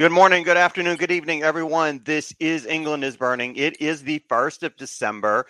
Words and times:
Good 0.00 0.12
morning, 0.12 0.44
good 0.44 0.56
afternoon, 0.56 0.96
good 0.96 1.10
evening, 1.10 1.42
everyone. 1.42 2.00
This 2.02 2.34
is 2.40 2.64
England 2.64 3.04
is 3.04 3.18
Burning. 3.18 3.56
It 3.56 3.82
is 3.82 4.02
the 4.02 4.24
1st 4.30 4.62
of 4.62 4.74
December 4.78 5.44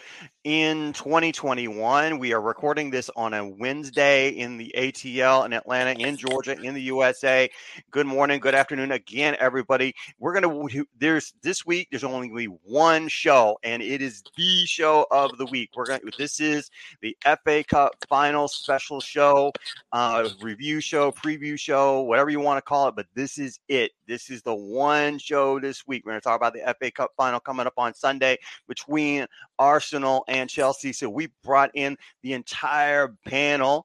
in 0.44 0.94
2021. 0.94 2.18
We 2.18 2.32
are 2.32 2.40
recording 2.40 2.90
this 2.90 3.10
on 3.14 3.34
a 3.34 3.46
Wednesday 3.46 4.30
in 4.30 4.56
the 4.56 4.74
ATL 4.76 5.44
in 5.44 5.52
Atlanta, 5.52 5.90
in 6.00 6.16
Georgia, 6.16 6.58
in 6.58 6.72
the 6.72 6.80
USA. 6.82 7.50
Good 7.90 8.06
morning, 8.06 8.40
good 8.40 8.54
afternoon 8.54 8.92
again, 8.92 9.36
everybody. 9.38 9.94
We're 10.18 10.40
going 10.40 10.68
to, 10.70 10.86
there's 10.98 11.34
this 11.42 11.66
week, 11.66 11.88
there's 11.90 12.04
only 12.04 12.28
going 12.28 12.44
to 12.44 12.50
be 12.50 12.58
one 12.64 13.08
show, 13.08 13.58
and 13.62 13.82
it 13.82 14.00
is 14.00 14.22
the 14.36 14.64
show 14.64 15.06
of 15.10 15.36
the 15.36 15.44
week. 15.46 15.70
We're 15.76 15.84
going 15.84 16.00
to, 16.00 16.12
this 16.16 16.40
is 16.40 16.70
the 17.02 17.14
FA 17.44 17.62
Cup 17.62 17.92
final 18.08 18.48
special 18.48 19.00
show, 19.00 19.52
uh, 19.92 20.30
review 20.40 20.80
show, 20.80 21.12
preview 21.12 21.58
show, 21.58 22.00
whatever 22.02 22.30
you 22.30 22.40
want 22.40 22.56
to 22.56 22.62
call 22.62 22.88
it, 22.88 22.96
but 22.96 23.06
this 23.14 23.36
is 23.36 23.60
it. 23.68 23.92
This 24.08 24.30
is 24.30 24.42
the 24.42 24.54
one 24.54 25.18
show 25.18 25.60
this 25.60 25.86
week. 25.86 26.04
We're 26.06 26.12
going 26.12 26.20
to 26.20 26.24
talk 26.24 26.36
about 26.36 26.54
the 26.54 26.74
FA 26.80 26.90
Cup 26.90 27.10
final 27.16 27.40
coming 27.40 27.66
up 27.66 27.74
on 27.76 27.92
Sunday 27.92 28.38
between 28.66 29.26
Arsenal 29.58 30.24
and 30.30 30.48
Chelsea. 30.48 30.92
So 30.92 31.10
we 31.10 31.28
brought 31.42 31.70
in 31.74 31.96
the 32.22 32.32
entire 32.32 33.14
panel 33.26 33.84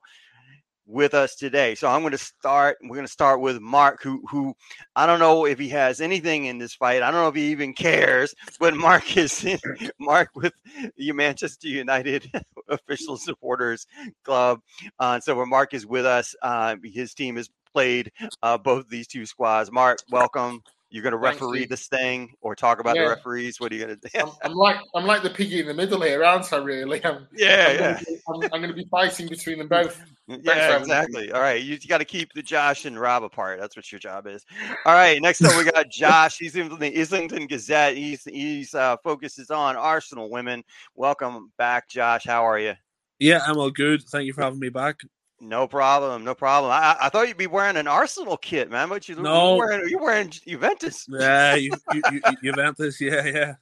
with 0.87 1.13
us 1.13 1.35
today. 1.35 1.75
So 1.75 1.87
I'm 1.87 2.01
going 2.01 2.11
to 2.11 2.17
start. 2.17 2.77
We're 2.81 2.95
going 2.95 3.07
to 3.07 3.11
start 3.11 3.41
with 3.41 3.59
Mark, 3.59 4.01
who 4.03 4.23
who 4.29 4.55
I 4.95 5.05
don't 5.05 5.19
know 5.19 5.45
if 5.45 5.59
he 5.59 5.69
has 5.69 5.99
anything 5.99 6.45
in 6.45 6.57
this 6.57 6.75
fight. 6.75 7.01
I 7.01 7.11
don't 7.11 7.21
know 7.21 7.27
if 7.27 7.35
he 7.35 7.51
even 7.51 7.73
cares. 7.73 8.33
But 8.59 8.75
Mark 8.75 9.17
is 9.17 9.43
in, 9.43 9.59
Mark 9.99 10.29
with 10.35 10.53
the 10.97 11.11
Manchester 11.11 11.67
United 11.67 12.31
official 12.69 13.17
supporters 13.17 13.87
club. 14.23 14.61
Uh, 14.99 15.19
so 15.19 15.35
when 15.35 15.49
Mark 15.49 15.73
is 15.73 15.85
with 15.85 16.05
us, 16.05 16.35
uh, 16.41 16.75
his 16.83 17.13
team 17.13 17.35
has 17.35 17.49
played 17.73 18.11
uh, 18.41 18.57
both 18.57 18.87
these 18.87 19.07
two 19.07 19.25
squads. 19.25 19.71
Mark, 19.71 19.99
welcome. 20.09 20.61
You're 20.89 21.03
going 21.03 21.11
to 21.11 21.17
referee 21.17 21.61
you. 21.61 21.67
this 21.67 21.87
thing 21.87 22.33
or 22.41 22.55
talk 22.55 22.79
about 22.79 22.95
yeah. 22.95 23.03
the 23.03 23.09
referees? 23.09 23.59
What 23.59 23.71
are 23.71 23.75
you 23.75 23.85
going 23.85 23.99
to 23.99 24.09
do? 24.09 24.19
I'm, 24.19 24.29
I'm, 24.43 24.53
like 24.53 24.77
I'm 24.93 25.05
like 25.05 25.23
the 25.23 25.29
piggy 25.29 25.59
in 25.59 25.67
the 25.67 25.73
middle 25.73 26.01
here, 26.01 26.23
aren't 26.23 26.51
I? 26.53 26.57
Really? 26.57 27.03
I'm, 27.03 27.27
yeah, 27.35 27.67
I'm 27.67 27.75
yeah. 27.75 27.77
Gonna 27.77 27.99
be, 28.05 28.17
I'm, 28.27 28.43
I'm, 28.53 28.61
going 28.61 28.69
to 28.69 28.73
be 28.73 28.85
fighting 28.85 29.27
between 29.27 29.57
them 29.57 29.67
both. 29.67 30.01
Yeah, 30.27 30.77
exactly. 30.77 31.31
All 31.31 31.41
right, 31.41 31.61
you, 31.61 31.77
you 31.79 31.87
got 31.87 31.99
to 31.99 32.05
keep 32.05 32.33
the 32.33 32.41
Josh 32.41 32.85
and 32.85 32.99
Rob 32.99 33.23
apart. 33.23 33.59
That's 33.59 33.75
what 33.75 33.91
your 33.91 33.99
job 33.99 34.25
is. 34.25 34.45
All 34.85 34.93
right, 34.93 35.21
next 35.21 35.43
up 35.43 35.55
we 35.57 35.69
got 35.71 35.89
Josh. 35.89 36.37
He's 36.37 36.55
in 36.55 36.69
the 36.79 36.99
Islington 36.99 37.47
Gazette. 37.47 37.95
He's 37.95 38.23
he's 38.23 38.73
uh, 38.73 38.97
focuses 39.03 39.51
on 39.51 39.75
Arsenal 39.75 40.29
women. 40.29 40.63
Welcome 40.95 41.51
back, 41.57 41.89
Josh. 41.89 42.25
How 42.25 42.43
are 42.45 42.59
you? 42.59 42.73
Yeah, 43.19 43.41
I'm 43.45 43.57
all 43.57 43.71
good. 43.71 44.01
Thank 44.03 44.25
you 44.25 44.33
for 44.33 44.41
having 44.41 44.59
me 44.59 44.69
back. 44.69 44.99
No 45.45 45.67
problem, 45.67 46.23
no 46.23 46.33
problem. 46.33 46.71
I, 46.71 46.97
I 46.99 47.09
thought 47.09 47.27
you'd 47.27 47.37
be 47.37 47.45
wearing 47.45 47.77
an 47.77 47.85
Arsenal 47.85 48.35
kit, 48.35 48.71
man, 48.71 48.89
but 48.89 49.07
you 49.07 49.15
no. 49.15 49.49
you're 49.49 49.57
wearing, 49.59 49.89
you're 49.89 50.01
wearing 50.01 50.29
Juventus. 50.31 51.05
Yeah, 51.07 51.53
you, 51.55 51.71
you, 51.93 52.01
you, 52.11 52.21
Juventus, 52.43 52.99
yeah, 52.99 53.53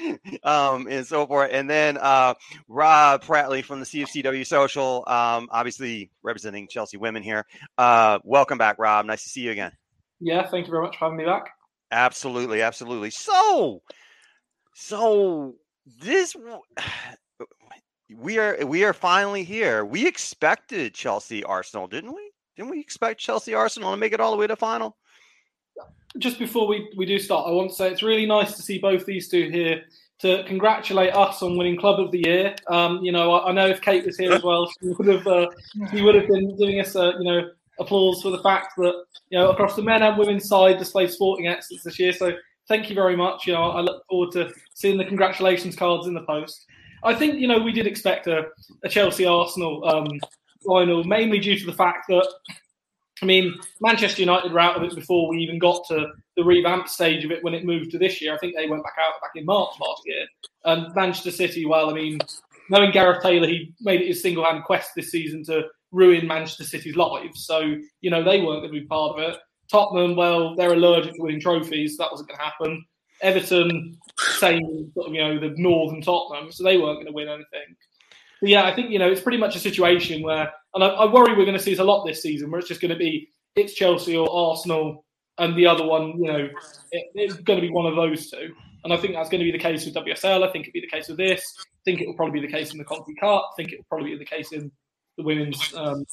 yeah. 0.00 0.16
um, 0.42 0.88
and 0.90 1.06
so 1.06 1.24
forth. 1.28 1.50
And 1.52 1.70
then 1.70 1.96
uh, 1.98 2.34
Rob 2.66 3.22
Prattley 3.22 3.62
from 3.62 3.78
the 3.78 3.86
CFCW 3.86 4.44
Social, 4.44 5.04
um, 5.06 5.48
obviously 5.52 6.10
representing 6.24 6.66
Chelsea 6.66 6.96
women 6.96 7.22
here. 7.22 7.46
Uh, 7.78 8.18
welcome 8.24 8.58
back, 8.58 8.80
Rob. 8.80 9.06
Nice 9.06 9.22
to 9.22 9.28
see 9.28 9.42
you 9.42 9.52
again. 9.52 9.70
Yeah, 10.18 10.48
thank 10.48 10.66
you 10.66 10.72
very 10.72 10.82
much 10.82 10.96
for 10.98 11.04
having 11.04 11.18
me 11.18 11.24
back. 11.24 11.50
Absolutely, 11.92 12.62
absolutely. 12.62 13.10
So, 13.10 13.82
so 14.74 15.54
this 16.00 16.34
we 18.18 18.38
are 18.38 18.64
we 18.66 18.84
are 18.84 18.92
finally 18.92 19.44
here. 19.44 19.84
We 19.84 20.06
expected 20.06 20.94
Chelsea 20.94 21.44
Arsenal, 21.44 21.86
didn't 21.86 22.14
we? 22.14 22.30
Didn't 22.56 22.70
we 22.70 22.80
expect 22.80 23.20
Chelsea 23.20 23.54
Arsenal 23.54 23.92
to 23.92 23.96
make 23.96 24.12
it 24.12 24.20
all 24.20 24.30
the 24.30 24.36
way 24.36 24.46
to 24.46 24.56
final? 24.56 24.96
Just 26.18 26.38
before 26.38 26.66
we, 26.66 26.90
we 26.96 27.06
do 27.06 27.18
start, 27.18 27.46
I 27.48 27.52
want 27.52 27.70
to 27.70 27.76
say 27.76 27.90
it's 27.90 28.02
really 28.02 28.26
nice 28.26 28.54
to 28.56 28.62
see 28.62 28.78
both 28.78 29.06
these 29.06 29.28
two 29.28 29.48
here 29.48 29.82
to 30.18 30.44
congratulate 30.44 31.14
us 31.14 31.42
on 31.42 31.56
winning 31.56 31.78
Club 31.78 31.98
of 31.98 32.12
the 32.12 32.18
Year. 32.18 32.54
Um, 32.68 33.02
you 33.02 33.12
know, 33.12 33.32
I, 33.32 33.48
I, 33.48 33.52
know 33.52 33.66
if 33.66 33.80
Kate 33.80 34.04
was 34.04 34.18
here 34.18 34.32
as 34.32 34.42
well, 34.42 34.70
she 34.80 34.88
would 34.88 35.08
have 35.08 35.26
uh, 35.26 35.48
she 35.90 36.02
would 36.02 36.14
have 36.14 36.28
been 36.28 36.56
giving 36.58 36.80
us 36.80 36.94
a 36.94 37.14
you 37.18 37.24
know 37.24 37.50
applause 37.80 38.22
for 38.22 38.30
the 38.30 38.42
fact 38.42 38.74
that 38.76 39.04
you 39.30 39.38
know 39.38 39.50
across 39.50 39.74
the 39.74 39.82
men 39.82 40.02
and 40.02 40.18
women's 40.18 40.48
side 40.48 40.78
displayed 40.78 41.10
sporting 41.10 41.48
excellence 41.48 41.82
this 41.82 41.98
year. 41.98 42.12
So 42.12 42.32
thank 42.68 42.88
you 42.88 42.94
very 42.94 43.16
much. 43.16 43.46
You 43.46 43.54
know, 43.54 43.70
I 43.70 43.80
look 43.80 44.06
forward 44.06 44.32
to 44.32 44.52
seeing 44.74 44.98
the 44.98 45.04
congratulations 45.04 45.76
cards 45.76 46.06
in 46.06 46.14
the 46.14 46.24
post. 46.24 46.66
I 47.02 47.14
think 47.14 47.38
you 47.38 47.48
know 47.48 47.58
we 47.58 47.72
did 47.72 47.86
expect 47.86 48.26
a, 48.26 48.48
a 48.84 48.88
Chelsea 48.88 49.26
Arsenal 49.26 49.84
um, 49.88 50.20
final, 50.66 51.04
mainly 51.04 51.38
due 51.38 51.58
to 51.58 51.66
the 51.66 51.72
fact 51.72 52.06
that 52.08 52.28
I 53.22 53.26
mean 53.26 53.54
Manchester 53.80 54.22
United 54.22 54.52
were 54.52 54.60
out 54.60 54.76
of 54.76 54.82
it 54.82 54.94
before 54.94 55.28
we 55.28 55.38
even 55.38 55.58
got 55.58 55.86
to 55.88 56.08
the 56.36 56.44
revamp 56.44 56.88
stage 56.88 57.24
of 57.24 57.30
it 57.30 57.42
when 57.44 57.54
it 57.54 57.64
moved 57.64 57.90
to 57.92 57.98
this 57.98 58.20
year. 58.20 58.34
I 58.34 58.38
think 58.38 58.54
they 58.56 58.68
went 58.68 58.84
back 58.84 58.96
out 58.98 59.20
back 59.20 59.32
in 59.34 59.44
March 59.44 59.74
last 59.80 60.02
year. 60.06 60.26
And 60.64 60.94
Manchester 60.94 61.30
City, 61.30 61.66
well, 61.66 61.90
I 61.90 61.92
mean, 61.92 62.18
knowing 62.70 62.90
Gareth 62.90 63.22
Taylor, 63.22 63.46
he 63.46 63.74
made 63.80 64.00
it 64.00 64.08
his 64.08 64.22
single 64.22 64.44
hand 64.44 64.64
quest 64.64 64.92
this 64.94 65.10
season 65.10 65.44
to 65.44 65.64
ruin 65.90 66.26
Manchester 66.26 66.64
City's 66.64 66.96
lives. 66.96 67.44
So 67.46 67.76
you 68.00 68.10
know 68.10 68.22
they 68.22 68.40
weren't 68.40 68.62
going 68.62 68.72
to 68.72 68.80
be 68.80 68.86
part 68.86 69.18
of 69.18 69.30
it. 69.30 69.38
Tottenham, 69.70 70.16
well, 70.16 70.54
they're 70.54 70.74
allergic 70.74 71.14
to 71.14 71.22
winning 71.22 71.40
trophies. 71.40 71.96
That 71.96 72.10
wasn't 72.10 72.28
going 72.28 72.38
to 72.38 72.44
happen. 72.44 72.84
Everton, 73.22 73.98
same 74.38 74.90
sort 74.94 75.08
of, 75.08 75.14
you 75.14 75.22
know, 75.22 75.38
the 75.38 75.54
Northern 75.56 76.02
Tottenham, 76.02 76.52
so 76.52 76.64
they 76.64 76.76
weren't 76.76 76.96
going 76.96 77.06
to 77.06 77.12
win 77.12 77.28
anything. 77.28 77.76
But 78.40 78.50
yeah, 78.50 78.64
I 78.64 78.74
think, 78.74 78.90
you 78.90 78.98
know, 78.98 79.10
it's 79.10 79.20
pretty 79.20 79.38
much 79.38 79.56
a 79.56 79.60
situation 79.60 80.22
where, 80.22 80.52
and 80.74 80.82
I, 80.82 80.88
I 80.88 81.12
worry 81.12 81.34
we're 81.36 81.44
going 81.44 81.56
to 81.56 81.62
see 81.62 81.70
this 81.70 81.80
a 81.80 81.84
lot 81.84 82.04
this 82.04 82.22
season, 82.22 82.50
where 82.50 82.58
it's 82.58 82.68
just 82.68 82.80
going 82.80 82.90
to 82.90 82.98
be 82.98 83.30
it's 83.54 83.74
Chelsea 83.74 84.16
or 84.16 84.28
Arsenal, 84.30 85.04
and 85.38 85.56
the 85.56 85.66
other 85.66 85.84
one, 85.84 86.18
you 86.18 86.26
know, 86.26 86.48
it, 86.90 87.04
it's 87.14 87.34
going 87.34 87.60
to 87.60 87.66
be 87.66 87.72
one 87.72 87.86
of 87.86 87.96
those 87.96 88.30
two. 88.30 88.54
And 88.84 88.92
I 88.92 88.96
think 88.96 89.14
that's 89.14 89.28
going 89.28 89.40
to 89.40 89.44
be 89.44 89.52
the 89.52 89.58
case 89.58 89.84
with 89.84 89.94
WSL. 89.94 90.46
I 90.46 90.50
think 90.50 90.66
it'll 90.66 90.72
be 90.72 90.80
the 90.80 90.90
case 90.90 91.08
with 91.08 91.18
this. 91.18 91.54
I 91.60 91.64
think 91.84 92.00
it 92.00 92.06
will 92.06 92.14
probably 92.14 92.40
be 92.40 92.46
the 92.46 92.52
case 92.52 92.72
in 92.72 92.78
the 92.78 92.84
Conti 92.84 93.14
Cup. 93.14 93.50
I 93.52 93.54
think 93.56 93.72
it 93.72 93.78
will 93.78 93.86
probably 93.88 94.10
be 94.10 94.18
the 94.18 94.24
case 94.24 94.52
in 94.52 94.72
the 95.16 95.22
women's 95.22 95.72
um, 95.74 96.04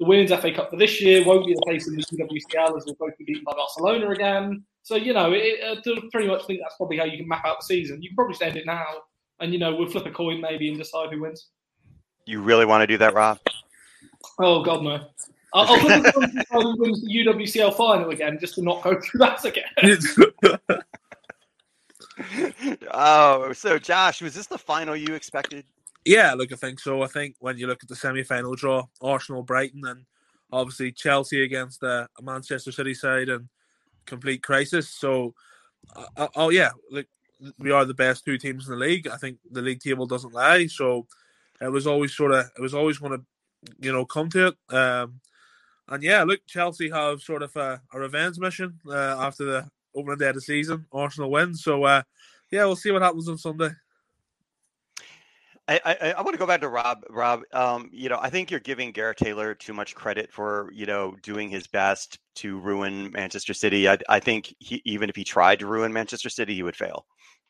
the 0.00 0.06
women's 0.06 0.30
FA 0.30 0.52
Cup 0.52 0.70
for 0.70 0.76
this 0.76 1.00
year. 1.00 1.24
Won't 1.24 1.46
be 1.46 1.54
the 1.54 1.70
case 1.70 1.86
in 1.88 1.96
the 1.96 2.02
WCL 2.02 2.76
as 2.76 2.84
we'll 2.86 2.96
both 2.98 3.16
be 3.18 3.24
beaten 3.24 3.44
by 3.44 3.52
Barcelona 3.52 4.10
again. 4.10 4.64
So 4.88 4.96
you 4.96 5.12
know, 5.12 5.32
it, 5.34 5.62
uh, 5.62 5.78
pretty 6.10 6.28
much 6.28 6.46
think 6.46 6.60
that's 6.62 6.76
probably 6.76 6.96
how 6.96 7.04
you 7.04 7.18
can 7.18 7.28
map 7.28 7.44
out 7.44 7.60
the 7.60 7.66
season. 7.66 8.00
You 8.00 8.08
can 8.08 8.16
probably 8.16 8.36
stand 8.36 8.56
it 8.56 8.64
now, 8.64 8.86
and 9.38 9.52
you 9.52 9.58
know, 9.58 9.74
we'll 9.76 9.90
flip 9.90 10.06
a 10.06 10.10
coin 10.10 10.40
maybe 10.40 10.66
and 10.70 10.78
decide 10.78 11.10
who 11.12 11.20
wins. 11.20 11.48
You 12.24 12.40
really 12.40 12.64
want 12.64 12.80
to 12.80 12.86
do 12.86 12.96
that, 12.96 13.12
Rob? 13.12 13.38
Oh 14.38 14.62
God, 14.62 14.82
no. 14.82 15.10
I'll, 15.52 15.66
I'll 15.66 15.78
flip 15.78 16.14
a 16.52 16.62
who 16.62 16.80
wins 16.80 17.02
the 17.02 17.14
UWCL 17.14 17.76
final 17.76 18.08
again, 18.08 18.38
just 18.40 18.54
to 18.54 18.62
not 18.62 18.82
go 18.82 18.98
through 18.98 19.18
that 19.18 19.44
again. 19.44 19.66
oh, 22.90 23.52
so 23.52 23.78
Josh, 23.78 24.22
was 24.22 24.34
this 24.34 24.46
the 24.46 24.56
final 24.56 24.96
you 24.96 25.12
expected? 25.12 25.66
Yeah, 26.06 26.32
look, 26.32 26.50
I 26.50 26.56
think 26.56 26.80
so. 26.80 27.02
I 27.02 27.08
think 27.08 27.36
when 27.40 27.58
you 27.58 27.66
look 27.66 27.82
at 27.82 27.90
the 27.90 27.96
semi-final 27.96 28.54
draw, 28.54 28.86
Arsenal, 29.02 29.42
Brighton, 29.42 29.82
and 29.84 30.06
obviously 30.50 30.92
Chelsea 30.92 31.42
against 31.42 31.80
the 31.80 32.08
Manchester 32.22 32.72
City 32.72 32.94
side, 32.94 33.28
and 33.28 33.50
complete 34.08 34.42
crisis. 34.42 34.88
So, 34.88 35.34
uh, 36.16 36.28
oh 36.34 36.50
yeah, 36.50 36.70
like 36.90 37.08
we 37.58 37.70
are 37.70 37.84
the 37.84 37.94
best 37.94 38.24
two 38.24 38.38
teams 38.38 38.66
in 38.66 38.72
the 38.72 38.84
league. 38.84 39.06
I 39.06 39.16
think 39.16 39.38
the 39.50 39.62
league 39.62 39.80
table 39.80 40.06
doesn't 40.06 40.34
lie. 40.34 40.66
So 40.66 41.06
it 41.60 41.70
was 41.70 41.86
always 41.86 42.16
sort 42.16 42.32
of 42.32 42.46
it 42.56 42.60
was 42.60 42.74
always 42.74 42.98
going 42.98 43.18
to 43.18 43.24
you 43.80 43.92
know 43.92 44.04
come 44.04 44.28
to 44.30 44.48
it. 44.48 44.74
Um, 44.74 45.20
and 45.88 46.02
yeah, 46.02 46.22
look, 46.24 46.40
Chelsea 46.46 46.90
have 46.90 47.22
sort 47.22 47.42
of 47.42 47.54
a, 47.56 47.80
a 47.92 47.98
revenge 47.98 48.38
mission 48.38 48.78
uh, 48.86 49.16
after 49.18 49.44
the 49.44 49.70
opening 49.94 50.18
day 50.18 50.28
of 50.28 50.34
the 50.34 50.40
season. 50.40 50.86
Arsenal 50.92 51.30
win, 51.30 51.54
so 51.54 51.84
uh, 51.84 52.02
yeah, 52.50 52.64
we'll 52.64 52.76
see 52.76 52.90
what 52.90 53.02
happens 53.02 53.28
on 53.28 53.38
Sunday. 53.38 53.70
I, 55.68 55.80
I, 55.84 56.12
I 56.12 56.22
want 56.22 56.32
to 56.32 56.38
go 56.38 56.46
back 56.46 56.62
to 56.62 56.68
Rob. 56.68 57.04
Rob, 57.10 57.42
um, 57.52 57.90
you 57.92 58.08
know, 58.08 58.18
I 58.20 58.30
think 58.30 58.50
you're 58.50 58.58
giving 58.58 58.90
Gareth 58.90 59.18
Taylor 59.18 59.54
too 59.54 59.74
much 59.74 59.94
credit 59.94 60.32
for 60.32 60.70
you 60.72 60.86
know 60.86 61.14
doing 61.22 61.50
his 61.50 61.66
best 61.66 62.18
to 62.36 62.58
ruin 62.58 63.10
Manchester 63.12 63.52
City. 63.52 63.88
I, 63.88 63.98
I 64.08 64.18
think 64.18 64.54
he, 64.58 64.80
even 64.84 65.10
if 65.10 65.16
he 65.16 65.24
tried 65.24 65.58
to 65.58 65.66
ruin 65.66 65.92
Manchester 65.92 66.30
City, 66.30 66.54
he 66.54 66.62
would 66.62 66.76
fail. 66.76 67.04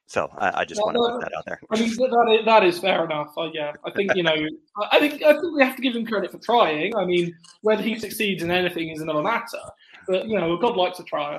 So 0.07 0.29
I, 0.39 0.61
I 0.61 0.65
just 0.65 0.81
want 0.81 0.97
to 0.97 1.01
put 1.01 1.21
that 1.21 1.37
out 1.37 1.45
there. 1.45 1.61
I 1.71 1.79
mean, 1.79 1.91
that 1.91 2.37
is, 2.39 2.45
that 2.47 2.65
is 2.65 2.79
fair 2.79 3.05
enough. 3.05 3.29
Uh, 3.37 3.51
yeah, 3.53 3.73
I 3.85 3.91
think 3.91 4.15
you 4.17 4.23
know, 4.23 4.35
I 4.91 4.99
think 4.99 5.23
I 5.23 5.35
think 5.35 5.55
we 5.55 5.63
have 5.63 5.77
to 5.77 5.83
give 5.83 5.95
him 5.95 6.05
credit 6.05 6.33
for 6.33 6.39
trying. 6.39 6.97
I 6.97 7.05
mean, 7.05 7.37
whether 7.61 7.83
he 7.83 7.99
succeeds 7.99 8.43
in 8.43 8.51
anything 8.51 8.89
is 8.89 9.01
another 9.01 9.23
matter. 9.23 9.59
But 10.09 10.27
you 10.27 10.41
know, 10.41 10.57
God 10.57 10.77
likes 10.77 10.97
to 10.97 11.05
try. 11.05 11.39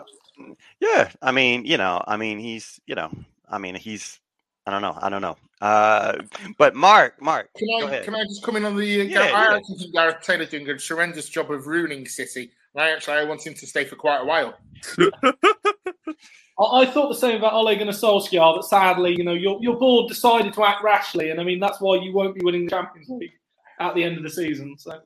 Yeah, 0.80 1.10
I 1.22 1.32
mean, 1.34 1.66
you 1.66 1.76
know, 1.76 2.02
I 2.08 2.16
mean, 2.16 2.40
he's, 2.40 2.80
you 2.86 2.96
know, 2.96 3.12
I 3.50 3.58
mean, 3.58 3.76
he's 3.76 4.20
I 4.66 4.72
don't 4.72 4.84
know. 4.84 4.98
I 5.02 5.10
don't 5.10 5.24
know. 5.24 5.36
Uh, 5.62 6.20
but 6.58 6.74
Mark, 6.74 7.22
Mark, 7.22 7.50
can 7.56 7.68
I 7.84 8.00
can 8.00 8.16
I 8.16 8.24
just 8.24 8.44
come 8.44 8.56
in 8.56 8.64
on 8.64 8.78
the? 8.78 9.02
Uh, 9.02 9.04
yeah, 9.04 9.30
Gareth, 9.30 9.30
yeah. 9.30 9.38
I 9.38 9.58
actually 9.58 9.76
think 9.76 9.94
Gareth 9.94 10.22
Taylor 10.22 10.46
doing 10.46 10.70
a 10.70 10.78
horrendous 10.88 11.28
job 11.28 11.52
of 11.52 11.68
ruining 11.68 12.08
City. 12.08 12.52
I 12.76 12.92
actually 12.92 13.16
I 13.16 13.24
want 13.26 13.46
him 13.46 13.54
to 13.56 13.68
stay 13.68 13.84
for 13.84 13.96
quite 13.96 14.22
a 14.22 14.26
while. 14.26 14.58
I, 14.98 16.82
I, 16.82 16.86
thought 16.86 17.10
the 17.10 17.16
same 17.16 17.38
about 17.38 17.54
Ole 17.54 17.76
Gunnar 17.76 17.92
Solskjaer, 17.92 18.56
but 18.56 18.64
sadly, 18.64 19.16
you 19.18 19.24
know, 19.26 19.34
your 19.34 19.60
your 19.62 19.78
board 19.78 20.08
decided 20.08 20.54
to 20.54 20.64
act 20.64 20.82
rashly, 20.82 21.30
and 21.30 21.42
I 21.42 21.44
mean 21.44 21.60
that's 21.60 21.82
why 21.82 21.96
you 21.96 22.14
won't 22.14 22.36
be 22.36 22.42
winning 22.44 22.66
the 22.66 22.72
Champions 22.72 23.10
League 23.10 23.34
at 23.80 23.96
the 23.96 24.04
end 24.04 24.18
of 24.18 24.24
the 24.24 24.30
season. 24.30 24.78
So, 24.78 25.00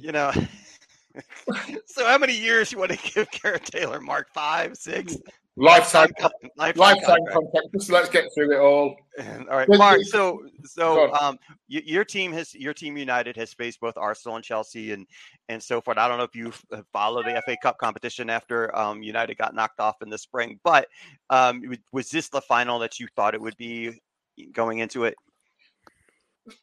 you 0.00 0.12
know. 0.12 0.32
so 1.86 2.06
how 2.06 2.18
many 2.18 2.36
years 2.36 2.70
you 2.70 2.78
want 2.78 2.92
to 2.92 2.98
give 3.14 3.30
Gareth 3.30 3.64
Taylor? 3.64 4.00
Mark 4.00 4.28
five, 4.32 4.76
six? 4.76 5.16
Lifetime, 5.60 6.08
lifetime, 6.56 6.80
lifetime 6.80 7.26
contract. 7.30 7.66
Just 7.74 7.90
let's 7.90 8.08
get 8.08 8.32
through 8.34 8.52
it 8.52 8.60
all. 8.60 8.96
all 9.50 9.58
right, 9.58 9.68
Mark. 9.68 10.00
So, 10.04 10.40
so 10.64 11.12
um, 11.12 11.38
your 11.68 12.02
team 12.02 12.32
has 12.32 12.54
your 12.54 12.72
team 12.72 12.96
United 12.96 13.36
has 13.36 13.52
faced 13.52 13.78
both 13.78 13.98
Arsenal 13.98 14.36
and 14.36 14.44
Chelsea 14.44 14.92
and 14.92 15.06
and 15.50 15.62
so 15.62 15.82
forth. 15.82 15.98
I 15.98 16.08
don't 16.08 16.16
know 16.16 16.24
if 16.24 16.34
you 16.34 16.50
followed 16.94 17.26
the 17.26 17.42
FA 17.44 17.58
Cup 17.62 17.76
competition 17.76 18.30
after 18.30 18.74
um, 18.74 19.02
United 19.02 19.36
got 19.36 19.54
knocked 19.54 19.80
off 19.80 20.00
in 20.00 20.08
the 20.08 20.16
spring, 20.16 20.58
but 20.64 20.88
um, 21.28 21.62
was 21.92 22.08
this 22.08 22.30
the 22.30 22.40
final 22.40 22.78
that 22.78 22.98
you 22.98 23.06
thought 23.14 23.34
it 23.34 23.40
would 23.42 23.56
be 23.58 24.00
going 24.54 24.78
into 24.78 25.04
it? 25.04 25.14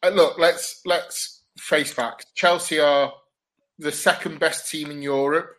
Uh, 0.02 0.08
look, 0.08 0.40
let's 0.40 0.80
let's 0.84 1.44
face 1.56 1.92
facts. 1.92 2.26
Chelsea 2.34 2.80
are 2.80 3.12
the 3.78 3.92
second 3.92 4.40
best 4.40 4.68
team 4.68 4.90
in 4.90 5.02
Europe. 5.02 5.54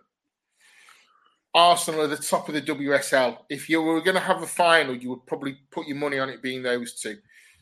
Arsenal 1.54 2.02
are 2.02 2.08
the 2.08 2.18
top 2.18 2.48
of 2.48 2.54
the 2.54 2.62
WSL. 2.62 3.38
If 3.50 3.70
you 3.70 3.82
were 3.82 4.02
going 4.02 4.16
to 4.16 4.22
have 4.22 4.44
a 4.44 4.48
final, 4.48 4.96
you 4.96 5.10
would 5.10 5.26
probably 5.26 5.58
put 5.72 5.88
your 5.88 5.98
money 5.98 6.20
on 6.20 6.30
it 6.30 6.42
being 6.42 6.62
those 6.62 6.94
two. 6.94 7.18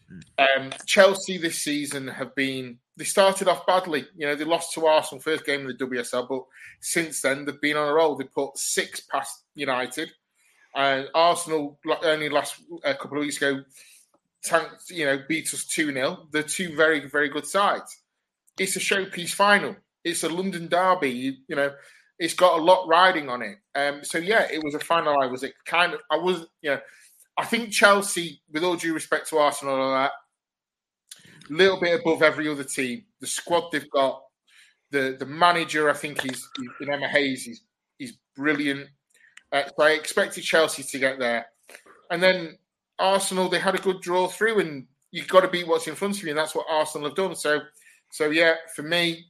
Hmm. 0.09 0.63
Um, 0.63 0.71
Chelsea 0.85 1.37
this 1.37 1.59
season 1.59 2.07
have 2.07 2.35
been. 2.35 2.79
They 2.97 3.05
started 3.05 3.47
off 3.47 3.65
badly. 3.65 4.05
You 4.15 4.27
know, 4.27 4.35
they 4.35 4.43
lost 4.43 4.73
to 4.73 4.85
Arsenal 4.85 5.21
first 5.21 5.45
game 5.45 5.61
in 5.61 5.67
the 5.67 5.73
WSL, 5.73 6.27
but 6.27 6.43
since 6.79 7.21
then 7.21 7.45
they've 7.45 7.61
been 7.61 7.77
on 7.77 7.87
a 7.87 7.93
roll. 7.93 8.15
They 8.15 8.25
put 8.25 8.57
six 8.57 9.01
past 9.01 9.43
United, 9.55 10.11
and 10.75 11.07
Arsenal 11.13 11.79
only 12.03 12.29
last 12.29 12.61
a 12.83 12.95
couple 12.95 13.17
of 13.17 13.21
weeks 13.21 13.37
ago, 13.37 13.61
tanked. 14.43 14.89
You 14.89 15.05
know, 15.05 15.19
beat 15.29 15.53
us 15.53 15.65
two 15.65 15.93
0 15.93 16.27
They're 16.31 16.43
two 16.43 16.75
very 16.75 17.07
very 17.07 17.29
good 17.29 17.45
sides. 17.45 18.01
It's 18.59 18.75
a 18.75 18.79
showpiece 18.79 19.33
final. 19.33 19.75
It's 20.03 20.23
a 20.23 20.29
London 20.29 20.67
derby. 20.67 21.11
You, 21.11 21.33
you 21.47 21.55
know, 21.55 21.71
it's 22.19 22.33
got 22.33 22.59
a 22.59 22.61
lot 22.61 22.87
riding 22.87 23.29
on 23.29 23.41
it. 23.41 23.57
Um, 23.75 24.03
so 24.03 24.17
yeah, 24.17 24.47
it 24.51 24.63
was 24.63 24.73
a 24.73 24.79
final. 24.79 25.19
I 25.19 25.27
was 25.27 25.43
it 25.43 25.53
kind 25.65 25.93
of 25.93 25.99
I 26.11 26.17
was 26.17 26.45
you 26.61 26.71
know 26.71 26.79
I 27.37 27.45
think 27.45 27.71
Chelsea, 27.71 28.41
with 28.51 28.63
all 28.63 28.75
due 28.75 28.93
respect 28.93 29.29
to 29.29 29.37
Arsenal 29.37 29.75
and 29.75 29.93
that, 29.93 30.11
a 31.49 31.53
little 31.53 31.79
bit 31.79 31.99
above 31.99 32.23
every 32.23 32.49
other 32.49 32.63
team. 32.63 33.03
The 33.21 33.27
squad 33.27 33.71
they've 33.71 33.89
got, 33.91 34.21
the 34.91 35.15
the 35.19 35.25
manager, 35.25 35.89
I 35.89 35.93
think 35.93 36.21
he's 36.21 36.47
in 36.81 36.91
Emma 36.91 37.07
Hayes. 37.07 37.43
He's 37.43 37.61
he's 37.99 38.17
brilliant. 38.35 38.87
Uh, 39.51 39.63
so 39.65 39.85
I 39.85 39.91
expected 39.91 40.43
Chelsea 40.43 40.83
to 40.83 40.99
get 40.99 41.19
there, 41.19 41.45
and 42.09 42.21
then 42.21 42.57
Arsenal 42.99 43.49
they 43.49 43.59
had 43.59 43.75
a 43.75 43.81
good 43.81 44.01
draw 44.01 44.27
through, 44.27 44.59
and 44.59 44.87
you've 45.11 45.27
got 45.27 45.41
to 45.41 45.47
beat 45.47 45.67
what's 45.67 45.87
in 45.87 45.95
front 45.95 46.17
of 46.17 46.23
you, 46.23 46.29
and 46.29 46.37
that's 46.37 46.55
what 46.55 46.65
Arsenal 46.69 47.09
have 47.09 47.15
done. 47.15 47.35
So, 47.35 47.59
so 48.11 48.31
yeah, 48.31 48.55
for 48.75 48.81
me, 48.81 49.25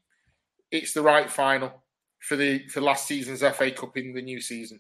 it's 0.72 0.94
the 0.94 1.02
right 1.02 1.30
final 1.30 1.84
for 2.20 2.36
the 2.36 2.68
for 2.68 2.82
last 2.82 3.08
season's 3.08 3.42
FA 3.42 3.72
Cup 3.72 3.98
in 3.98 4.14
the 4.14 4.22
new 4.22 4.42
season. 4.42 4.80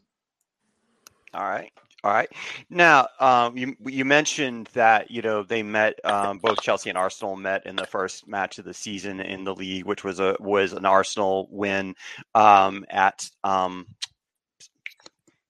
All 1.33 1.47
right. 1.47 1.71
All 2.03 2.13
right. 2.13 2.29
Now, 2.69 3.07
um, 3.19 3.57
you 3.57 3.75
you 3.85 4.05
mentioned 4.05 4.69
that 4.73 5.09
you 5.09 5.21
know 5.21 5.43
they 5.43 5.63
met 5.63 5.99
um, 6.05 6.37
both 6.37 6.61
Chelsea 6.61 6.89
and 6.89 6.97
Arsenal 6.97 7.35
met 7.35 7.65
in 7.65 7.75
the 7.75 7.87
first 7.87 8.27
match 8.27 8.59
of 8.59 8.65
the 8.65 8.73
season 8.73 9.19
in 9.19 9.43
the 9.43 9.55
league, 9.55 9.85
which 9.85 10.03
was 10.03 10.19
a 10.19 10.37
was 10.39 10.73
an 10.73 10.85
Arsenal 10.85 11.47
win 11.51 11.95
um, 12.35 12.85
at 12.89 13.29
um, 13.43 13.87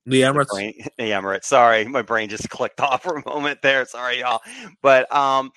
the 0.08 0.22
Emirates. 0.22 0.48
Brain, 0.48 0.74
the 0.98 1.12
Emirates. 1.12 1.44
Sorry, 1.46 1.86
my 1.86 2.02
brain 2.02 2.30
just 2.30 2.50
clicked 2.50 2.80
off 2.80 3.04
for 3.04 3.18
a 3.18 3.30
moment 3.30 3.62
there. 3.62 3.86
Sorry, 3.86 4.20
y'all. 4.20 4.42
But 4.82 5.14
um, 5.14 5.52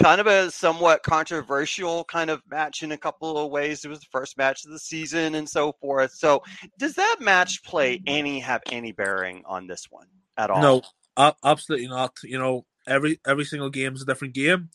kind 0.00 0.20
of 0.20 0.26
a 0.26 0.50
somewhat 0.50 1.02
controversial 1.02 2.04
kind 2.04 2.30
of 2.30 2.42
match 2.48 2.82
in 2.82 2.92
a 2.92 2.98
couple 2.98 3.38
of 3.38 3.50
ways. 3.50 3.84
It 3.84 3.88
was 3.88 4.00
the 4.00 4.06
first 4.12 4.36
match 4.36 4.64
of 4.64 4.70
the 4.70 4.78
season 4.78 5.34
and 5.34 5.48
so 5.48 5.72
forth. 5.80 6.12
So, 6.12 6.42
does 6.78 6.94
that 6.94 7.16
match 7.20 7.64
play 7.64 8.02
any 8.06 8.40
have 8.40 8.62
any 8.70 8.92
bearing 8.92 9.42
on 9.46 9.66
this 9.66 9.86
one 9.90 10.06
at 10.36 10.50
all? 10.50 10.60
No, 10.60 10.82
uh, 11.16 11.32
absolutely 11.42 11.88
not. 11.88 12.12
You 12.22 12.38
know, 12.38 12.66
every 12.86 13.20
every 13.26 13.44
single 13.44 13.70
game 13.70 13.94
is 13.94 14.02
a 14.02 14.06
different 14.06 14.34
game. 14.34 14.68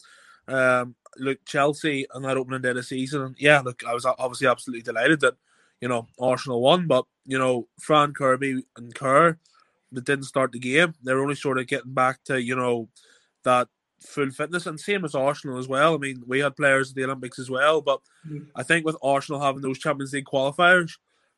Um, 0.47 0.95
look, 1.17 1.45
Chelsea 1.45 2.07
on 2.09 2.23
that 2.23 2.37
opening 2.37 2.61
day 2.61 2.69
of 2.69 2.75
the 2.75 2.83
season. 2.83 3.35
Yeah, 3.37 3.59
look, 3.59 3.83
I 3.85 3.93
was 3.93 4.05
obviously 4.05 4.47
absolutely 4.47 4.81
delighted 4.81 5.19
that 5.21 5.35
you 5.81 5.87
know, 5.87 6.07
Arsenal 6.19 6.61
won, 6.61 6.87
but 6.87 7.05
you 7.25 7.37
know, 7.37 7.67
Fran 7.79 8.13
Kirby 8.13 8.63
and 8.75 8.93
Kerr 8.93 9.37
that 9.91 10.05
didn't 10.05 10.25
start 10.25 10.51
the 10.51 10.59
game. 10.59 10.93
They're 11.03 11.21
only 11.21 11.35
sort 11.35 11.57
of 11.57 11.67
getting 11.67 11.93
back 11.93 12.23
to, 12.25 12.41
you 12.41 12.55
know, 12.55 12.89
that 13.43 13.67
full 14.01 14.31
fitness 14.31 14.65
and 14.65 14.79
same 14.79 15.03
as 15.05 15.15
Arsenal 15.15 15.57
as 15.57 15.67
well. 15.67 15.95
I 15.95 15.97
mean, 15.97 16.23
we 16.27 16.39
had 16.39 16.55
players 16.55 16.89
at 16.89 16.95
the 16.95 17.03
Olympics 17.03 17.39
as 17.39 17.49
well, 17.49 17.81
but 17.81 18.01
mm. 18.27 18.47
I 18.55 18.63
think 18.63 18.85
with 18.85 18.97
Arsenal 19.03 19.41
having 19.41 19.61
those 19.61 19.79
Champions 19.79 20.13
League 20.13 20.25
qualifiers, 20.25 20.91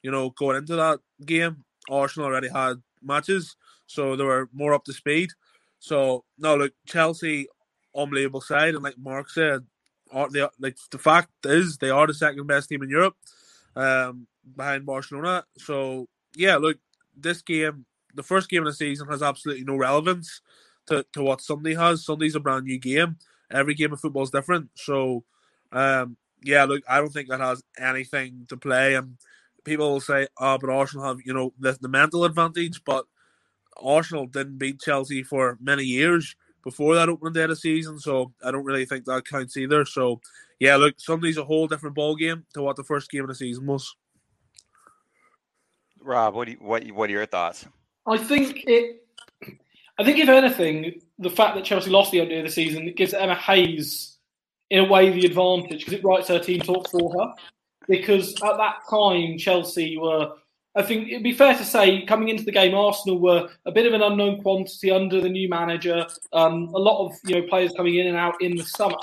you 0.03 0.11
know, 0.11 0.31
going 0.31 0.57
into 0.57 0.75
that 0.75 0.99
game, 1.25 1.63
Arsenal 1.89 2.27
already 2.27 2.49
had 2.49 2.81
matches, 3.01 3.55
so 3.87 4.15
they 4.15 4.23
were 4.23 4.49
more 4.53 4.73
up 4.73 4.83
to 4.85 4.93
speed. 4.93 5.29
So 5.79 6.23
no, 6.37 6.55
look, 6.55 6.73
Chelsea, 6.85 7.47
unbelievable 7.95 8.41
side, 8.41 8.75
and 8.75 8.83
like 8.83 8.97
Mark 8.97 9.29
said, 9.29 9.65
are 10.11 10.29
they 10.29 10.45
like 10.59 10.77
the 10.91 10.97
fact 10.97 11.29
is 11.45 11.77
they 11.77 11.89
are 11.89 12.05
the 12.05 12.13
second 12.13 12.45
best 12.47 12.69
team 12.69 12.83
in 12.83 12.89
Europe. 12.89 13.15
Um, 13.75 14.27
behind 14.55 14.85
Barcelona. 14.85 15.45
So 15.57 16.07
yeah, 16.35 16.55
look, 16.55 16.77
this 17.15 17.41
game, 17.41 17.85
the 18.15 18.23
first 18.23 18.49
game 18.49 18.61
of 18.61 18.67
the 18.67 18.73
season, 18.73 19.07
has 19.07 19.21
absolutely 19.21 19.63
no 19.63 19.75
relevance 19.75 20.41
to, 20.87 21.05
to 21.13 21.23
what 21.23 21.41
Sunday 21.41 21.75
has. 21.75 22.05
Sunday's 22.05 22.35
a 22.35 22.39
brand 22.39 22.65
new 22.65 22.79
game. 22.79 23.17
Every 23.51 23.73
game 23.73 23.93
of 23.93 23.99
football 23.99 24.23
is 24.23 24.29
different. 24.29 24.69
So 24.75 25.23
um, 25.71 26.17
yeah, 26.43 26.63
look, 26.65 26.83
I 26.89 26.97
don't 26.97 27.11
think 27.11 27.29
that 27.29 27.39
has 27.39 27.63
anything 27.77 28.45
to 28.49 28.57
play. 28.57 28.95
And 28.95 29.17
people 29.63 29.91
will 29.91 30.01
say, 30.01 30.27
"Oh, 30.39 30.57
but 30.57 30.69
Arsenal 30.69 31.05
have 31.05 31.19
you 31.25 31.33
know 31.33 31.53
the, 31.59 31.77
the 31.79 31.87
mental 31.87 32.25
advantage," 32.25 32.83
but 32.85 33.05
Arsenal 33.77 34.27
didn't 34.27 34.57
beat 34.57 34.81
Chelsea 34.81 35.23
for 35.23 35.57
many 35.61 35.83
years 35.83 36.35
before 36.63 36.95
that 36.95 37.09
opening 37.09 37.33
day 37.33 37.43
of 37.43 37.49
the 37.49 37.55
season, 37.55 37.99
so 37.99 38.33
I 38.43 38.51
don't 38.51 38.65
really 38.65 38.85
think 38.85 39.05
that 39.05 39.25
counts 39.25 39.57
either. 39.57 39.83
So, 39.85 40.21
yeah, 40.59 40.75
look, 40.75 40.95
Sunday's 40.99 41.37
a 41.37 41.43
whole 41.43 41.67
different 41.67 41.95
ball 41.95 42.15
game 42.15 42.45
to 42.53 42.61
what 42.61 42.75
the 42.75 42.83
first 42.83 43.09
game 43.09 43.23
of 43.23 43.29
the 43.29 43.35
season 43.35 43.65
was. 43.65 43.95
Rob, 46.03 46.33
what 46.33 46.47
you, 46.47 46.57
what 46.59 46.85
what 46.91 47.09
are 47.09 47.13
your 47.13 47.25
thoughts? 47.25 47.65
I 48.07 48.17
think 48.17 48.63
it. 48.67 49.03
I 49.99 50.03
think 50.03 50.17
if 50.17 50.29
anything, 50.29 51.01
the 51.19 51.29
fact 51.29 51.55
that 51.55 51.65
Chelsea 51.65 51.91
lost 51.91 52.11
the 52.11 52.21
end 52.21 52.31
of 52.31 52.43
the 52.43 52.49
season 52.49 52.87
it 52.87 52.97
gives 52.97 53.13
Emma 53.13 53.35
Hayes, 53.35 54.17
in 54.69 54.79
a 54.79 54.87
way, 54.87 55.11
the 55.11 55.25
advantage 55.25 55.79
because 55.79 55.93
it 55.93 56.03
writes 56.03 56.29
her 56.29 56.39
team 56.39 56.61
talk 56.61 56.89
for 56.89 57.11
her. 57.13 57.33
Because 57.87 58.33
at 58.41 58.57
that 58.57 58.77
time, 58.89 59.37
Chelsea 59.37 59.97
were. 59.97 60.33
I 60.73 60.83
think 60.83 61.09
it'd 61.09 61.23
be 61.23 61.33
fair 61.33 61.53
to 61.53 61.65
say, 61.65 62.05
coming 62.05 62.29
into 62.29 62.45
the 62.45 62.51
game, 62.53 62.73
Arsenal 62.73 63.19
were 63.19 63.49
a 63.65 63.71
bit 63.73 63.85
of 63.85 63.93
an 63.93 64.01
unknown 64.01 64.41
quantity 64.41 64.89
under 64.89 65.19
the 65.19 65.27
new 65.27 65.49
manager. 65.49 66.07
Um, 66.31 66.71
a 66.73 66.79
lot 66.79 67.05
of 67.05 67.13
you 67.25 67.35
know 67.35 67.47
players 67.47 67.73
coming 67.75 67.95
in 67.95 68.07
and 68.07 68.15
out 68.15 68.41
in 68.41 68.55
the 68.55 68.63
summer, 68.63 68.95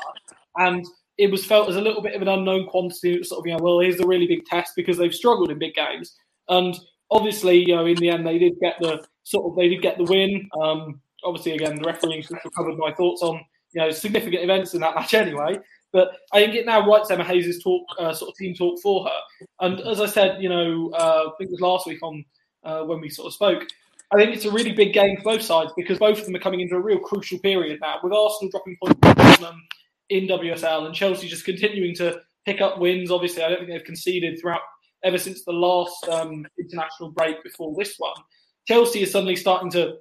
and 0.56 0.86
it 1.18 1.30
was 1.30 1.44
felt 1.44 1.68
as 1.68 1.76
a 1.76 1.80
little 1.80 2.00
bit 2.00 2.14
of 2.14 2.22
an 2.22 2.28
unknown 2.28 2.66
quantity. 2.68 3.22
Sort 3.22 3.40
of, 3.40 3.46
you 3.46 3.52
know, 3.52 3.62
well, 3.62 3.80
here's 3.80 3.98
the 3.98 4.06
really 4.06 4.26
big 4.26 4.46
test 4.46 4.72
because 4.76 4.96
they've 4.96 5.14
struggled 5.14 5.50
in 5.50 5.58
big 5.58 5.74
games. 5.74 6.16
And 6.48 6.78
obviously, 7.10 7.58
you 7.58 7.74
know, 7.74 7.86
in 7.86 7.96
the 7.96 8.10
end, 8.10 8.26
they 8.26 8.38
did 8.38 8.58
get 8.60 8.76
the 8.80 9.04
sort 9.24 9.50
of 9.50 9.56
they 9.56 9.68
did 9.68 9.82
get 9.82 9.98
the 9.98 10.04
win. 10.04 10.48
Um, 10.60 11.00
obviously, 11.24 11.52
again, 11.52 11.76
the 11.76 11.84
refereeing 11.84 12.22
covered 12.56 12.78
my 12.78 12.92
thoughts 12.92 13.22
on 13.22 13.44
you 13.72 13.80
know 13.80 13.90
significant 13.90 14.42
events 14.42 14.74
in 14.74 14.80
that 14.80 14.94
match 14.94 15.14
anyway. 15.14 15.58
But 15.92 16.10
I 16.32 16.40
think 16.40 16.54
it 16.54 16.66
now 16.66 16.86
writes 16.86 17.10
Emma 17.10 17.24
Hayes' 17.24 17.62
talk, 17.62 17.82
uh, 17.98 18.12
sort 18.12 18.30
of 18.30 18.36
team 18.36 18.54
talk 18.54 18.78
for 18.82 19.06
her. 19.06 19.46
And 19.60 19.80
as 19.80 20.02
I 20.02 20.06
said, 20.06 20.42
you 20.42 20.50
know, 20.50 20.90
uh, 20.92 21.28
I 21.28 21.30
think 21.38 21.48
it 21.48 21.52
was 21.52 21.60
last 21.62 21.86
week 21.86 22.02
on 22.02 22.24
uh, 22.62 22.82
when 22.82 23.00
we 23.00 23.08
sort 23.08 23.28
of 23.28 23.32
spoke. 23.32 23.64
I 24.12 24.16
think 24.16 24.34
it's 24.34 24.44
a 24.44 24.50
really 24.50 24.72
big 24.72 24.92
game 24.92 25.16
for 25.18 25.22
both 25.22 25.42
sides 25.42 25.72
because 25.76 25.98
both 25.98 26.18
of 26.18 26.26
them 26.26 26.34
are 26.34 26.40
coming 26.40 26.60
into 26.60 26.76
a 26.76 26.80
real 26.80 26.98
crucial 26.98 27.38
period 27.38 27.78
now. 27.80 27.96
With 28.02 28.12
Arsenal 28.12 28.50
dropping 28.50 28.76
points 28.82 29.42
in 30.08 30.26
WSL 30.26 30.86
and 30.86 30.94
Chelsea 30.94 31.28
just 31.28 31.44
continuing 31.44 31.94
to 31.96 32.20
pick 32.46 32.60
up 32.60 32.78
wins. 32.78 33.10
Obviously, 33.10 33.42
I 33.42 33.50
don't 33.50 33.58
think 33.58 33.70
they've 33.70 33.84
conceded 33.84 34.40
throughout 34.40 34.60
ever 35.04 35.18
since 35.18 35.44
the 35.44 35.52
last 35.52 36.08
um, 36.08 36.46
international 36.58 37.10
break 37.10 37.42
before 37.42 37.74
this 37.78 37.94
one. 37.98 38.16
Chelsea 38.66 39.02
is 39.02 39.10
suddenly 39.10 39.36
starting 39.36 39.70
to 39.72 39.96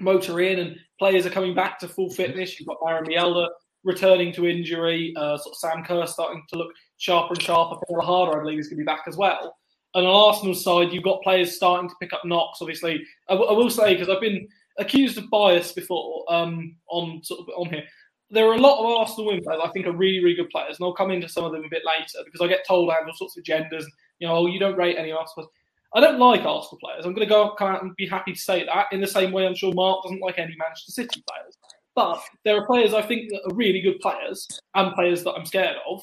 motor 0.00 0.40
in, 0.40 0.58
and 0.58 0.76
players 0.98 1.26
are 1.26 1.30
coming 1.30 1.54
back 1.54 1.78
to 1.78 1.88
full 1.88 2.10
fitness. 2.10 2.58
You've 2.58 2.68
got 2.68 2.78
Maren 2.84 3.04
Mjelde 3.04 3.48
returning 3.84 4.32
to 4.32 4.46
injury, 4.46 5.14
uh, 5.16 5.36
sort 5.38 5.54
of 5.54 5.58
Sam 5.58 5.84
Kerr 5.84 6.06
starting 6.06 6.42
to 6.48 6.58
look 6.58 6.72
sharper 6.98 7.34
and 7.34 7.42
sharper. 7.42 7.76
Pernille 7.88 8.04
Harder, 8.04 8.38
I 8.38 8.42
believe, 8.42 8.58
is 8.58 8.68
going 8.68 8.78
to 8.78 8.82
be 8.82 8.84
back 8.84 9.04
as 9.06 9.16
well. 9.16 9.56
And 9.94 10.06
on 10.06 10.14
Arsenal's 10.34 10.62
side, 10.62 10.92
you've 10.92 11.04
got 11.04 11.22
players 11.22 11.56
starting 11.56 11.88
to 11.88 11.94
pick 12.00 12.12
up 12.12 12.24
knocks. 12.24 12.60
Obviously, 12.60 13.02
I, 13.28 13.34
w- 13.34 13.50
I 13.50 13.54
will 13.54 13.70
say 13.70 13.94
because 13.94 14.08
I've 14.08 14.20
been 14.20 14.46
accused 14.78 15.18
of 15.18 15.30
bias 15.30 15.72
before 15.72 16.24
um, 16.28 16.76
on 16.88 17.22
sort 17.24 17.40
of 17.40 17.48
on 17.56 17.70
here. 17.70 17.84
There 18.30 18.46
are 18.46 18.54
a 18.54 18.60
lot 18.60 18.78
of 18.78 18.84
Arsenal 18.84 19.26
women 19.26 19.42
players 19.42 19.62
I 19.64 19.70
think 19.70 19.86
are 19.86 19.96
really, 19.96 20.22
really 20.22 20.36
good 20.36 20.50
players, 20.50 20.76
and 20.78 20.84
I'll 20.84 20.92
come 20.92 21.10
into 21.10 21.28
some 21.28 21.44
of 21.44 21.52
them 21.52 21.64
a 21.64 21.68
bit 21.70 21.82
later 21.86 22.22
because 22.24 22.42
I 22.42 22.46
get 22.46 22.66
told 22.66 22.90
I 22.90 22.94
have 22.94 23.06
all 23.06 23.14
sorts 23.14 23.38
of 23.38 23.44
agendas 23.44 23.84
you 24.18 24.28
know, 24.28 24.34
oh, 24.34 24.46
you 24.46 24.58
don't 24.58 24.76
rate 24.76 24.96
any 24.98 25.12
Arsenal 25.12 25.34
players. 25.34 25.48
I 25.94 26.00
don't 26.00 26.18
like 26.18 26.44
Arsenal 26.44 26.78
players. 26.82 27.06
I'm 27.06 27.14
going 27.14 27.26
to 27.26 27.32
go 27.32 27.54
come 27.56 27.74
out 27.74 27.82
and 27.82 27.96
be 27.96 28.06
happy 28.06 28.32
to 28.32 28.38
say 28.38 28.64
that. 28.64 28.86
In 28.92 29.00
the 29.00 29.06
same 29.06 29.32
way, 29.32 29.46
I'm 29.46 29.54
sure 29.54 29.72
Mark 29.72 30.02
doesn't 30.02 30.20
like 30.20 30.38
any 30.38 30.54
Manchester 30.58 30.92
City 30.92 31.24
players. 31.28 31.56
But 31.94 32.20
there 32.44 32.56
are 32.56 32.66
players 32.66 32.94
I 32.94 33.02
think 33.02 33.30
that 33.30 33.40
are 33.50 33.54
really 33.54 33.80
good 33.80 33.98
players, 34.00 34.46
and 34.74 34.94
players 34.94 35.24
that 35.24 35.32
I'm 35.32 35.46
scared 35.46 35.76
of, 35.88 36.02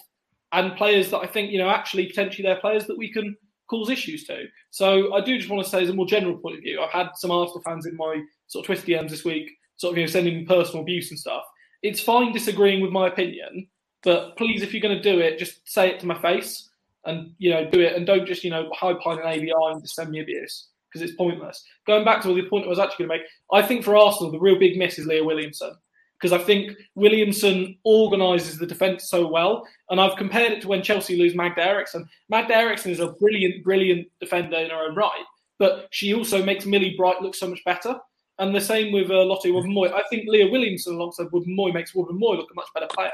and 0.51 0.75
players 0.75 1.09
that 1.11 1.19
I 1.19 1.27
think 1.27 1.51
you 1.51 1.57
know 1.57 1.69
actually 1.69 2.07
potentially 2.07 2.43
they're 2.43 2.59
players 2.59 2.85
that 2.87 2.97
we 2.97 3.11
can 3.11 3.35
cause 3.69 3.89
issues 3.89 4.25
to. 4.25 4.45
So 4.71 5.13
I 5.13 5.21
do 5.21 5.37
just 5.37 5.49
want 5.49 5.63
to 5.63 5.69
say, 5.69 5.83
as 5.83 5.89
a 5.89 5.93
more 5.93 6.05
general 6.05 6.37
point 6.37 6.57
of 6.57 6.63
view, 6.63 6.81
I've 6.81 6.91
had 6.91 7.09
some 7.15 7.31
Arsenal 7.31 7.61
fans 7.61 7.85
in 7.85 7.95
my 7.95 8.21
sort 8.47 8.63
of 8.63 8.67
Twitter 8.67 8.87
DMs 8.87 9.09
this 9.09 9.23
week, 9.23 9.49
sort 9.77 9.93
of 9.93 9.97
you 9.97 10.03
know 10.03 10.11
sending 10.11 10.45
personal 10.45 10.81
abuse 10.81 11.11
and 11.11 11.19
stuff. 11.19 11.43
It's 11.81 12.01
fine 12.01 12.33
disagreeing 12.33 12.81
with 12.81 12.91
my 12.91 13.07
opinion, 13.07 13.67
but 14.03 14.35
please, 14.37 14.63
if 14.63 14.73
you're 14.73 14.81
going 14.81 14.97
to 14.97 15.01
do 15.01 15.19
it, 15.19 15.39
just 15.39 15.61
say 15.69 15.89
it 15.91 15.99
to 15.99 16.07
my 16.07 16.19
face 16.19 16.71
and 17.05 17.31
you 17.37 17.51
know 17.51 17.69
do 17.69 17.79
it, 17.79 17.95
and 17.95 18.05
don't 18.05 18.25
just 18.25 18.43
you 18.43 18.49
know 18.49 18.69
hide 18.73 18.97
behind 18.97 19.19
an 19.19 19.27
ABI 19.27 19.53
and 19.71 19.81
just 19.81 19.95
send 19.95 20.09
me 20.09 20.21
abuse 20.21 20.67
because 20.91 21.07
it's 21.07 21.17
pointless. 21.17 21.63
Going 21.87 22.05
back 22.05 22.21
to 22.23 22.33
the 22.33 22.49
point 22.49 22.65
I 22.65 22.69
was 22.69 22.79
actually 22.79 23.07
going 23.07 23.19
to 23.19 23.23
make, 23.23 23.31
I 23.51 23.67
think 23.67 23.83
for 23.83 23.97
Arsenal 23.97 24.31
the 24.31 24.39
real 24.39 24.57
big 24.57 24.77
miss 24.77 24.97
is 24.97 25.05
Leah 25.05 25.23
Williamson 25.23 25.75
because 26.19 26.31
I 26.31 26.43
think 26.43 26.71
Williamson 26.95 27.77
organises 27.83 28.57
the 28.57 28.65
defence 28.65 29.09
so 29.09 29.27
well. 29.27 29.67
And 29.89 29.99
I've 29.99 30.15
compared 30.15 30.53
it 30.53 30.61
to 30.61 30.67
when 30.67 30.81
Chelsea 30.81 31.17
lose 31.17 31.35
Magda 31.35 31.63
Eriksson. 31.63 32.07
Magda 32.29 32.55
Eriksson 32.55 32.91
is 32.91 32.99
a 32.99 33.11
brilliant, 33.11 33.63
brilliant 33.63 34.07
defender 34.19 34.57
in 34.57 34.69
her 34.69 34.87
own 34.87 34.95
right, 34.95 35.23
but 35.59 35.87
she 35.91 36.13
also 36.13 36.43
makes 36.43 36.65
Millie 36.65 36.95
Bright 36.97 37.21
look 37.21 37.35
so 37.35 37.47
much 37.47 37.63
better. 37.65 37.95
And 38.37 38.53
the 38.53 38.61
same 38.61 38.91
with 38.91 39.09
uh, 39.09 39.23
Lotte 39.23 39.45
Wubben-Moy. 39.45 39.93
I 39.93 40.03
think 40.09 40.25
Leah 40.27 40.51
Williamson 40.51 40.95
alongside 40.95 41.27
Wubben-Moy 41.27 41.71
makes 41.71 41.93
Wubben-Moy 41.93 42.35
look 42.35 42.49
a 42.51 42.55
much 42.55 42.67
better 42.73 42.87
player. 42.87 43.11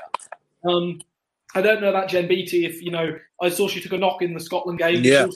Um, 0.67 0.99
I 1.53 1.61
don't 1.61 1.81
know 1.81 1.89
about 1.89 2.09
Jen 2.09 2.27
Beattie. 2.27 2.65
If 2.65 2.81
you 2.81 2.91
know, 2.91 3.17
I 3.41 3.49
saw 3.49 3.67
she 3.67 3.81
took 3.81 3.93
a 3.93 3.97
knock 3.97 4.21
in 4.21 4.33
the 4.33 4.39
Scotland 4.39 4.79
game. 4.79 5.03
Yeah. 5.03 5.27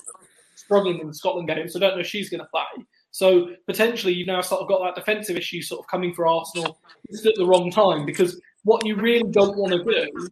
struggling 0.55 0.99
in 0.99 1.07
the 1.07 1.13
Scotland 1.13 1.47
game, 1.47 1.67
so 1.67 1.77
I 1.77 1.81
don't 1.81 1.95
know 1.95 2.01
if 2.01 2.07
she's 2.07 2.29
going 2.29 2.41
to 2.41 2.47
play. 2.47 2.85
So 3.11 3.51
potentially 3.65 4.11
you've 4.13 4.27
now 4.27 4.41
sort 4.41 4.61
of 4.61 4.67
got 4.67 4.83
that 4.83 4.95
defensive 4.95 5.37
issue 5.37 5.61
sort 5.61 5.79
of 5.79 5.87
coming 5.87 6.13
for 6.13 6.27
Arsenal 6.27 6.77
just 7.09 7.25
at 7.25 7.35
the 7.35 7.45
wrong 7.45 7.71
time 7.71 8.05
because 8.05 8.41
what 8.63 8.85
you 8.85 8.97
really 8.97 9.31
don't 9.31 9.55
want 9.55 9.71
to 9.71 9.83
do, 9.83 10.29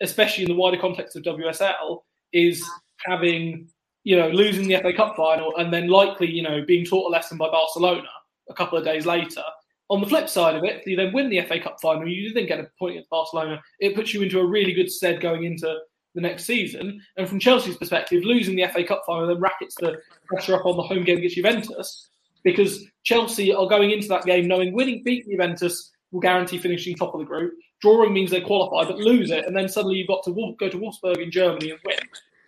especially 0.00 0.44
in 0.44 0.48
the 0.48 0.56
wider 0.56 0.78
context 0.78 1.14
of 1.14 1.24
WSL, 1.24 1.98
is 2.32 2.66
having 3.04 3.68
you 4.04 4.16
know 4.16 4.28
losing 4.28 4.66
the 4.66 4.78
FA 4.78 4.94
Cup 4.94 5.14
final 5.14 5.54
and 5.56 5.70
then 5.70 5.88
likely 5.88 6.30
you 6.30 6.42
know 6.42 6.64
being 6.64 6.86
taught 6.86 7.06
a 7.06 7.10
lesson 7.10 7.36
by 7.36 7.50
Barcelona 7.50 8.08
a 8.48 8.54
couple 8.54 8.78
of 8.78 8.84
days 8.84 9.04
later. 9.04 9.42
On 9.90 10.00
the 10.00 10.06
flip 10.06 10.28
side 10.28 10.56
of 10.56 10.64
it, 10.64 10.82
you 10.86 10.96
then 10.96 11.12
win 11.12 11.28
the 11.28 11.40
FA 11.42 11.60
Cup 11.60 11.76
final, 11.82 12.08
you 12.08 12.32
then 12.32 12.46
get 12.46 12.60
a 12.60 12.66
point 12.78 12.92
against 12.92 13.10
Barcelona. 13.10 13.60
It 13.80 13.94
puts 13.94 14.14
you 14.14 14.22
into 14.22 14.40
a 14.40 14.46
really 14.46 14.72
good 14.72 14.90
stead 14.90 15.20
going 15.20 15.44
into 15.44 15.76
the 16.14 16.20
next 16.20 16.44
season. 16.44 17.00
And 17.16 17.28
from 17.28 17.40
Chelsea's 17.40 17.76
perspective, 17.76 18.24
losing 18.24 18.56
the 18.56 18.66
FA 18.68 18.84
Cup 18.84 19.02
final 19.06 19.26
then 19.26 19.40
rackets 19.40 19.74
the 19.76 19.98
pressure 20.26 20.54
up 20.54 20.66
on 20.66 20.76
the 20.76 20.82
home 20.82 21.04
game 21.04 21.18
against 21.18 21.36
Juventus 21.36 22.08
because 22.42 22.84
Chelsea 23.04 23.52
are 23.52 23.68
going 23.68 23.90
into 23.90 24.08
that 24.08 24.24
game 24.24 24.48
knowing 24.48 24.72
winning, 24.72 25.02
beating 25.04 25.32
Juventus 25.32 25.90
will 26.10 26.20
guarantee 26.20 26.58
finishing 26.58 26.94
top 26.94 27.14
of 27.14 27.20
the 27.20 27.26
group. 27.26 27.54
Drawing 27.80 28.12
means 28.12 28.30
they 28.30 28.40
qualify, 28.40 28.88
but 28.88 28.98
lose 28.98 29.30
it, 29.30 29.46
and 29.46 29.56
then 29.56 29.68
suddenly 29.68 29.96
you've 29.96 30.08
got 30.08 30.22
to 30.24 30.54
go 30.58 30.68
to 30.68 30.78
Wolfsburg 30.78 31.20
in 31.20 31.30
Germany 31.30 31.70
and 31.70 31.80
win, 31.84 31.98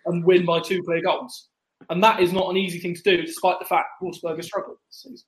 and 0.05 0.23
win 0.23 0.45
by 0.45 0.61
two 0.61 0.81
clear 0.83 1.01
goals. 1.01 1.49
And 1.89 2.01
that 2.03 2.21
is 2.21 2.31
not 2.31 2.49
an 2.49 2.57
easy 2.57 2.79
thing 2.79 2.95
to 2.95 3.01
do, 3.01 3.25
despite 3.25 3.59
the 3.59 3.65
fact 3.65 3.87
Wolfsburg 4.01 4.37
has 4.37 4.45
struggled 4.45 4.77
this 4.87 5.01
season. 5.03 5.27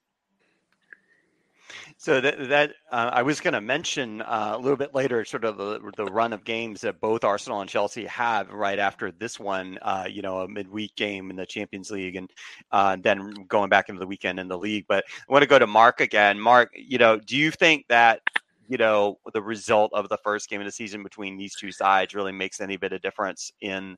So 1.98 2.22
that, 2.22 2.50
that 2.50 2.74
uh, 2.92 3.10
I 3.14 3.22
was 3.22 3.40
going 3.40 3.54
to 3.54 3.62
mention 3.62 4.22
uh, 4.22 4.54
a 4.56 4.58
little 4.58 4.78
bit 4.78 4.94
later, 4.94 5.26
sort 5.26 5.46
of 5.46 5.58
the, 5.58 5.80
the 5.96 6.06
run 6.06 6.34
of 6.34 6.44
games 6.44 6.82
that 6.82 7.00
both 7.00 7.24
Arsenal 7.24 7.62
and 7.62 7.70
Chelsea 7.70 8.06
have 8.06 8.50
right 8.50 8.80
after 8.80 9.12
this 9.12 9.40
one. 9.40 9.78
Uh, 9.82 10.06
you 10.10 10.22
know, 10.22 10.42
a 10.42 10.48
midweek 10.48 10.96
game 10.96 11.30
in 11.30 11.36
the 11.36 11.46
Champions 11.46 11.92
League, 11.92 12.16
and 12.16 12.30
uh, 12.72 12.98
then 13.02 13.34
going 13.48 13.70
back 13.70 13.90
into 13.90 14.00
the 14.00 14.08
weekend 14.08 14.40
in 14.40 14.48
the 14.48 14.58
league. 14.58 14.86
But 14.88 15.06
I 15.28 15.32
want 15.32 15.44
to 15.44 15.48
go 15.48 15.60
to 15.60 15.68
Mark 15.68 16.02
again. 16.02 16.40
Mark, 16.40 16.72
you 16.76 16.98
know, 16.98 17.18
do 17.18 17.36
you 17.36 17.52
think 17.52 17.86
that 17.90 18.22
you 18.68 18.78
know 18.78 19.18
the 19.34 19.42
result 19.42 19.92
of 19.94 20.10
the 20.10 20.18
first 20.18 20.50
game 20.50 20.62
of 20.62 20.66
the 20.66 20.72
season 20.72 21.04
between 21.04 21.38
these 21.38 21.56
two 21.56 21.72
sides 21.72 22.14
really 22.14 22.32
makes 22.32 22.60
any 22.62 22.78
bit 22.78 22.94
of 22.94 23.02
difference 23.02 23.52
in 23.62 23.98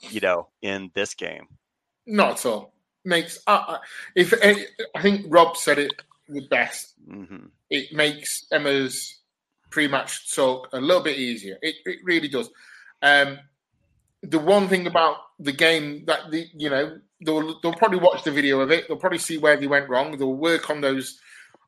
you 0.00 0.20
know 0.20 0.48
in 0.62 0.90
this 0.94 1.14
game? 1.14 1.46
Not 2.06 2.32
at 2.32 2.46
all. 2.46 2.72
Makes 3.04 3.40
uh, 3.46 3.78
if 4.14 4.34
I 4.42 5.02
think 5.02 5.26
Rob 5.28 5.56
said 5.56 5.78
it 5.78 5.92
the 6.28 6.46
best. 6.48 6.94
Mm-hmm. 7.08 7.46
It 7.70 7.92
makes 7.92 8.46
Emma's 8.52 9.18
pre-match 9.70 10.34
talk 10.34 10.68
a 10.72 10.80
little 10.80 11.02
bit 11.02 11.18
easier. 11.18 11.58
It, 11.62 11.76
it 11.84 11.98
really 12.04 12.28
does. 12.28 12.50
Um, 13.02 13.38
the 14.22 14.38
one 14.38 14.68
thing 14.68 14.86
about 14.86 15.16
the 15.38 15.52
game 15.52 16.04
that 16.06 16.30
the 16.30 16.46
you 16.54 16.68
know 16.68 16.98
they'll 17.24 17.60
they'll 17.60 17.74
probably 17.74 18.00
watch 18.00 18.24
the 18.24 18.32
video 18.32 18.60
of 18.60 18.70
it. 18.70 18.88
They'll 18.88 18.96
probably 18.96 19.18
see 19.18 19.38
where 19.38 19.56
they 19.56 19.66
went 19.66 19.88
wrong. 19.88 20.16
They'll 20.16 20.34
work 20.34 20.70
on 20.70 20.80
those 20.80 21.20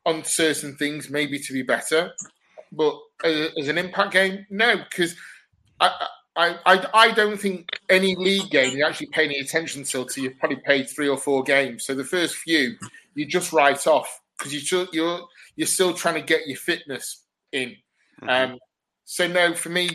on 0.05 0.23
certain 0.23 0.75
things 0.75 1.09
maybe 1.09 1.39
to 1.39 1.53
be 1.53 1.61
better. 1.61 2.11
But 2.71 2.99
as, 3.23 3.51
as 3.57 3.67
an 3.67 3.77
impact 3.77 4.13
game, 4.13 4.45
no, 4.49 4.77
because 4.77 5.15
I, 5.79 6.07
I 6.35 6.57
I 6.65 6.87
I 6.93 7.11
don't 7.11 7.39
think 7.39 7.79
any 7.89 8.15
league 8.15 8.49
game 8.49 8.77
you 8.77 8.85
actually 8.85 9.07
pay 9.07 9.25
any 9.25 9.39
attention 9.39 9.83
to 9.85 10.05
till 10.05 10.23
you've 10.23 10.39
probably 10.39 10.57
played 10.57 10.89
three 10.89 11.07
or 11.07 11.17
four 11.17 11.43
games. 11.43 11.85
So 11.85 11.95
the 11.95 12.03
first 12.03 12.35
few 12.35 12.75
you 13.15 13.25
just 13.25 13.53
write 13.53 13.87
off 13.87 14.20
because 14.41 14.71
you're 14.71 14.87
you're 14.91 15.27
you're 15.55 15.67
still 15.67 15.93
trying 15.93 16.15
to 16.15 16.21
get 16.21 16.47
your 16.47 16.57
fitness 16.57 17.25
in. 17.51 17.75
Mm-hmm. 18.21 18.29
Um, 18.29 18.59
so 19.05 19.27
no, 19.27 19.53
for 19.53 19.69
me, 19.69 19.89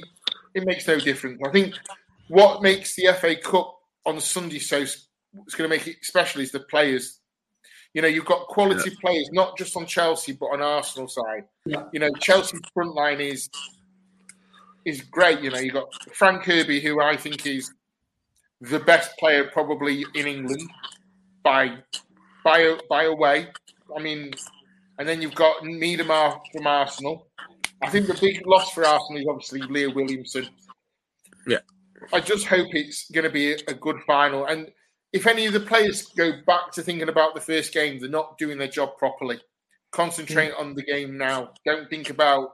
it 0.54 0.64
makes 0.64 0.86
no 0.86 0.98
difference. 0.98 1.40
I 1.44 1.50
think 1.50 1.74
what 2.28 2.62
makes 2.62 2.94
the 2.94 3.12
FA 3.18 3.36
Cup 3.36 3.74
on 4.04 4.20
Sunday 4.20 4.58
so 4.58 4.78
it's 4.78 5.54
going 5.54 5.68
to 5.68 5.76
make 5.76 5.86
it 5.86 5.96
special 6.02 6.40
is 6.40 6.52
the 6.52 6.60
players. 6.60 7.20
You 7.94 8.02
know, 8.02 8.08
you've 8.08 8.26
got 8.26 8.46
quality 8.48 8.90
yeah. 8.90 8.96
players, 9.00 9.28
not 9.32 9.56
just 9.56 9.76
on 9.76 9.86
Chelsea 9.86 10.32
but 10.32 10.46
on 10.46 10.62
Arsenal 10.62 11.08
side. 11.08 11.44
Yeah. 11.64 11.84
You 11.92 12.00
know, 12.00 12.10
Chelsea's 12.20 12.60
front 12.72 12.94
line 12.94 13.20
is 13.20 13.48
is 14.84 15.00
great. 15.02 15.40
You 15.40 15.50
know, 15.50 15.58
you've 15.58 15.74
got 15.74 15.88
Fran 16.14 16.40
Kirby, 16.40 16.80
who 16.80 17.00
I 17.00 17.16
think 17.16 17.46
is 17.46 17.72
the 18.60 18.80
best 18.80 19.16
player 19.18 19.50
probably 19.52 20.06
in 20.14 20.26
England 20.26 20.62
by 21.42 21.78
by 22.44 22.78
by 22.88 23.04
a 23.04 23.14
way. 23.14 23.48
I 23.94 24.00
mean, 24.00 24.32
and 24.98 25.08
then 25.08 25.20
you've 25.20 25.34
got 25.34 25.62
Miedema 25.62 26.40
from 26.52 26.66
Arsenal. 26.66 27.28
I 27.82 27.90
think 27.90 28.06
the 28.06 28.14
big 28.14 28.46
loss 28.46 28.72
for 28.72 28.86
Arsenal 28.86 29.20
is 29.20 29.26
obviously 29.28 29.60
Leah 29.62 29.90
Williamson. 29.90 30.48
Yeah. 31.46 31.58
I 32.12 32.20
just 32.20 32.46
hope 32.46 32.68
it's 32.72 33.10
going 33.10 33.24
to 33.24 33.30
be 33.30 33.52
a 33.52 33.74
good 33.74 34.00
final. 34.06 34.46
And 34.46 34.70
if 35.12 35.26
any 35.26 35.46
of 35.46 35.52
the 35.52 35.60
players 35.60 36.06
go 36.16 36.32
back 36.46 36.72
to 36.72 36.82
thinking 36.82 37.08
about 37.08 37.34
the 37.34 37.40
first 37.40 37.72
game, 37.72 37.98
they're 37.98 38.08
not 38.08 38.38
doing 38.38 38.58
their 38.58 38.68
job 38.68 38.96
properly. 38.98 39.40
Concentrate 39.92 40.52
mm. 40.52 40.60
on 40.60 40.74
the 40.74 40.82
game 40.82 41.16
now. 41.16 41.50
Don't 41.64 41.88
think 41.88 42.10
about 42.10 42.50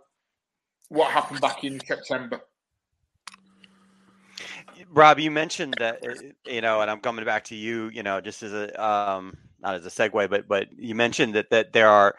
what 0.89 1.11
happened 1.11 1.41
back 1.41 1.65
in 1.65 1.81
September. 1.87 2.41
Rob, 4.91 5.19
you 5.19 5.31
mentioned 5.31 5.75
that 5.79 6.03
you 6.47 6.61
know, 6.61 6.81
and 6.81 6.91
I'm 6.91 7.01
coming 7.01 7.25
back 7.25 7.45
to 7.45 7.55
you. 7.55 7.89
You 7.93 8.03
know, 8.03 8.21
just 8.21 8.43
as 8.43 8.53
a 8.53 8.85
um, 8.85 9.37
not 9.62 9.75
as 9.75 9.87
a 9.87 9.90
segue, 9.90 10.28
but 10.28 10.49
but 10.49 10.69
you 10.76 10.95
mentioned 10.95 11.35
that 11.35 11.50
that 11.50 11.73
there 11.73 11.88
are 11.88 12.16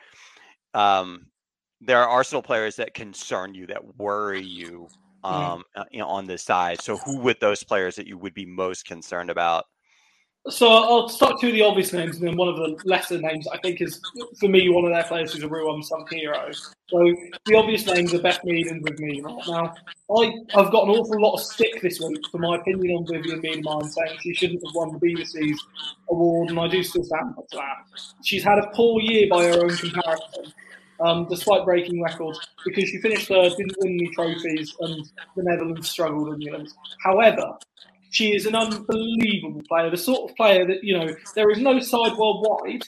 um, 0.73 1.27
there 1.81 2.01
are 2.01 2.07
Arsenal 2.07 2.41
players 2.41 2.77
that 2.77 2.93
concern 2.93 3.53
you, 3.53 3.67
that 3.67 3.97
worry 3.97 4.41
you 4.41 4.87
um, 5.23 5.63
mm. 5.77 5.85
you 5.91 5.99
know, 5.99 6.07
on 6.07 6.25
this 6.25 6.43
side. 6.43 6.81
So, 6.81 6.97
who 6.97 7.19
would 7.19 7.39
those 7.39 7.63
players 7.63 7.95
that 7.95 8.07
you 8.07 8.17
would 8.17 8.33
be 8.33 8.45
most 8.45 8.85
concerned 8.85 9.29
about? 9.29 9.65
So 10.49 10.67
I'll 10.67 11.07
start 11.07 11.39
two 11.39 11.47
of 11.47 11.53
the 11.53 11.61
obvious 11.61 11.93
names, 11.93 12.17
and 12.17 12.27
then 12.27 12.35
one 12.35 12.49
of 12.49 12.57
the 12.57 12.77
lesser 12.83 13.17
names 13.17 13.47
I 13.47 13.57
think 13.59 13.81
is 13.81 14.01
for 14.41 14.49
me 14.49 14.67
one 14.67 14.83
of 14.83 14.91
their 14.91 15.05
players 15.05 15.31
who's 15.31 15.43
a 15.43 15.47
real 15.47 15.73
unsung 15.73 16.05
hero. 16.11 16.51
So 16.89 17.15
the 17.45 17.55
obvious 17.55 17.85
names 17.85 18.13
are 18.13 18.21
Beth 18.21 18.43
Mead 18.43 18.67
and 18.67 18.83
Viv 18.85 18.99
Mead. 18.99 19.23
Now 19.23 19.73
I 20.11 20.33
I've 20.53 20.69
got 20.69 20.83
an 20.83 20.89
awful 20.89 21.21
lot 21.21 21.35
of 21.35 21.39
stick 21.39 21.81
this 21.81 22.01
week 22.01 22.19
for 22.29 22.39
my 22.39 22.57
opinion 22.57 22.97
on 22.97 23.07
Vivian 23.07 23.41
Vivianne 23.41 23.63
Miedema 23.63 23.89
saying 23.89 24.19
she 24.19 24.33
shouldn't 24.33 24.61
have 24.65 24.75
won 24.75 24.91
the 24.91 24.99
BBC's 24.99 25.65
award, 26.09 26.49
and 26.49 26.59
I 26.59 26.67
do 26.67 26.83
still 26.83 27.05
stand 27.05 27.37
by 27.37 27.43
that. 27.53 28.01
She's 28.25 28.43
had 28.43 28.57
a 28.57 28.67
poor 28.73 29.01
year 29.01 29.27
by 29.29 29.45
her 29.45 29.63
own 29.63 29.77
comparison. 29.77 30.53
Um, 30.99 31.25
despite 31.27 31.65
breaking 31.65 32.01
records, 32.01 32.39
because 32.63 32.87
she 32.87 33.01
finished 33.01 33.27
third, 33.27 33.51
didn't 33.57 33.75
win 33.79 33.93
any 33.99 34.09
trophies, 34.13 34.73
and 34.79 35.09
the 35.35 35.43
Netherlands 35.43 35.89
struggled 35.89 36.31
in 36.31 36.39
the 36.39 36.49
Olympics. 36.49 36.75
However, 37.03 37.57
she 38.13 38.35
is 38.35 38.45
an 38.45 38.53
unbelievable 38.55 39.63
player, 39.67 39.89
the 39.89 39.97
sort 39.97 40.29
of 40.29 40.37
player 40.37 40.67
that 40.67 40.83
you 40.83 40.95
know 40.95 41.13
there 41.33 41.49
is 41.49 41.57
no 41.57 41.79
side 41.79 42.15
worldwide, 42.15 42.83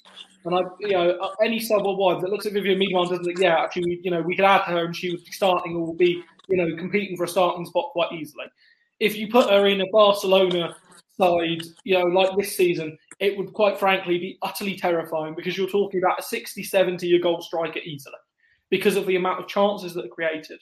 and 0.46 0.56
I 0.56 0.62
you 0.80 0.92
know 0.92 1.10
uh, 1.20 1.34
any 1.44 1.60
side 1.60 1.82
worldwide 1.82 2.22
that 2.22 2.30
looks 2.30 2.46
at 2.46 2.54
Vivianne 2.54 2.80
Miedema 2.80 3.10
doesn't 3.10 3.26
think 3.26 3.40
yeah 3.40 3.64
actually 3.64 4.00
you 4.04 4.12
know 4.12 4.22
we 4.22 4.36
could 4.36 4.46
add 4.46 4.62
her 4.62 4.86
and 4.86 4.96
she 4.96 5.10
would 5.10 5.26
be 5.26 5.32
starting 5.32 5.76
or 5.76 5.96
be 5.96 6.24
you 6.48 6.58
know 6.58 6.78
competing 6.78 7.18
for 7.18 7.24
a 7.24 7.28
starting 7.28 7.66
spot 7.66 7.90
quite 7.92 8.12
easily. 8.12 8.46
If 9.00 9.18
you 9.18 9.28
put 9.28 9.50
her 9.50 9.66
in 9.66 9.82
a 9.82 9.90
Barcelona 9.92 10.76
side, 11.20 11.64
you 11.84 11.98
know 11.98 12.06
like 12.06 12.38
this 12.38 12.56
season, 12.56 12.96
it 13.20 13.36
would 13.36 13.52
quite 13.54 13.80
frankly 13.80 14.20
be 14.20 14.38
utterly 14.44 14.76
terrifying 14.76 15.34
because 15.34 15.58
you're 15.58 15.68
talking 15.68 16.02
about 16.04 16.20
a 16.20 16.24
60, 16.24 16.62
70 16.62 17.08
year 17.08 17.20
goal 17.20 17.42
striker 17.42 17.80
easily 17.80 18.14
because 18.70 18.96
of 18.96 19.08
the 19.08 19.16
amount 19.16 19.40
of 19.40 19.48
chances 19.48 19.96
that 19.96 20.06
are 20.06 20.10
created. 20.10 20.60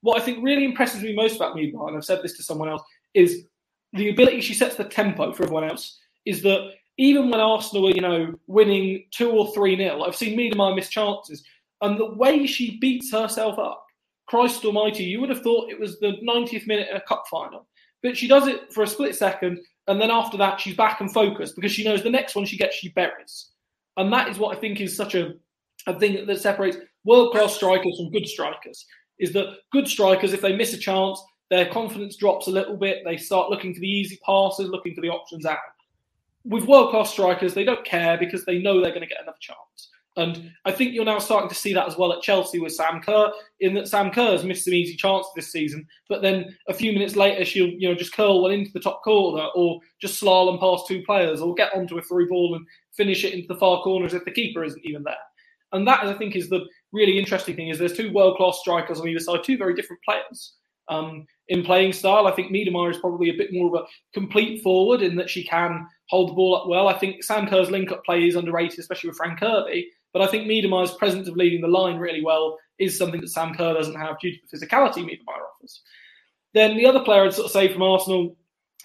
What 0.00 0.18
I 0.18 0.24
think 0.24 0.42
really 0.42 0.64
impresses 0.64 1.02
me 1.02 1.14
most 1.14 1.36
about 1.36 1.56
Miedema, 1.56 1.88
and 1.88 1.96
I've 1.98 2.04
said 2.06 2.22
this 2.22 2.38
to 2.38 2.42
someone 2.42 2.70
else, 2.70 2.82
is 3.12 3.44
the 3.92 4.10
ability 4.10 4.40
she 4.40 4.54
sets 4.54 4.76
the 4.76 4.84
tempo 4.84 5.32
for 5.32 5.44
everyone 5.44 5.64
else 5.64 5.98
is 6.26 6.42
that 6.42 6.72
even 6.98 7.30
when 7.30 7.40
Arsenal 7.40 7.88
are, 7.88 7.92
you 7.92 8.00
know, 8.00 8.34
winning 8.46 9.04
two 9.12 9.30
or 9.30 9.52
three 9.52 9.76
nil, 9.76 10.04
I've 10.04 10.16
seen 10.16 10.36
Miedema 10.36 10.74
miss 10.74 10.88
chances, 10.88 11.44
and 11.80 11.98
the 11.98 12.14
way 12.14 12.46
she 12.46 12.78
beats 12.78 13.12
herself 13.12 13.58
up, 13.58 13.84
Christ 14.26 14.64
Almighty, 14.64 15.04
you 15.04 15.20
would 15.20 15.30
have 15.30 15.42
thought 15.42 15.70
it 15.70 15.80
was 15.80 15.98
the 16.00 16.18
90th 16.22 16.66
minute 16.66 16.88
in 16.90 16.96
a 16.96 17.00
cup 17.00 17.24
final. 17.30 17.66
But 18.02 18.16
she 18.16 18.28
does 18.28 18.46
it 18.46 18.72
for 18.72 18.82
a 18.82 18.86
split 18.86 19.14
second, 19.14 19.60
and 19.86 20.00
then 20.00 20.10
after 20.10 20.36
that, 20.36 20.60
she's 20.60 20.76
back 20.76 21.00
and 21.00 21.12
focused 21.12 21.54
because 21.56 21.72
she 21.72 21.84
knows 21.84 22.02
the 22.02 22.10
next 22.10 22.34
one 22.34 22.44
she 22.44 22.58
gets, 22.58 22.76
she 22.76 22.90
buries. 22.90 23.50
And 23.96 24.12
that 24.12 24.28
is 24.28 24.38
what 24.38 24.56
I 24.56 24.60
think 24.60 24.80
is 24.80 24.96
such 24.96 25.14
a, 25.14 25.34
a 25.86 25.98
thing 25.98 26.26
that 26.26 26.40
separates 26.40 26.76
world 27.04 27.32
class 27.32 27.54
strikers 27.54 27.96
from 27.96 28.10
good 28.10 28.26
strikers. 28.26 28.84
Is 29.18 29.32
that 29.32 29.56
good 29.72 29.88
strikers, 29.88 30.32
if 30.32 30.40
they 30.40 30.54
miss 30.54 30.74
a 30.74 30.78
chance, 30.78 31.20
their 31.50 31.66
confidence 31.66 32.16
drops 32.16 32.46
a 32.46 32.50
little 32.50 32.76
bit. 32.76 32.98
They 33.04 33.16
start 33.16 33.50
looking 33.50 33.74
for 33.74 33.80
the 33.80 33.88
easy 33.88 34.18
passes, 34.24 34.68
looking 34.68 34.94
for 34.94 35.00
the 35.00 35.10
options 35.10 35.46
out. 35.46 35.58
With 36.44 36.64
world 36.64 36.90
class 36.90 37.10
strikers, 37.10 37.54
they 37.54 37.64
don't 37.64 37.84
care 37.84 38.16
because 38.18 38.44
they 38.44 38.58
know 38.58 38.80
they're 38.80 38.90
going 38.90 39.02
to 39.02 39.06
get 39.06 39.22
another 39.22 39.38
chance. 39.40 39.90
And 40.18 40.50
I 40.64 40.72
think 40.72 40.94
you're 40.94 41.04
now 41.04 41.20
starting 41.20 41.48
to 41.48 41.54
see 41.54 41.72
that 41.74 41.86
as 41.86 41.96
well 41.96 42.12
at 42.12 42.22
Chelsea 42.22 42.58
with 42.58 42.72
Sam 42.72 43.00
Kerr, 43.00 43.30
in 43.60 43.72
that 43.74 43.86
Sam 43.86 44.10
Kerr 44.10 44.32
has 44.32 44.44
missed 44.44 44.64
some 44.64 44.74
easy 44.74 44.96
chances 44.96 45.30
this 45.36 45.52
season, 45.52 45.86
but 46.08 46.22
then 46.22 46.56
a 46.66 46.74
few 46.74 46.92
minutes 46.92 47.14
later 47.14 47.44
she'll 47.44 47.68
you 47.68 47.88
know 47.88 47.94
just 47.94 48.12
curl 48.12 48.42
one 48.42 48.50
into 48.50 48.72
the 48.72 48.80
top 48.80 49.04
corner 49.04 49.46
or 49.54 49.78
just 50.00 50.20
slalom 50.20 50.58
past 50.58 50.88
two 50.88 51.04
players 51.04 51.40
or 51.40 51.54
get 51.54 51.72
onto 51.72 51.98
a 51.98 52.02
through 52.02 52.28
ball 52.28 52.56
and 52.56 52.66
finish 52.96 53.22
it 53.22 53.32
into 53.32 53.46
the 53.46 53.60
far 53.60 53.80
corners 53.82 54.12
if 54.12 54.24
the 54.24 54.32
keeper 54.32 54.64
isn't 54.64 54.84
even 54.84 55.04
there. 55.04 55.14
And 55.70 55.86
that 55.86 56.04
I 56.04 56.12
think 56.14 56.34
is 56.34 56.48
the 56.48 56.66
really 56.90 57.16
interesting 57.16 57.54
thing 57.54 57.68
is 57.68 57.78
there's 57.78 57.96
two 57.96 58.12
world 58.12 58.38
class 58.38 58.58
strikers 58.58 58.98
on 58.98 59.06
either 59.06 59.20
side, 59.20 59.44
two 59.44 59.56
very 59.56 59.74
different 59.74 60.02
players. 60.02 60.54
Um, 60.88 61.26
in 61.48 61.64
playing 61.64 61.92
style, 61.92 62.26
I 62.26 62.32
think 62.32 62.52
Miedema 62.52 62.90
is 62.90 62.98
probably 62.98 63.30
a 63.30 63.36
bit 63.36 63.52
more 63.52 63.68
of 63.68 63.82
a 63.82 63.86
complete 64.12 64.62
forward 64.62 65.02
in 65.02 65.16
that 65.16 65.30
she 65.30 65.44
can 65.44 65.86
hold 66.08 66.30
the 66.30 66.34
ball 66.34 66.56
up 66.56 66.68
well. 66.68 66.88
I 66.88 66.98
think 66.98 67.22
Sam 67.22 67.46
Kerr's 67.46 67.70
link 67.70 67.90
up 67.90 68.04
play 68.04 68.26
is 68.26 68.36
underrated, 68.36 68.78
especially 68.78 69.08
with 69.08 69.16
Fran 69.16 69.36
Kirby. 69.36 69.90
But 70.12 70.22
I 70.22 70.26
think 70.26 70.46
Miedema's 70.46 70.94
presence 70.94 71.28
of 71.28 71.36
leading 71.36 71.60
the 71.60 71.68
line 71.68 71.96
really 71.96 72.22
well 72.22 72.58
is 72.78 72.96
something 72.96 73.20
that 73.20 73.28
Sam 73.28 73.54
Kerr 73.54 73.74
doesn't 73.74 73.94
have 73.94 74.18
due 74.18 74.32
to 74.32 74.38
the 74.50 74.66
physicality 74.66 75.04
Miedema 75.04 75.38
offers. 75.56 75.82
Then 76.54 76.76
the 76.76 76.86
other 76.86 77.00
player 77.00 77.24
I'd 77.24 77.34
sort 77.34 77.46
of 77.46 77.52
say 77.52 77.72
from 77.72 77.82
Arsenal 77.82 78.36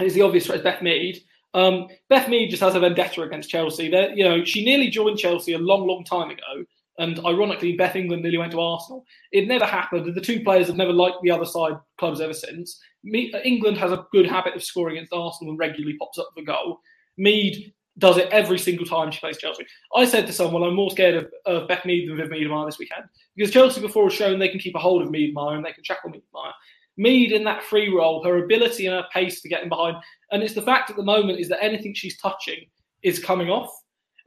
is 0.01 0.13
the 0.13 0.21
obvious 0.21 0.47
threat, 0.47 0.63
Beth 0.63 0.81
Mead. 0.81 1.23
Um, 1.53 1.87
Beth 2.09 2.27
Mead 2.27 2.49
just 2.49 2.63
has 2.63 2.75
a 2.75 2.79
vendetta 2.79 3.21
against 3.21 3.49
Chelsea. 3.49 3.89
They're, 3.89 4.13
you 4.13 4.23
know, 4.23 4.43
she 4.43 4.65
nearly 4.65 4.89
joined 4.89 5.19
Chelsea 5.19 5.53
a 5.53 5.59
long, 5.59 5.87
long 5.87 6.03
time 6.03 6.31
ago, 6.31 6.65
and 6.99 7.19
ironically, 7.25 7.75
Beth 7.75 7.95
England 7.95 8.21
nearly 8.21 8.37
went 8.37 8.51
to 8.51 8.61
Arsenal. 8.61 9.05
It 9.31 9.47
never 9.47 9.65
happened. 9.65 10.13
The 10.13 10.21
two 10.21 10.43
players 10.43 10.67
have 10.67 10.75
never 10.75 10.93
liked 10.93 11.17
the 11.23 11.31
other 11.31 11.45
side 11.45 11.73
clubs 11.97 12.21
ever 12.21 12.33
since. 12.33 12.79
Me, 13.03 13.33
England 13.43 13.77
has 13.77 13.91
a 13.91 14.05
good 14.11 14.27
habit 14.27 14.55
of 14.55 14.63
scoring 14.63 14.97
against 14.97 15.13
Arsenal 15.13 15.51
and 15.51 15.59
regularly 15.59 15.97
pops 15.97 16.19
up 16.19 16.29
the 16.35 16.43
goal. 16.43 16.79
Mead 17.17 17.73
does 17.97 18.17
it 18.17 18.29
every 18.31 18.57
single 18.57 18.85
time 18.85 19.11
she 19.11 19.19
plays 19.19 19.37
Chelsea. 19.37 19.65
I 19.95 20.05
said 20.05 20.25
to 20.27 20.33
someone, 20.33 20.63
I'm 20.63 20.75
more 20.75 20.91
scared 20.91 21.15
of, 21.15 21.31
of 21.45 21.67
Beth 21.67 21.85
Mead 21.85 22.09
than 22.09 22.17
Viv 22.17 22.29
Miedema 22.29 22.65
this 22.65 22.79
weekend 22.79 23.03
because 23.35 23.51
Chelsea 23.51 23.81
before 23.81 24.05
has 24.05 24.13
shown 24.13 24.39
they 24.39 24.49
can 24.49 24.59
keep 24.59 24.75
a 24.75 24.79
hold 24.79 25.01
of 25.01 25.09
Miedema 25.09 25.55
and 25.55 25.65
they 25.65 25.73
can 25.73 25.83
shackle 25.83 26.11
Miedema. 26.11 26.51
Mead 26.97 27.31
in 27.31 27.43
that 27.43 27.63
free 27.63 27.89
role, 27.89 28.23
her 28.23 28.43
ability 28.43 28.85
and 28.85 28.95
her 28.95 29.07
pace 29.11 29.41
to 29.41 29.49
get 29.49 29.63
in 29.63 29.69
behind, 29.69 29.97
and 30.31 30.43
it's 30.43 30.53
the 30.53 30.61
fact 30.61 30.91
at 30.91 30.95
the 30.95 31.03
moment 31.03 31.39
is 31.39 31.49
that 31.49 31.63
anything 31.63 31.93
she's 31.93 32.17
touching 32.17 32.65
is 33.01 33.17
coming 33.17 33.49
off. 33.49 33.71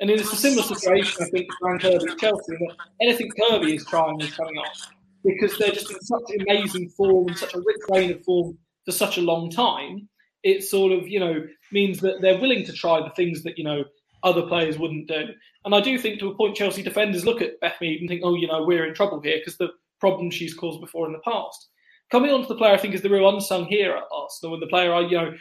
And 0.01 0.11
it's 0.11 0.33
a 0.33 0.37
similar 0.37 0.63
situation, 0.63 1.23
I 1.23 1.31
think, 1.31 1.49
for 1.59 1.79
Kirby 1.79 2.15
Chelsea, 2.19 2.53
that 2.53 2.77
anything 3.01 3.31
Kirby 3.31 3.77
is 3.77 3.87
trying 3.87 4.21
is 4.21 4.35
coming 4.35 4.59
off 4.59 4.89
because 5.25 5.57
they're 5.59 5.73
just 5.73 5.91
in 5.91 6.01
such 6.01 6.23
amazing 6.41 6.91
form, 6.91 7.35
such 7.35 7.55
a 7.55 7.59
rich 7.59 7.83
vein 7.91 8.13
of 8.13 8.25
form 8.25 8.59
for 8.85 8.93
such 8.93 9.17
a 9.17 9.23
long 9.23 9.51
time 9.51 10.09
it 10.47 10.63
sort 10.63 10.93
of 10.93 11.09
you 11.09 11.19
know 11.19 11.45
means 11.73 12.01
that 12.01 12.21
they're 12.21 12.39
willing 12.39 12.65
to 12.65 12.73
try 12.73 13.01
the 13.01 13.15
things 13.15 13.43
that 13.43 13.59
you 13.59 13.65
know 13.65 13.85
other 14.23 14.43
players 14.43 14.79
wouldn't 14.79 15.09
do. 15.09 15.25
And 15.65 15.75
I 15.75 15.81
do 15.81 15.99
think 15.99 16.21
to 16.21 16.29
a 16.31 16.35
point 16.35 16.57
Chelsea 16.57 16.83
defenders 16.83 17.27
look 17.27 17.43
at 17.43 17.61
Beth 17.61 17.77
Mead 17.81 18.01
and 18.01 18.09
think, 18.09 18.23
oh, 18.25 18.35
you 18.35 18.47
know, 18.47 18.65
we're 18.65 18.87
in 18.87 18.95
trouble 18.95 19.21
here 19.21 19.39
because 19.39 19.57
the 19.57 19.69
problem 20.01 20.31
she's 20.31 20.55
caused 20.55 20.81
before 20.81 21.07
in 21.07 21.13
the 21.13 21.19
past. 21.19 21.69
Coming 22.11 22.31
on 22.31 22.43
to 22.43 22.49
the 22.49 22.55
player, 22.55 22.73
I 22.73 22.77
think 22.77 22.95
is 22.95 23.03
the 23.03 23.11
real 23.11 23.29
unsung 23.29 23.67
hero 23.67 23.99
at 23.99 24.05
Arsenal, 24.13 24.55
and 24.55 24.63
the 24.63 24.69
player 24.69 24.95
I, 24.95 25.01
you 25.01 25.17
know, 25.17 25.35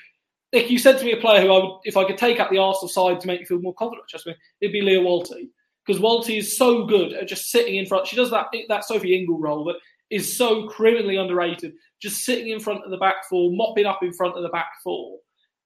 if 0.56 0.72
you 0.72 0.80
said 0.80 0.98
to 0.98 1.06
me 1.06 1.12
a 1.12 1.18
player 1.18 1.42
who 1.42 1.54
I 1.54 1.64
would, 1.64 1.80
if 1.84 1.98
I 1.98 2.06
could 2.06 2.18
take 2.18 2.40
out 2.40 2.50
the 2.50 2.58
Arsenal 2.58 2.88
side 2.88 3.20
to 3.22 3.28
make 3.28 3.42
me 3.42 3.46
feel 3.46 3.60
more 3.60 3.74
confident, 3.74 4.08
trust 4.08 4.28
me, 4.28 4.36
it'd 4.62 4.74
be 4.74 4.82
Lia 4.82 5.00
Wälti 5.00 5.50
because 5.86 6.02
Wälti 6.02 6.38
is 6.40 6.58
so 6.58 6.86
good 6.86 7.14
at 7.14 7.28
just 7.28 7.52
sitting 7.52 7.76
in 7.76 7.86
front. 7.86 8.08
She 8.08 8.16
does 8.16 8.32
that 8.32 8.48
that 8.70 8.86
Sophie 8.86 9.16
Ingle 9.16 9.40
role 9.40 9.66
that 9.66 9.76
is 10.10 10.36
so 10.38 10.68
criminally 10.68 11.18
underrated 11.18 11.74
just 12.02 12.26
sitting 12.26 12.50
in 12.50 12.60
front 12.60 12.84
of 12.84 12.92
the 12.92 12.98
back 12.98 13.28
four, 13.30 13.52
mopping 13.52 13.86
up 13.86 14.04
in 14.04 14.14
front 14.14 14.36
of 14.36 14.44
the 14.44 14.50
back 14.50 14.72
four, 14.84 15.18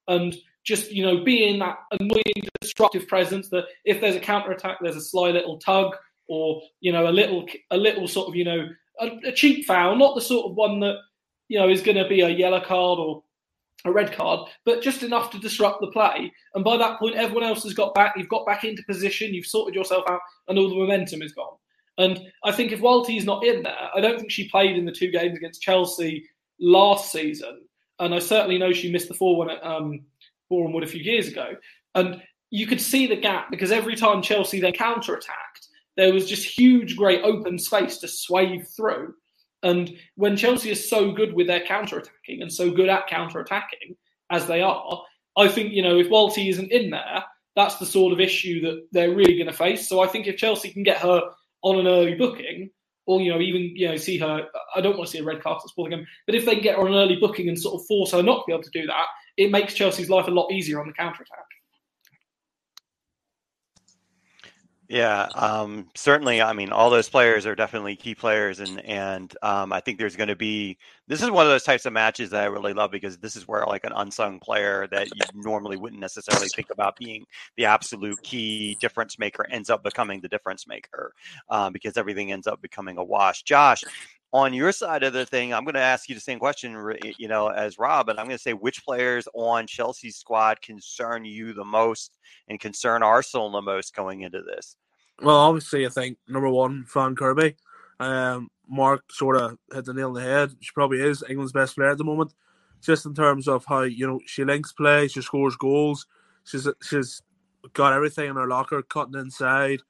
and 0.07 0.35
just 0.63 0.91
you 0.91 1.03
know 1.03 1.23
being 1.23 1.59
that 1.59 1.77
annoying, 1.99 2.47
destructive 2.61 3.07
presence. 3.07 3.49
That 3.49 3.65
if 3.85 4.01
there's 4.01 4.15
a 4.15 4.19
counter 4.19 4.51
attack, 4.51 4.77
there's 4.81 4.95
a 4.95 5.01
sly 5.01 5.31
little 5.31 5.57
tug, 5.59 5.95
or 6.27 6.61
you 6.81 6.91
know 6.91 7.07
a 7.07 7.11
little 7.11 7.45
a 7.71 7.77
little 7.77 8.07
sort 8.07 8.27
of 8.27 8.35
you 8.35 8.45
know 8.45 8.69
a, 8.99 9.07
a 9.25 9.31
cheap 9.31 9.65
foul, 9.65 9.95
not 9.95 10.15
the 10.15 10.21
sort 10.21 10.49
of 10.49 10.55
one 10.55 10.79
that 10.81 10.97
you 11.47 11.59
know 11.59 11.69
is 11.69 11.81
going 11.81 11.97
to 11.97 12.07
be 12.07 12.21
a 12.21 12.29
yellow 12.29 12.61
card 12.61 12.99
or 12.99 13.23
a 13.85 13.91
red 13.91 14.11
card, 14.11 14.49
but 14.65 14.81
just 14.81 15.03
enough 15.03 15.31
to 15.31 15.39
disrupt 15.39 15.81
the 15.81 15.87
play. 15.87 16.31
And 16.53 16.63
by 16.63 16.77
that 16.77 16.99
point, 16.99 17.15
everyone 17.15 17.43
else 17.43 17.63
has 17.63 17.73
got 17.73 17.93
back. 17.93 18.13
You've 18.17 18.29
got 18.29 18.45
back 18.45 18.63
into 18.63 18.83
position. 18.83 19.33
You've 19.33 19.45
sorted 19.45 19.75
yourself 19.75 20.03
out, 20.09 20.19
and 20.47 20.57
all 20.57 20.69
the 20.69 20.75
momentum 20.75 21.21
is 21.21 21.33
gone. 21.33 21.55
And 21.97 22.19
I 22.43 22.51
think 22.51 22.71
if 22.71 22.79
Wälti's 22.79 23.25
not 23.25 23.45
in 23.45 23.63
there, 23.63 23.89
I 23.93 23.99
don't 23.99 24.17
think 24.17 24.31
she 24.31 24.49
played 24.49 24.77
in 24.77 24.85
the 24.85 24.91
two 24.91 25.11
games 25.11 25.37
against 25.37 25.61
Chelsea 25.61 26.25
last 26.59 27.11
season. 27.11 27.61
And 27.99 28.15
I 28.15 28.19
certainly 28.19 28.57
know 28.57 28.71
she 28.71 28.91
missed 28.91 29.09
the 29.09 29.13
4 29.13 29.37
1 29.37 29.49
at 29.49 29.63
um, 29.65 29.99
Wood 30.49 30.83
a 30.83 30.87
few 30.87 31.01
years 31.01 31.27
ago. 31.27 31.55
And 31.95 32.21
you 32.51 32.65
could 32.67 32.81
see 32.81 33.05
the 33.05 33.15
gap 33.15 33.51
because 33.51 33.71
every 33.71 33.95
time 33.95 34.21
Chelsea 34.21 34.61
then 34.61 34.71
counter 34.71 35.13
attacked, 35.13 35.67
there 35.97 36.13
was 36.13 36.27
just 36.27 36.45
huge, 36.45 36.95
great 36.95 37.21
open 37.23 37.59
space 37.59 37.97
to 37.97 38.07
swathe 38.07 38.65
through. 38.75 39.13
And 39.63 39.95
when 40.15 40.37
Chelsea 40.37 40.71
is 40.71 40.89
so 40.89 41.11
good 41.11 41.33
with 41.33 41.47
their 41.47 41.65
counter 41.65 41.99
attacking 41.99 42.41
and 42.41 42.51
so 42.51 42.71
good 42.71 42.89
at 42.89 43.07
counter 43.07 43.39
attacking 43.39 43.95
as 44.31 44.47
they 44.47 44.61
are, 44.61 45.03
I 45.37 45.47
think, 45.47 45.73
you 45.73 45.81
know, 45.81 45.97
if 45.97 46.07
Wälti 46.07 46.49
isn't 46.49 46.71
in 46.71 46.89
there, 46.91 47.23
that's 47.55 47.75
the 47.75 47.85
sort 47.85 48.13
of 48.13 48.19
issue 48.19 48.61
that 48.61 48.87
they're 48.91 49.13
really 49.13 49.35
going 49.35 49.47
to 49.47 49.53
face. 49.53 49.89
So 49.89 49.99
I 49.99 50.07
think 50.07 50.27
if 50.27 50.37
Chelsea 50.37 50.71
can 50.71 50.83
get 50.83 50.99
her 50.99 51.21
on 51.61 51.79
an 51.79 51.87
early 51.87 52.15
booking, 52.15 52.69
or 53.09 53.19
you 53.19 53.31
know, 53.31 53.39
even 53.39 53.75
you 53.75 53.87
know, 53.87 53.97
see 53.97 54.19
her. 54.19 54.45
I 54.75 54.81
don't 54.81 54.95
want 54.95 55.09
to 55.09 55.11
see 55.11 55.17
a 55.17 55.25
red 55.25 55.41
card 55.41 55.59
at 55.63 55.71
Sportingham, 55.71 56.05
but 56.27 56.35
if 56.35 56.45
they 56.45 56.53
can 56.53 56.63
get 56.63 56.75
her 56.75 56.81
on 56.81 56.93
an 56.93 56.93
early 56.93 57.15
booking 57.15 57.49
and 57.49 57.59
sort 57.59 57.81
of 57.81 57.87
force 57.87 58.11
her 58.11 58.21
not 58.21 58.41
to 58.41 58.43
be 58.45 58.53
able 58.53 58.61
to 58.61 58.69
do 58.69 58.85
that, 58.85 59.07
it 59.35 59.49
makes 59.49 59.73
Chelsea's 59.73 60.11
life 60.11 60.27
a 60.27 60.31
lot 60.31 60.51
easier 60.51 60.79
on 60.79 60.85
the 60.85 60.93
counter 60.93 61.23
attack. 61.23 61.48
Yeah, 64.89 65.27
um, 65.35 65.87
certainly. 65.95 66.41
I 66.41 66.51
mean, 66.53 66.71
all 66.71 66.89
those 66.89 67.09
players 67.09 67.45
are 67.45 67.53
definitely 67.53 67.95
key 67.95 68.15
players, 68.15 68.59
and 68.59 68.83
and 68.83 69.31
um, 69.43 69.71
I 69.71 69.81
think 69.81 69.99
there's 69.99 70.15
going 70.15 70.29
to 70.29 70.35
be. 70.35 70.79
This 71.07 71.21
is 71.21 71.29
one 71.29 71.45
of 71.45 71.51
those 71.51 71.63
types 71.63 71.85
of 71.85 71.93
matches 71.93 72.31
that 72.31 72.41
I 72.41 72.47
really 72.47 72.73
love 72.73 72.89
because 72.89 73.19
this 73.19 73.35
is 73.35 73.47
where 73.47 73.63
like 73.67 73.83
an 73.83 73.93
unsung 73.95 74.39
player 74.39 74.87
that 74.87 75.07
you 75.15 75.21
normally 75.35 75.77
wouldn't 75.77 76.01
necessarily 76.01 76.47
think 76.49 76.71
about 76.71 76.95
being 76.97 77.23
the 77.55 77.65
absolute 77.65 78.19
key 78.23 78.77
difference 78.81 79.19
maker 79.19 79.45
ends 79.51 79.69
up 79.69 79.83
becoming 79.83 80.21
the 80.21 80.27
difference 80.27 80.67
maker 80.67 81.13
um, 81.49 81.71
because 81.71 81.95
everything 81.95 82.31
ends 82.31 82.47
up 82.47 82.59
becoming 82.59 82.97
a 82.97 83.03
wash. 83.03 83.43
Josh, 83.43 83.83
on 84.31 84.53
your 84.53 84.71
side 84.71 85.03
of 85.03 85.13
the 85.13 85.25
thing, 85.25 85.53
I'm 85.53 85.63
going 85.63 85.73
to 85.73 85.81
ask 85.81 86.07
you 86.07 86.15
the 86.15 86.21
same 86.21 86.39
question, 86.39 86.93
you 87.17 87.27
know, 87.27 87.47
as 87.47 87.79
Rob, 87.79 88.09
and 88.09 88.19
I'm 88.19 88.27
going 88.27 88.37
to 88.37 88.41
say 88.41 88.53
which 88.53 88.83
players 88.85 89.27
on 89.33 89.65
Chelsea's 89.65 90.17
squad 90.17 90.61
concern 90.61 91.25
you 91.25 91.53
the 91.53 91.65
most 91.65 92.11
and 92.47 92.59
concern 92.59 93.01
Arsenal 93.01 93.51
the 93.51 93.61
most 93.61 93.95
going 93.95 94.21
into 94.21 94.41
this? 94.43 94.75
Well, 95.21 95.35
obviously, 95.35 95.85
I 95.85 95.89
think 95.89 96.17
number 96.27 96.49
one, 96.49 96.85
Fran 96.85 97.15
Kirby. 97.15 97.55
Um, 97.99 98.49
Mark 98.69 99.03
sort 99.11 99.35
of 99.35 99.57
hit 99.73 99.85
the 99.85 99.93
nail 99.93 100.09
on 100.09 100.13
the 100.13 100.21
head. 100.21 100.51
She 100.61 100.71
probably 100.73 101.01
is 101.01 101.23
England's 101.27 101.51
best 101.51 101.75
player 101.75 101.89
at 101.89 101.97
the 101.97 102.03
moment, 102.03 102.33
just 102.81 103.05
in 103.05 103.13
terms 103.13 103.47
of 103.47 103.65
how 103.65 103.81
you 103.81 104.07
know 104.07 104.19
she 104.25 104.45
links 104.45 104.71
play, 104.71 105.07
she 105.07 105.21
scores 105.21 105.55
goals. 105.55 106.05
She's 106.45 106.67
she's 106.81 107.21
got 107.73 107.93
everything 107.93 108.29
in 108.29 108.35
her 108.35 108.47
locker, 108.47 108.81
cutting 108.83 109.19
inside. 109.19 109.81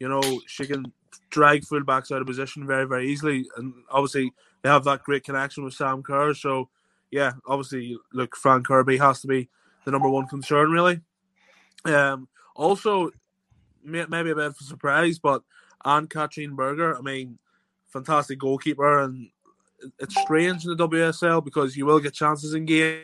You 0.00 0.08
know, 0.08 0.40
she 0.46 0.66
can 0.66 0.92
drag 1.30 1.62
fullbacks 1.62 2.10
out 2.12 2.20
of 2.20 2.26
position 2.26 2.66
very, 2.66 2.86
very 2.86 3.08
easily. 3.08 3.46
And 3.56 3.74
obviously, 3.90 4.32
they 4.62 4.68
have 4.68 4.84
that 4.84 5.02
great 5.02 5.24
connection 5.24 5.64
with 5.64 5.74
Sam 5.74 6.02
Kerr. 6.02 6.34
So, 6.34 6.68
yeah, 7.10 7.32
obviously, 7.46 7.96
look, 8.12 8.36
Fran 8.36 8.62
Kirby 8.64 8.96
has 8.98 9.20
to 9.20 9.28
be 9.28 9.48
the 9.84 9.90
number 9.90 10.08
one 10.08 10.26
concern, 10.26 10.70
really. 10.70 11.00
Um, 11.84 12.28
also, 12.56 13.10
maybe 13.82 14.30
a 14.30 14.34
bit 14.34 14.38
of 14.38 14.56
a 14.60 14.64
surprise, 14.64 15.18
but 15.18 15.42
Ann-Katrin 15.84 16.56
Berger, 16.56 16.96
I 16.96 17.00
mean, 17.02 17.38
fantastic 17.88 18.38
goalkeeper, 18.38 19.00
and 19.00 19.28
it's 19.98 20.20
strange 20.22 20.64
in 20.64 20.76
the 20.76 20.88
WSL 20.88 21.44
because 21.44 21.76
you 21.76 21.86
will 21.86 22.00
get 22.00 22.14
chances 22.14 22.54
in 22.54 22.64
game 22.64 23.02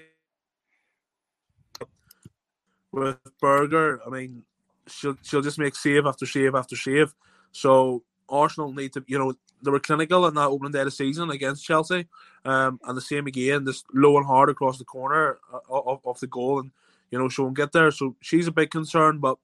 with 2.93 3.19
Berger. 3.41 4.01
I 4.07 4.11
mean, 4.11 4.45
she'll 4.87 5.17
she'll 5.23 5.43
just 5.43 5.59
make 5.59 5.75
save 5.75 6.07
after 6.07 6.27
save 6.27 6.55
after 6.55 6.77
save. 6.77 7.15
So 7.53 8.03
Arsenal 8.29 8.73
need 8.73 8.93
to, 8.95 9.05
you 9.07 9.19
know, 9.19 9.35
they 9.63 9.71
were 9.71 9.81
clinical 9.81 10.27
in 10.27 10.35
that 10.35 10.49
opening 10.49 10.73
day 10.73 10.81
of 10.81 10.87
the 10.87 10.91
season 10.91 11.31
against 11.31 11.65
Chelsea, 11.65 12.07
um, 12.45 12.81
and 12.85 12.97
the 12.97 13.03
same 13.03 13.27
again, 13.27 13.67
just 13.67 13.85
low 13.93 14.17
and 14.17 14.27
hard 14.27 14.49
across 14.49 14.79
the 14.79 14.85
corner 14.85 15.39
uh, 15.53 15.59
of, 15.71 16.21
the 16.21 16.27
goal, 16.27 16.61
and 16.61 16.71
you 17.11 17.19
know, 17.19 17.29
won't 17.39 17.57
get 17.57 17.73
there. 17.73 17.91
So 17.91 18.17
she's 18.21 18.47
a 18.47 18.53
big 18.53 18.71
concern, 18.71 19.19
but 19.19 19.37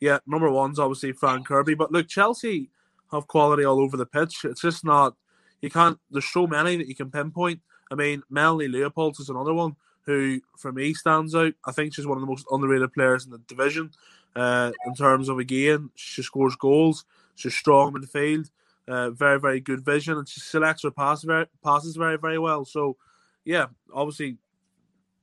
yeah, 0.00 0.18
number 0.26 0.50
one's 0.50 0.78
obviously 0.78 1.12
Fran 1.12 1.44
Kirby. 1.44 1.74
But 1.74 1.92
look, 1.92 2.08
Chelsea 2.08 2.68
have 3.12 3.28
quality 3.28 3.64
all 3.64 3.80
over 3.80 3.96
the 3.96 4.04
pitch. 4.04 4.44
It's 4.44 4.60
just 4.60 4.84
not 4.84 5.14
you 5.62 5.70
can't. 5.70 5.98
There's 6.10 6.30
so 6.30 6.46
many 6.46 6.76
that 6.76 6.88
you 6.88 6.94
can 6.94 7.10
pinpoint. 7.10 7.60
I 7.90 7.94
mean, 7.94 8.22
Melanie 8.28 8.68
Leupolz 8.68 9.20
is 9.20 9.28
another 9.28 9.54
one 9.54 9.76
who 10.04 10.40
for 10.58 10.72
me 10.72 10.92
stands 10.92 11.34
out. 11.34 11.54
I 11.64 11.72
think 11.72 11.94
she's 11.94 12.06
one 12.06 12.18
of 12.18 12.22
the 12.22 12.26
most 12.26 12.46
underrated 12.50 12.92
players 12.92 13.24
in 13.24 13.30
the 13.30 13.38
division. 13.38 13.92
Uh, 14.34 14.72
in 14.86 14.94
terms 14.94 15.28
of 15.28 15.38
again, 15.38 15.90
she 15.94 16.22
scores 16.22 16.56
goals. 16.56 17.04
She's 17.34 17.54
strong 17.54 17.94
in 17.94 18.00
the 18.00 18.06
field. 18.06 18.50
Uh, 18.88 19.10
very 19.10 19.38
very 19.38 19.60
good 19.60 19.84
vision, 19.84 20.18
and 20.18 20.28
she 20.28 20.40
selects 20.40 20.82
her 20.82 20.90
pass 20.90 21.22
very, 21.22 21.46
passes 21.62 21.96
very 21.96 22.18
very 22.18 22.38
well. 22.38 22.64
So, 22.64 22.96
yeah, 23.44 23.66
obviously, 23.94 24.38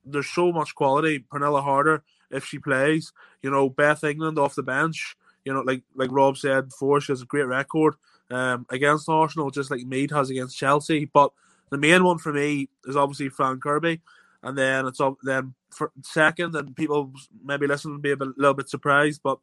there's 0.05 0.29
so 0.29 0.51
much 0.51 0.75
quality. 0.75 1.19
Pernille 1.19 1.61
Harder, 1.61 2.03
if 2.31 2.45
she 2.45 2.57
plays, 2.57 3.11
you 3.41 3.51
know, 3.51 3.69
Beth 3.69 4.03
England 4.03 4.39
off 4.39 4.55
the 4.55 4.63
bench, 4.63 5.15
you 5.43 5.53
know, 5.53 5.61
like 5.61 5.83
like 5.93 6.11
Rob 6.11 6.37
said 6.37 6.69
before, 6.69 7.01
she 7.01 7.11
has 7.11 7.21
a 7.21 7.25
great 7.25 7.47
record 7.47 7.95
um, 8.31 8.65
against 8.69 9.09
Arsenal, 9.09 9.51
just 9.51 9.71
like 9.71 9.85
Mead 9.85 10.11
has 10.11 10.29
against 10.29 10.57
Chelsea. 10.57 11.05
But 11.05 11.31
the 11.69 11.77
main 11.77 12.03
one 12.03 12.17
for 12.17 12.31
me 12.33 12.69
is 12.85 12.95
obviously 12.95 13.29
Fran 13.29 13.59
Kirby, 13.59 14.01
and 14.41 14.57
then 14.57 14.87
it's 14.87 15.01
up 15.01 15.17
then 15.23 15.53
for 15.69 15.91
second, 16.01 16.55
and 16.55 16.75
people 16.75 17.11
maybe 17.43 17.67
listen 17.67 17.91
and 17.91 18.01
be 18.01 18.11
a 18.11 18.17
bit, 18.17 18.29
little 18.37 18.53
bit 18.53 18.69
surprised, 18.69 19.21
but 19.23 19.39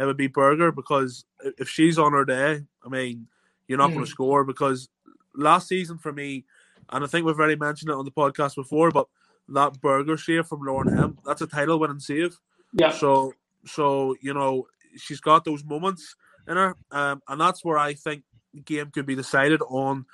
it 0.00 0.06
would 0.06 0.16
be 0.16 0.28
Berger 0.28 0.72
because 0.72 1.24
if 1.58 1.68
she's 1.68 1.98
on 1.98 2.12
her 2.12 2.24
day, 2.24 2.62
I 2.84 2.88
mean, 2.88 3.26
you're 3.68 3.78
not 3.78 3.90
mm. 3.90 3.94
going 3.94 4.04
to 4.06 4.10
score 4.10 4.44
because 4.44 4.88
last 5.34 5.68
season 5.68 5.98
for 5.98 6.12
me, 6.12 6.44
and 6.90 7.04
I 7.04 7.06
think 7.06 7.26
we've 7.26 7.38
already 7.38 7.56
mentioned 7.56 7.90
it 7.90 7.96
on 7.96 8.04
the 8.04 8.10
podcast 8.10 8.56
before, 8.56 8.90
but 8.90 9.06
that 9.48 9.80
Berger 9.80 10.16
save 10.16 10.46
from 10.46 10.62
Lauren 10.62 10.98
M, 10.98 11.18
that's 11.24 11.42
a 11.42 11.46
title 11.46 11.78
winning 11.78 12.00
save. 12.00 12.38
Yeah. 12.72 12.92
So, 12.92 13.34
so 13.66 14.16
you 14.20 14.32
know, 14.32 14.66
she's 14.96 15.20
got 15.20 15.44
those 15.44 15.64
moments 15.64 16.16
in 16.48 16.56
her, 16.56 16.76
um, 16.90 17.22
and 17.28 17.40
that's 17.40 17.64
where 17.64 17.78
I 17.78 17.94
think 17.94 18.22
the 18.54 18.60
game 18.60 18.90
could 18.90 19.06
be 19.06 19.14
decided 19.14 19.60
on 19.68 20.06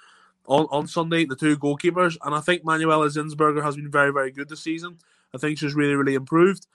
on, 0.46 0.66
on 0.70 0.86
Sunday, 0.86 1.24
the 1.24 1.36
two 1.36 1.56
goalkeepers. 1.56 2.16
And 2.24 2.34
I 2.34 2.40
think 2.40 2.64
Manuela 2.64 3.08
Zinsberger 3.08 3.62
has 3.62 3.76
been 3.76 3.90
very, 3.90 4.12
very 4.12 4.30
good 4.30 4.48
this 4.48 4.62
season. 4.62 4.98
I 5.34 5.38
think 5.38 5.58
she's 5.58 5.74
really, 5.74 5.94
really 5.94 6.14
improved. 6.14 6.66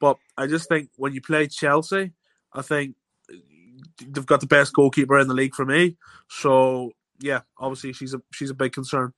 But 0.00 0.18
I 0.36 0.46
just 0.46 0.68
think 0.68 0.90
when 0.96 1.12
you 1.12 1.20
play 1.20 1.48
Chelsea, 1.48 2.12
I 2.52 2.62
think 2.62 2.94
they've 4.06 4.26
got 4.26 4.40
the 4.40 4.46
best 4.46 4.72
goalkeeper 4.72 5.18
in 5.18 5.28
the 5.28 5.34
league 5.34 5.54
for 5.54 5.64
me. 5.64 5.96
So 6.28 6.92
yeah, 7.20 7.40
obviously 7.58 7.92
she's 7.92 8.14
a 8.14 8.20
she's 8.32 8.50
a 8.50 8.54
big 8.54 8.72
concern. 8.72 9.12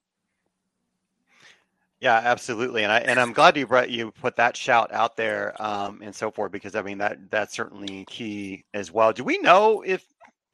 Yeah, 2.01 2.17
absolutely, 2.17 2.83
and 2.83 2.91
I 2.91 3.01
and 3.01 3.21
I'm 3.21 3.33
glad 3.33 3.57
you 3.57 3.67
brought 3.67 3.91
you 3.91 4.11
put 4.11 4.37
that 4.37 4.57
shout 4.57 4.93
out 4.93 5.17
there 5.17 5.61
um, 5.63 6.01
and 6.03 6.15
so 6.15 6.31
forth 6.31 6.51
because 6.51 6.75
I 6.75 6.83
mean 6.83 6.99
that 6.99 7.31
that's 7.31 7.55
certainly 7.55 8.07
key 8.09 8.65
as 8.73 8.91
well. 8.91 9.13
Do 9.13 9.23
we 9.23 9.39
know 9.39 9.83
if 9.83 10.05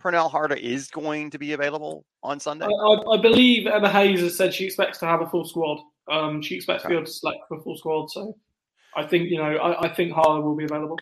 Pernille 0.03 0.31
Harder 0.31 0.57
is 0.57 0.89
going 0.89 1.31
to 1.31 1.39
be 1.39 1.53
available 1.53 2.05
on 2.23 2.41
Sunday? 2.41 2.67
I, 2.67 3.13
I, 3.13 3.17
believe 3.19 3.69
Emma 3.69 3.89
Hayes 3.89 4.21
has 4.21 4.37
said 4.37 4.53
she 4.53 4.65
expects 4.65 4.99
to 4.99 5.07
have 5.07 5.21
a 5.21 5.29
full 5.29 5.45
squad. 5.45 5.79
Um, 6.11 6.43
she 6.43 6.57
expects 6.57 6.85
okay. 6.85 6.89
to 6.89 6.95
be 6.95 6.97
able 6.97 7.07
to 7.07 7.13
select 7.13 7.39
for 7.49 7.59
a 7.59 7.63
full 7.63 7.77
squad. 7.77 8.11
So 8.11 8.37
I 8.97 9.07
think 9.07 9.31
you 9.31 9.39
know 9.39 9.45
I, 9.45 9.85
I 9.85 9.95
think 9.95 10.13
Harder 10.13 10.43
will 10.43 10.57
be 10.57 10.65
available. 10.65 10.99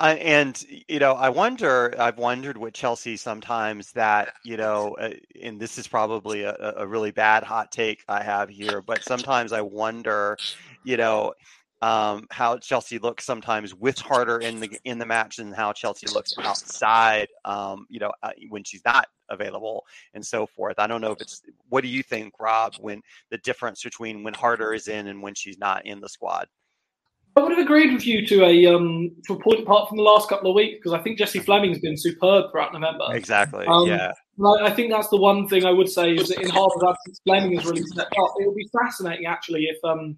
Uh, 0.00 0.16
and 0.20 0.64
you 0.88 0.98
know, 0.98 1.14
I 1.14 1.28
wonder. 1.28 1.94
I've 1.98 2.18
wondered 2.18 2.56
with 2.56 2.74
Chelsea 2.74 3.16
sometimes 3.16 3.92
that 3.92 4.34
you 4.44 4.56
know, 4.56 4.94
uh, 5.00 5.10
and 5.42 5.60
this 5.60 5.78
is 5.78 5.88
probably 5.88 6.42
a, 6.42 6.74
a 6.76 6.86
really 6.86 7.10
bad 7.10 7.42
hot 7.42 7.72
take 7.72 8.04
I 8.08 8.22
have 8.22 8.48
here, 8.48 8.82
but 8.82 9.02
sometimes 9.02 9.52
I 9.52 9.60
wonder, 9.62 10.36
you 10.84 10.96
know, 10.96 11.34
um, 11.82 12.26
how 12.30 12.58
Chelsea 12.58 12.98
looks 12.98 13.24
sometimes 13.24 13.74
with 13.74 13.98
Harder 13.98 14.38
in 14.38 14.60
the 14.60 14.78
in 14.84 14.98
the 14.98 15.06
match 15.06 15.38
and 15.38 15.54
how 15.54 15.72
Chelsea 15.72 16.06
looks 16.08 16.34
outside, 16.38 17.28
um, 17.44 17.86
you 17.88 17.98
know, 17.98 18.12
uh, 18.22 18.30
when 18.50 18.64
she's 18.64 18.84
not 18.84 19.08
available 19.28 19.84
and 20.14 20.24
so 20.24 20.46
forth. 20.46 20.78
I 20.78 20.86
don't 20.86 21.00
know 21.00 21.12
if 21.12 21.20
it's 21.20 21.42
what 21.68 21.82
do 21.82 21.88
you 21.88 22.02
think, 22.02 22.34
Rob, 22.38 22.74
when 22.78 23.02
the 23.30 23.38
difference 23.38 23.82
between 23.82 24.22
when 24.22 24.34
Harder 24.34 24.74
is 24.74 24.88
in 24.88 25.08
and 25.08 25.22
when 25.22 25.34
she's 25.34 25.58
not 25.58 25.86
in 25.86 26.00
the 26.00 26.08
squad? 26.08 26.46
I 27.34 27.40
would 27.40 27.52
have 27.52 27.64
agreed 27.64 27.94
with 27.94 28.06
you 28.06 28.26
to 28.26 28.44
a 28.44 28.66
um, 28.66 29.10
to 29.26 29.34
a 29.34 29.38
point 29.38 29.60
apart 29.60 29.88
from 29.88 29.96
the 29.96 30.02
last 30.02 30.28
couple 30.28 30.50
of 30.50 30.54
weeks 30.54 30.78
because 30.78 30.92
I 30.92 31.02
think 31.02 31.18
Jessie 31.18 31.38
Fleming's 31.38 31.78
been 31.78 31.96
superb 31.96 32.50
throughout 32.50 32.74
November. 32.74 33.06
Exactly. 33.10 33.66
Um, 33.66 33.86
yeah. 33.86 34.12
I 34.60 34.70
think 34.70 34.90
that's 34.90 35.08
the 35.08 35.16
one 35.16 35.48
thing 35.48 35.64
I 35.64 35.70
would 35.70 35.88
say 35.88 36.14
is 36.14 36.28
that 36.28 36.40
in 36.40 36.50
Harder's 36.50 36.82
absence, 36.82 37.20
Fleming 37.24 37.56
has 37.56 37.64
really 37.64 37.82
stepped 37.82 38.14
up. 38.18 38.34
It 38.38 38.46
would 38.46 38.56
be 38.56 38.68
fascinating 38.72 39.26
actually 39.26 39.64
if 39.64 39.82
um, 39.84 40.16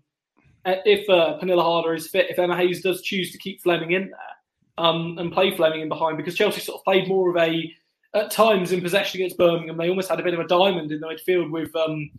uh, 0.65 0.77
if 0.85 1.09
uh, 1.09 1.39
Pernille 1.39 1.63
Harder 1.63 1.95
is 1.95 2.09
fit, 2.09 2.31
if 2.31 2.39
Emma 2.39 2.57
Hayes 2.57 2.83
does 2.83 3.03
choose 3.03 3.31
to 3.33 3.39
keep 3.39 3.63
Fleming 3.63 3.93
in 3.93 4.11
there 4.11 4.85
um, 4.85 5.19
and 5.19 5.33
play 5.33 5.55
Fleming 5.55 5.83
in 5.83 5.89
behind, 5.89 6.17
because 6.17 6.35
Chelsea 6.35 6.61
sort 6.61 6.81
of 6.81 6.85
played 6.85 7.07
more 7.07 7.31
of 7.31 7.37
a, 7.37 7.71
at 8.15 8.31
times 8.31 8.73
in 8.73 8.81
possession 8.81 9.21
against 9.21 9.37
Birmingham, 9.37 9.77
they 9.77 9.89
almost 9.89 10.09
had 10.09 10.21
a 10.21 10.23
bit 10.23 10.35
of 10.35 10.41
a 10.41 10.47
diamond 10.47 10.91
in 10.91 11.01
the 11.01 11.07
midfield 11.07 11.51
with 11.51 11.75
um, 11.77 12.11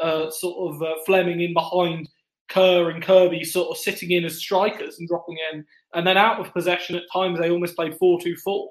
uh, 0.00 0.30
sort 0.30 0.74
of 0.74 0.82
uh, 0.82 0.94
Fleming 1.04 1.40
in 1.40 1.52
behind 1.52 2.08
Kerr 2.50 2.90
and 2.90 3.02
Kirby 3.02 3.44
sort 3.44 3.70
of 3.70 3.78
sitting 3.78 4.10
in 4.10 4.24
as 4.24 4.38
strikers 4.38 4.98
and 4.98 5.08
dropping 5.08 5.38
in. 5.52 5.64
And 5.94 6.06
then 6.06 6.18
out 6.18 6.40
of 6.40 6.52
possession 6.52 6.96
at 6.96 7.04
times, 7.12 7.38
they 7.38 7.50
almost 7.50 7.76
played 7.76 7.96
4 7.96 8.20
2 8.20 8.36
4 8.36 8.68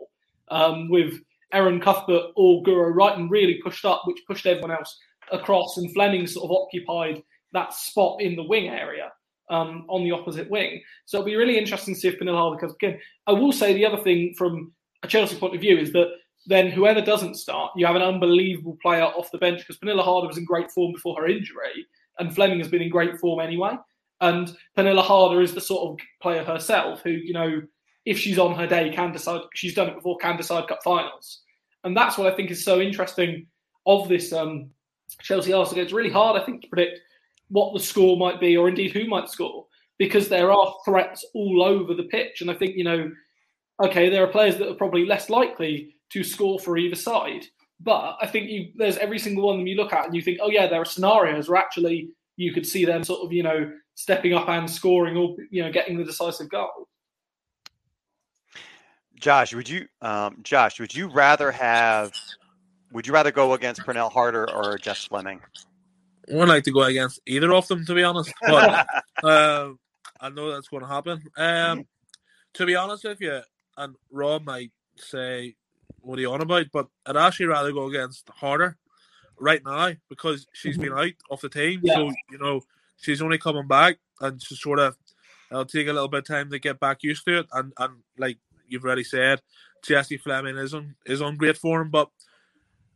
um, 0.51 0.89
with 0.89 1.19
Erin 1.51 1.79
Cuthbert 1.79 2.31
or 2.35 2.61
Guro 2.63 2.93
Reiten 2.93 3.29
really 3.29 3.59
pushed 3.63 3.85
up, 3.85 4.03
which 4.05 4.19
pushed 4.27 4.45
everyone 4.45 4.71
else 4.71 4.97
across. 5.31 5.77
And 5.77 5.91
Fleming 5.93 6.27
sort 6.27 6.45
of 6.45 6.51
occupied 6.51 7.23
that 7.53 7.73
spot 7.73 8.21
in 8.21 8.35
the 8.35 8.43
wing 8.43 8.67
area 8.67 9.11
um, 9.49 9.85
on 9.89 10.03
the 10.03 10.11
opposite 10.11 10.49
wing. 10.49 10.81
So 11.05 11.17
it'll 11.17 11.25
be 11.25 11.35
really 11.35 11.57
interesting 11.57 11.95
to 11.95 11.99
see 11.99 12.07
if 12.09 12.19
Harder 12.19 12.59
comes 12.59 12.73
again. 12.73 12.99
I 13.27 13.31
will 13.31 13.51
say 13.51 13.73
the 13.73 13.85
other 13.85 14.01
thing 14.03 14.35
from 14.37 14.71
a 15.03 15.07
Chelsea 15.07 15.37
point 15.37 15.55
of 15.55 15.61
view 15.61 15.77
is 15.77 15.91
that 15.93 16.11
then 16.45 16.69
whoever 16.71 17.01
doesn't 17.01 17.35
start, 17.35 17.71
you 17.75 17.85
have 17.85 17.95
an 17.95 18.01
unbelievable 18.01 18.77
player 18.81 19.03
off 19.03 19.31
the 19.31 19.37
bench 19.37 19.59
because 19.59 19.77
Pernille 19.77 20.03
Harder 20.03 20.27
was 20.27 20.37
in 20.37 20.45
great 20.45 20.71
form 20.71 20.93
before 20.93 21.19
her 21.19 21.27
injury, 21.27 21.85
and 22.19 22.33
Fleming 22.33 22.59
has 22.59 22.67
been 22.67 22.81
in 22.81 22.89
great 22.89 23.17
form 23.19 23.39
anyway. 23.39 23.75
And 24.21 24.55
Pernille 24.77 25.01
Harder 25.01 25.41
is 25.41 25.53
the 25.53 25.61
sort 25.61 25.89
of 25.89 26.05
player 26.21 26.43
herself 26.43 27.01
who, 27.01 27.11
you 27.11 27.33
know, 27.33 27.61
if 28.05 28.17
she's 28.17 28.39
on 28.39 28.55
her 28.55 28.67
day, 28.67 28.89
can 28.89 29.11
decide. 29.11 29.41
She's 29.53 29.73
done 29.73 29.87
it 29.87 29.95
before, 29.95 30.17
can 30.17 30.37
decide 30.37 30.67
cup 30.67 30.79
finals, 30.83 31.41
and 31.83 31.95
that's 31.95 32.17
what 32.17 32.31
I 32.31 32.35
think 32.35 32.51
is 32.51 32.63
so 32.63 32.81
interesting 32.81 33.45
of 33.85 34.09
this 34.09 34.33
um, 34.33 34.69
Chelsea 35.21 35.53
Arsenal. 35.53 35.83
It's 35.83 35.93
really 35.93 36.09
hard, 36.09 36.39
I 36.39 36.45
think, 36.45 36.61
to 36.61 36.67
predict 36.67 36.99
what 37.49 37.73
the 37.73 37.79
score 37.79 38.17
might 38.17 38.39
be, 38.39 38.57
or 38.57 38.67
indeed 38.67 38.91
who 38.91 39.07
might 39.07 39.29
score, 39.29 39.65
because 39.97 40.27
there 40.27 40.51
are 40.51 40.75
threats 40.85 41.25
all 41.33 41.63
over 41.63 41.93
the 41.93 42.03
pitch. 42.03 42.41
And 42.41 42.51
I 42.51 42.53
think, 42.53 42.75
you 42.75 42.83
know, 42.83 43.11
okay, 43.83 44.09
there 44.09 44.23
are 44.23 44.27
players 44.27 44.57
that 44.57 44.69
are 44.69 44.75
probably 44.75 45.05
less 45.05 45.29
likely 45.29 45.95
to 46.11 46.23
score 46.23 46.59
for 46.59 46.77
either 46.77 46.95
side. 46.95 47.45
But 47.79 48.17
I 48.21 48.27
think 48.27 48.49
you, 48.49 48.71
there's 48.75 48.97
every 48.97 49.19
single 49.19 49.45
one 49.45 49.55
of 49.55 49.59
them 49.59 49.67
you 49.67 49.75
look 49.75 49.93
at 49.93 50.05
and 50.05 50.15
you 50.15 50.21
think, 50.21 50.39
oh, 50.41 50.49
yeah, 50.49 50.67
there 50.67 50.81
are 50.81 50.85
scenarios 50.85 51.47
where 51.47 51.59
actually 51.59 52.09
you 52.35 52.53
could 52.53 52.65
see 52.65 52.85
them 52.85 53.03
sort 53.03 53.21
of, 53.23 53.31
you 53.31 53.43
know, 53.43 53.71
stepping 53.95 54.33
up 54.33 54.49
and 54.49 54.69
scoring 54.69 55.15
or, 55.15 55.35
you 55.49 55.63
know, 55.63 55.71
getting 55.71 55.97
the 55.97 56.03
decisive 56.03 56.49
goal. 56.49 56.87
Josh, 59.19 59.53
would 59.53 59.67
you, 59.67 59.87
um, 60.01 60.39
Josh, 60.43 60.79
would 60.79 60.95
you 60.95 61.07
rather 61.07 61.51
have, 61.51 62.13
would 62.91 63.07
you 63.07 63.13
rather 63.13 63.31
go 63.31 63.53
against 63.53 63.81
Pernille 63.81 64.11
Harder 64.11 64.49
or 64.49 64.77
Jess 64.77 65.05
Fleming? 65.05 65.41
I 66.31 66.35
would 66.35 66.47
like 66.47 66.63
to 66.65 66.71
go 66.71 66.83
against 66.83 67.19
either 67.25 67.53
of 67.53 67.67
them, 67.67 67.85
to 67.85 67.93
be 67.93 68.03
honest. 68.03 68.33
But 68.41 68.87
uh, 69.23 69.71
I 70.19 70.29
know 70.29 70.51
that's 70.51 70.67
going 70.67 70.83
to 70.83 70.89
happen. 70.89 71.21
Um, 71.35 71.85
to 72.53 72.65
be 72.65 72.75
honest 72.75 73.03
with 73.03 73.19
you, 73.21 73.41
and 73.77 73.95
Rob 74.11 74.45
might 74.45 74.71
say, 74.97 75.55
"What 76.01 76.17
are 76.17 76.21
you 76.21 76.31
on 76.31 76.41
about?" 76.41 76.67
But 76.71 76.87
I'd 77.05 77.17
actually 77.17 77.47
rather 77.47 77.71
go 77.71 77.87
against 77.87 78.29
Harder 78.29 78.77
right 79.39 79.63
now 79.63 79.93
because 80.09 80.47
she's 80.53 80.77
been 80.77 80.89
mm-hmm. 80.89 80.99
out 80.99 81.13
of 81.31 81.41
the 81.41 81.49
team. 81.49 81.81
Yeah. 81.83 81.95
So 81.95 82.11
you 82.31 82.37
know 82.37 82.61
she's 82.97 83.21
only 83.21 83.37
coming 83.37 83.67
back, 83.67 83.97
and 84.21 84.41
she's 84.41 84.61
sort 84.61 84.79
of 84.79 84.97
it'll 85.51 85.65
take 85.65 85.87
a 85.87 85.93
little 85.93 86.07
bit 86.07 86.19
of 86.19 86.27
time 86.27 86.49
to 86.51 86.59
get 86.59 86.79
back 86.79 87.03
used 87.03 87.25
to 87.25 87.39
it. 87.39 87.47
And 87.53 87.73
and 87.77 87.95
like 88.17 88.37
you've 88.67 88.83
already 88.83 89.03
said, 89.03 89.41
Jessie 89.83 90.17
Fleming 90.17 90.57
is 90.57 90.73
on 90.73 90.95
is 91.05 91.21
on 91.21 91.37
great 91.37 91.57
form, 91.57 91.89
but 91.89 92.09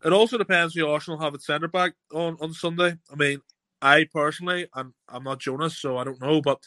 it 0.03 0.13
also 0.13 0.37
depends 0.37 0.75
who 0.75 0.87
Arsenal 0.87 1.19
have 1.19 1.33
at 1.33 1.41
centre 1.41 1.67
back 1.67 1.93
on, 2.13 2.37
on 2.41 2.53
Sunday. 2.53 2.97
I 3.11 3.15
mean, 3.15 3.41
I 3.81 4.05
personally, 4.11 4.67
and 4.75 4.93
I'm 5.07 5.23
not 5.23 5.39
Jonas, 5.39 5.77
so 5.77 5.97
I 5.97 6.03
don't 6.03 6.21
know, 6.21 6.41
but 6.41 6.59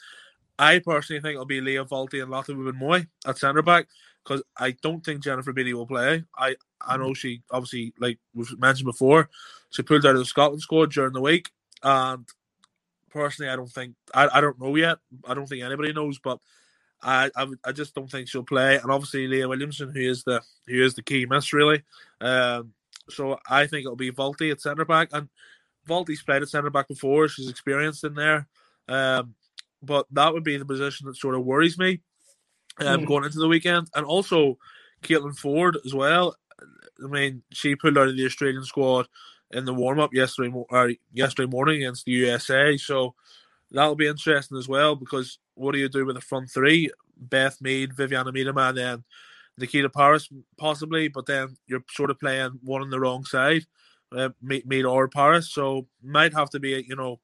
I 0.59 0.79
personally 0.79 1.21
think 1.21 1.35
it'll 1.35 1.45
be 1.45 1.61
Lia 1.61 1.85
Wälti 1.85 2.23
and 2.23 2.31
Lotte 2.31 2.49
Wubben-Moy 2.49 3.07
at 3.27 3.39
centre 3.39 3.63
back 3.63 3.89
because 4.27 4.43
I 4.57 4.73
don't 4.83 5.05
think 5.05 5.23
Jennifer 5.23 5.53
Beattie 5.53 5.75
will 5.75 5.87
play. 5.87 6.25
I 6.37 6.57
I 6.81 6.97
know 6.97 7.15
she 7.15 7.43
obviously, 7.51 7.95
like 7.99 8.19
we've 8.35 8.59
mentioned 8.59 8.87
before, 8.87 9.31
she 9.71 9.83
pulled 9.83 10.05
out 10.05 10.15
of 10.15 10.19
the 10.19 10.25
Scotland 10.25 10.63
squad 10.63 10.91
during 10.91 11.13
the 11.13 11.21
week, 11.21 11.51
and 11.83 12.27
personally, 13.11 13.51
I 13.51 13.57
don't 13.57 13.71
think 13.71 13.95
I, 14.13 14.29
I 14.33 14.41
don't 14.41 14.61
know 14.61 14.75
yet. 14.77 14.99
I 15.27 15.35
don't 15.35 15.47
think 15.47 15.63
anybody 15.63 15.93
knows, 15.93 16.19
but 16.19 16.41
I, 17.03 17.31
I, 17.37 17.47
I 17.65 17.73
just 17.73 17.95
don't 17.95 18.11
think 18.11 18.29
she'll 18.29 18.43
play. 18.43 18.77
And 18.77 18.91
obviously, 18.91 19.29
Leah 19.29 19.49
Williamson, 19.49 19.93
who 19.95 20.01
is 20.01 20.25
the 20.25 20.43
who 20.67 20.83
is 20.83 20.95
the 20.95 21.03
key 21.03 21.27
miss 21.27 21.53
really. 21.53 21.83
Um, 22.21 22.73
so 23.09 23.39
I 23.49 23.67
think 23.67 23.85
it'll 23.85 23.97
be 23.97 24.11
Wälti 24.11 24.51
at 24.51 24.61
centre 24.61 24.85
back, 24.85 25.11
and 25.13 25.29
Wälti's 25.89 26.23
played 26.23 26.43
at 26.43 26.49
centre 26.49 26.71
back 26.71 26.89
before. 26.89 27.29
She's 27.29 27.49
experienced 27.49 28.03
in 28.03 28.15
there, 28.15 28.49
um, 28.89 29.35
but 29.83 30.07
that 30.11 30.33
would 30.33 30.43
be 30.43 30.57
the 30.57 30.65
position 30.65 31.07
that 31.07 31.17
sort 31.17 31.37
of 31.37 31.45
worries 31.45 31.79
me 31.79 32.01
um, 32.79 33.03
mm. 33.03 33.07
going 33.07 33.25
into 33.25 33.39
the 33.39 33.49
weekend, 33.49 33.89
and 33.95 34.05
also 34.05 34.59
Caitlin 35.03 35.39
Foord 35.39 35.77
as 35.85 35.95
well. 35.95 36.37
I 37.03 37.07
mean, 37.09 37.43
she 37.53 37.77
pulled 37.77 37.99
out 37.99 38.09
of 38.09 38.17
the 38.17 38.27
Australian 38.27 38.65
squad 38.65 39.07
in 39.51 39.65
the 39.65 39.75
warm 39.75 40.01
up 40.01 40.15
yesterday 40.15 40.53
or 40.53 40.93
yesterday 41.13 41.49
morning 41.49 41.77
against 41.77 42.05
the 42.05 42.13
USA. 42.13 42.77
So 42.77 43.15
that'll 43.71 43.95
be 43.95 44.07
interesting 44.07 44.59
as 44.59 44.69
well 44.69 44.97
because 44.97 45.39
what 45.55 45.73
do 45.73 45.79
you 45.79 45.89
do 45.89 46.07
with 46.07 46.17
the 46.17 46.23
front 46.23 46.51
three? 46.51 46.91
Beth 47.17 47.61
Mead, 47.61 47.95
Viviana 47.95 48.33
Miedema, 48.33 48.71
and 48.71 48.79
then 48.79 49.05
Nikita 49.59 49.89
Parris 49.89 50.29
possibly, 50.59 51.09
but 51.09 51.27
then 51.27 51.57
you're 51.67 51.85
sort 51.91 52.11
of 52.11 52.21
playing 52.21 52.59
one 52.63 52.83
on 52.83 52.91
the 52.91 53.01
wrong 53.01 53.25
side, 53.25 53.65
uh, 54.15 54.31
Mead 54.43 54.85
or 54.85 55.09
Parris. 55.09 55.51
So 55.51 55.87
might 56.03 56.35
have 56.35 56.51
to 56.51 56.61
be 56.61 56.75
a, 56.75 56.79
you 56.79 56.97
know 56.97 57.21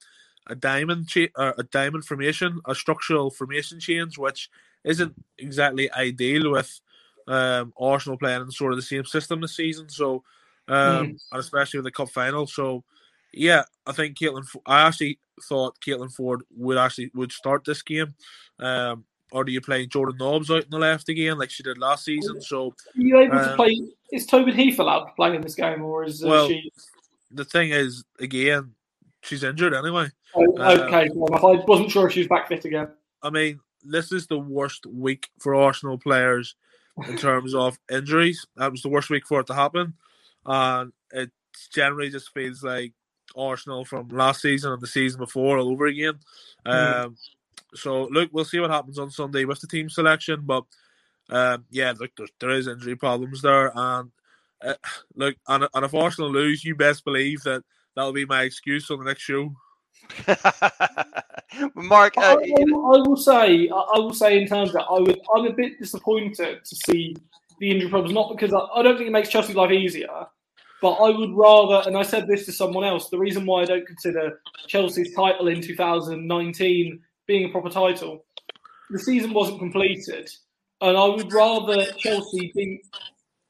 a 0.49 0.55
diamond 0.55 1.09
cha- 1.09 1.33
uh, 1.37 1.53
a 1.59 1.63
diamond 1.65 2.05
formation, 2.05 2.61
a 2.67 2.75
structural 2.75 3.31
formation 3.31 3.81
change, 3.81 4.19
which 4.19 4.49
isn't 4.85 5.15
exactly 5.39 5.91
ideal 5.93 6.51
with 6.51 6.81
um, 7.29 7.73
Arsenal 7.79 8.19
playing 8.19 8.43
in 8.43 8.51
sort 8.51 8.73
of 8.73 8.79
the 8.79 8.83
same 8.83 9.05
system 9.05 9.41
this 9.41 9.57
season. 9.57 9.89
So 9.89 10.23
um, 10.69 10.77
mm. 10.77 11.21
and 11.33 11.41
especially 11.41 11.79
with 11.79 11.85
the 11.85 11.91
cup 11.91 12.11
final. 12.11 12.47
So 12.47 12.85
yeah, 13.33 13.65
I 13.87 13.93
think 13.93 14.19
Caitlin. 14.19 14.45
I 14.67 14.87
actually 14.87 15.19
thought 15.49 15.81
Caitlin 15.81 16.15
Foord 16.15 16.41
would 16.57 16.79
actually 16.79 17.11
would 17.15 17.33
start 17.33 17.65
this 17.65 17.83
game. 17.83 18.15
Um, 18.59 19.05
or 19.33 19.45
do 19.45 19.53
you 19.53 19.63
play 19.63 19.87
Jordan 19.87 20.19
Nobbs 20.19 20.51
out 20.51 20.65
in 20.65 20.71
the 20.71 20.79
left 20.79 21.09
again 21.09 21.39
like 21.39 21.51
she 21.51 21.63
did 21.63 21.79
last 21.79 22.05
season? 22.05 22.41
So 22.43 22.69
are 22.69 22.75
you 22.95 23.19
able 23.19 23.39
um, 23.39 23.49
to 23.49 23.57
play? 23.57 23.81
Is 24.13 24.27
Tobin 24.27 24.55
Heath 24.55 24.79
allowed 24.79 25.05
to 25.05 25.13
play 25.15 25.35
in 25.35 25.41
this 25.41 25.55
game, 25.55 25.83
or 25.83 26.05
is 26.05 26.23
uh, 26.23 26.29
well, 26.29 26.49
she? 26.49 26.71
The 27.31 27.47
thing 27.47 27.71
is, 27.71 28.05
again, 28.21 28.75
she's 29.23 29.43
injured 29.43 29.73
anyway. 29.73 30.09
Oh, 30.35 30.45
okay, 30.59 31.09
um, 31.09 31.13
well, 31.15 31.47
I 31.47 31.65
wasn't 31.67 31.91
sure 31.91 32.07
if 32.07 32.13
she 32.13 32.21
was 32.21 32.29
back 32.29 32.49
fit 32.49 32.67
again. 32.67 32.89
I 33.23 33.31
mean, 33.31 33.61
this 33.83 34.13
is 34.13 34.27
the 34.27 34.39
worst 34.39 34.87
week 34.87 35.29
for 35.41 35.55
Arsenal 35.55 35.99
players 35.99 36.55
in 37.09 37.17
terms 37.19 37.55
of 37.55 37.79
injuries. 37.91 38.47
That 38.57 38.71
was 38.71 38.83
the 38.83 38.89
worst 38.89 39.11
week 39.11 39.27
for 39.27 39.41
it 39.41 39.47
to 39.49 39.55
happen, 39.55 39.95
and 40.47 40.93
it 41.13 41.31
generally 41.73 42.11
just 42.11 42.33
feels 42.33 42.63
like 42.63 42.93
Arsenal 43.37 43.85
from 43.85 44.09
last 44.09 44.43
season 44.43 44.73
and 44.73 44.81
the 44.81 44.87
season 44.87 45.19
before 45.19 45.59
all 45.59 45.71
over 45.71 45.87
again. 45.87 46.19
Mm. 46.67 47.05
Um, 47.05 47.17
so 47.75 48.05
look, 48.05 48.31
we'll 48.33 48.45
see 48.45 48.61
what 48.61 48.71
happens 48.71 48.99
on 48.99 49.11
Sunday 49.11 49.45
with 49.45 49.61
the 49.61 49.67
team 49.67 49.89
selection, 49.89 50.43
but 50.45 50.65
um, 51.31 51.65
yeah, 51.71 51.95
look, 51.99 52.11
there, 52.17 52.27
there 52.41 52.51
is 52.51 52.69
injury 52.69 52.97
problems 52.97 53.43
there, 53.43 53.73
and 53.75 54.11
uh, 54.63 54.75
look, 55.17 55.37
and, 55.49 55.67
and 55.73 55.85
if 55.85 55.95
Arsenal 55.95 56.31
lose, 56.31 56.65
you 56.65 56.75
best 56.75 57.05
believe 57.05 57.43
that 57.43 57.63
that'll 57.95 58.13
be 58.13 58.27
my 58.27 58.43
excuse 58.43 58.91
on 58.91 58.99
the 58.99 59.05
next 59.05 59.23
show. 59.23 59.55
Mark, 61.75 62.17
uh, 62.17 62.21
I, 62.21 62.35
I, 62.45 62.65
will 63.07 63.17
say, 63.17 63.69
I 63.69 63.99
will 63.99 64.15
say 64.15 64.41
in 64.41 64.47
terms 64.47 64.73
that, 64.73 64.85
I 64.85 65.01
would, 65.01 65.21
I'm 65.35 65.47
a 65.47 65.53
bit 65.53 65.79
disappointed 65.79 66.65
to 66.65 66.77
see 66.77 67.17
the 67.59 67.71
injury 67.71 67.91
problems. 67.91 68.15
Not 68.15 68.37
because 68.37 68.53
I, 68.53 68.79
I 68.79 68.83
don't 68.83 68.97
think 68.97 69.09
it 69.09 69.13
makes 69.13 69.29
Chelsea's 69.29 69.57
life 69.57 69.71
easier, 69.71 70.27
but 70.81 70.95
I 70.95 71.11
would 71.11 71.33
rather, 71.35 71.89
and 71.89 71.97
I 71.97 72.03
said 72.03 72.27
this 72.27 72.45
to 72.47 72.53
someone 72.53 72.85
else, 72.85 73.09
the 73.09 73.19
reason 73.19 73.47
why 73.47 73.63
I 73.63 73.67
don't 73.67 73.87
consider 73.87 74.41
Chelsea's 74.67 75.15
title 75.15 75.49
in 75.49 75.61
2019 75.61 77.01
being 77.27 77.45
a 77.45 77.49
proper 77.51 77.71
title, 77.71 78.25
the 78.91 78.99
season 78.99 79.33
wasn't 79.33 79.61
completed. 79.61 80.29
And 80.81 80.97
I 80.97 81.07
would 81.07 81.33
rather 81.33 81.85
Chelsea 81.99 82.53
beat 82.57 82.85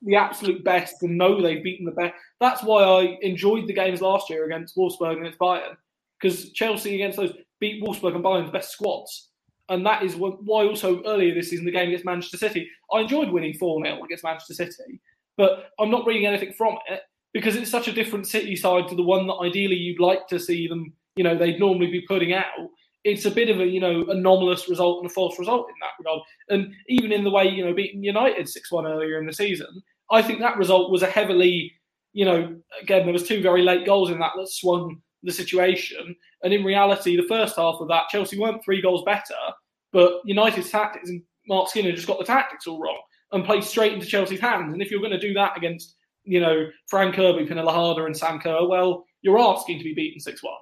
the 0.03 0.17
absolute 0.17 0.63
best 0.65 1.03
and 1.03 1.17
know 1.17 1.41
they've 1.41 1.65
beaten 1.65 1.87
the 1.87 1.93
best. 1.93 2.15
That's 2.41 2.63
why 2.63 2.83
I 2.83 3.19
enjoyed 3.23 3.67
the 3.67 3.73
games 3.73 4.03
last 4.03 4.29
year 4.29 4.45
against 4.45 4.77
Wolfsburg 4.77 5.13
and 5.13 5.21
against 5.21 5.39
Bayern, 5.39 5.77
because 6.21 6.53
Chelsea 6.53 6.95
against 6.97 7.17
those 7.17 7.33
beat 7.63 7.83
Wolfsburg 7.83 8.15
and 8.15 8.25
Bayern's 8.25 8.51
best 8.51 8.73
squads. 8.73 9.31
And 9.69 9.87
that 9.87 10.03
is 10.03 10.17
why 10.17 10.67
also 10.67 11.03
earlier 11.05 11.33
this 11.33 11.49
season, 11.49 11.65
the 11.65 11.71
game 11.71 11.89
against 11.89 12.05
Manchester 12.05 12.37
City, 12.37 12.69
I 12.93 13.01
enjoyed 13.01 13.31
winning 13.31 13.55
4 13.55 13.83
0 13.83 14.05
against 14.05 14.25
Manchester 14.25 14.55
City, 14.55 15.01
but 15.39 15.71
I'm 15.79 15.91
not 15.91 16.05
reading 16.05 16.27
anything 16.27 16.53
from 16.53 16.77
it 16.91 17.01
because 17.33 17.57
it's 17.57 17.71
such 17.71 17.89
a 17.89 17.93
different 17.93 18.27
City 18.27 18.57
side 18.57 18.89
to 18.89 18.97
the 18.97 19.03
one 19.03 19.27
that 19.29 19.37
ideally 19.37 19.77
you'd 19.77 20.01
like 20.01 20.27
to 20.29 20.39
see 20.39 20.67
them, 20.67 20.93
you 21.17 21.25
know, 21.25 21.39
they'd 21.39 21.61
normally 21.61 21.91
be 21.91 22.05
putting 22.07 22.35
out. 22.35 22.45
It's 23.05 23.25
a 23.25 23.31
bit 23.31 23.49
of 23.49 23.61
a, 23.61 23.67
you 23.67 23.81
know, 23.81 24.05
anomalous 24.11 24.69
result 24.69 25.01
and 25.01 25.11
a 25.11 25.15
false 25.15 25.39
result 25.39 25.69
in 25.69 25.75
that 25.81 25.93
regard. 25.99 26.21
And 26.51 26.75
even 26.89 27.13
in 27.13 27.25
the 27.25 27.31
way, 27.31 27.49
you 27.49 27.65
know, 27.65 27.73
beating 27.73 28.03
United 28.03 28.49
6 28.49 28.73
1 28.73 28.87
earlier 28.87 29.19
in 29.19 29.27
the 29.27 29.33
season, 29.33 29.83
I 30.11 30.21
think 30.21 30.41
that 30.41 30.59
result 30.59 30.91
was 30.91 31.03
a 31.03 31.07
heavily, 31.07 31.73
you 32.13 32.25
know, 32.25 32.57
again, 32.83 33.05
there 33.05 33.13
was 33.13 33.27
two 33.27 33.41
very 33.41 33.63
late 33.63 33.87
goals 33.87 34.11
in 34.11 34.19
that 34.19 34.33
that 34.37 34.49
swung 34.49 35.01
the 35.23 35.33
situation. 35.33 36.15
And 36.43 36.53
in 36.53 36.65
reality, 36.65 37.17
the 37.17 37.29
first 37.29 37.57
half 37.57 37.77
of 37.81 37.89
that, 37.89 38.09
Chelsea 38.11 38.39
weren't 38.39 38.65
three 38.65 38.83
goals 38.83 39.05
better, 39.05 39.35
but 39.93 40.21
United's 40.25 40.71
tactics 40.71 41.09
and 41.09 41.23
Marc 41.49 41.69
Skinner 41.69 41.93
just 41.93 42.07
got 42.07 42.19
the 42.19 42.25
tactics 42.25 42.67
all 42.67 42.81
wrong 42.81 43.01
and 43.33 43.45
played 43.45 43.65
straight 43.65 43.93
into 43.93 44.07
Chelsea's 44.07 44.41
hands. 44.41 44.73
And 44.73 44.83
if 44.83 44.91
you're 44.91 45.01
going 45.01 45.13
to 45.13 45.19
do 45.19 45.35
that 45.35 45.57
against 45.57 45.97
you 46.25 46.41
know, 46.41 46.69
Fran 46.89 47.13
Kirby, 47.13 47.47
Harder, 47.47 48.07
and 48.07 48.17
Sam 48.17 48.39
Kerr, 48.39 48.67
well, 48.67 49.05
you're 49.23 49.39
asking 49.39 49.79
to 49.79 49.85
be 49.85 49.95
beaten 49.95 50.21
6 50.21 50.43
1. 50.43 50.55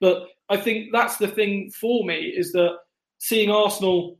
But 0.00 0.28
I 0.48 0.56
think 0.56 0.88
that's 0.92 1.16
the 1.16 1.28
thing 1.28 1.70
for 1.70 2.04
me 2.04 2.32
is 2.36 2.52
that 2.52 2.76
seeing 3.18 3.50
Arsenal 3.50 4.18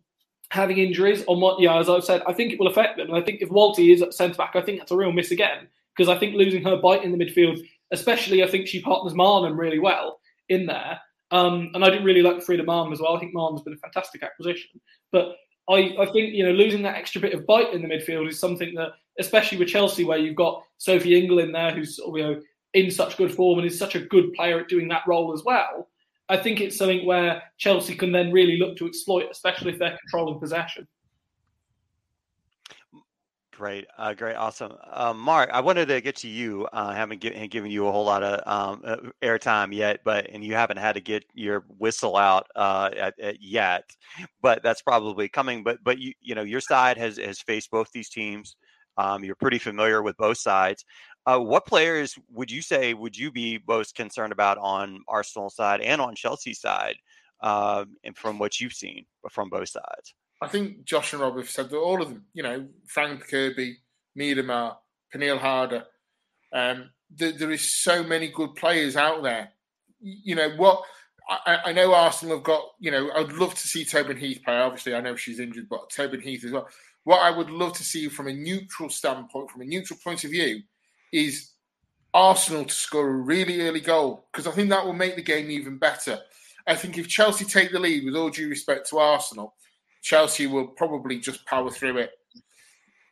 having 0.51 0.79
injuries 0.79 1.25
on 1.27 1.41
what, 1.41 1.61
yeah, 1.61 1.79
as 1.79 1.89
I've 1.89 2.05
said, 2.05 2.23
I 2.27 2.33
think 2.33 2.53
it 2.53 2.59
will 2.59 2.69
affect 2.69 2.99
them. 2.99 3.09
And 3.09 3.17
I 3.17 3.23
think 3.23 3.41
if 3.41 3.49
Wälti 3.49 3.93
is 3.93 4.03
at 4.03 4.15
centre 4.15 4.37
back, 4.37 4.55
I 4.55 4.61
think 4.61 4.79
that's 4.79 4.93
a 4.93 4.97
real 4.97 5.13
miss 5.13 5.31
again 5.31 5.69
because 5.97 6.09
I 6.09 6.19
think 6.19 6.35
losing 6.35 6.63
her 6.65 6.77
bite 6.77 7.05
in 7.05 7.17
the 7.17 7.23
midfield, 7.23 7.61
especially 7.93 8.43
I 8.43 8.49
think 8.49 8.67
she 8.67 8.81
partners 8.81 9.15
Maanum 9.15 9.57
really 9.57 9.79
well 9.79 10.19
in 10.49 10.67
there. 10.67 10.99
Um, 11.31 11.71
and 11.75 11.85
I 11.85 11.89
didn't 11.89 12.05
really 12.05 12.23
like 12.23 12.43
Frida 12.43 12.65
Maanum 12.65 12.93
as 12.93 13.01
well. 13.01 13.17
I 13.17 13.21
think 13.21 13.35
Maanum's 13.35 13.63
been 13.63 13.73
a 13.73 13.79
fantastic 13.79 14.23
acquisition. 14.23 14.81
But 15.13 15.37
I, 15.71 15.95
I 15.99 16.07
think, 16.07 16.35
you 16.35 16.45
know, 16.45 16.53
losing 16.53 16.83
that 16.83 16.97
extra 16.97 17.21
bit 17.21 17.33
of 17.33 17.47
bite 17.47 17.73
in 17.73 17.81
the 17.81 17.89
midfield 17.89 18.29
is 18.29 18.39
something 18.39 18.75
that 18.75 18.91
especially 19.19 19.59
with 19.59 19.69
Chelsea, 19.69 20.05
where 20.05 20.19
you've 20.19 20.37
got 20.37 20.63
Sophie 20.79 21.19
Ingle 21.19 21.39
in 21.39 21.53
there, 21.53 21.73
who's 21.73 21.99
you 21.99 22.23
know 22.23 22.41
in 22.75 22.91
such 22.91 23.17
good 23.17 23.33
form 23.33 23.59
and 23.59 23.69
is 23.69 23.79
such 23.79 23.95
a 23.95 24.01
good 24.01 24.33
player 24.33 24.59
at 24.59 24.69
doing 24.69 24.89
that 24.89 25.03
role 25.07 25.33
as 25.33 25.45
well. 25.45 25.89
I 26.29 26.39
think 26.39 26.61
it's 26.61 26.77
something 26.77 27.05
where 27.05 27.43
Chelsea 27.59 27.95
can 27.95 28.13
then 28.13 28.33
really 28.33 28.57
look 28.57 28.77
to 28.79 28.87
exploit, 28.87 29.31
especially 29.31 29.73
if 29.73 29.79
they're 29.79 29.99
controlling 29.99 30.41
possession. 30.41 30.89
Great, 33.63 33.87
uh, 33.97 34.13
great, 34.13 34.35
awesome, 34.35 34.73
um, 34.91 35.21
Mark. 35.21 35.49
I 35.53 35.61
wanted 35.61 35.87
to 35.87 36.01
get 36.01 36.17
to 36.17 36.29
you. 36.29 36.67
Uh, 36.73 36.89
I 36.89 36.97
haven't 36.97 37.21
give, 37.21 37.49
given 37.49 37.71
you 37.71 37.87
a 37.87 37.93
whole 37.93 38.05
lot 38.05 38.25
of 38.25 38.43
um, 38.45 38.83
uh, 38.85 38.97
airtime 39.23 39.73
yet, 39.73 40.01
but 40.05 40.29
and 40.31 40.43
you 40.43 40.55
haven't 40.55 40.79
had 40.79 40.95
to 40.95 41.01
get 41.01 41.25
your 41.33 41.65
whistle 41.79 42.17
out 42.17 42.49
uh, 42.57 42.91
at, 42.97 43.21
at 43.21 43.41
yet, 43.41 43.89
but 44.41 44.65
that's 44.65 44.83
probably 44.83 45.29
coming. 45.29 45.63
But 45.63 45.79
but 45.85 46.01
you 46.01 46.13
you 46.21 46.35
know 46.35 46.43
your 46.43 46.61
side 46.61 46.99
has 46.99 47.19
has 47.19 47.41
faced 47.41 47.71
both 47.71 47.93
these 47.93 48.09
teams. 48.09 48.57
Um, 48.97 49.23
you're 49.23 49.37
pretty 49.37 49.61
familiar 49.61 50.03
with 50.03 50.17
both 50.17 50.39
sides. 50.39 50.85
Uh, 51.25 51.39
what 51.39 51.65
players 51.65 52.19
would 52.33 52.51
you 52.51 52.63
say 52.63 52.95
would 52.95 53.17
you 53.17 53.31
be 53.31 53.61
most 53.69 53.95
concerned 53.95 54.33
about 54.33 54.59
on 54.59 55.05
Arsenal 55.07 55.51
side 55.51 55.81
and 55.83 56.01
on 56.01 56.17
Chelsea 56.17 56.53
side, 56.53 56.97
uh, 57.41 57.85
and 58.03 58.19
from 58.19 58.41
what 58.41 58.59
you've 58.59 58.73
seen 58.73 59.05
from 59.31 59.51
both 59.51 59.69
sides? 59.69 60.15
I 60.43 60.49
think 60.49 60.85
Josh 60.85 61.13
and 61.13 61.23
Rob 61.23 61.37
have 61.37 61.51
said 61.51 61.71
that 61.71 61.77
all 61.77 62.03
of 62.03 62.09
them. 62.09 62.25
You 62.35 62.43
know, 62.43 62.67
Fran 62.87 63.19
Kirby, 63.19 63.79
Miedema, 64.19 64.77
Pernille 65.15 65.39
Harder. 65.39 65.85
Um, 66.53 66.91
th- 67.19 67.37
there 67.37 67.51
is 67.51 67.73
so 67.73 68.03
many 68.03 68.29
good 68.29 68.55
players 68.55 68.97
out 68.97 69.23
there. 69.23 69.51
You 70.01 70.35
know 70.35 70.51
what? 70.57 70.83
I, 71.47 71.59
I, 71.67 71.73
know 71.73 71.95
Arsenal 71.95 72.37
have 72.37 72.45
got. 72.45 72.63
You 72.81 72.91
know, 72.91 73.11
I'd 73.13 73.33
love 73.33 73.55
to 73.55 73.69
see 73.69 73.85
Tobin 73.85 74.17
Heath 74.17 74.43
play. 74.45 74.57
Obviously, 74.57 74.95
I 74.95 75.01
know 75.01 75.17
she's 75.17 75.39
injured, 75.39 75.69
but 75.71 75.89
Tobin 75.91 76.21
Heath 76.21 76.45
as 76.45 76.51
well 76.51 76.69
what 77.05 77.21
I 77.21 77.31
would 77.31 77.51
love 77.51 77.73
to 77.75 77.85
see 77.85 78.09
from 78.09 78.29
a 78.29 78.33
neutral 78.33 78.89
standpoint, 78.89 79.51
from 79.51 79.63
a 79.63 79.67
neutral 79.67 79.99
point 80.03 80.25
of 80.25 80.31
view, 80.31 80.63
is 81.13 81.51
Arsenal 82.15 82.65
to 82.65 82.75
score 82.75 83.09
a 83.09 83.13
really 83.13 83.63
early 83.63 83.81
goal 83.81 84.29
because 84.31 84.47
I 84.47 84.53
think 84.53 84.71
that 84.71 84.85
will 84.85 84.93
make 84.93 85.17
the 85.17 85.23
game 85.23 85.51
even 85.51 85.79
better. 85.79 86.19
I 86.67 86.77
think 86.77 86.97
if 86.97 87.09
Chelsea 87.09 87.45
take 87.45 87.73
the 87.73 87.81
lead, 87.81 88.05
with 88.05 88.15
all 88.15 88.31
due 88.31 88.49
respect 88.49 88.89
to 88.91 88.99
Arsenal, 88.99 89.55
Chelsea 90.03 90.47
will 90.47 90.67
probably 90.67 91.19
just 91.19 91.47
power 91.47 91.71
through 91.71 91.99
it. 91.99 92.11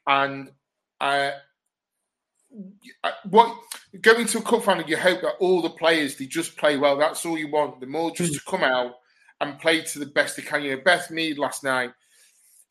And 0.06 0.50
uh, 1.00 1.30
what 3.30 3.56
going 4.00 4.26
to 4.26 4.38
a 4.38 4.42
cup 4.42 4.64
final, 4.64 4.88
you 4.88 4.96
hope 4.96 5.22
that 5.22 5.36
all 5.40 5.62
the 5.62 5.70
players 5.70 6.16
they 6.16 6.26
just 6.26 6.56
play 6.56 6.76
well. 6.76 6.98
That's 6.98 7.24
all 7.24 7.38
you 7.38 7.50
want. 7.50 7.80
The 7.80 7.86
more 7.86 8.10
just 8.10 8.34
to 8.34 8.40
come 8.46 8.64
out 8.64 8.94
and 9.40 9.58
play 9.58 9.80
to 9.80 9.98
the 9.98 10.06
best 10.06 10.36
they 10.36 10.42
can. 10.42 10.62
You 10.62 10.76
know, 10.76 10.82
Beth 10.84 11.10
Mead 11.10 11.38
last 11.38 11.64
night 11.64 11.92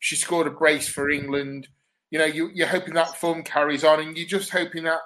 she 0.00 0.16
scored 0.16 0.46
a 0.46 0.50
brace 0.50 0.88
for 0.88 1.10
England. 1.10 1.68
You 2.10 2.18
know, 2.18 2.24
you, 2.24 2.50
you're 2.52 2.66
hoping 2.66 2.94
that 2.94 3.16
form 3.16 3.44
carries 3.44 3.84
on, 3.84 4.00
and 4.00 4.16
you're 4.16 4.26
just 4.26 4.50
hoping 4.50 4.84
that 4.84 5.00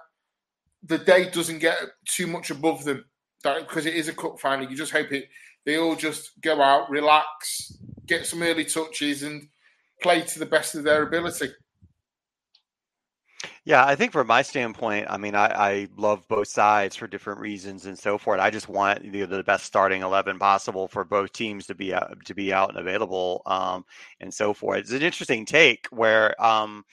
the 0.82 0.98
day 0.98 1.28
doesn't 1.28 1.58
get 1.58 1.76
too 2.06 2.26
much 2.26 2.50
above 2.50 2.84
them. 2.84 3.04
That 3.42 3.68
because 3.68 3.84
it 3.84 3.94
is 3.94 4.08
a 4.08 4.14
cup 4.14 4.40
final, 4.40 4.68
you 4.70 4.76
just 4.76 4.92
hope 4.92 5.12
it. 5.12 5.28
They 5.66 5.76
all 5.76 5.96
just 5.96 6.40
go 6.40 6.62
out, 6.62 6.88
relax, 6.90 7.76
get 8.06 8.26
some 8.26 8.42
early 8.42 8.64
touches, 8.64 9.22
and 9.22 9.48
play 10.02 10.22
to 10.22 10.38
the 10.38 10.46
best 10.46 10.74
of 10.74 10.84
their 10.84 11.02
ability. 11.02 11.48
Yeah, 13.66 13.86
I 13.86 13.94
think 13.94 14.12
from 14.12 14.26
my 14.26 14.42
standpoint, 14.42 15.06
I 15.08 15.16
mean, 15.16 15.34
I, 15.34 15.46
I 15.46 15.88
love 15.96 16.28
both 16.28 16.48
sides 16.48 16.96
for 16.96 17.06
different 17.06 17.40
reasons 17.40 17.86
and 17.86 17.98
so 17.98 18.18
forth. 18.18 18.38
I 18.38 18.50
just 18.50 18.68
want 18.68 19.10
the, 19.10 19.24
the 19.24 19.42
best 19.42 19.64
starting 19.64 20.02
eleven 20.02 20.38
possible 20.38 20.86
for 20.86 21.02
both 21.02 21.32
teams 21.32 21.66
to 21.66 21.74
be 21.74 21.94
out, 21.94 22.14
to 22.26 22.34
be 22.34 22.52
out 22.52 22.68
and 22.68 22.78
available, 22.78 23.40
um, 23.46 23.86
and 24.20 24.32
so 24.32 24.52
forth. 24.52 24.80
It's 24.80 24.92
an 24.92 25.00
interesting 25.00 25.46
take 25.46 25.86
where 25.90 26.38
um, 26.44 26.84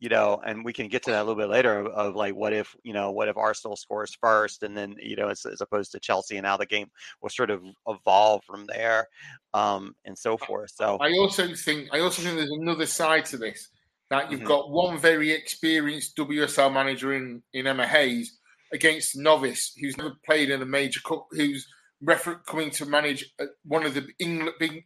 you 0.00 0.08
know, 0.08 0.40
and 0.44 0.64
we 0.64 0.72
can 0.72 0.88
get 0.88 1.02
to 1.04 1.10
that 1.10 1.18
a 1.18 1.24
little 1.24 1.40
bit 1.40 1.50
later 1.50 1.78
of, 1.78 1.86
of, 1.88 2.16
like 2.16 2.34
what 2.34 2.54
if 2.54 2.74
you 2.82 2.94
know 2.94 3.12
what 3.12 3.28
if 3.28 3.36
Arsenal 3.36 3.76
scores 3.76 4.16
first, 4.20 4.62
and 4.62 4.76
then 4.76 4.96
you 4.98 5.14
know 5.14 5.28
as, 5.28 5.44
as 5.44 5.60
opposed 5.60 5.92
to 5.92 6.00
Chelsea, 6.00 6.38
and 6.38 6.46
how 6.46 6.56
the 6.56 6.66
game 6.66 6.90
will 7.20 7.28
sort 7.28 7.50
of 7.50 7.62
evolve 7.86 8.42
from 8.44 8.64
there, 8.66 9.06
um, 9.52 9.94
and 10.06 10.16
so 10.16 10.38
forth. 10.38 10.72
So 10.74 10.96
I 11.00 11.12
also 11.18 11.54
think 11.54 11.88
I 11.92 12.00
also 12.00 12.22
think 12.22 12.36
there's 12.36 12.50
another 12.50 12.86
side 12.86 13.26
to 13.26 13.36
this 13.36 13.68
that 14.08 14.30
you've 14.30 14.40
mm-hmm. 14.40 14.48
got 14.48 14.70
one 14.70 14.98
very 14.98 15.30
experienced 15.30 16.16
WSL 16.16 16.72
manager 16.72 17.12
in 17.12 17.42
in 17.52 17.66
Emma 17.66 17.86
Hayes 17.86 18.38
against 18.72 19.16
novice 19.16 19.74
who's 19.80 19.98
never 19.98 20.14
played 20.24 20.48
in 20.48 20.62
a 20.62 20.66
major 20.66 21.00
cup, 21.00 21.26
who's 21.32 21.66
refer- 22.00 22.40
coming 22.46 22.70
to 22.70 22.86
manage 22.86 23.34
uh, 23.38 23.46
one 23.64 23.84
of 23.84 23.92
the 23.92 24.06
England 24.18 24.54
big, 24.58 24.84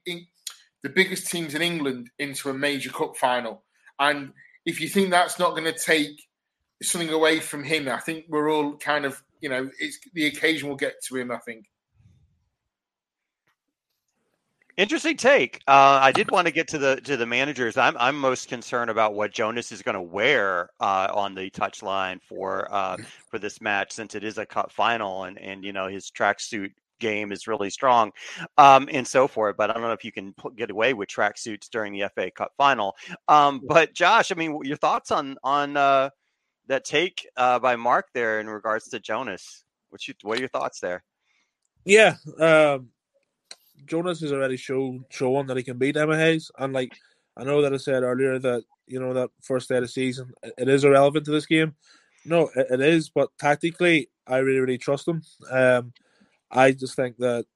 the 0.82 0.88
biggest 0.88 1.30
teams 1.30 1.54
in 1.54 1.62
England 1.62 2.10
into 2.18 2.50
a 2.50 2.54
major 2.54 2.90
cup 2.90 3.16
final, 3.16 3.62
and 4.00 4.32
if 4.64 4.80
you 4.80 4.88
think 4.88 5.10
that's 5.10 5.38
not 5.38 5.50
going 5.50 5.64
to 5.64 5.78
take 5.78 6.22
something 6.82 7.10
away 7.10 7.40
from 7.40 7.64
him, 7.64 7.88
I 7.88 7.98
think 7.98 8.26
we're 8.28 8.50
all 8.50 8.76
kind 8.76 9.04
of, 9.04 9.22
you 9.40 9.48
know, 9.48 9.70
it's 9.78 9.98
the 10.14 10.26
occasion 10.26 10.68
will 10.68 10.76
get 10.76 10.94
to 11.08 11.16
him. 11.16 11.30
I 11.30 11.38
think. 11.38 11.66
Interesting 14.76 15.16
take. 15.16 15.60
Uh, 15.68 16.00
I 16.02 16.10
did 16.10 16.32
want 16.32 16.48
to 16.48 16.52
get 16.52 16.66
to 16.68 16.78
the 16.78 16.96
to 17.02 17.16
the 17.16 17.26
managers. 17.26 17.76
I'm 17.76 17.96
I'm 17.96 18.18
most 18.18 18.48
concerned 18.48 18.90
about 18.90 19.14
what 19.14 19.32
Jonas 19.32 19.70
is 19.70 19.82
going 19.82 19.94
to 19.94 20.02
wear 20.02 20.70
uh, 20.80 21.08
on 21.14 21.36
the 21.36 21.48
touchline 21.50 22.20
for 22.22 22.66
uh, 22.74 22.96
for 23.30 23.38
this 23.38 23.60
match, 23.60 23.92
since 23.92 24.16
it 24.16 24.24
is 24.24 24.36
a 24.36 24.44
cup 24.44 24.72
final, 24.72 25.24
and 25.24 25.38
and 25.38 25.64
you 25.64 25.72
know 25.72 25.86
his 25.86 26.10
tracksuit 26.10 26.72
game 27.04 27.32
is 27.32 27.46
really 27.46 27.70
strong, 27.70 28.10
um, 28.56 28.88
and 28.90 29.06
so 29.06 29.28
forth. 29.28 29.56
But 29.56 29.70
I 29.70 29.74
don't 29.74 29.82
know 29.82 29.92
if 29.92 30.04
you 30.04 30.12
can 30.12 30.32
put, 30.32 30.56
get 30.56 30.70
away 30.70 30.94
with 30.94 31.08
tracksuits 31.08 31.68
during 31.70 31.92
the 31.92 32.08
FA 32.14 32.30
Cup 32.30 32.52
final. 32.56 32.96
Um, 33.28 33.60
but 33.66 33.94
Josh, 33.94 34.32
I 34.32 34.34
mean, 34.34 34.58
your 34.64 34.78
thoughts 34.78 35.10
on 35.10 35.36
on 35.42 35.76
uh, 35.76 36.10
that 36.66 36.84
take 36.84 37.26
uh, 37.36 37.58
by 37.58 37.76
Mark 37.76 38.06
there 38.14 38.40
in 38.40 38.48
regards 38.48 38.88
to 38.88 39.00
Jonas? 39.00 39.64
What 39.90 40.06
you 40.08 40.14
what 40.22 40.38
are 40.38 40.40
your 40.40 40.48
thoughts 40.48 40.80
there? 40.80 41.04
Yeah, 41.84 42.14
um, 42.40 42.88
Jonas 43.86 44.20
has 44.20 44.32
already 44.32 44.56
shown 44.56 45.04
shown 45.10 45.46
that 45.46 45.56
he 45.56 45.62
can 45.62 45.78
beat 45.78 45.96
Emma 45.96 46.16
Hayes, 46.16 46.50
and 46.58 46.72
like 46.72 46.92
I 47.36 47.44
know 47.44 47.62
that 47.62 47.74
I 47.74 47.76
said 47.76 48.02
earlier 48.02 48.38
that 48.38 48.64
you 48.86 49.00
know 49.00 49.12
that 49.14 49.30
first 49.42 49.68
day 49.68 49.76
of 49.76 49.82
the 49.82 49.88
season 49.88 50.32
it 50.42 50.68
is 50.68 50.84
irrelevant 50.84 51.24
to 51.26 51.32
this 51.32 51.46
game. 51.46 51.74
No, 52.24 52.50
it, 52.56 52.66
it 52.70 52.80
is, 52.80 53.10
but 53.10 53.28
tactically, 53.38 54.08
I 54.26 54.38
really 54.38 54.60
really 54.60 54.78
trust 54.78 55.06
him. 55.06 55.22
Um, 55.50 55.92
I 56.54 56.72
just 56.72 56.96
think 56.96 57.16
that 57.18 57.46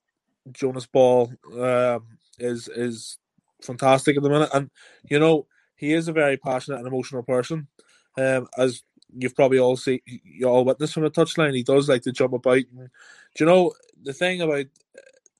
Jonas 0.52 0.86
Eidevall 0.86 1.96
um, 1.96 2.06
is 2.38 2.68
is 2.68 3.18
fantastic 3.62 4.16
at 4.16 4.22
the 4.22 4.30
minute, 4.30 4.50
and 4.54 4.70
you 5.08 5.18
know 5.18 5.46
he 5.76 5.92
is 5.92 6.08
a 6.08 6.12
very 6.12 6.36
passionate 6.36 6.78
and 6.78 6.86
emotional 6.86 7.22
person. 7.22 7.68
Um, 8.16 8.48
as 8.56 8.82
you've 9.16 9.36
probably 9.36 9.58
all 9.58 9.76
seen, 9.76 10.00
you 10.06 10.46
all 10.46 10.64
witnessed 10.64 10.94
from 10.94 11.04
the 11.04 11.10
touchline, 11.10 11.54
he 11.54 11.62
does 11.62 11.88
like 11.88 12.02
to 12.02 12.12
jump 12.12 12.32
about. 12.32 12.56
And, 12.56 12.88
do 13.36 13.44
you 13.44 13.46
know 13.46 13.72
the 14.02 14.12
thing 14.12 14.40
about 14.42 14.66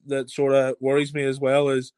that 0.06 0.30
sort 0.30 0.54
of 0.54 0.76
worries 0.80 1.14
me 1.14 1.24
as 1.24 1.40
well 1.40 1.68
is 1.68 1.92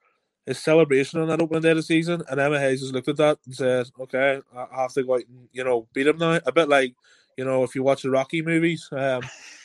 his 0.47 0.59
celebration 0.59 1.21
on 1.21 1.29
that 1.29 1.41
opening 1.41 1.63
day 1.63 1.71
of 1.71 1.77
the 1.77 1.83
season, 1.83 2.23
and 2.29 2.41
Emma 2.41 2.59
Hayes 2.59 2.81
has 2.81 2.93
looked 2.93 3.09
at 3.09 3.17
that 3.19 3.39
and 3.47 3.55
said, 3.55 3.87
"Okay, 4.01 4.41
I 4.57 4.67
have 4.83 4.93
to 4.95 5.03
go 5.03 5.15
out 5.15 5.23
and 5.29 5.49
you 5.53 5.65
know 5.65 5.87
beat 5.93 6.07
him 6.07 6.19
now." 6.19 6.41
A 6.47 6.53
bit 6.53 6.69
like 6.69 6.95
you 7.37 7.45
know 7.45 7.63
if 7.63 7.75
you 7.75 7.83
watch 7.83 8.03
the 8.03 8.11
Rocky 8.11 8.43
movies, 8.43 8.89
um, 8.93 9.23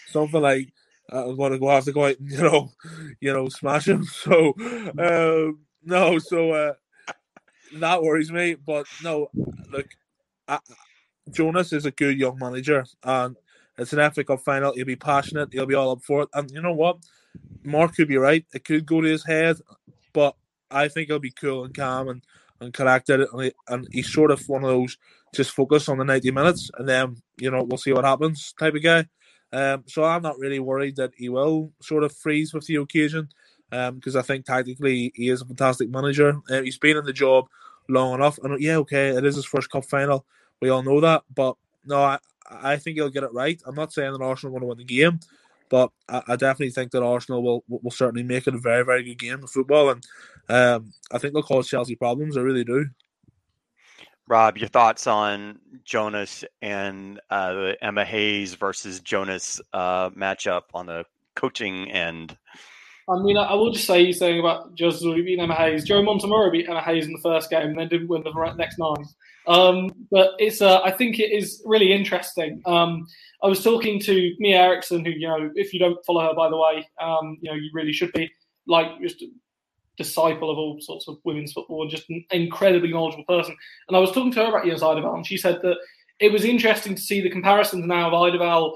something 0.07 0.41
like 0.41 0.73
I'm 1.09 1.35
going 1.35 1.51
to 1.51 1.59
go 1.59 1.69
have 1.69 1.85
to 1.85 1.91
go 1.91 2.05
out 2.05 2.19
and 2.19 2.31
you 2.31 2.41
know, 2.41 2.71
you 3.21 3.33
know, 3.33 3.49
smash 3.49 3.87
him. 3.87 4.05
So 4.13 4.53
um, 4.97 5.59
no, 5.83 6.19
so 6.19 6.51
uh, 6.51 6.73
that 7.77 8.01
worries 8.03 8.31
me. 8.31 8.55
But 8.55 8.85
no, 9.03 9.29
look, 9.71 9.87
I, 10.47 10.59
Jonas 11.31 11.73
is 11.73 11.85
a 11.85 11.91
good 11.91 12.17
young 12.17 12.37
manager, 12.39 12.85
and 13.03 13.35
it's 13.77 13.93
an 13.93 14.11
FA 14.11 14.23
Cup 14.23 14.41
final. 14.41 14.73
He'll 14.73 14.85
be 14.85 14.95
passionate. 14.95 15.53
He'll 15.53 15.65
be 15.65 15.75
all 15.75 15.91
up 15.91 16.03
for 16.03 16.23
it. 16.23 16.29
And 16.33 16.49
you 16.51 16.61
know 16.61 16.73
what, 16.73 16.97
Mark 17.63 17.95
could 17.95 18.07
be 18.07 18.17
right. 18.17 18.45
It 18.53 18.63
could 18.63 18.85
go 18.85 19.01
to 19.01 19.07
his 19.07 19.25
head, 19.25 19.57
but 20.13 20.35
I 20.71 20.87
think 20.87 21.07
he'll 21.07 21.19
be 21.19 21.31
cool 21.31 21.65
and 21.65 21.73
calm 21.73 22.09
and 22.09 22.21
and 22.61 22.73
collected 22.73 23.21
and, 23.21 23.43
he, 23.43 23.51
and 23.67 23.87
he's 23.91 24.11
sort 24.11 24.31
of 24.31 24.47
one 24.47 24.63
of 24.63 24.69
those 24.69 24.97
just 25.33 25.51
focus 25.51 25.89
on 25.89 25.97
the 25.97 26.05
90 26.05 26.31
minutes 26.31 26.71
and 26.77 26.87
then 26.87 27.17
you 27.37 27.51
know 27.51 27.63
we'll 27.63 27.77
see 27.77 27.91
what 27.91 28.05
happens 28.05 28.53
type 28.57 28.73
of 28.75 28.83
guy 28.83 29.05
um, 29.55 29.85
so 29.87 30.03
I'm 30.03 30.21
not 30.21 30.37
really 30.37 30.59
worried 30.59 30.97
that 30.97 31.13
he 31.15 31.29
will 31.29 31.71
sort 31.81 32.03
of 32.03 32.11
freeze 32.11 32.53
with 32.53 32.65
the 32.65 32.75
occasion 32.75 33.29
because 33.69 34.15
um, 34.15 34.19
I 34.19 34.21
think 34.21 34.45
tactically 34.45 35.13
he 35.15 35.29
is 35.29 35.41
a 35.41 35.45
fantastic 35.45 35.89
manager. 35.89 36.41
Uh, 36.49 36.61
he's 36.61 36.77
been 36.77 36.97
in 36.97 37.05
the 37.05 37.13
job 37.13 37.47
long 37.87 38.13
enough, 38.15 38.37
and 38.43 38.61
yeah, 38.61 38.75
okay, 38.77 39.09
it 39.15 39.23
is 39.23 39.37
his 39.37 39.45
first 39.45 39.69
cup 39.69 39.85
final. 39.85 40.25
We 40.61 40.67
all 40.69 40.83
know 40.83 40.99
that, 40.99 41.23
but 41.33 41.55
no, 41.85 42.03
I, 42.03 42.19
I 42.49 42.75
think 42.75 42.97
he'll 42.97 43.09
get 43.09 43.23
it 43.23 43.31
right. 43.31 43.61
I'm 43.65 43.75
not 43.75 43.93
saying 43.93 44.11
that 44.11 44.21
Arsenal 44.21 44.51
are 44.51 44.59
going 44.59 44.61
to 44.61 44.67
win 44.67 44.77
the 44.77 44.83
game, 44.83 45.21
but 45.69 45.89
I, 46.09 46.21
I, 46.27 46.35
definitely 46.35 46.71
think 46.71 46.91
that 46.91 47.03
Arsenal 47.03 47.41
will 47.41 47.63
will 47.69 47.91
certainly 47.91 48.23
make 48.23 48.47
it 48.47 48.55
a 48.55 48.59
very 48.59 48.83
very 48.83 49.03
good 49.03 49.19
game 49.19 49.41
of 49.41 49.49
football, 49.49 49.89
and 49.89 50.05
um, 50.49 50.91
I 51.13 51.17
think 51.17 51.33
they'll 51.33 51.43
cause 51.43 51.69
Chelsea 51.69 51.95
problems. 51.95 52.35
I 52.35 52.41
really 52.41 52.65
do. 52.65 52.87
Rob, 54.27 54.57
your 54.57 54.69
thoughts 54.69 55.05
on 55.05 55.59
Jonas 55.83 56.43
and 56.61 57.19
uh, 57.29 57.53
the 57.53 57.77
Emma 57.81 58.03
Hayes 58.03 58.55
versus 58.55 58.99
Jonas 58.99 59.61
uh, 59.71 60.09
matchup 60.11 60.63
on 60.73 60.87
the 60.87 61.05
coaching 61.35 61.91
end? 61.91 62.35
I 63.07 63.19
mean, 63.19 63.37
I 63.37 63.53
will 63.53 63.71
just 63.71 63.85
say 63.85 64.03
he's 64.03 64.17
saying 64.17 64.39
about 64.39 64.73
Jonas 64.73 65.03
beating 65.03 65.39
Emma 65.39 65.53
Hayes. 65.53 65.83
Joe 65.83 66.01
Montemurro 66.01 66.51
beat 66.51 66.67
Emma 66.67 66.81
Hayes 66.81 67.05
in 67.05 67.13
the 67.13 67.19
first 67.21 67.51
game 67.51 67.67
and 67.67 67.79
then 67.79 67.87
didn't 67.87 68.07
win 68.07 68.23
the 68.23 68.53
next 68.57 68.79
nine. 68.79 69.05
Um, 69.47 69.91
but 70.09 70.31
it's, 70.39 70.59
uh, 70.59 70.81
I 70.81 70.89
think 70.89 71.19
it 71.19 71.31
is 71.31 71.61
really 71.65 71.93
interesting. 71.93 72.63
Um, 72.65 73.05
I 73.43 73.47
was 73.47 73.63
talking 73.63 73.99
to 74.01 74.33
Mia 74.39 74.57
Eriksson, 74.57 75.05
who, 75.05 75.11
you 75.11 75.27
know, 75.27 75.51
if 75.53 75.71
you 75.71 75.79
don't 75.79 76.03
follow 76.03 76.21
her, 76.21 76.33
by 76.33 76.49
the 76.49 76.57
way, 76.57 76.87
um, 76.99 77.37
you 77.41 77.51
know, 77.51 77.55
you 77.55 77.69
really 77.73 77.93
should 77.93 78.11
be. 78.13 78.27
Like, 78.67 78.99
just 78.99 79.23
disciple 79.97 80.49
of 80.51 80.57
all 80.57 80.79
sorts 80.79 81.07
of 81.07 81.17
women's 81.23 81.53
football 81.53 81.83
and 81.83 81.91
just 81.91 82.09
an 82.09 82.23
incredibly 82.31 82.91
knowledgeable 82.91 83.25
person. 83.25 83.55
And 83.87 83.95
I 83.95 83.99
was 83.99 84.11
talking 84.11 84.31
to 84.33 84.43
her 84.43 84.49
about 84.49 84.65
Jens 84.65 84.81
Eidevall, 84.81 85.15
and 85.15 85.25
she 85.25 85.37
said 85.37 85.59
that 85.63 85.77
it 86.19 86.31
was 86.31 86.45
interesting 86.45 86.95
to 86.95 87.01
see 87.01 87.21
the 87.21 87.29
comparisons 87.29 87.85
now 87.85 88.07
of 88.07 88.13
Eidevall 88.13 88.75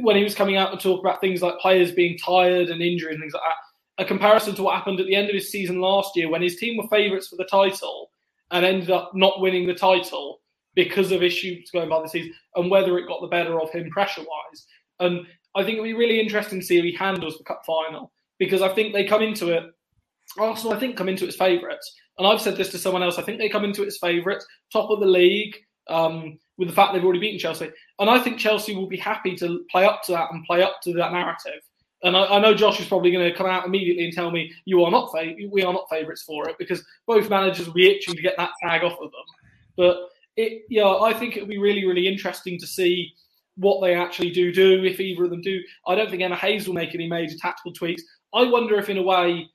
when 0.00 0.16
he 0.16 0.24
was 0.24 0.34
coming 0.34 0.56
out 0.56 0.72
to 0.72 0.78
talk 0.78 1.00
about 1.00 1.20
things 1.20 1.42
like 1.42 1.58
players 1.58 1.92
being 1.92 2.18
tired 2.18 2.68
and 2.68 2.82
injured 2.82 3.12
and 3.12 3.20
things 3.20 3.34
like 3.34 3.42
that. 3.42 4.04
A 4.04 4.06
comparison 4.06 4.54
to 4.56 4.62
what 4.62 4.74
happened 4.74 5.00
at 5.00 5.06
the 5.06 5.14
end 5.14 5.28
of 5.28 5.34
his 5.34 5.50
season 5.50 5.80
last 5.80 6.16
year 6.16 6.28
when 6.28 6.42
his 6.42 6.56
team 6.56 6.76
were 6.76 6.88
favourites 6.88 7.28
for 7.28 7.36
the 7.36 7.44
title 7.44 8.10
and 8.50 8.64
ended 8.64 8.90
up 8.90 9.12
not 9.14 9.40
winning 9.40 9.66
the 9.66 9.74
title 9.74 10.40
because 10.74 11.10
of 11.12 11.22
issues 11.22 11.70
going 11.70 11.88
by 11.88 12.02
the 12.02 12.08
season 12.08 12.32
and 12.56 12.70
whether 12.70 12.98
it 12.98 13.08
got 13.08 13.20
the 13.22 13.26
better 13.26 13.60
of 13.60 13.70
him 13.70 13.88
pressure 13.90 14.20
wise. 14.20 14.66
And 15.00 15.26
I 15.54 15.62
think 15.62 15.74
it'll 15.74 15.84
be 15.84 15.94
really 15.94 16.20
interesting 16.20 16.60
to 16.60 16.66
see 16.66 16.76
how 16.76 16.84
he 16.84 16.92
handles 16.92 17.38
the 17.38 17.44
cup 17.44 17.62
final 17.66 18.12
because 18.38 18.60
I 18.60 18.68
think 18.68 18.92
they 18.92 19.04
come 19.04 19.22
into 19.22 19.48
it 19.48 19.64
Arsenal, 20.38 20.74
I 20.74 20.80
think, 20.80 20.96
come 20.96 21.08
into 21.08 21.26
its 21.26 21.36
favourites. 21.36 21.94
And 22.18 22.26
I've 22.26 22.40
said 22.40 22.56
this 22.56 22.70
to 22.70 22.78
someone 22.78 23.02
else. 23.02 23.18
I 23.18 23.22
think 23.22 23.38
they 23.38 23.48
come 23.48 23.64
into 23.64 23.82
its 23.82 23.98
favourites, 23.98 24.46
top 24.72 24.90
of 24.90 25.00
the 25.00 25.06
league, 25.06 25.56
um, 25.88 26.38
with 26.58 26.68
the 26.68 26.74
fact 26.74 26.92
they've 26.92 27.04
already 27.04 27.20
beaten 27.20 27.38
Chelsea. 27.38 27.70
And 27.98 28.08
I 28.08 28.18
think 28.18 28.38
Chelsea 28.38 28.74
will 28.74 28.88
be 28.88 28.96
happy 28.96 29.36
to 29.36 29.64
play 29.70 29.84
up 29.84 30.02
to 30.04 30.12
that 30.12 30.30
and 30.32 30.44
play 30.44 30.62
up 30.62 30.80
to 30.84 30.92
that 30.94 31.12
narrative. 31.12 31.60
And 32.02 32.16
I, 32.16 32.24
I 32.36 32.40
know 32.40 32.54
Josh 32.54 32.80
is 32.80 32.88
probably 32.88 33.10
going 33.10 33.30
to 33.30 33.36
come 33.36 33.46
out 33.46 33.66
immediately 33.66 34.04
and 34.04 34.12
tell 34.12 34.30
me 34.30 34.52
you 34.64 34.84
are 34.84 34.90
not 34.90 35.10
fav- 35.10 35.50
we 35.50 35.62
are 35.62 35.72
not 35.72 35.88
favourites 35.90 36.22
for 36.22 36.48
it 36.48 36.56
because 36.58 36.84
both 37.06 37.30
managers 37.30 37.66
will 37.66 37.74
be 37.74 37.88
itching 37.88 38.14
to 38.14 38.22
get 38.22 38.36
that 38.36 38.50
tag 38.62 38.84
off 38.84 38.98
of 39.00 39.10
them. 39.10 39.24
But 39.76 39.98
it, 40.36 40.62
yeah, 40.68 40.88
I 40.88 41.12
think 41.14 41.36
it'll 41.36 41.48
be 41.48 41.58
really, 41.58 41.86
really 41.86 42.06
interesting 42.06 42.58
to 42.58 42.66
see 42.66 43.12
what 43.56 43.80
they 43.80 43.94
actually 43.94 44.30
do 44.30 44.52
do 44.52 44.84
if 44.84 45.00
either 45.00 45.24
of 45.24 45.30
them 45.30 45.40
do. 45.40 45.60
I 45.86 45.94
don't 45.94 46.10
think 46.10 46.22
Emma 46.22 46.36
Hayes 46.36 46.66
will 46.66 46.74
make 46.74 46.94
any 46.94 47.08
major 47.08 47.36
tactical 47.38 47.72
tweaks. 47.72 48.02
I 48.34 48.44
wonder 48.44 48.78
if, 48.78 48.90
in 48.90 48.98
a 48.98 49.02
way, 49.02 49.48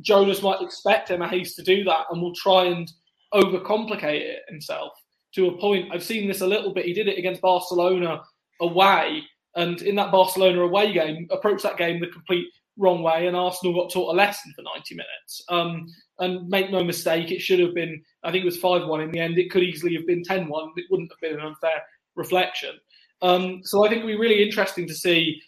Jonas 0.00 0.42
might 0.42 0.62
expect 0.62 1.10
Emma 1.10 1.28
Hayes 1.28 1.54
to 1.54 1.62
do 1.62 1.84
that 1.84 2.06
and 2.10 2.20
will 2.20 2.34
try 2.34 2.64
and 2.64 2.90
overcomplicate 3.32 4.20
it 4.20 4.42
himself 4.48 4.92
to 5.34 5.48
a 5.48 5.58
point. 5.58 5.90
I've 5.92 6.02
seen 6.02 6.26
this 6.26 6.40
a 6.40 6.46
little 6.46 6.72
bit. 6.72 6.86
He 6.86 6.92
did 6.92 7.08
it 7.08 7.18
against 7.18 7.42
Barcelona 7.42 8.22
away, 8.60 9.22
and 9.54 9.80
in 9.82 9.94
that 9.96 10.12
Barcelona 10.12 10.62
away 10.62 10.92
game, 10.92 11.28
approached 11.30 11.62
that 11.62 11.76
game 11.76 12.00
the 12.00 12.08
complete 12.08 12.46
wrong 12.76 13.02
way, 13.02 13.26
and 13.26 13.36
Arsenal 13.36 13.74
got 13.74 13.92
taught 13.92 14.12
a 14.12 14.16
lesson 14.16 14.52
for 14.56 14.62
90 14.62 14.94
minutes. 14.94 15.44
Um, 15.48 15.86
and 16.18 16.48
make 16.48 16.70
no 16.70 16.82
mistake, 16.82 17.30
it 17.30 17.40
should 17.40 17.60
have 17.60 17.74
been, 17.74 18.02
I 18.22 18.30
think 18.30 18.42
it 18.42 18.46
was 18.46 18.58
5 18.58 18.86
1 18.86 19.00
in 19.00 19.10
the 19.10 19.20
end. 19.20 19.38
It 19.38 19.50
could 19.50 19.62
easily 19.62 19.94
have 19.94 20.06
been 20.06 20.22
10 20.22 20.48
1. 20.48 20.70
It 20.76 20.86
wouldn't 20.90 21.12
have 21.12 21.20
been 21.20 21.40
an 21.40 21.46
unfair 21.46 21.82
reflection. 22.16 22.74
Um, 23.22 23.60
so 23.64 23.84
I 23.84 23.88
think 23.88 23.98
it'll 24.00 24.14
be 24.14 24.18
really 24.18 24.42
interesting 24.42 24.86
to 24.88 24.94
see 24.94 25.40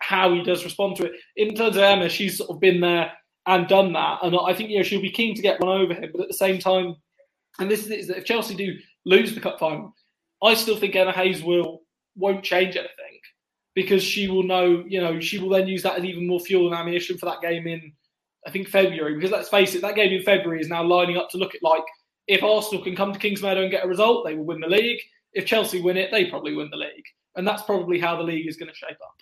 how 0.00 0.32
he 0.32 0.42
does 0.42 0.64
respond 0.64 0.96
to 0.96 1.04
it. 1.04 1.12
In 1.36 1.54
terms 1.54 1.76
of 1.76 1.82
Emma, 1.82 2.08
she's 2.08 2.38
sort 2.38 2.50
of 2.50 2.60
been 2.60 2.80
there 2.80 3.12
and 3.50 3.68
done 3.68 3.92
that. 3.92 4.18
And 4.22 4.36
I 4.36 4.54
think 4.54 4.70
you 4.70 4.78
know 4.78 4.82
she'll 4.82 5.00
be 5.00 5.10
keen 5.10 5.34
to 5.34 5.42
get 5.42 5.60
one 5.60 5.80
over 5.80 5.94
him. 5.94 6.10
But 6.12 6.22
at 6.22 6.28
the 6.28 6.34
same 6.34 6.58
time, 6.58 6.96
and 7.58 7.70
this 7.70 7.86
is 7.86 8.08
that 8.08 8.18
if 8.18 8.24
Chelsea 8.24 8.54
do 8.54 8.76
lose 9.04 9.34
the 9.34 9.40
cup 9.40 9.58
final, 9.58 9.94
I 10.42 10.54
still 10.54 10.76
think 10.76 10.96
Emma 10.96 11.12
Hayes 11.12 11.42
will 11.42 11.82
won't 12.16 12.44
change 12.44 12.76
anything 12.76 13.18
because 13.74 14.02
she 14.02 14.28
will 14.28 14.44
know. 14.44 14.84
You 14.86 15.00
know, 15.00 15.20
she 15.20 15.38
will 15.38 15.50
then 15.50 15.68
use 15.68 15.82
that 15.82 15.98
as 15.98 16.04
even 16.04 16.26
more 16.26 16.40
fuel 16.40 16.66
and 16.66 16.76
ammunition 16.76 17.18
for 17.18 17.26
that 17.26 17.42
game 17.42 17.66
in 17.66 17.92
I 18.46 18.50
think 18.50 18.68
February. 18.68 19.14
Because 19.14 19.30
let's 19.30 19.48
face 19.48 19.74
it, 19.74 19.82
that 19.82 19.96
game 19.96 20.12
in 20.12 20.22
February 20.22 20.60
is 20.60 20.68
now 20.68 20.82
lining 20.82 21.16
up 21.16 21.28
to 21.30 21.38
look 21.38 21.54
at 21.54 21.62
like 21.62 21.84
If 22.26 22.42
Arsenal 22.42 22.84
can 22.84 22.96
come 22.96 23.12
to 23.12 23.18
Kingsmeadow 23.18 23.62
and 23.62 23.70
get 23.70 23.84
a 23.84 23.88
result, 23.88 24.24
they 24.24 24.34
will 24.34 24.44
win 24.44 24.60
the 24.60 24.68
league. 24.68 25.00
If 25.32 25.46
Chelsea 25.46 25.80
win 25.80 25.96
it, 25.96 26.10
they 26.10 26.26
probably 26.26 26.54
win 26.54 26.70
the 26.70 26.76
league. 26.76 27.04
And 27.36 27.46
that's 27.46 27.62
probably 27.62 27.98
how 28.00 28.16
the 28.16 28.22
league 28.22 28.48
is 28.48 28.56
going 28.56 28.70
to 28.70 28.74
shape 28.74 28.98
up. 29.02 29.14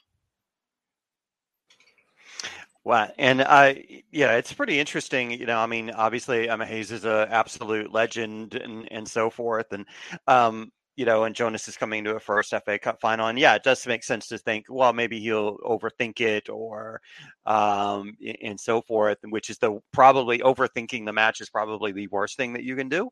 Wow, 2.89 3.11
and 3.19 3.43
I, 3.43 3.85
yeah, 4.11 4.37
it's 4.39 4.55
pretty 4.55 4.81
interesting. 4.81 5.31
You 5.31 5.45
know, 5.45 5.59
I 5.59 5.67
mean, 5.67 5.91
obviously, 5.91 6.49
Emma 6.49 6.65
Hayes 6.65 6.91
is 6.91 7.05
an 7.05 7.29
absolute 7.29 7.93
legend, 7.93 8.55
and 8.55 8.91
and 8.91 9.07
so 9.07 9.29
forth, 9.29 9.67
and 9.73 9.85
um, 10.27 10.73
you 10.97 11.05
know, 11.05 11.25
and 11.25 11.35
Jonas 11.35 11.69
is 11.69 11.77
coming 11.77 12.03
to 12.05 12.17
a 12.17 12.21
first 12.21 12.55
FA 12.65 12.79
Cup 12.79 12.99
final. 12.99 13.27
And 13.27 13.39
yeah, 13.39 13.55
it 13.57 13.63
does 13.63 13.87
make 13.87 14.03
sense 14.03 14.27
to 14.29 14.39
think, 14.39 14.65
well, 14.71 14.95
maybe 14.95 15.21
he'll 15.21 15.59
overthink 15.59 16.23
it 16.23 16.49
or 16.49 17.03
um, 17.45 18.17
and 18.43 18.59
so 18.59 18.81
forth, 18.81 19.19
which 19.29 19.51
is 19.51 19.59
the 19.59 19.79
probably 19.93 20.39
overthinking 20.39 21.05
the 21.05 21.13
match 21.13 21.43
is 21.43 21.51
probably 21.51 21.93
the 21.93 22.07
worst 22.07 22.39
thing 22.39 22.55
that 22.55 22.65
you 22.65 22.75
can 22.75 22.89
do. 22.89 23.11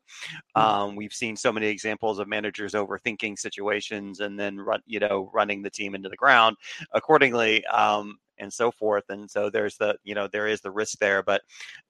Mm-hmm. 0.57 0.59
Um, 0.59 0.95
we've 0.95 1.13
seen 1.13 1.35
so 1.35 1.53
many 1.53 1.67
examples 1.67 2.17
of 2.17 2.27
managers 2.27 2.73
overthinking 2.73 3.37
situations 3.37 4.21
and 4.21 4.39
then 4.39 4.57
run, 4.57 4.81
you 4.87 4.99
know, 4.99 5.29
running 5.35 5.61
the 5.61 5.69
team 5.69 5.93
into 5.93 6.09
the 6.09 6.17
ground 6.17 6.57
accordingly. 6.93 7.63
Um, 7.67 8.17
and 8.39 8.51
so 8.51 8.71
forth, 8.71 9.05
and 9.09 9.29
so 9.29 9.49
there's 9.49 9.77
the 9.77 9.97
you 10.03 10.15
know 10.15 10.27
there 10.27 10.47
is 10.47 10.61
the 10.61 10.71
risk 10.71 10.99
there, 10.99 11.23
but 11.23 11.41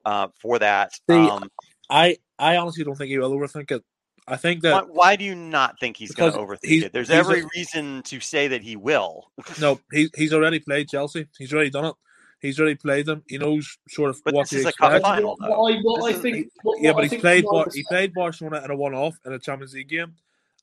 uh, 0.06 0.28
for 0.40 0.60
that, 0.60 0.92
um, 1.10 1.50
I 1.90 2.18
I 2.40 2.58
honestly 2.58 2.84
don't 2.84 2.96
think 2.96 3.10
he 3.10 3.18
will 3.18 3.32
overthink 3.32 3.72
it 3.72 3.84
I 4.28 4.36
think 4.36 4.62
that. 4.64 4.74
Why, 4.74 4.82
why 4.92 5.16
do 5.16 5.24
you 5.24 5.36
not 5.36 5.80
think 5.80 5.96
he's 5.96 6.12
going 6.12 6.34
to 6.34 6.40
overthink 6.40 6.84
it? 6.84 6.94
There's 6.94 7.10
every 7.10 7.42
a, 7.42 7.48
reason 7.56 8.04
to 8.04 8.20
say 8.20 8.50
that 8.50 8.62
he 8.62 8.76
will. 8.76 9.32
no, 9.60 9.80
he, 9.92 10.10
he's 10.16 10.34
already 10.34 10.60
played 10.60 10.90
Chelsea. 10.90 11.28
He's 11.38 11.54
already 11.54 11.70
done 11.70 11.86
it. 11.86 11.96
He's 12.40 12.60
already 12.60 12.76
played 12.76 13.06
them. 13.08 13.24
He 13.28 13.38
knows 13.38 13.78
sort 13.90 14.12
of 14.12 14.22
but 14.24 14.34
what 14.34 14.50
this 14.50 14.60
is 14.60 14.66
a 14.66 14.74
cup 14.74 15.02
final. 15.02 15.38
What 15.40 15.74
I, 15.74 15.80
what 15.82 16.14
I 16.14 16.20
think, 16.20 16.52
what, 16.62 16.80
yeah, 16.82 16.94
but 16.94 17.10
he's 17.10 17.20
played. 17.20 17.46
Bar- 17.46 17.68
he 17.74 17.84
played 17.88 18.14
Barcelona 18.14 18.62
in 18.64 18.70
a 18.70 18.76
one-off 18.76 19.18
in 19.26 19.34
a 19.34 19.40
Champions 19.40 19.74
League 19.74 19.88
game, 19.88 20.14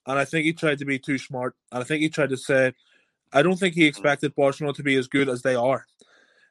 and 0.07 0.19
I 0.19 0.25
think 0.25 0.45
he 0.45 0.53
tried 0.53 0.79
to 0.79 0.85
be 0.85 0.99
too 1.01 1.19
smart. 1.19 1.57
And 1.73 1.81
I 1.81 1.85
think 1.85 2.03
he 2.03 2.11
tried 2.11 2.29
to 2.31 2.37
say, 2.37 2.75
I 3.35 3.43
don't 3.43 3.59
think 3.59 3.75
he 3.75 3.85
expected 3.85 4.35
Barcelona 4.35 4.75
to 4.75 4.83
be 4.83 4.97
as 4.97 5.09
good 5.09 5.29
as 5.29 5.43
they 5.43 5.55
are. 5.55 5.85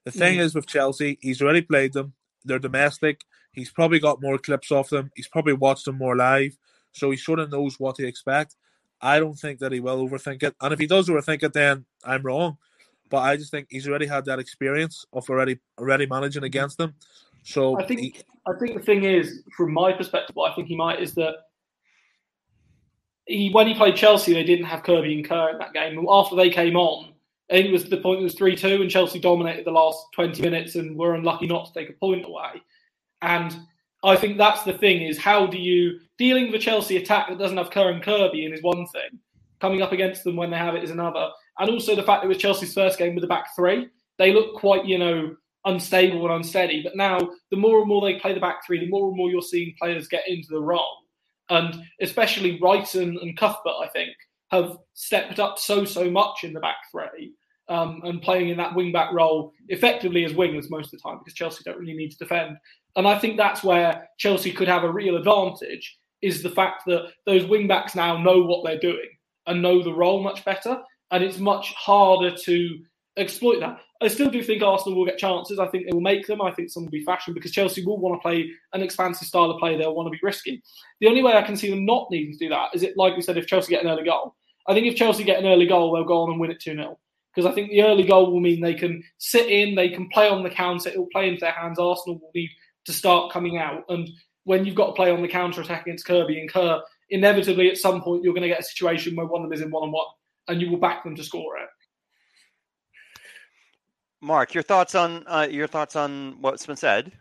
The 0.03 0.11
thing 0.11 0.37
mm. 0.37 0.41
is 0.41 0.53
with 0.53 0.67
Chelsea, 0.67 1.17
he's 1.21 1.41
already 1.41 1.61
played 1.61 1.93
them. 1.93 2.13
They're 2.45 2.59
domestic. 2.59 3.21
He's 3.53 3.71
probably 3.71 3.99
got 3.99 4.21
more 4.21 4.37
clips 4.37 4.71
off 4.71 4.89
them. 4.89 5.11
He's 5.15 5.27
probably 5.29 5.53
watched 5.53 5.85
them 5.85 5.97
more 5.97 6.15
live 6.15 6.57
so 6.93 7.11
he 7.11 7.17
sort 7.17 7.39
of 7.39 7.51
knows 7.51 7.79
what 7.79 7.95
to 7.95 8.07
expect. 8.07 8.55
I 9.01 9.19
don't 9.19 9.37
think 9.37 9.59
that 9.59 9.73
he 9.73 9.81
will 9.81 10.07
overthink 10.07 10.43
it, 10.43 10.55
and 10.61 10.73
if 10.73 10.79
he 10.79 10.87
does 10.87 11.09
overthink 11.09 11.43
it, 11.43 11.51
then 11.51 11.85
I'm 12.05 12.21
wrong. 12.21 12.57
But 13.09 13.19
I 13.19 13.35
just 13.35 13.51
think 13.51 13.67
he's 13.69 13.87
already 13.87 14.05
had 14.05 14.25
that 14.25 14.39
experience 14.39 15.05
of 15.11 15.29
already 15.29 15.59
already 15.77 16.05
managing 16.05 16.43
against 16.43 16.77
them. 16.77 16.93
So 17.43 17.77
I 17.77 17.83
think 17.83 17.99
he, 17.99 18.15
I 18.47 18.53
think 18.57 18.75
the 18.75 18.81
thing 18.81 19.03
is, 19.03 19.43
from 19.57 19.73
my 19.73 19.91
perspective, 19.91 20.35
what 20.35 20.51
I 20.51 20.55
think 20.55 20.69
he 20.69 20.77
might 20.77 21.01
is 21.01 21.13
that 21.15 21.35
he 23.25 23.49
when 23.51 23.67
he 23.67 23.73
played 23.73 23.95
Chelsea, 23.95 24.33
they 24.33 24.43
didn't 24.43 24.65
have 24.65 24.83
Kirby 24.83 25.13
and 25.13 25.27
Kerr 25.27 25.49
in 25.51 25.57
that 25.59 25.73
game. 25.73 26.05
After 26.09 26.35
they 26.35 26.49
came 26.49 26.75
on, 26.75 27.13
I 27.49 27.53
think 27.53 27.67
it 27.67 27.71
was 27.71 27.85
the 27.85 27.97
point 27.97 28.21
it 28.21 28.23
was 28.23 28.35
three 28.35 28.55
two, 28.55 28.81
and 28.81 28.89
Chelsea 28.89 29.19
dominated 29.19 29.65
the 29.65 29.71
last 29.71 30.05
twenty 30.13 30.41
minutes 30.41 30.75
and 30.75 30.97
were 30.97 31.15
unlucky 31.15 31.47
not 31.47 31.67
to 31.67 31.73
take 31.73 31.89
a 31.89 31.93
point 31.93 32.25
away. 32.25 32.61
And 33.21 33.55
I 34.03 34.15
think 34.15 34.37
that's 34.37 34.63
the 34.63 34.77
thing: 34.77 35.01
is 35.01 35.17
how 35.17 35.47
do 35.47 35.57
you 35.57 35.99
dealing 36.17 36.45
with 36.47 36.55
a 36.55 36.63
Chelsea 36.63 36.97
attack 36.97 37.27
that 37.29 37.39
doesn't 37.39 37.57
have 37.57 37.71
Kerr 37.71 37.91
and 37.91 38.03
Kirby 38.03 38.45
in 38.45 38.53
is 38.53 38.61
one 38.61 38.85
thing. 38.87 39.19
Coming 39.59 39.81
up 39.81 39.93
against 39.93 40.23
them 40.23 40.35
when 40.35 40.51
they 40.51 40.57
have 40.57 40.75
it 40.75 40.83
is 40.83 40.91
another. 40.91 41.29
And 41.59 41.69
also 41.69 41.95
the 41.95 42.03
fact 42.03 42.23
it 42.23 42.27
was 42.27 42.37
Chelsea's 42.37 42.73
first 42.73 42.97
game 42.97 43.15
with 43.15 43.21
the 43.21 43.27
back 43.27 43.55
three. 43.55 43.87
They 44.17 44.33
look 44.33 44.55
quite, 44.55 44.85
you 44.85 44.97
know, 44.97 45.35
unstable 45.65 46.25
and 46.25 46.35
unsteady. 46.35 46.81
But 46.83 46.95
now, 46.95 47.19
the 47.49 47.57
more 47.57 47.79
and 47.79 47.87
more 47.87 48.01
they 48.01 48.19
play 48.19 48.33
the 48.33 48.39
back 48.39 48.65
three, 48.65 48.79
the 48.79 48.89
more 48.89 49.07
and 49.07 49.17
more 49.17 49.29
you're 49.29 49.41
seeing 49.41 49.75
players 49.79 50.07
get 50.07 50.27
into 50.27 50.49
the 50.49 50.61
role. 50.61 51.02
And 51.53 51.83
especially 52.01 52.59
Reiten 52.59 53.21
and 53.21 53.37
Cuthbert, 53.37 53.75
I 53.83 53.87
think, 53.87 54.09
have 54.49 54.77
stepped 54.95 55.39
up 55.39 55.59
so, 55.59 55.85
so 55.85 56.09
much 56.09 56.43
in 56.43 56.51
the 56.51 56.59
back 56.59 56.77
three 56.91 57.33
um, 57.69 58.01
and 58.03 58.23
playing 58.23 58.49
in 58.49 58.57
that 58.57 58.73
wing 58.73 58.91
back 58.91 59.13
role 59.13 59.53
effectively 59.67 60.25
as 60.25 60.33
wingers 60.33 60.69
most 60.71 60.87
of 60.87 60.99
the 60.99 61.09
time 61.09 61.19
because 61.19 61.35
Chelsea 61.35 61.63
don't 61.63 61.79
really 61.79 61.93
need 61.93 62.09
to 62.09 62.17
defend. 62.17 62.57
And 62.95 63.07
I 63.07 63.19
think 63.19 63.37
that's 63.37 63.63
where 63.63 64.09
Chelsea 64.17 64.51
could 64.51 64.67
have 64.67 64.83
a 64.83 64.91
real 64.91 65.15
advantage 65.15 65.97
is 66.23 66.41
the 66.41 66.49
fact 66.49 66.83
that 66.87 67.11
those 67.27 67.45
wing 67.45 67.67
backs 67.67 67.93
now 67.93 68.17
know 68.17 68.41
what 68.41 68.63
they're 68.65 68.79
doing 68.79 69.09
and 69.45 69.61
know 69.61 69.83
the 69.83 69.93
role 69.93 70.23
much 70.23 70.43
better. 70.43 70.81
And 71.11 71.23
it's 71.23 71.37
much 71.37 71.71
harder 71.73 72.35
to 72.35 72.79
exploit 73.17 73.59
that. 73.59 73.79
I 74.01 74.07
still 74.07 74.29
do 74.29 74.43
think 74.43 74.61
Arsenal 74.61 74.97
will 74.97 75.05
get 75.05 75.17
chances. 75.17 75.59
I 75.59 75.67
think 75.67 75.85
they 75.85 75.93
will 75.93 76.01
make 76.01 76.27
them. 76.27 76.41
I 76.41 76.51
think 76.51 76.69
some 76.69 76.83
will 76.83 76.91
be 76.91 77.05
fashion 77.05 77.33
because 77.33 77.51
Chelsea 77.51 77.85
will 77.85 77.99
want 77.99 78.15
to 78.15 78.21
play 78.21 78.51
an 78.73 78.81
expansive 78.81 79.27
style 79.27 79.51
of 79.51 79.59
play. 79.59 79.77
They'll 79.77 79.95
want 79.95 80.07
to 80.07 80.11
be 80.11 80.19
risky. 80.21 80.61
The 80.99 81.07
only 81.07 81.23
way 81.23 81.33
I 81.33 81.41
can 81.41 81.55
see 81.55 81.69
them 81.69 81.85
not 81.85 82.07
needing 82.11 82.33
to 82.33 82.45
do 82.45 82.49
that 82.49 82.69
is 82.73 82.83
it, 82.83 82.97
like 82.97 83.15
we 83.15 83.21
said, 83.21 83.37
if 83.37 83.47
Chelsea 83.47 83.71
get 83.71 83.83
an 83.83 83.89
early 83.89 84.03
goal. 84.03 84.35
I 84.67 84.73
think 84.73 84.87
if 84.87 84.95
Chelsea 84.95 85.23
get 85.23 85.39
an 85.39 85.45
early 85.45 85.67
goal, 85.67 85.93
they'll 85.93 86.03
go 86.03 86.21
on 86.23 86.31
and 86.31 86.39
win 86.39 86.51
it 86.51 86.59
2 86.59 86.73
0. 86.73 86.99
Because 87.33 87.49
I 87.49 87.53
think 87.53 87.69
the 87.69 87.83
early 87.83 88.03
goal 88.03 88.31
will 88.31 88.39
mean 88.39 88.61
they 88.61 88.75
can 88.75 89.03
sit 89.17 89.49
in, 89.49 89.75
they 89.75 89.89
can 89.89 90.09
play 90.09 90.29
on 90.29 90.43
the 90.43 90.49
counter, 90.49 90.89
it 90.89 90.97
will 90.97 91.09
play 91.11 91.27
into 91.27 91.39
their 91.39 91.51
hands. 91.51 91.79
Arsenal 91.79 92.19
will 92.19 92.31
need 92.35 92.51
to 92.85 92.93
start 92.93 93.31
coming 93.31 93.57
out. 93.57 93.83
And 93.89 94.09
when 94.43 94.65
you've 94.65 94.75
got 94.75 94.87
to 94.87 94.93
play 94.93 95.11
on 95.11 95.21
the 95.21 95.27
counter 95.27 95.61
attack 95.61 95.83
against 95.83 96.05
Kirby 96.05 96.39
and 96.39 96.51
Kerr, 96.51 96.81
inevitably 97.09 97.69
at 97.69 97.77
some 97.77 98.01
point 98.01 98.23
you're 98.23 98.33
going 98.33 98.43
to 98.43 98.49
get 98.49 98.59
a 98.59 98.63
situation 98.63 99.15
where 99.15 99.25
one 99.25 99.43
of 99.43 99.49
them 99.49 99.57
is 99.57 99.61
in 99.61 99.71
one 99.71 99.83
on 99.83 99.91
one, 99.91 100.05
and 100.47 100.61
you 100.61 100.69
will 100.69 100.77
back 100.77 101.03
them 101.03 101.15
to 101.15 101.23
score 101.23 101.57
it. 101.57 101.69
Mark, 104.23 104.53
your 104.53 104.63
thoughts 104.63 104.95
on 104.95 105.23
uh, 105.27 105.47
your 105.49 105.67
thoughts 105.67 105.95
on 105.95 106.37
what's 106.41 106.65
been 106.65 106.75
said? 106.75 107.11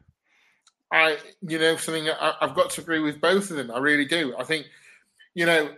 I, 0.92 1.18
you 1.40 1.59
know, 1.59 1.76
something 1.76 2.09
I, 2.09 2.34
I've 2.40 2.55
got 2.55 2.70
to 2.70 2.80
agree 2.80 3.00
with 3.00 3.20
both 3.20 3.50
of 3.50 3.57
them. 3.57 3.70
I 3.70 3.78
really 3.78 4.05
do. 4.05 4.34
I 4.38 4.44
think, 4.44 4.66
you 5.34 5.46
know, 5.46 5.74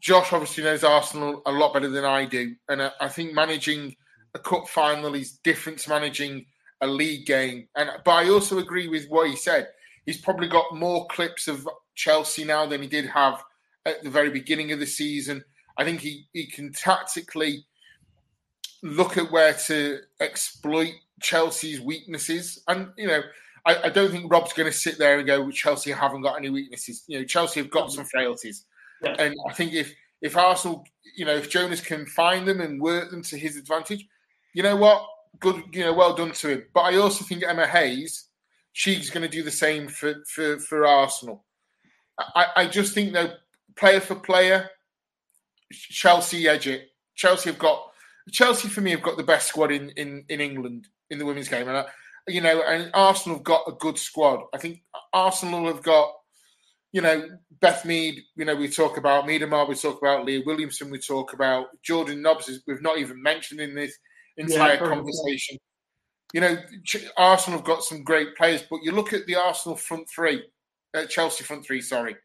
Josh 0.00 0.32
obviously 0.32 0.64
knows 0.64 0.84
Arsenal 0.84 1.42
a 1.46 1.52
lot 1.52 1.72
better 1.72 1.88
than 1.88 2.04
I 2.04 2.24
do, 2.26 2.54
and 2.68 2.82
I, 2.82 2.90
I 3.00 3.08
think 3.08 3.32
managing 3.32 3.96
a 4.34 4.38
cup 4.38 4.68
final 4.68 5.14
is 5.14 5.38
different 5.44 5.78
to 5.80 5.90
managing 5.90 6.46
a 6.80 6.86
league 6.86 7.26
game. 7.26 7.68
And 7.76 7.90
but 8.04 8.12
I 8.12 8.28
also 8.28 8.58
agree 8.58 8.88
with 8.88 9.08
what 9.08 9.28
he 9.28 9.36
said 9.36 9.68
he's 10.06 10.20
probably 10.20 10.48
got 10.48 10.74
more 10.74 11.06
clips 11.08 11.48
of 11.48 11.68
Chelsea 11.94 12.44
now 12.44 12.66
than 12.66 12.82
he 12.82 12.88
did 12.88 13.06
have 13.06 13.42
at 13.86 14.02
the 14.02 14.10
very 14.10 14.30
beginning 14.30 14.72
of 14.72 14.80
the 14.80 14.86
season. 14.86 15.44
I 15.76 15.84
think 15.84 16.00
he, 16.00 16.26
he 16.32 16.46
can 16.46 16.72
tactically 16.72 17.64
look 18.84 19.16
at 19.16 19.32
where 19.32 19.54
to 19.54 19.98
exploit 20.20 20.92
Chelsea's 21.20 21.80
weaknesses. 21.80 22.62
And, 22.68 22.90
you 22.96 23.08
know, 23.08 23.22
I, 23.66 23.84
I 23.84 23.88
don't 23.88 24.10
think 24.10 24.30
Rob's 24.30 24.52
going 24.52 24.70
to 24.70 24.76
sit 24.76 24.98
there 24.98 25.18
and 25.18 25.26
go, 25.26 25.50
Chelsea 25.50 25.90
haven't 25.90 26.22
got 26.22 26.36
any 26.36 26.50
weaknesses. 26.50 27.02
You 27.08 27.18
know, 27.18 27.24
Chelsea 27.24 27.60
have 27.60 27.70
got 27.70 27.90
some 27.90 28.04
frailties. 28.04 28.66
Yeah. 29.02 29.16
And 29.18 29.34
I 29.48 29.54
think 29.54 29.72
if, 29.72 29.92
if 30.20 30.36
Arsenal, 30.36 30.84
you 31.16 31.24
know, 31.24 31.34
if 31.34 31.50
Jonas 31.50 31.80
can 31.80 32.06
find 32.06 32.46
them 32.46 32.60
and 32.60 32.80
work 32.80 33.10
them 33.10 33.22
to 33.22 33.38
his 33.38 33.56
advantage, 33.56 34.06
you 34.52 34.62
know 34.62 34.76
what? 34.76 35.04
Good, 35.40 35.64
you 35.72 35.80
know, 35.80 35.94
well 35.94 36.14
done 36.14 36.32
to 36.32 36.48
him. 36.48 36.64
But 36.72 36.82
I 36.82 36.96
also 36.96 37.24
think 37.24 37.42
Emma 37.42 37.66
Hayes 37.66 38.28
she's 38.74 39.08
going 39.08 39.22
to 39.22 39.28
do 39.28 39.42
the 39.42 39.50
same 39.50 39.88
for, 39.88 40.14
for, 40.26 40.58
for 40.58 40.84
Arsenal. 40.84 41.44
I, 42.18 42.46
I 42.56 42.66
just 42.66 42.92
think, 42.92 43.12
though, 43.12 43.32
player 43.76 44.00
for 44.00 44.16
player, 44.16 44.68
Chelsea 45.72 46.46
edge 46.48 46.66
it. 46.66 46.90
Chelsea 47.14 47.50
have 47.50 47.58
got 47.58 47.92
Chelsea 48.30 48.68
for 48.68 48.80
me 48.80 48.90
have 48.90 49.02
got 49.02 49.16
the 49.16 49.22
best 49.22 49.48
squad 49.48 49.70
in, 49.70 49.90
in, 49.90 50.24
in 50.28 50.40
England 50.40 50.88
in 51.10 51.18
the 51.18 51.26
women's 51.26 51.48
game, 51.48 51.68
and 51.68 51.78
I, 51.78 51.84
you 52.26 52.40
know, 52.40 52.62
and 52.62 52.90
Arsenal 52.94 53.38
have 53.38 53.44
got 53.44 53.68
a 53.68 53.72
good 53.72 53.98
squad. 53.98 54.44
I 54.54 54.58
think 54.58 54.82
Arsenal 55.12 55.66
have 55.66 55.82
got, 55.82 56.12
you 56.92 57.02
know, 57.02 57.28
Beth 57.60 57.84
Mead. 57.84 58.22
You 58.36 58.46
know, 58.46 58.56
we 58.56 58.68
talk 58.68 58.96
about 58.96 59.26
Miedema, 59.26 59.68
we 59.68 59.74
talk 59.74 59.98
about 60.00 60.24
Leah 60.24 60.42
Williamson, 60.46 60.90
we 60.90 60.98
talk 60.98 61.34
about 61.34 61.66
Jordan 61.82 62.22
Nobbs. 62.22 62.50
We've 62.66 62.82
not 62.82 62.98
even 62.98 63.22
mentioned 63.22 63.60
in 63.60 63.74
this 63.74 63.96
entire 64.38 64.74
yeah, 64.74 64.88
conversation 64.88 65.58
you 66.34 66.40
know, 66.40 66.58
Arsenal 67.16 67.60
have 67.60 67.66
got 67.66 67.84
some 67.84 68.02
great 68.02 68.36
players, 68.36 68.64
but 68.68 68.80
you 68.82 68.90
look 68.90 69.12
at 69.12 69.24
the 69.26 69.36
Arsenal 69.36 69.76
front 69.76 70.10
three, 70.10 70.42
uh, 70.92 71.06
Chelsea 71.06 71.44
front 71.44 71.64
three, 71.64 71.80
sorry. 71.80 72.16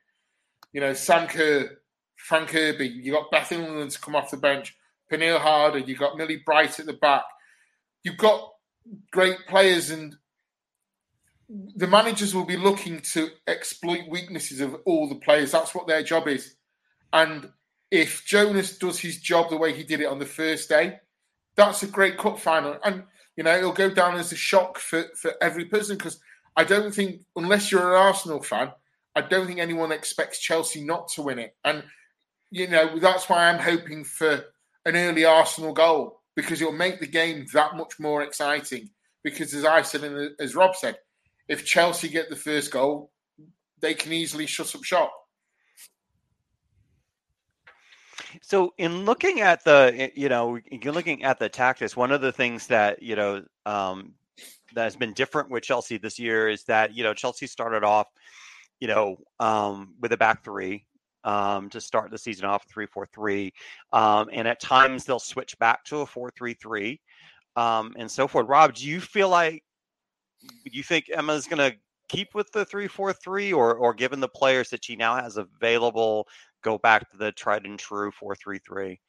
You 0.73 0.81
know, 0.81 0.93
Sam 0.93 1.27
Kerr, 1.27 1.77
Fran 2.15 2.47
Kirby, 2.47 2.87
you 2.87 3.11
got 3.11 3.29
Beth 3.29 3.51
England 3.51 3.91
to 3.91 4.01
come 4.01 4.15
off 4.15 4.31
the 4.31 4.37
bench, 4.37 4.75
Pernille 5.11 5.39
Harder, 5.39 5.79
you've 5.79 5.99
got 5.99 6.17
Millie 6.17 6.41
Bright 6.45 6.79
at 6.79 6.85
the 6.85 6.93
back. 6.93 7.23
You've 8.03 8.17
got 8.17 8.51
great 9.11 9.37
players, 9.47 9.89
and 9.89 10.15
the 11.47 11.87
managers 11.87 12.33
will 12.33 12.45
be 12.45 12.57
looking 12.57 12.99
to 13.13 13.29
exploit 13.47 14.07
weaknesses 14.07 14.61
of 14.61 14.75
all 14.85 15.09
the 15.09 15.15
players. 15.15 15.51
That's 15.51 15.73
what 15.73 15.87
their 15.87 16.03
job 16.03 16.27
is. 16.27 16.55
And 17.11 17.49
if 17.91 18.25
Jonas 18.25 18.77
does 18.77 18.99
his 18.99 19.19
job 19.19 19.49
the 19.49 19.57
way 19.57 19.73
he 19.73 19.83
did 19.83 20.01
it 20.01 20.05
on 20.07 20.19
the 20.19 20.25
first 20.25 20.69
day, 20.69 20.99
that's 21.55 21.83
a 21.83 21.87
great 21.87 22.17
cup 22.17 22.39
final. 22.39 22.77
And 22.83 23.03
you 23.39 23.43
know, 23.43 23.55
it'll 23.57 23.71
go 23.71 23.89
down 23.89 24.17
as 24.17 24.33
a 24.33 24.35
shock 24.35 24.77
for, 24.77 25.05
for 25.15 25.31
every 25.41 25.63
person 25.63 25.97
because 25.97 26.19
I 26.57 26.65
don't 26.65 26.93
think, 26.93 27.21
unless 27.37 27.71
you're 27.71 27.95
an 27.95 28.01
Arsenal 28.07 28.43
fan, 28.43 28.73
I 29.15 29.21
don't 29.21 29.47
think 29.47 29.59
anyone 29.59 29.93
expects 29.93 30.39
Chelsea 30.39 30.83
not 30.83 31.07
to 31.13 31.21
win 31.21 31.39
it. 31.39 31.55
And, 31.63 31.85
you 32.51 32.67
know, 32.67 32.99
that's 32.99 33.29
why 33.29 33.47
I'm 33.47 33.59
hoping 33.59 34.03
for 34.03 34.43
an 34.89 34.95
early 34.95 35.25
Arsenal 35.25 35.73
goal 35.73 36.21
because 36.35 36.61
it'll 36.61 36.73
make 36.73 36.99
the 36.99 37.07
game 37.07 37.45
that 37.53 37.75
much 37.75 37.93
more 37.99 38.21
exciting. 38.21 38.89
Because 39.23 39.53
as 39.53 39.65
I 39.65 39.81
said 39.81 40.03
and 40.03 40.31
as 40.39 40.55
Rob 40.55 40.75
said, 40.75 40.97
if 41.47 41.65
Chelsea 41.65 42.09
get 42.09 42.29
the 42.29 42.35
first 42.35 42.71
goal, 42.71 43.11
they 43.81 43.93
can 43.93 44.13
easily 44.13 44.45
shut 44.45 44.75
up 44.75 44.83
shop. 44.83 45.11
So, 48.41 48.73
in 48.77 49.05
looking 49.05 49.41
at 49.41 49.63
the, 49.63 50.11
you 50.15 50.29
know, 50.29 50.59
you're 50.71 50.93
looking 50.93 51.23
at 51.23 51.39
the 51.39 51.49
tactics. 51.49 51.97
One 51.97 52.11
of 52.11 52.21
the 52.21 52.31
things 52.31 52.67
that 52.67 53.01
you 53.01 53.15
know 53.15 53.43
um, 53.65 54.13
that 54.75 54.83
has 54.83 54.95
been 54.95 55.13
different 55.13 55.49
with 55.49 55.63
Chelsea 55.63 55.97
this 55.97 56.19
year 56.19 56.47
is 56.47 56.63
that 56.65 56.95
you 56.95 57.03
know 57.03 57.13
Chelsea 57.13 57.47
started 57.47 57.83
off, 57.83 58.07
you 58.79 58.87
know, 58.87 59.17
um, 59.39 59.95
with 59.99 60.13
a 60.13 60.17
back 60.17 60.43
three 60.43 60.85
um, 61.23 61.69
to 61.69 61.81
start 61.81 62.11
the 62.11 62.17
season 62.17 62.45
off 62.45 62.65
three 62.69 62.85
four 62.85 63.07
three, 63.13 63.53
um, 63.93 64.29
and 64.31 64.47
at 64.47 64.59
times 64.59 65.05
they'll 65.05 65.19
switch 65.19 65.57
back 65.59 65.83
to 65.85 65.97
a 65.97 66.05
four 66.05 66.31
three 66.31 66.53
three, 66.53 66.99
um, 67.55 67.93
and 67.97 68.09
so 68.09 68.27
forth. 68.27 68.47
Rob, 68.47 68.73
do 68.73 68.87
you 68.87 68.99
feel 68.99 69.29
like 69.29 69.63
you 70.63 70.83
think 70.83 71.05
Emma's 71.13 71.47
going 71.47 71.71
to 71.71 71.77
keep 72.07 72.33
with 72.33 72.51
the 72.51 72.65
three 72.65 72.87
four 72.87 73.13
three, 73.13 73.53
or 73.53 73.75
or 73.75 73.93
given 73.93 74.19
the 74.19 74.27
players 74.27 74.69
that 74.69 74.83
she 74.85 74.95
now 74.95 75.15
has 75.15 75.37
available, 75.37 76.27
go 76.63 76.77
back 76.77 77.09
to 77.11 77.17
the 77.17 77.31
tried 77.33 77.65
and 77.65 77.77
true 77.77 78.11
four 78.11 78.35
three 78.35 78.59
three? 78.59 78.99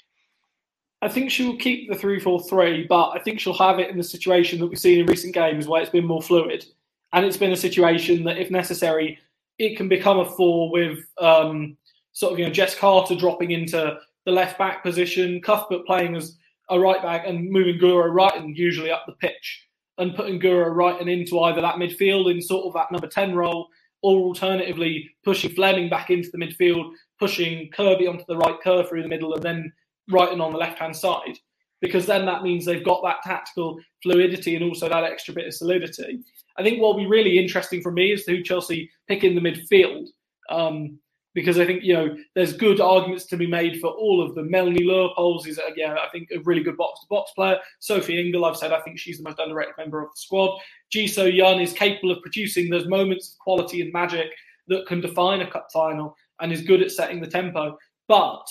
I 1.02 1.08
think 1.08 1.30
she'll 1.30 1.56
keep 1.56 1.88
the 1.88 1.96
three 1.96 2.20
four 2.20 2.42
three, 2.42 2.86
but 2.86 3.10
I 3.10 3.20
think 3.20 3.40
she'll 3.40 3.54
have 3.54 3.78
it 3.78 3.88
in 3.88 3.96
the 3.96 4.04
situation 4.04 4.60
that 4.60 4.66
we've 4.66 4.78
seen 4.78 5.00
in 5.00 5.06
recent 5.06 5.32
games 5.32 5.66
where 5.66 5.80
it's 5.80 5.90
been 5.90 6.04
more 6.04 6.20
fluid, 6.20 6.66
and 7.12 7.24
it's 7.24 7.38
been 7.38 7.52
a 7.52 7.56
situation 7.56 8.24
that, 8.24 8.36
if 8.36 8.50
necessary, 8.50 9.18
it 9.58 9.76
can 9.76 9.88
become 9.88 10.18
a 10.18 10.24
four 10.24 10.70
with 10.70 10.98
um, 11.18 11.76
sort 12.12 12.32
of 12.32 12.38
you 12.38 12.46
know 12.46 12.52
Jess 12.52 12.74
Carter 12.74 13.14
dropping 13.16 13.52
into 13.52 13.98
the 14.26 14.32
left 14.32 14.58
back 14.58 14.82
position, 14.82 15.40
Cuthbert 15.40 15.86
playing 15.86 16.16
as 16.16 16.36
a 16.68 16.78
right 16.78 17.02
back, 17.02 17.26
and 17.26 17.50
moving 17.50 17.78
Guro 17.78 18.10
Reiten 18.10 18.54
usually 18.54 18.90
up 18.90 19.04
the 19.06 19.14
pitch, 19.14 19.66
and 19.98 20.14
putting 20.14 20.40
Guro 20.40 20.72
Reiten 20.74 21.10
into 21.10 21.40
either 21.40 21.60
that 21.60 21.76
midfield 21.76 22.30
in 22.30 22.40
sort 22.40 22.66
of 22.66 22.74
that 22.74 22.92
number 22.92 23.08
ten 23.08 23.34
role, 23.34 23.68
or 24.02 24.20
alternatively 24.20 25.08
pushing 25.24 25.50
Fleming 25.50 25.88
back 25.88 26.10
into 26.10 26.30
the 26.30 26.38
midfield, 26.38 26.92
pushing 27.18 27.70
Kirby 27.70 28.06
onto 28.06 28.24
the 28.28 28.36
right 28.36 28.60
curve 28.62 28.88
through 28.88 29.02
the 29.02 29.08
middle, 29.08 29.34
and 29.34 29.42
then 29.42 29.72
Reiten 30.10 30.40
on 30.40 30.52
the 30.52 30.58
left 30.58 30.78
hand 30.78 30.96
side. 30.96 31.38
Because 31.80 32.04
then 32.04 32.26
that 32.26 32.42
means 32.42 32.66
they've 32.66 32.84
got 32.84 33.02
that 33.04 33.22
tactical 33.24 33.78
fluidity 34.02 34.54
and 34.54 34.64
also 34.64 34.86
that 34.86 35.04
extra 35.04 35.32
bit 35.32 35.46
of 35.46 35.54
solidity. 35.54 36.20
I 36.58 36.62
think 36.62 36.78
what 36.78 36.94
will 36.94 37.02
be 37.04 37.08
really 37.08 37.38
interesting 37.38 37.80
for 37.80 37.90
me 37.90 38.12
is 38.12 38.26
who 38.26 38.42
Chelsea 38.42 38.90
pick 39.08 39.24
in 39.24 39.34
the 39.34 39.40
midfield. 39.40 40.08
Um, 40.50 40.98
because 41.34 41.58
I 41.58 41.66
think 41.66 41.82
you 41.82 41.94
know 41.94 42.16
there's 42.34 42.52
good 42.52 42.80
arguments 42.80 43.26
to 43.26 43.36
be 43.36 43.46
made 43.46 43.80
for 43.80 43.88
all 43.88 44.22
of 44.22 44.34
them. 44.34 44.50
Melanie 44.50 44.84
Leupolz 44.84 45.46
is 45.46 45.58
again, 45.58 45.96
I 45.96 46.08
think, 46.10 46.28
a 46.32 46.40
really 46.40 46.62
good 46.62 46.76
box 46.76 47.00
to 47.00 47.06
box 47.08 47.32
player. 47.32 47.58
Sophie 47.78 48.20
Ingle, 48.20 48.44
I've 48.44 48.56
said, 48.56 48.72
I 48.72 48.80
think 48.80 48.98
she's 48.98 49.18
the 49.18 49.24
most 49.24 49.38
underrated 49.38 49.74
member 49.78 50.02
of 50.02 50.10
the 50.10 50.20
squad. 50.20 50.58
Ji 50.90 51.06
So 51.06 51.24
Yun 51.24 51.60
is 51.60 51.72
capable 51.72 52.10
of 52.10 52.22
producing 52.22 52.70
those 52.70 52.88
moments 52.88 53.32
of 53.32 53.38
quality 53.38 53.80
and 53.80 53.92
magic 53.92 54.30
that 54.68 54.86
can 54.86 55.00
define 55.00 55.40
a 55.40 55.50
cup 55.50 55.68
final 55.72 56.16
and 56.40 56.52
is 56.52 56.62
good 56.62 56.82
at 56.82 56.90
setting 56.90 57.20
the 57.20 57.26
tempo. 57.26 57.76
But 58.08 58.46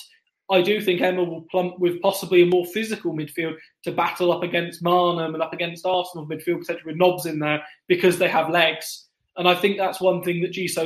I 0.52 0.62
do 0.62 0.82
think 0.82 1.02
Emma 1.02 1.24
will 1.24 1.46
plump 1.52 1.80
with 1.80 2.02
possibly 2.02 2.42
a 2.42 2.48
more 2.48 2.66
physical 2.66 3.14
midfield 3.14 3.56
to 3.84 3.92
battle 3.92 4.32
up 4.32 4.42
against 4.42 4.84
Maanum 4.84 5.34
and 5.34 5.44
up 5.44 5.54
against 5.54 5.86
Arsenal 5.86 6.28
midfield, 6.28 6.62
potentially 6.62 6.84
with 6.86 6.96
Nobbs 6.96 7.26
in 7.26 7.40
there 7.40 7.62
because 7.88 8.18
they 8.18 8.28
have 8.28 8.50
legs. 8.50 9.08
And 9.38 9.48
I 9.48 9.54
think 9.54 9.78
that's 9.78 10.02
one 10.02 10.24
thing 10.24 10.42
that 10.42 10.52
Ji 10.52 10.68
So 10.68 10.84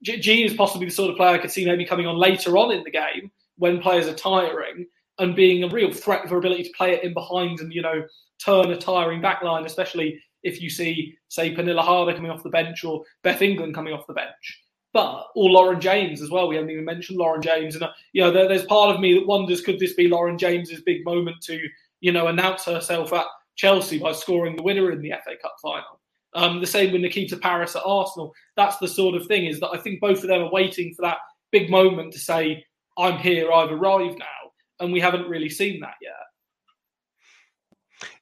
Yun 0.00 0.22
G 0.22 0.44
is 0.44 0.54
possibly 0.54 0.86
the 0.86 0.94
sort 0.94 1.10
of 1.10 1.16
player 1.16 1.34
I 1.34 1.38
could 1.38 1.50
see 1.50 1.64
maybe 1.64 1.84
coming 1.84 2.06
on 2.06 2.16
later 2.16 2.56
on 2.56 2.72
in 2.72 2.84
the 2.84 2.90
game 2.90 3.30
when 3.56 3.80
players 3.80 4.06
are 4.06 4.14
tiring 4.14 4.86
and 5.18 5.34
being 5.34 5.64
a 5.64 5.68
real 5.68 5.92
threat 5.92 6.28
her 6.28 6.38
ability 6.38 6.64
to 6.64 6.72
play 6.76 6.94
it 6.94 7.02
in 7.02 7.12
behind 7.12 7.60
and, 7.60 7.72
you 7.72 7.82
know, 7.82 8.04
turn 8.38 8.70
a 8.70 8.76
tiring 8.76 9.20
back 9.20 9.42
line, 9.42 9.66
especially 9.66 10.20
if 10.44 10.62
you 10.62 10.70
see, 10.70 11.16
say, 11.28 11.54
Pernille 11.54 11.82
Harder 11.82 12.14
coming 12.14 12.30
off 12.30 12.44
the 12.44 12.50
bench 12.50 12.84
or 12.84 13.02
Beth 13.22 13.42
England 13.42 13.74
coming 13.74 13.92
off 13.92 14.06
the 14.06 14.14
bench. 14.14 14.62
But, 14.92 15.26
or 15.34 15.50
Lauren 15.50 15.80
James 15.80 16.22
as 16.22 16.30
well. 16.30 16.48
We 16.48 16.54
haven't 16.54 16.70
even 16.70 16.84
mentioned 16.84 17.18
Lauren 17.18 17.42
James. 17.42 17.74
And, 17.74 17.84
uh, 17.84 17.90
you 18.12 18.22
know, 18.22 18.30
there, 18.30 18.48
there's 18.48 18.64
part 18.64 18.94
of 18.94 19.00
me 19.00 19.14
that 19.14 19.26
wonders 19.26 19.60
could 19.60 19.78
this 19.78 19.94
be 19.94 20.08
Lauren 20.08 20.38
James's 20.38 20.80
big 20.82 21.04
moment 21.04 21.42
to, 21.42 21.60
you 22.00 22.12
know, 22.12 22.28
announce 22.28 22.64
herself 22.64 23.12
at 23.12 23.26
Chelsea 23.56 23.98
by 23.98 24.12
scoring 24.12 24.56
the 24.56 24.62
winner 24.62 24.92
in 24.92 25.02
the 25.02 25.12
FA 25.24 25.36
Cup 25.42 25.56
final? 25.60 26.00
Um, 26.34 26.60
the 26.60 26.66
same 26.66 26.92
with 26.92 27.00
Nikita 27.00 27.36
Parris 27.38 27.74
at 27.74 27.82
Arsenal. 27.84 28.32
That's 28.56 28.78
the 28.78 28.88
sort 28.88 29.14
of 29.14 29.26
thing 29.26 29.46
is 29.46 29.60
that 29.60 29.70
I 29.70 29.78
think 29.78 30.00
both 30.00 30.22
of 30.22 30.28
them 30.28 30.42
are 30.42 30.52
waiting 30.52 30.94
for 30.94 31.02
that 31.02 31.18
big 31.52 31.70
moment 31.70 32.12
to 32.12 32.18
say, 32.18 32.64
I'm 32.98 33.18
here, 33.18 33.50
I've 33.52 33.72
arrived 33.72 34.18
now. 34.18 34.26
And 34.80 34.92
we 34.92 35.00
haven't 35.00 35.28
really 35.28 35.48
seen 35.48 35.80
that 35.80 35.94
yet. 36.02 36.12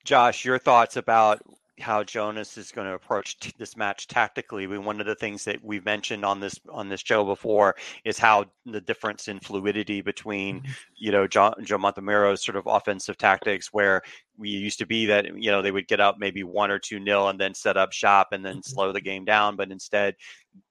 Josh, 0.05 0.45
your 0.45 0.59
thoughts 0.59 0.97
about 0.97 1.43
how 1.79 2.03
Jonas 2.03 2.57
is 2.57 2.73
going 2.73 2.87
to 2.87 2.95
approach 2.95 3.39
t- 3.39 3.53
this 3.59 3.77
match 3.77 4.07
tactically. 4.07 4.65
I 4.65 4.67
mean, 4.67 4.85
one 4.85 5.01
of 5.01 5.07
the 5.07 5.15
things 5.15 5.45
that 5.45 5.63
we've 5.63 5.85
mentioned 5.85 6.25
on 6.25 6.41
this 6.41 6.59
on 6.71 6.89
this 6.89 7.01
show 7.01 7.25
before 7.25 7.77
is 8.05 8.19
how 8.19 8.47
the 8.65 8.81
difference 8.81 9.29
in 9.29 9.41
fluidity 9.41 10.01
between, 10.01 10.61
mm-hmm. 10.61 10.73
you 10.97 11.13
know, 11.13 11.27
John, 11.27 11.55
Joe 11.63 11.79
Montemurro's 11.79 12.45
sort 12.45 12.57
of 12.57 12.67
offensive 12.67 13.19
tactics, 13.19 13.73
where 13.73 14.03
we 14.39 14.49
used 14.49 14.79
to 14.79 14.87
be 14.87 15.07
that 15.07 15.27
you 15.37 15.51
know 15.51 15.63
they 15.63 15.71
would 15.71 15.89
get 15.89 16.01
up 16.01 16.17
maybe 16.19 16.43
one 16.43 16.71
or 16.71 16.79
two 16.79 16.99
nil 16.99 17.29
and 17.29 17.41
then 17.41 17.55
set 17.55 17.77
up 17.77 17.93
shop 17.93 18.29
and 18.33 18.45
then 18.45 18.57
mm-hmm. 18.57 18.75
slow 18.75 18.93
the 18.93 19.01
game 19.01 19.25
down, 19.25 19.57
but 19.57 19.71
instead 19.71 20.15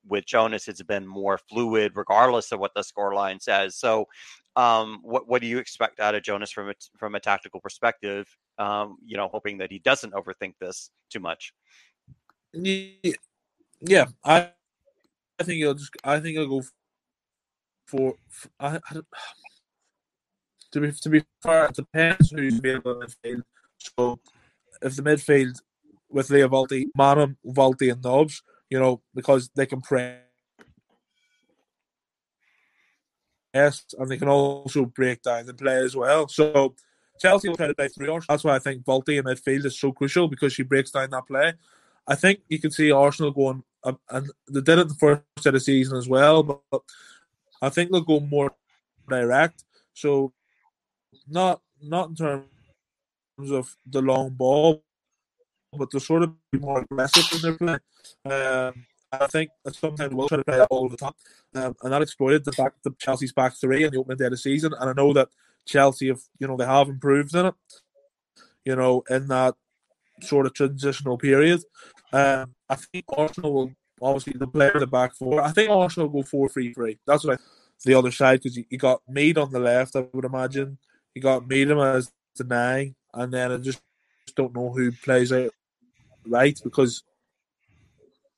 with 0.08 0.26
Jonas, 0.26 0.68
it's 0.68 0.82
been 0.84 1.06
more 1.06 1.38
fluid 1.50 1.94
regardless 1.96 2.52
of 2.52 2.60
what 2.60 2.74
the 2.76 2.82
scoreline 2.82 3.42
says. 3.42 3.76
So 3.76 4.08
um, 4.56 5.00
what 5.04 5.28
what 5.28 5.42
do 5.42 5.48
you 5.48 5.58
expect 5.58 6.00
out 6.00 6.16
of 6.16 6.24
Jonas 6.24 6.52
from 6.52 6.70
a 6.70 6.74
from 6.98 7.16
a 7.16 7.20
tactical 7.20 7.60
perspective? 7.60 8.28
Um, 8.58 8.98
you 9.06 9.18
know, 9.18 9.28
hoping 9.28 9.58
that 9.58 9.72
he 9.72 9.80
doesn't 9.80 10.14
overthink 10.14 10.54
this 10.60 10.92
too 11.10 11.20
much. 11.20 11.54
Yeah, 12.54 14.06
I 14.24 14.52
I 15.40 15.44
think 15.44 15.58
he'll 15.58 15.74
just 15.74 15.92
I 16.04 16.20
think 16.20 16.38
he'll 16.38 16.48
go 16.48 16.62
for, 17.86 18.16
for 18.30 18.50
I, 18.60 18.78
I 18.78 18.94
to 20.72 20.80
be 20.80 20.92
to 20.92 21.10
be 21.10 21.24
fair, 21.44 21.66
it 21.66 21.76
depends 21.76 22.32
who's 22.32 22.60
available 22.60 23.02
in 23.02 23.08
midfield. 23.08 23.44
So 23.78 24.20
if 24.82 24.96
the 24.96 25.02
midfield 25.02 25.60
with 26.10 26.30
Lia 26.30 26.48
Wälti, 26.48 26.86
Maanum, 26.98 27.36
Wälti, 27.46 27.92
and 27.92 28.02
Nobbs, 28.02 28.42
you 28.70 28.80
know, 28.80 29.02
because 29.14 29.50
they 29.56 29.66
can 29.66 29.82
press 29.82 30.20
and 33.56 34.10
they 34.10 34.18
can 34.18 34.28
also 34.28 34.86
break 34.86 35.22
down 35.22 35.46
the 35.46 35.54
play 35.54 35.78
as 35.78 35.96
well. 35.96 36.28
So 36.28 36.76
Chelsea 37.20 37.48
will 37.48 37.56
try 37.56 37.68
to 37.68 37.74
play 37.74 37.88
three 37.88 38.10
Arsenal. 38.10 38.26
That's 38.28 38.44
why 38.44 38.56
I 38.56 38.60
think 38.60 38.84
Wälti 38.84 39.18
in 39.18 39.26
midfield 39.26 39.66
is 39.66 39.80
so 39.80 39.92
crucial 39.92 40.28
because 40.28 40.54
she 40.54 40.64
breaks 40.64 40.92
down 40.92 41.10
that 41.12 41.28
play. 41.28 41.54
I 42.08 42.16
think 42.16 42.42
you 42.50 42.60
can 42.60 42.72
see 42.72 42.92
Arsenal 42.92 43.32
going, 43.32 43.64
um, 43.84 44.00
and 44.10 44.30
they 44.50 44.62
did 44.62 44.80
it 44.80 44.90
the 44.90 44.96
first 44.96 45.22
set 45.40 45.50
of 45.50 45.54
the 45.54 45.60
season 45.62 45.98
as 45.98 46.08
well, 46.08 46.44
but 46.44 46.82
I 47.62 47.70
think 47.70 47.92
they'll 47.92 48.02
go 48.02 48.20
more 48.20 48.54
direct. 49.08 49.64
So 49.94 50.34
not 51.28 51.62
not 51.82 52.10
in 52.10 52.16
terms 52.16 53.52
of 53.52 53.76
the 53.86 54.02
long 54.02 54.32
ball, 54.32 54.84
but 55.74 55.90
they'll 55.92 56.02
sort 56.02 56.24
of 56.24 56.34
be 56.52 56.60
more 56.60 56.82
aggressive 56.82 57.26
in 57.34 57.42
their 57.42 57.58
play. 57.58 57.78
Um, 58.26 58.86
I 59.12 59.28
think 59.28 59.52
sometimes 59.72 60.14
we'll 60.14 60.28
try 60.28 60.38
to 60.38 60.44
play 60.44 60.58
that 60.58 60.68
all 60.70 60.90
the 60.90 60.98
time, 60.98 61.14
um, 61.56 61.76
and 61.84 61.94
that 61.94 62.02
exploited 62.02 62.46
the 62.46 62.52
fact 62.52 62.84
that 62.84 63.00
Chelsea's 63.00 63.34
back 63.34 63.56
three 63.56 63.84
in 63.84 63.92
the 63.92 64.00
opening 64.00 64.18
day 64.18 64.26
of 64.26 64.32
the 64.32 64.38
season. 64.38 64.74
And 64.80 64.90
I 64.90 64.94
know 64.94 65.14
that 65.14 65.30
Chelsea 65.66 66.08
have, 66.08 66.22
you 66.40 66.48
know, 66.48 66.58
they 66.58 66.66
have 66.66 66.90
improved 66.90 67.36
in 67.36 67.48
it, 67.48 67.54
you 68.66 68.76
know, 68.76 69.04
in 69.10 69.28
that 69.28 69.56
sort 70.22 70.46
of 70.46 70.54
transitional 70.54 71.18
period. 71.18 71.62
Um, 72.14 72.56
I 72.70 72.76
think 72.76 73.06
Arsenal 73.10 73.54
will 73.54 73.72
obviously 74.02 74.34
the 74.38 74.48
player 74.48 74.78
the 74.80 74.88
back 74.88 75.16
four. 75.16 75.42
I 75.42 75.52
think 75.52 75.70
Arsenal 75.70 76.10
will 76.10 76.22
go 76.22 76.28
four 76.28 76.50
three 76.50 76.74
three. 76.74 77.00
That's 77.06 77.24
what 77.24 77.40
I, 77.40 77.44
the 77.84 77.96
other 77.96 78.12
side 78.12 78.40
because 78.42 78.58
you, 78.58 78.66
you, 78.70 78.78
got 78.78 79.02
Mead 79.08 79.38
on 79.38 79.52
the 79.52 79.60
left. 79.60 79.96
I 79.96 80.06
would 80.14 80.26
imagine 80.26 80.78
you 81.14 81.22
got 81.22 81.48
Miedema 81.48 81.96
as 81.96 82.12
the 82.36 82.44
nine, 82.44 82.96
and 83.14 83.34
then 83.34 83.52
I 83.52 83.58
just, 83.58 83.82
just 84.26 84.36
don't 84.36 84.56
know 84.56 84.72
who 84.72 84.92
plays 84.92 85.32
out 85.32 85.52
right 86.28 86.60
because 86.64 87.04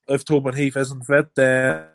if 0.08 0.26
Tobin 0.26 0.55
Heath 0.55 0.78
isn't 0.78 1.03
fit, 1.03 1.34
then 1.36 1.86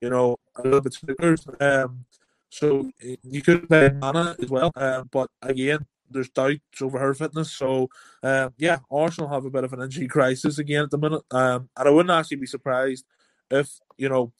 you 0.00 0.10
know 0.10 0.36
a 0.56 0.62
little 0.62 0.80
bit 0.80 0.94
snookers. 0.94 1.46
Um, 1.60 2.04
so 2.50 2.90
you 3.00 3.42
could 3.42 3.68
play 3.68 3.90
Mana 3.90 4.36
as 4.40 4.48
well, 4.48 4.72
um, 4.76 5.08
but 5.10 5.28
again, 5.42 5.86
there's 6.10 6.30
doubts 6.30 6.80
over 6.80 6.98
her 6.98 7.14
fitness. 7.14 7.52
So 7.52 7.90
um, 8.22 8.54
yeah, 8.58 8.78
Arsenal 8.90 9.30
have 9.30 9.44
a 9.44 9.50
bit 9.50 9.64
of 9.64 9.72
an 9.72 9.82
injury 9.82 10.08
crisis 10.08 10.58
again 10.58 10.84
at 10.84 10.90
the 10.90 10.98
minute, 10.98 11.22
um, 11.30 11.68
and 11.76 11.88
I 11.88 11.90
wouldn't 11.90 12.10
actually 12.10 12.38
be 12.38 12.46
surprised 12.46 13.04
if 13.50 13.70
you 13.96 14.08
know 14.08 14.32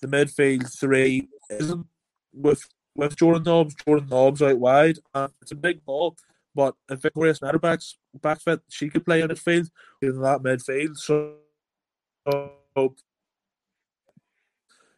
the 0.00 0.08
midfield 0.08 0.78
three 0.78 1.28
isn't 1.50 1.86
with 2.34 2.68
with 2.94 3.16
Jordan 3.16 3.44
Nobbs, 3.44 3.74
Jordan 3.86 4.08
Nobbs 4.08 4.42
out 4.42 4.58
wide. 4.58 4.98
it's 5.40 5.52
a 5.52 5.56
big 5.56 5.84
ball. 5.84 6.16
But 6.54 6.74
if 6.90 7.00
Viktoria 7.00 7.38
Schnaderbeck's 7.38 7.98
back 8.20 8.40
fit, 8.40 8.60
she 8.68 8.88
could 8.88 9.04
play 9.04 9.22
in 9.22 9.28
midfield 9.28 9.70
in 10.00 10.20
that 10.20 10.42
midfield. 10.42 10.96
So, 10.96 11.36
so, 12.28 12.94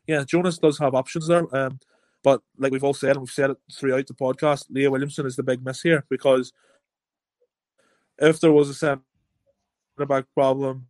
yeah, 0.07 0.25
Jonas 0.25 0.59
does 0.59 0.79
have 0.79 0.95
options 0.95 1.29
there. 1.29 1.55
Um, 1.55 1.79
but 2.23 2.41
like 2.59 2.73
we've 2.73 2.83
all 2.83 2.95
said, 2.95 3.11
and 3.11 3.21
we've 3.21 3.31
said 3.31 3.51
it 3.51 3.57
throughout 3.73 4.07
the 4.07 4.15
podcast, 4.15 4.67
Leah 4.71 4.91
Williamson 4.91 5.27
is 5.27 5.37
the 5.37 5.43
big 5.43 5.65
miss 5.65 5.83
here 5.83 6.05
because 6.09 6.53
if 8.19 8.41
there 8.41 8.53
was 8.53 8.71
a 8.71 8.75
centre 8.75 9.03
back 10.09 10.25
problem, 10.35 10.89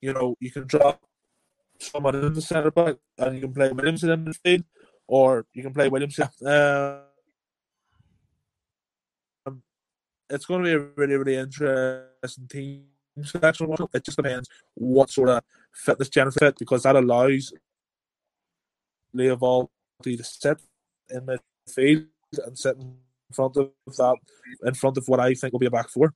you 0.00 0.12
know, 0.12 0.36
you 0.40 0.50
can 0.50 0.66
drop 0.66 1.02
someone 1.78 2.14
in 2.14 2.32
the 2.32 2.42
centre 2.42 2.70
back 2.70 2.96
and 3.18 3.34
you 3.34 3.40
can 3.42 3.52
play 3.52 3.70
Williamson 3.72 4.10
in 4.10 4.24
the 4.24 4.34
field, 4.34 4.64
or 5.06 5.46
you 5.52 5.62
can 5.62 5.74
play 5.74 5.88
Williamson. 5.88 6.28
Uh, 6.44 7.00
it's 10.30 10.46
going 10.46 10.62
to 10.62 10.68
be 10.68 10.74
a 10.74 10.88
really, 10.96 11.16
really 11.16 11.36
interesting 11.36 12.46
team 12.48 12.84
selection. 13.22 13.74
It 13.92 14.04
just 14.04 14.16
depends 14.16 14.48
what 14.74 15.10
sort 15.10 15.28
of 15.28 15.42
fitness 15.72 16.08
Jennifer 16.08 16.38
fit 16.38 16.58
because 16.58 16.84
that 16.84 16.96
allows 16.96 17.52
Lia 19.12 19.36
Wälti 19.36 19.68
to 20.16 20.24
sit 20.24 20.58
in 21.10 21.26
the 21.26 21.40
field 21.68 22.04
and 22.44 22.56
sit 22.56 22.76
in 22.76 22.96
front 23.32 23.56
of 23.56 23.72
that, 23.86 24.16
in 24.64 24.74
front 24.74 24.96
of 24.96 25.08
what 25.08 25.20
I 25.20 25.34
think 25.34 25.52
will 25.52 25.60
be 25.60 25.66
a 25.66 25.70
back 25.70 25.88
four. 25.88 26.14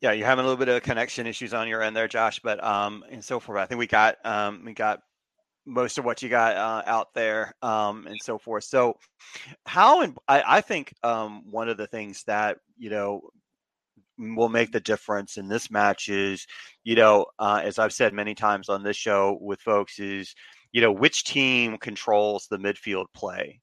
Yeah, 0.00 0.12
you're 0.12 0.26
having 0.26 0.44
a 0.44 0.48
little 0.48 0.64
bit 0.64 0.68
of 0.68 0.82
connection 0.82 1.26
issues 1.26 1.52
on 1.52 1.66
your 1.66 1.82
end 1.82 1.96
there, 1.96 2.06
Josh, 2.06 2.38
but 2.38 2.62
um, 2.62 3.04
and 3.10 3.24
so 3.24 3.40
forth. 3.40 3.58
I 3.58 3.66
think 3.66 3.80
we 3.80 3.88
got 3.88 4.16
um, 4.24 4.62
we 4.64 4.72
got 4.72 5.02
most 5.68 5.98
of 5.98 6.04
what 6.04 6.22
you 6.22 6.28
got 6.28 6.56
uh, 6.56 6.82
out 6.86 7.08
there 7.14 7.52
um, 7.62 8.06
and 8.06 8.18
so 8.22 8.38
forth. 8.38 8.64
So, 8.64 8.96
how 9.66 10.00
and 10.00 10.16
I, 10.26 10.42
I 10.46 10.60
think 10.60 10.92
um, 11.02 11.42
one 11.50 11.68
of 11.68 11.76
the 11.76 11.86
things 11.86 12.24
that 12.26 12.58
you 12.76 12.90
know 12.90 13.20
will 14.18 14.48
make 14.48 14.72
the 14.72 14.80
difference 14.80 15.36
in 15.36 15.48
this 15.48 15.70
match 15.70 16.08
is, 16.08 16.44
you 16.82 16.96
know, 16.96 17.26
uh, 17.38 17.60
as 17.62 17.78
I've 17.78 17.92
said 17.92 18.12
many 18.12 18.34
times 18.34 18.68
on 18.68 18.82
this 18.82 18.96
show 18.96 19.38
with 19.40 19.60
folks, 19.60 19.98
is 19.98 20.34
you 20.72 20.80
know 20.80 20.92
which 20.92 21.24
team 21.24 21.76
controls 21.78 22.46
the 22.50 22.58
midfield 22.58 23.06
play. 23.14 23.60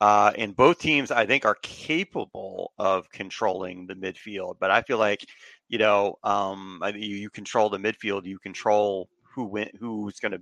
Uh, 0.00 0.32
and 0.38 0.56
both 0.56 0.78
teams, 0.78 1.10
I 1.10 1.26
think, 1.26 1.44
are 1.44 1.58
capable 1.62 2.72
of 2.78 3.10
controlling 3.10 3.86
the 3.86 3.94
midfield. 3.94 4.54
But 4.58 4.70
I 4.70 4.80
feel 4.80 4.96
like, 4.96 5.26
you 5.68 5.76
know, 5.76 6.16
um, 6.24 6.82
you, 6.94 7.16
you 7.16 7.28
control 7.28 7.68
the 7.68 7.76
midfield, 7.76 8.24
you 8.24 8.38
control 8.38 9.10
who 9.34 9.44
win, 9.44 9.68
who's 9.78 10.18
going 10.18 10.32
to 10.32 10.40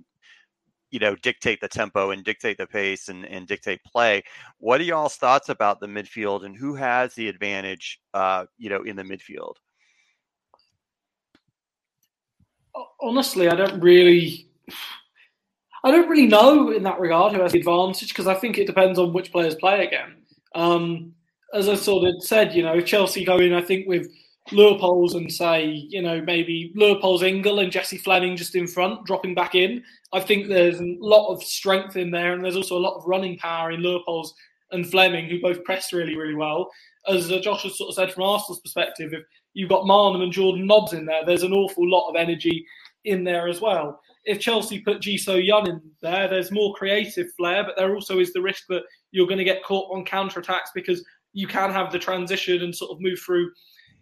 you 0.91 0.99
know 0.99 1.15
dictate 1.15 1.61
the 1.61 1.67
tempo 1.67 2.11
and 2.11 2.23
dictate 2.23 2.57
the 2.57 2.67
pace 2.67 3.09
and, 3.09 3.25
and 3.25 3.47
dictate 3.47 3.83
play. 3.83 4.23
What 4.57 4.81
are 4.81 4.85
y'all's 4.85 5.15
thoughts 5.15 5.49
about 5.49 5.79
the 5.79 5.87
midfield 5.87 6.45
and 6.45 6.55
who 6.55 6.75
has 6.75 7.13
the 7.13 7.27
advantage 7.27 7.99
uh 8.13 8.45
you 8.57 8.69
know 8.69 8.83
in 8.83 8.95
the 8.95 9.03
midfield? 9.03 9.55
Honestly 13.01 13.49
i 13.49 13.55
don't 13.55 13.81
really 13.81 14.47
i 15.83 15.91
don't 15.91 16.09
really 16.09 16.27
know 16.27 16.71
in 16.71 16.83
that 16.83 16.99
regard 16.99 17.33
who 17.33 17.41
has 17.41 17.51
the 17.51 17.59
advantage 17.59 18.09
because 18.09 18.27
i 18.27 18.35
think 18.35 18.57
it 18.57 18.67
depends 18.67 18.99
on 18.99 19.13
which 19.13 19.31
players 19.31 19.55
play 19.55 19.85
again. 19.85 20.23
Um 20.55 21.13
as 21.53 21.67
i 21.67 21.75
sort 21.75 22.07
of 22.07 22.23
said 22.23 22.53
you 22.53 22.63
know 22.63 22.79
chelsea 22.79 23.25
go 23.25 23.37
in 23.37 23.53
i 23.53 23.61
think 23.61 23.87
with 23.87 24.07
Leupolz 24.49 25.15
and 25.15 25.31
say, 25.31 25.65
you 25.65 26.01
know, 26.01 26.21
maybe 26.21 26.73
Leupolz 26.75 27.23
Ingle 27.23 27.59
and 27.59 27.71
Jessie 27.71 27.97
Fleming 27.97 28.35
just 28.35 28.55
in 28.55 28.67
front, 28.67 29.05
dropping 29.05 29.35
back 29.35 29.55
in. 29.55 29.83
I 30.13 30.19
think 30.19 30.47
there's 30.47 30.79
a 30.79 30.97
lot 30.99 31.33
of 31.33 31.43
strength 31.43 31.95
in 31.95 32.11
there, 32.11 32.33
and 32.33 32.43
there's 32.43 32.55
also 32.55 32.77
a 32.77 32.79
lot 32.79 32.97
of 32.97 33.05
running 33.05 33.37
power 33.37 33.71
in 33.71 33.81
Leupolz 33.81 34.29
and 34.71 34.89
Fleming, 34.89 35.29
who 35.29 35.41
both 35.41 35.63
press 35.63 35.93
really, 35.93 36.15
really 36.15 36.35
well. 36.35 36.69
As 37.07 37.31
uh, 37.31 37.39
Josh 37.39 37.63
has 37.63 37.77
sort 37.77 37.89
of 37.89 37.95
said 37.95 38.13
from 38.13 38.23
Arsenal's 38.23 38.61
perspective, 38.61 39.13
if 39.13 39.23
you've 39.53 39.69
got 39.69 39.85
Maanum 39.85 40.21
and 40.21 40.31
Jordan 40.31 40.67
Nobbs 40.67 40.93
in 40.93 41.05
there, 41.05 41.25
there's 41.25 41.43
an 41.43 41.53
awful 41.53 41.89
lot 41.89 42.09
of 42.09 42.15
energy 42.15 42.65
in 43.05 43.23
there 43.23 43.47
as 43.47 43.61
well. 43.61 43.99
If 44.25 44.39
Chelsea 44.39 44.79
put 44.79 45.01
Ji 45.01 45.17
So-yun 45.17 45.69
in 45.69 45.81
there, 46.01 46.27
there's 46.27 46.51
more 46.51 46.75
creative 46.75 47.27
flair, 47.37 47.63
but 47.63 47.75
there 47.77 47.95
also 47.95 48.19
is 48.19 48.33
the 48.33 48.41
risk 48.41 48.65
that 48.69 48.83
you're 49.11 49.27
going 49.27 49.39
to 49.39 49.43
get 49.43 49.63
caught 49.63 49.95
on 49.95 50.05
counter 50.05 50.39
attacks 50.39 50.71
because 50.75 51.03
you 51.33 51.47
can 51.47 51.71
have 51.71 51.91
the 51.91 51.99
transition 51.99 52.61
and 52.61 52.75
sort 52.75 52.91
of 52.91 53.01
move 53.01 53.19
through 53.19 53.51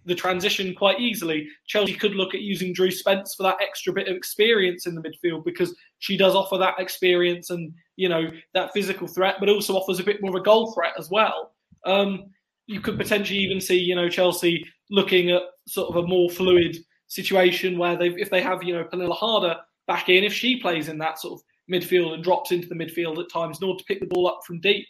the 0.08 0.16
transition 0.16 0.74
quite 0.74 1.00
easily. 1.00 1.48
Chelsea 1.68 1.94
could 1.94 2.16
look 2.16 2.34
at 2.34 2.42
using 2.42 2.74
Drew 2.74 2.90
Spence 2.90 3.36
for 3.36 3.44
that 3.44 3.58
extra 3.62 3.94
bit 3.94 4.08
of 4.08 4.16
experience 4.16 4.88
in 4.88 4.96
the 4.96 5.02
midfield 5.02 5.44
because 5.44 5.76
she 6.00 6.18
does 6.18 6.34
offer 6.34 6.58
that 6.58 6.80
experience 6.80 7.50
and 7.50 7.74
you 7.98 8.10
know 8.10 8.32
that 8.54 8.72
physical 8.74 9.08
threat, 9.08 9.36
but 9.40 9.50
also 9.50 9.76
offers 9.76 10.00
a 10.00 10.04
bit 10.04 10.22
more 10.22 10.32
of 10.32 10.42
a 10.42 10.44
goal 10.44 10.72
threat 10.72 10.94
as 10.98 11.10
well. 11.10 11.52
Um, 11.86 12.32
you 12.66 12.80
could 12.80 12.98
potentially 12.98 13.40
even 13.40 13.62
see 13.62 13.78
you 13.78 13.96
know 13.96 14.10
Chelsea 14.10 14.66
looking 14.90 15.30
at 15.32 15.44
sort 15.68 15.90
of 15.90 16.04
a 16.04 16.08
more 16.08 16.30
fluid 16.30 16.78
situation 17.08 17.78
where 17.78 17.98
they 17.98 18.08
if 18.10 18.30
they 18.30 18.42
have 18.42 18.64
you 18.64 18.74
know 18.74 18.86
Pernille 18.86 19.16
Harder 19.16 19.58
back 19.88 20.10
in 20.10 20.24
if 20.24 20.34
she 20.34 20.60
plays 20.62 20.88
in 20.88 20.98
that 21.00 21.20
sort 21.20 21.34
of 21.34 21.42
midfield 21.72 22.14
and 22.14 22.24
drops 22.24 22.52
into 22.52 22.68
the 22.68 22.76
midfield 22.76 23.20
at 23.20 23.32
times 23.32 23.60
in 23.62 23.68
order 23.68 23.80
to 23.80 23.86
pick 23.86 24.00
the 24.00 24.08
ball 24.08 24.28
up 24.28 24.40
from 24.48 24.62
deep. 24.62 24.86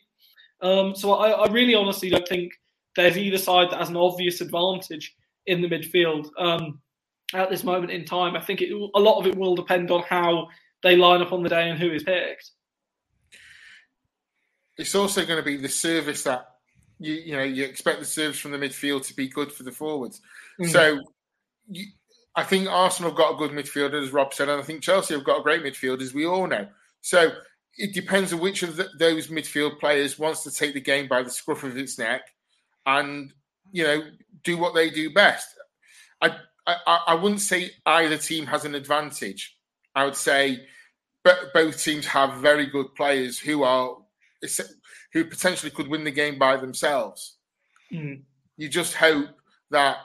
Um, 0.61 0.95
so 0.95 1.13
I, 1.13 1.31
I 1.31 1.51
really 1.51 1.75
honestly 1.75 2.09
don't 2.09 2.27
think 2.27 2.51
there's 2.97 3.17
either 3.17 3.37
side 3.37 3.69
that 3.71 3.79
has 3.79 3.89
an 3.89 3.95
obvious 3.95 4.41
advantage 4.41 5.15
in 5.45 5.61
the 5.61 5.69
midfield 5.69 6.27
um, 6.37 6.81
at 7.33 7.49
this 7.49 7.63
moment 7.63 7.91
in 7.91 8.03
time. 8.03 8.35
I 8.35 8.41
think 8.41 8.61
it, 8.61 8.71
a 8.71 8.99
lot 8.99 9.19
of 9.19 9.27
it 9.27 9.37
will 9.37 9.55
depend 9.55 9.91
on 9.91 10.01
how 10.01 10.47
they 10.83 10.97
line 10.97 11.21
up 11.21 11.31
on 11.31 11.43
the 11.43 11.49
day 11.49 11.69
and 11.69 11.79
who 11.79 11.91
is 11.91 12.03
picked. 12.03 12.51
It's 14.77 14.95
also 14.95 15.25
going 15.25 15.39
to 15.39 15.45
be 15.45 15.57
the 15.57 15.69
service 15.69 16.23
that 16.23 16.47
you 16.99 17.13
you 17.13 17.35
know 17.35 17.43
you 17.43 17.63
expect 17.63 17.99
the 17.99 18.05
service 18.05 18.39
from 18.39 18.51
the 18.51 18.57
midfield 18.57 19.05
to 19.07 19.15
be 19.15 19.27
good 19.27 19.51
for 19.51 19.63
the 19.63 19.71
forwards. 19.71 20.21
Mm. 20.59 20.69
So 20.69 20.99
you, 21.67 21.85
I 22.35 22.43
think 22.43 22.67
Arsenal 22.67 23.11
have 23.11 23.17
got 23.17 23.33
a 23.33 23.37
good 23.37 23.51
midfielder, 23.51 24.01
as 24.01 24.11
Rob 24.11 24.33
said, 24.33 24.49
and 24.49 24.59
I 24.59 24.63
think 24.63 24.81
Chelsea 24.81 25.13
have 25.13 25.23
got 25.23 25.39
a 25.39 25.43
great 25.43 25.63
midfield, 25.63 26.01
as 26.01 26.13
we 26.13 26.25
all 26.25 26.47
know. 26.47 26.67
So 27.01 27.31
it 27.77 27.93
depends 27.93 28.33
on 28.33 28.39
which 28.39 28.63
of 28.63 28.75
the, 28.75 28.89
those 28.97 29.27
midfield 29.27 29.79
players 29.79 30.17
wants 30.17 30.43
to 30.43 30.51
take 30.51 30.73
the 30.73 30.81
game 30.81 31.07
by 31.07 31.23
the 31.23 31.29
scruff 31.29 31.63
of 31.63 31.77
its 31.77 31.97
neck 31.97 32.21
and 32.87 33.31
you 33.71 33.83
know 33.83 34.01
do 34.43 34.57
what 34.57 34.73
they 34.73 34.89
do 34.89 35.13
best. 35.13 35.47
I 36.21 36.37
I, 36.65 36.99
I 37.07 37.15
wouldn't 37.15 37.41
say 37.41 37.71
either 37.85 38.17
team 38.17 38.47
has 38.47 38.65
an 38.65 38.73
advantage. 38.73 39.55
I 39.93 40.05
would 40.05 40.15
say 40.15 40.65
both 41.53 41.83
teams 41.83 42.05
have 42.07 42.39
very 42.39 42.65
good 42.65 42.93
players 42.95 43.37
who 43.37 43.63
are 43.63 43.97
who 45.13 45.25
potentially 45.25 45.71
could 45.71 45.87
win 45.87 46.03
the 46.03 46.11
game 46.11 46.39
by 46.39 46.57
themselves. 46.57 47.37
Mm. 47.91 48.21
You 48.57 48.69
just 48.69 48.93
hope 48.93 49.29
that 49.71 49.97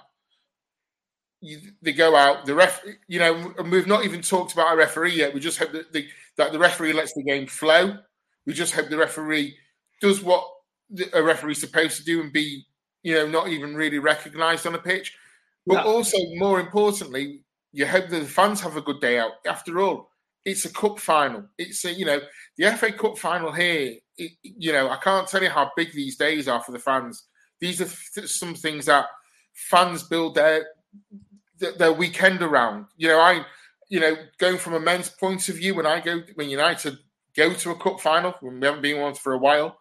you, 1.40 1.58
they 1.82 1.92
go 1.92 2.16
out. 2.16 2.46
The 2.46 2.54
ref, 2.54 2.82
you 3.08 3.18
know, 3.18 3.52
we've 3.70 3.86
not 3.86 4.04
even 4.04 4.22
talked 4.22 4.52
about 4.52 4.72
a 4.72 4.76
referee 4.76 5.16
yet. 5.16 5.34
We 5.34 5.40
just 5.40 5.58
hope 5.58 5.72
that 5.72 5.92
the, 5.92 6.06
that 6.36 6.52
the 6.52 6.58
referee 6.58 6.92
lets 6.92 7.12
the 7.12 7.22
game 7.22 7.46
flow. 7.46 7.98
We 8.46 8.52
just 8.52 8.74
hope 8.74 8.88
the 8.88 8.96
referee 8.96 9.56
does 10.00 10.22
what 10.22 10.48
a 11.12 11.22
referee's 11.22 11.60
supposed 11.60 11.96
to 11.98 12.04
do 12.04 12.20
and 12.20 12.32
be 12.32 12.66
you 13.02 13.14
know, 13.14 13.26
not 13.26 13.48
even 13.48 13.74
really 13.74 13.98
recognised 13.98 14.66
on 14.66 14.74
a 14.74 14.78
pitch. 14.78 15.16
But 15.66 15.86
also, 15.86 16.18
more 16.34 16.60
importantly, 16.60 17.44
you 17.72 17.86
hope 17.86 18.08
that 18.08 18.20
the 18.20 18.26
fans 18.26 18.60
have 18.60 18.76
a 18.76 18.82
good 18.82 19.00
day 19.00 19.18
out. 19.18 19.32
After 19.46 19.80
all, 19.80 20.10
it's 20.44 20.64
a 20.64 20.72
cup 20.72 20.98
final. 20.98 21.44
It's 21.56 21.84
a, 21.84 21.92
you 21.92 22.04
know, 22.04 22.20
the 22.56 22.72
FA 22.72 22.92
Cup 22.92 23.16
final 23.16 23.52
here. 23.52 23.94
It, 24.18 24.32
you 24.42 24.72
know, 24.72 24.90
I 24.90 24.96
can't 24.96 25.28
tell 25.28 25.42
you 25.42 25.50
how 25.50 25.70
big 25.76 25.92
these 25.92 26.16
days 26.16 26.48
are 26.48 26.62
for 26.62 26.72
the 26.72 26.78
fans. 26.78 27.24
These 27.60 27.80
are 27.80 27.88
th- 28.14 28.28
some 28.28 28.54
things 28.54 28.86
that 28.86 29.06
fans 29.52 30.02
build 30.02 30.34
their 30.34 30.66
their 31.78 31.92
weekend 31.92 32.42
around. 32.42 32.86
You 32.96 33.08
know, 33.08 33.20
I, 33.20 33.44
you 33.88 34.00
know, 34.00 34.16
going 34.38 34.58
from 34.58 34.74
a 34.74 34.80
men's 34.80 35.08
point 35.08 35.48
of 35.48 35.56
view, 35.56 35.76
when 35.76 35.86
I 35.86 36.00
go 36.00 36.22
when 36.34 36.50
United 36.50 36.98
go 37.36 37.52
to 37.52 37.70
a 37.70 37.76
cup 37.76 38.00
final, 38.00 38.34
when 38.40 38.58
we 38.58 38.66
haven't 38.66 38.82
been 38.82 39.00
one 39.00 39.14
for 39.14 39.32
a 39.32 39.38
while, 39.38 39.78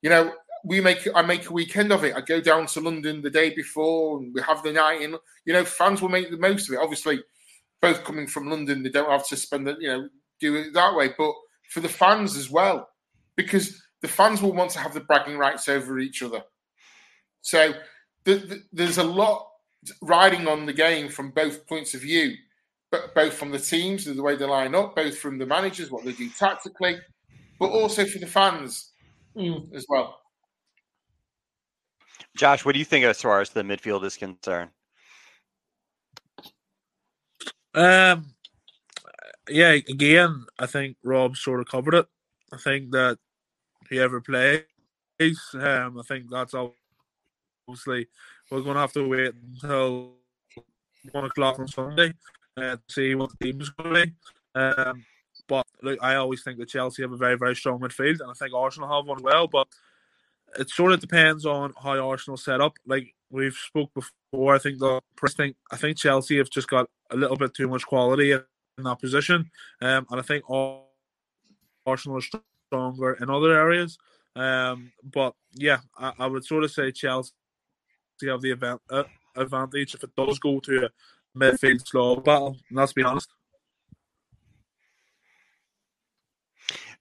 you 0.00 0.10
know, 0.10 0.32
we 0.64 0.80
make 0.80 1.06
I 1.14 1.22
make 1.22 1.48
a 1.48 1.52
weekend 1.52 1.92
of 1.92 2.04
it. 2.04 2.16
I 2.16 2.20
go 2.20 2.40
down 2.40 2.66
to 2.66 2.80
London 2.80 3.22
the 3.22 3.30
day 3.30 3.50
before, 3.54 4.18
and 4.18 4.34
we 4.34 4.40
have 4.42 4.62
the 4.62 4.72
night 4.72 5.02
in. 5.02 5.16
You 5.44 5.52
know, 5.52 5.64
fans 5.64 6.00
will 6.00 6.08
make 6.08 6.30
the 6.30 6.38
most 6.38 6.68
of 6.68 6.74
it. 6.74 6.80
Obviously, 6.80 7.22
both 7.80 8.02
coming 8.02 8.26
from 8.26 8.48
London, 8.48 8.82
they 8.82 8.88
don't 8.88 9.10
have 9.10 9.28
to 9.28 9.36
spend 9.36 9.66
the 9.66 9.76
you 9.78 9.88
know 9.88 10.08
do 10.40 10.56
it 10.56 10.72
that 10.72 10.94
way. 10.94 11.10
But 11.16 11.34
for 11.70 11.80
the 11.80 11.88
fans 11.88 12.36
as 12.36 12.50
well, 12.50 12.88
because 13.36 13.82
the 14.00 14.08
fans 14.08 14.40
will 14.40 14.52
want 14.52 14.70
to 14.72 14.78
have 14.78 14.94
the 14.94 15.00
bragging 15.00 15.38
rights 15.38 15.68
over 15.68 15.98
each 15.98 16.22
other. 16.22 16.42
So 17.42 17.74
the, 18.24 18.36
the, 18.36 18.62
there's 18.72 18.98
a 18.98 19.04
lot 19.04 19.48
riding 20.00 20.48
on 20.48 20.66
the 20.66 20.72
game 20.72 21.08
from 21.08 21.30
both 21.30 21.66
points 21.66 21.94
of 21.94 22.00
view, 22.00 22.34
but 22.90 23.14
both 23.14 23.34
from 23.34 23.50
the 23.50 23.58
teams, 23.58 24.04
the 24.04 24.22
way 24.22 24.36
they 24.36 24.46
line 24.46 24.74
up, 24.74 24.96
both 24.96 25.18
from 25.18 25.38
the 25.38 25.46
managers, 25.46 25.90
what 25.90 26.04
they 26.04 26.12
do 26.12 26.28
tactically, 26.30 26.98
but 27.58 27.70
also 27.70 28.04
for 28.06 28.18
the 28.18 28.26
fans 28.26 28.92
mm. 29.36 29.74
as 29.74 29.84
well. 29.88 30.20
Josh, 32.36 32.64
what 32.64 32.72
do 32.72 32.78
you 32.78 32.84
think 32.84 33.04
as 33.04 33.20
far 33.20 33.40
as 33.40 33.50
the 33.50 33.62
midfield 33.62 34.04
is 34.04 34.16
concerned? 34.16 34.70
Um, 37.74 38.34
yeah, 39.48 39.70
again, 39.70 40.46
I 40.58 40.66
think 40.66 40.96
Rob 41.04 41.36
sort 41.36 41.60
of 41.60 41.68
covered 41.68 41.94
it. 41.94 42.06
I 42.52 42.56
think 42.56 42.90
that 42.92 43.18
whoever 43.88 44.20
plays, 44.20 44.64
um, 45.54 45.98
I 45.98 46.02
think 46.06 46.30
that's 46.30 46.54
obviously 46.54 48.08
we're 48.50 48.62
going 48.62 48.74
to 48.74 48.80
have 48.80 48.92
to 48.92 49.08
wait 49.08 49.32
until 49.52 50.14
one 51.12 51.24
o'clock 51.24 51.58
on 51.58 51.68
Sunday 51.68 52.14
uh, 52.56 52.76
to 52.76 52.80
see 52.88 53.14
what 53.14 53.30
the 53.30 53.44
team 53.44 53.60
is 53.60 53.70
going 53.70 53.94
to 53.94 54.06
be. 54.06 54.12
Um, 54.54 55.04
but 55.48 55.66
look, 55.82 55.98
I 56.02 56.14
always 56.16 56.42
think 56.42 56.58
that 56.58 56.68
Chelsea 56.68 57.02
have 57.02 57.12
a 57.12 57.16
very, 57.16 57.36
very 57.36 57.56
strong 57.56 57.80
midfield, 57.80 58.20
and 58.20 58.30
I 58.30 58.34
think 58.34 58.54
Arsenal 58.54 58.88
have 58.88 59.06
one 59.06 59.18
as 59.18 59.22
well. 59.22 59.46
But 59.46 59.68
it 60.58 60.70
sort 60.70 60.92
of 60.92 61.00
depends 61.00 61.46
on 61.46 61.72
how 61.82 62.08
Arsenal 62.08 62.36
set 62.36 62.60
up. 62.60 62.74
Like 62.86 63.14
we've 63.30 63.54
spoke 63.54 63.90
before, 63.94 64.54
I 64.54 64.58
think 64.58 64.78
the 64.78 65.00
I 65.22 65.28
think 65.28 65.56
I 65.70 65.76
think 65.76 65.98
Chelsea 65.98 66.38
have 66.38 66.50
just 66.50 66.68
got 66.68 66.88
a 67.10 67.16
little 67.16 67.36
bit 67.36 67.54
too 67.54 67.68
much 67.68 67.86
quality 67.86 68.32
in 68.32 68.42
that 68.78 69.00
position. 69.00 69.50
Um, 69.80 70.06
and 70.10 70.20
I 70.20 70.22
think 70.22 70.44
Arsenal 71.86 72.18
are 72.18 72.40
stronger 72.68 73.14
in 73.14 73.30
other 73.30 73.56
areas. 73.56 73.98
Um, 74.36 74.92
but 75.02 75.34
yeah, 75.52 75.78
I, 75.96 76.12
I, 76.18 76.26
would 76.26 76.44
sort 76.44 76.64
of 76.64 76.72
say 76.72 76.90
Chelsea 76.90 77.32
have 78.26 78.40
the 78.40 78.50
event, 78.50 78.80
uh, 78.90 79.04
advantage 79.36 79.94
if 79.94 80.02
it 80.02 80.10
does 80.16 80.40
go 80.40 80.58
to 80.58 80.86
a 80.86 81.38
midfield 81.38 81.86
slow 81.86 82.16
battle. 82.16 82.56
And 82.68 82.78
let's 82.78 82.92
be 82.92 83.04
honest. 83.04 83.28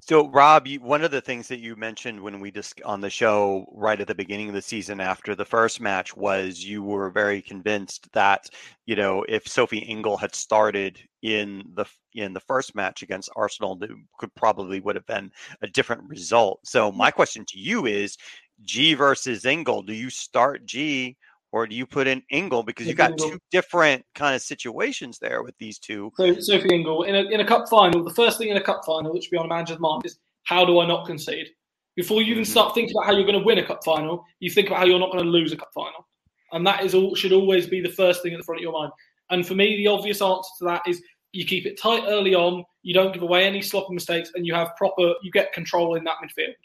So, 0.05 0.27
Rob, 0.27 0.67
you, 0.67 0.81
one 0.81 1.01
of 1.05 1.11
the 1.11 1.21
things 1.21 1.47
that 1.47 1.61
you 1.61 1.77
mentioned 1.77 2.19
when 2.19 2.41
we 2.41 2.51
just 2.51 2.81
on 2.83 2.99
the 2.99 3.09
show 3.09 3.65
right 3.71 4.01
at 4.01 4.05
the 4.07 4.13
beginning 4.13 4.49
of 4.49 4.53
the 4.53 4.61
season 4.61 4.99
after 4.99 5.33
the 5.33 5.45
first 5.45 5.79
match 5.79 6.13
was 6.13 6.61
you 6.61 6.83
were 6.83 7.09
very 7.09 7.41
convinced 7.41 8.11
that 8.11 8.49
you 8.85 8.97
know 8.97 9.23
if 9.29 9.47
Sophie 9.47 9.77
Ingle 9.77 10.17
had 10.17 10.35
started 10.35 10.99
in 11.21 11.63
the 11.75 11.85
in 12.15 12.33
the 12.33 12.41
first 12.41 12.75
match 12.75 13.01
against 13.01 13.29
Arsenal, 13.37 13.81
it 13.81 13.91
could 14.19 14.35
probably 14.35 14.81
would 14.81 14.95
have 14.97 15.05
been 15.05 15.31
a 15.61 15.67
different 15.67 16.03
result. 16.09 16.59
So, 16.65 16.91
my 16.91 17.09
question 17.09 17.45
to 17.47 17.57
you 17.57 17.85
is: 17.85 18.17
G 18.61 18.95
versus 18.95 19.45
Ingle, 19.45 19.83
do 19.83 19.93
you 19.93 20.09
start 20.09 20.65
Ji 20.65 21.15
or 21.53 21.67
do 21.67 21.75
you 21.75 21.85
put 21.85 22.07
in 22.07 22.23
Ingle 22.31 22.63
because 22.63 22.87
you've 22.87 22.97
got 22.97 23.11
Ingle. 23.11 23.29
two 23.29 23.39
different 23.51 24.03
kind 24.15 24.35
of 24.35 24.41
situations 24.41 25.19
there 25.19 25.43
with 25.43 25.55
these 25.59 25.77
two? 25.77 26.11
So 26.17 26.33
Sophie 26.39 26.73
Ingle 26.73 27.03
in 27.03 27.15
a 27.15 27.29
in 27.29 27.39
a 27.39 27.45
cup 27.45 27.69
final, 27.69 28.03
the 28.03 28.13
first 28.13 28.39
thing 28.39 28.49
in 28.49 28.57
a 28.57 28.61
cup 28.61 28.81
final 28.85 29.13
which 29.13 29.25
should 29.25 29.31
be 29.31 29.37
on 29.37 29.45
a 29.45 29.49
manager's 29.49 29.79
mind 29.79 30.01
is 30.03 30.17
how 30.43 30.65
do 30.65 30.79
I 30.79 30.87
not 30.87 31.05
concede? 31.05 31.47
Before 31.95 32.23
you 32.23 32.31
even 32.31 32.43
mm-hmm. 32.43 32.51
start 32.51 32.73
thinking 32.73 32.95
about 32.97 33.05
how 33.05 33.13
you're 33.13 33.27
going 33.27 33.39
to 33.39 33.45
win 33.45 33.59
a 33.59 33.65
cup 33.65 33.83
final, 33.85 34.25
you 34.39 34.49
think 34.49 34.67
about 34.67 34.79
how 34.79 34.85
you're 34.85 34.99
not 34.99 35.11
going 35.11 35.23
to 35.23 35.29
lose 35.29 35.53
a 35.53 35.55
cup 35.55 35.69
final, 35.75 36.07
and 36.51 36.65
that 36.65 36.83
is 36.83 36.95
all 36.95 37.13
should 37.13 37.31
always 37.31 37.67
be 37.67 37.79
the 37.79 37.89
first 37.89 38.23
thing 38.23 38.33
at 38.33 38.39
the 38.39 38.43
front 38.43 38.59
of 38.59 38.63
your 38.63 38.73
mind. 38.73 38.91
And 39.29 39.47
for 39.47 39.53
me, 39.53 39.77
the 39.77 39.87
obvious 39.87 40.21
answer 40.23 40.49
to 40.57 40.65
that 40.65 40.81
is 40.87 41.03
you 41.33 41.45
keep 41.45 41.67
it 41.67 41.79
tight 41.79 42.03
early 42.07 42.33
on, 42.33 42.63
you 42.81 42.95
don't 42.95 43.13
give 43.13 43.21
away 43.21 43.45
any 43.45 43.61
sloppy 43.61 43.93
mistakes, 43.93 44.31
and 44.33 44.47
you 44.47 44.55
have 44.55 44.75
proper 44.75 45.13
you 45.21 45.31
get 45.31 45.53
control 45.53 45.93
in 45.93 46.03
that 46.05 46.15
midfield. 46.23 46.55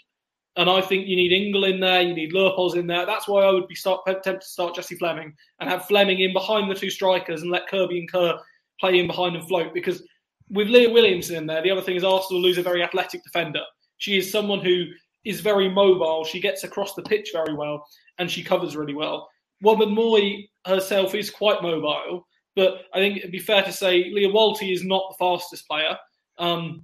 And 0.59 0.69
I 0.69 0.81
think 0.81 1.07
you 1.07 1.15
need 1.15 1.31
Ingle 1.31 1.65
in 1.65 1.79
there, 1.79 2.03
you 2.03 2.15
need 2.15 2.33
Leupolz 2.33 2.75
in 2.75 2.89
there. 2.89 3.07
That's 3.07 3.29
why 3.29 3.45
I 3.45 3.53
would 3.53 3.69
be 3.69 3.77
start, 3.77 4.01
tempted 4.05 4.41
to 4.41 4.47
start 4.47 4.75
Jessie 4.75 4.97
Fleming 4.97 5.33
and 5.61 5.71
have 5.71 5.87
Fleming 5.87 6.19
in 6.19 6.33
behind 6.33 6.69
the 6.69 6.75
two 6.75 6.91
strikers 6.91 7.43
and 7.43 7.51
let 7.53 7.69
Kirby 7.69 8.01
and 8.01 8.11
Kerr 8.11 8.37
play 8.81 8.99
in 8.99 9.07
behind 9.07 9.37
and 9.37 9.47
float. 9.47 9.73
Because 9.73 10.03
with 10.51 10.67
Leah 10.67 10.91
Williamson 10.91 11.37
in 11.37 11.47
there, 11.47 11.63
the 11.63 11.71
other 11.71 11.81
thing 11.81 11.95
is 11.95 12.03
Arsenal 12.03 12.43
lose 12.43 12.59
a 12.59 12.63
very 12.63 12.83
athletic 12.83 13.23
defender. 13.23 13.63
She 13.99 14.19
is 14.19 14.33
someone 14.33 14.59
who 14.59 14.87
is 15.25 15.41
very 15.41 15.69
mobile. 15.69 16.25
She 16.25 16.41
gets 16.41 16.65
across 16.65 16.95
the 16.95 17.03
pitch 17.03 17.31
very 17.33 17.55
well 17.55 17.87
and 18.19 18.29
she 18.29 18.43
covers 18.43 18.77
really 18.77 18.95
well. 18.95 19.31
Woman 19.63 19.95
Moy 19.95 20.49
herself 20.67 21.15
is 21.15 21.31
quite 21.31 21.63
mobile, 21.63 22.27
but 22.57 22.83
I 22.93 22.99
think 22.99 23.19
it'd 23.19 23.31
be 23.31 23.39
fair 23.39 23.63
to 23.63 23.73
say 23.73 24.11
Lia 24.11 24.29
Wälti 24.29 24.73
is 24.73 24.83
not 24.83 25.05
the 25.09 25.25
fastest 25.25 25.69
player. 25.69 25.97
Um, 26.39 26.83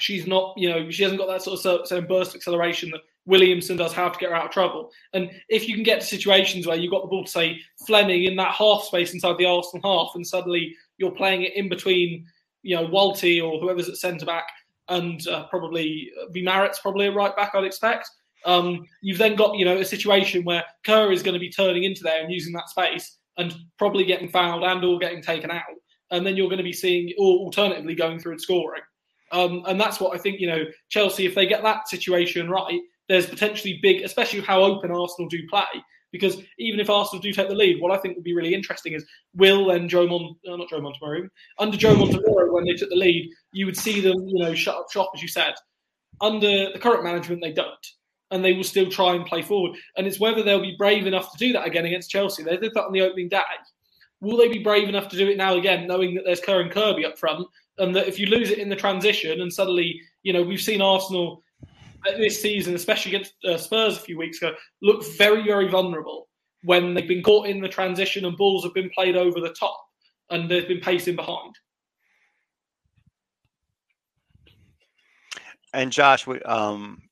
she's 0.00 0.26
not, 0.26 0.54
you 0.56 0.68
know, 0.68 0.90
she 0.90 1.04
hasn't 1.04 1.20
got 1.20 1.28
that 1.28 1.42
sort 1.42 1.64
of 1.64 1.86
same 1.86 2.06
burst 2.08 2.34
acceleration 2.34 2.90
that 2.90 3.02
Williamson 3.26 3.76
does 3.76 3.92
how 3.92 4.08
to 4.08 4.18
get 4.18 4.30
her 4.30 4.34
out 4.34 4.46
of 4.46 4.50
trouble. 4.50 4.90
And 5.12 5.30
if 5.48 5.68
you 5.68 5.74
can 5.74 5.84
get 5.84 6.00
to 6.00 6.06
situations 6.06 6.66
where 6.66 6.76
you've 6.76 6.90
got 6.90 7.02
the 7.02 7.08
ball 7.08 7.24
to 7.24 7.30
say 7.30 7.60
Fleming 7.86 8.24
in 8.24 8.36
that 8.36 8.54
half 8.54 8.82
space 8.82 9.14
inside 9.14 9.38
the 9.38 9.46
Arsenal 9.46 9.82
half, 9.82 10.14
and 10.14 10.26
suddenly 10.26 10.74
you're 10.98 11.12
playing 11.12 11.42
it 11.42 11.54
in 11.54 11.68
between, 11.68 12.26
you 12.62 12.76
know, 12.76 12.86
Wälti 12.86 13.42
or 13.42 13.60
whoever's 13.60 13.88
at 13.88 13.96
centre 13.96 14.26
back, 14.26 14.46
and 14.88 15.26
uh, 15.28 15.44
probably 15.44 16.10
uh, 16.20 16.68
probably 16.82 17.06
a 17.06 17.12
right 17.12 17.34
back, 17.36 17.52
I'd 17.54 17.64
expect. 17.64 18.10
Um, 18.44 18.84
you've 19.02 19.18
then 19.18 19.36
got 19.36 19.56
you 19.56 19.64
know 19.64 19.78
a 19.78 19.84
situation 19.84 20.44
where 20.44 20.64
Kerr 20.84 21.12
is 21.12 21.22
going 21.22 21.34
to 21.34 21.40
be 21.40 21.50
turning 21.50 21.84
into 21.84 22.02
there 22.02 22.22
and 22.22 22.32
using 22.32 22.52
that 22.54 22.68
space 22.68 23.18
and 23.38 23.54
probably 23.78 24.04
getting 24.04 24.28
fouled 24.28 24.64
and 24.64 24.84
or 24.84 24.98
getting 24.98 25.22
taken 25.22 25.50
out, 25.50 25.62
and 26.10 26.26
then 26.26 26.36
you're 26.36 26.48
going 26.48 26.58
to 26.58 26.64
be 26.64 26.72
seeing 26.72 27.12
or 27.18 27.38
alternatively 27.38 27.94
going 27.94 28.18
through 28.18 28.32
and 28.32 28.40
scoring. 28.40 28.82
Um, 29.32 29.62
and 29.66 29.80
that's 29.80 29.98
what 29.98 30.14
I 30.14 30.18
think, 30.18 30.40
you 30.40 30.46
know, 30.46 30.64
Chelsea, 30.90 31.24
if 31.24 31.34
they 31.34 31.46
get 31.46 31.62
that 31.62 31.88
situation 31.88 32.50
right, 32.50 32.78
there's 33.08 33.26
potentially 33.26 33.78
big, 33.82 34.02
especially 34.02 34.40
how 34.40 34.62
open 34.62 34.90
Arsenal 34.90 35.28
do 35.28 35.38
play. 35.48 35.64
Because 36.12 36.36
even 36.58 36.78
if 36.78 36.90
Arsenal 36.90 37.22
do 37.22 37.32
take 37.32 37.48
the 37.48 37.54
lead, 37.54 37.80
what 37.80 37.90
I 37.90 37.96
think 37.96 38.16
would 38.16 38.24
be 38.24 38.34
really 38.34 38.54
interesting 38.54 38.92
is 38.92 39.04
will 39.34 39.70
and 39.70 39.88
Joe 39.88 40.06
Mont, 40.06 40.36
uh, 40.46 40.56
not 40.56 40.68
Joe 40.68 40.80
Montemurro, 40.80 41.26
under 41.58 41.76
Joe 41.76 41.94
Montemurro 41.94 42.52
when 42.52 42.64
they 42.64 42.74
took 42.74 42.90
the 42.90 42.96
lead, 42.96 43.30
you 43.52 43.64
would 43.64 43.78
see 43.78 44.00
them, 44.00 44.28
you 44.28 44.44
know, 44.44 44.54
shut 44.54 44.76
up 44.76 44.90
shop 44.90 45.10
as 45.14 45.22
you 45.22 45.28
said. 45.28 45.54
Under 46.20 46.70
the 46.70 46.78
current 46.78 47.02
management, 47.02 47.40
they 47.40 47.52
don't, 47.52 47.86
and 48.30 48.44
they 48.44 48.52
will 48.52 48.62
still 48.62 48.90
try 48.90 49.14
and 49.14 49.24
play 49.24 49.40
forward. 49.40 49.78
And 49.96 50.06
it's 50.06 50.20
whether 50.20 50.42
they'll 50.42 50.60
be 50.60 50.76
brave 50.76 51.06
enough 51.06 51.32
to 51.32 51.38
do 51.38 51.54
that 51.54 51.66
again 51.66 51.86
against 51.86 52.10
Chelsea. 52.10 52.42
They 52.42 52.58
did 52.58 52.74
that 52.74 52.84
on 52.84 52.92
the 52.92 53.00
opening 53.00 53.30
day. 53.30 53.40
Will 54.20 54.36
they 54.36 54.48
be 54.48 54.62
brave 54.62 54.90
enough 54.90 55.08
to 55.08 55.16
do 55.16 55.28
it 55.28 55.38
now 55.38 55.56
again, 55.56 55.86
knowing 55.86 56.14
that 56.14 56.24
there's 56.24 56.40
Kerr 56.40 56.60
and 56.60 56.70
Kirby 56.70 57.06
up 57.06 57.18
front, 57.18 57.48
and 57.78 57.96
that 57.96 58.06
if 58.06 58.18
you 58.18 58.26
lose 58.26 58.50
it 58.50 58.58
in 58.58 58.68
the 58.68 58.76
transition, 58.76 59.40
and 59.40 59.52
suddenly, 59.52 60.00
you 60.22 60.32
know, 60.32 60.42
we've 60.42 60.60
seen 60.60 60.82
Arsenal 60.82 61.42
this 62.04 62.40
season, 62.40 62.74
especially 62.74 63.14
against 63.14 63.34
uh, 63.44 63.56
Spurs 63.56 63.96
a 63.96 64.00
few 64.00 64.18
weeks 64.18 64.38
ago, 64.38 64.54
look 64.80 65.04
very, 65.16 65.44
very 65.44 65.68
vulnerable 65.68 66.28
when 66.64 66.94
they've 66.94 67.08
been 67.08 67.22
caught 67.22 67.46
in 67.46 67.60
the 67.60 67.68
transition 67.68 68.24
and 68.24 68.36
balls 68.36 68.64
have 68.64 68.74
been 68.74 68.90
played 68.90 69.16
over 69.16 69.40
the 69.40 69.54
top 69.58 69.78
and 70.30 70.50
they've 70.50 70.68
been 70.68 70.80
pacing 70.80 71.16
behind. 71.16 71.54
And 75.74 75.90
Josh, 75.90 76.26
um, 76.44 77.02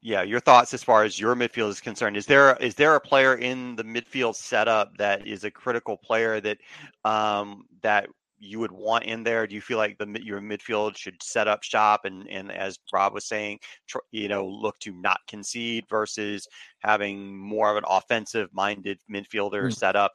yeah, 0.00 0.22
your 0.22 0.40
thoughts 0.40 0.74
as 0.74 0.82
far 0.82 1.04
as 1.04 1.18
your 1.18 1.34
midfield 1.34 1.68
is 1.70 1.80
concerned. 1.80 2.16
Is 2.16 2.26
there 2.26 2.56
is 2.56 2.74
there 2.74 2.94
a 2.94 3.00
player 3.00 3.36
in 3.36 3.76
the 3.76 3.84
midfield 3.84 4.34
setup 4.34 4.96
that 4.98 5.26
is 5.26 5.44
a 5.44 5.50
critical 5.50 5.96
player 5.96 6.40
that 6.40 6.58
um, 7.04 7.64
that 7.82 8.08
you 8.40 8.58
would 8.60 8.72
want 8.72 9.04
in 9.04 9.22
there? 9.24 9.46
Do 9.46 9.54
you 9.54 9.60
feel 9.60 9.78
like 9.78 9.98
the 9.98 10.06
your 10.22 10.40
midfield 10.40 10.96
should 10.96 11.22
set 11.22 11.48
up 11.48 11.62
shop 11.62 12.04
and 12.04 12.28
and 12.28 12.50
as 12.52 12.78
Rob 12.92 13.14
was 13.14 13.26
saying, 13.26 13.60
tr- 13.86 13.98
you 14.10 14.28
know, 14.28 14.46
look 14.46 14.78
to 14.80 14.92
not 14.92 15.20
concede 15.28 15.84
versus 15.88 16.46
having 16.80 17.36
more 17.36 17.70
of 17.70 17.76
an 17.76 17.84
offensive 17.88 18.48
minded 18.52 18.98
midfielder 19.10 19.64
mm. 19.64 19.74
set 19.74 19.96
up 19.96 20.12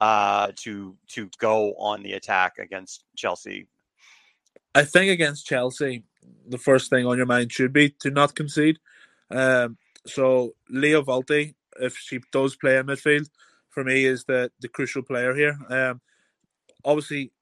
uh, 0.00 0.52
to 0.56 0.96
to 1.08 1.28
go 1.38 1.74
on 1.74 2.02
the 2.02 2.12
attack 2.12 2.58
against 2.58 3.04
Chelsea? 3.16 3.66
I 4.74 4.84
think 4.84 5.10
against 5.10 5.46
Chelsea, 5.46 6.02
the 6.48 6.58
first 6.58 6.90
thing 6.90 7.06
on 7.06 7.16
your 7.16 7.26
mind 7.26 7.52
should 7.52 7.72
be 7.72 7.90
to 8.00 8.10
not 8.10 8.34
concede. 8.34 8.78
Um, 9.30 9.78
so 10.06 10.54
Lia 10.68 11.02
Wälti, 11.02 11.54
if 11.80 11.96
she 11.96 12.20
does 12.32 12.56
play 12.56 12.76
in 12.76 12.86
midfield, 12.86 13.28
for 13.70 13.84
me 13.84 14.04
is 14.04 14.24
the 14.24 14.50
the 14.60 14.68
crucial 14.68 15.02
player 15.02 15.34
here. 15.34 15.58
Um, 15.68 16.00
obviously, 16.84 17.32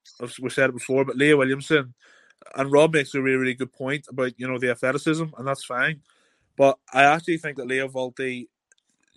we 0.41 0.49
said 0.49 0.69
it 0.69 0.73
before, 0.73 1.05
but 1.05 1.17
Leah 1.17 1.37
Williamson 1.37 1.93
and 2.55 2.71
Rob 2.71 2.93
makes 2.93 3.13
a 3.15 3.21
really, 3.21 3.37
really 3.37 3.53
good 3.53 3.71
point 3.71 4.05
about 4.09 4.33
you 4.37 4.47
know 4.47 4.57
the 4.57 4.71
athleticism, 4.71 5.25
and 5.37 5.47
that's 5.47 5.63
fine. 5.63 6.01
But 6.57 6.77
I 6.93 7.03
actually 7.03 7.37
think 7.37 7.57
that 7.57 7.67
Lia 7.67 7.87
Wälti, 7.87 8.47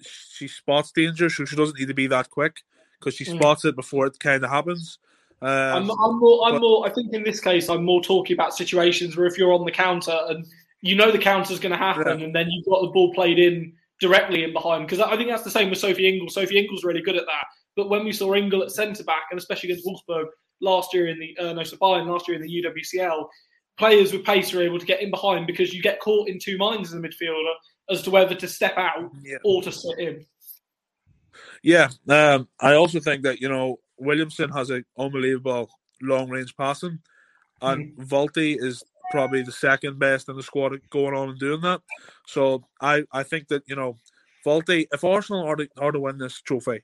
she 0.02 0.48
spots 0.48 0.92
danger, 0.92 1.28
so 1.28 1.44
she 1.44 1.56
doesn't 1.56 1.78
need 1.78 1.88
to 1.88 1.94
be 1.94 2.06
that 2.08 2.30
quick 2.30 2.62
because 2.98 3.14
she 3.14 3.24
mm. 3.24 3.36
spots 3.36 3.64
it 3.64 3.76
before 3.76 4.06
it 4.06 4.18
kind 4.18 4.42
of 4.42 4.50
happens. 4.50 4.98
Um, 5.42 5.50
I'm, 5.50 5.90
I'm, 5.90 6.18
more, 6.18 6.46
I'm 6.46 6.54
but, 6.54 6.60
more. 6.62 6.86
I 6.86 6.90
think 6.90 7.12
in 7.12 7.22
this 7.22 7.40
case, 7.40 7.68
I'm 7.68 7.84
more 7.84 8.02
talking 8.02 8.34
about 8.34 8.56
situations 8.56 9.16
where 9.16 9.26
if 9.26 9.36
you're 9.36 9.52
on 9.52 9.64
the 9.64 9.70
counter 9.72 10.18
and 10.28 10.46
you 10.80 10.94
know 10.94 11.10
the 11.10 11.18
counter 11.18 11.52
is 11.52 11.60
going 11.60 11.72
to 11.72 11.78
happen, 11.78 12.20
yeah. 12.20 12.24
and 12.24 12.34
then 12.34 12.48
you've 12.50 12.66
got 12.66 12.80
the 12.82 12.88
ball 12.88 13.12
played 13.12 13.38
in 13.38 13.74
directly 14.00 14.44
in 14.44 14.52
behind. 14.52 14.86
Because 14.86 15.00
I 15.00 15.16
think 15.16 15.28
that's 15.28 15.42
the 15.42 15.50
same 15.50 15.68
with 15.68 15.78
Sophie 15.78 16.08
Ingle. 16.08 16.30
Sophie 16.30 16.58
Ingle's 16.58 16.84
really 16.84 17.02
good 17.02 17.16
at 17.16 17.26
that. 17.26 17.46
But 17.76 17.90
when 17.90 18.04
we 18.04 18.12
saw 18.12 18.34
Ingle 18.34 18.62
at 18.62 18.72
centre 18.72 19.04
back, 19.04 19.26
and 19.30 19.38
especially 19.38 19.70
against 19.70 19.86
Wolfsburg 19.86 20.26
last 20.60 20.94
year 20.94 21.08
in 21.08 21.18
the 21.18 21.36
uh, 21.38 21.52
no, 21.52 21.62
so 21.62 21.76
Bayern 21.76 22.06
last 22.06 22.26
year 22.26 22.36
in 22.36 22.42
the 22.42 22.62
UWCL, 22.62 23.28
players 23.78 24.12
with 24.12 24.24
pace 24.24 24.52
are 24.54 24.62
able 24.62 24.78
to 24.78 24.86
get 24.86 25.02
in 25.02 25.10
behind 25.10 25.46
because 25.46 25.74
you 25.74 25.82
get 25.82 26.00
caught 26.00 26.28
in 26.28 26.38
two 26.38 26.56
minds 26.56 26.92
as 26.92 26.94
a 26.94 27.02
midfielder 27.02 27.52
as 27.90 28.02
to 28.02 28.10
whether 28.10 28.34
to 28.34 28.48
step 28.48 28.76
out 28.76 29.10
yeah. 29.22 29.36
or 29.44 29.62
to 29.62 29.70
sit 29.70 29.98
in. 29.98 30.24
Yeah, 31.62 31.88
um, 32.08 32.48
I 32.60 32.74
also 32.74 33.00
think 33.00 33.22
that 33.22 33.40
you 33.40 33.48
know 33.48 33.80
Williamson 33.98 34.50
has 34.50 34.70
an 34.70 34.84
unbelievable 34.98 35.68
long 36.02 36.30
range 36.30 36.56
passing, 36.56 36.98
and 37.60 37.96
mm. 37.96 38.08
Wälti 38.08 38.56
is 38.58 38.82
probably 39.10 39.42
the 39.42 39.52
second 39.52 39.98
best 39.98 40.28
in 40.28 40.36
the 40.36 40.42
squad 40.42 40.78
going 40.90 41.14
on 41.14 41.30
and 41.30 41.38
doing 41.38 41.60
that. 41.60 41.80
So 42.26 42.64
I, 42.80 43.04
I 43.12 43.22
think 43.22 43.48
that 43.48 43.62
you 43.66 43.76
know 43.76 43.96
Wälti, 44.46 44.86
if 44.92 45.04
Arsenal 45.04 45.46
are 45.46 45.56
to, 45.56 45.68
are 45.78 45.92
to 45.92 46.00
win 46.00 46.18
this 46.18 46.40
trophy, 46.40 46.82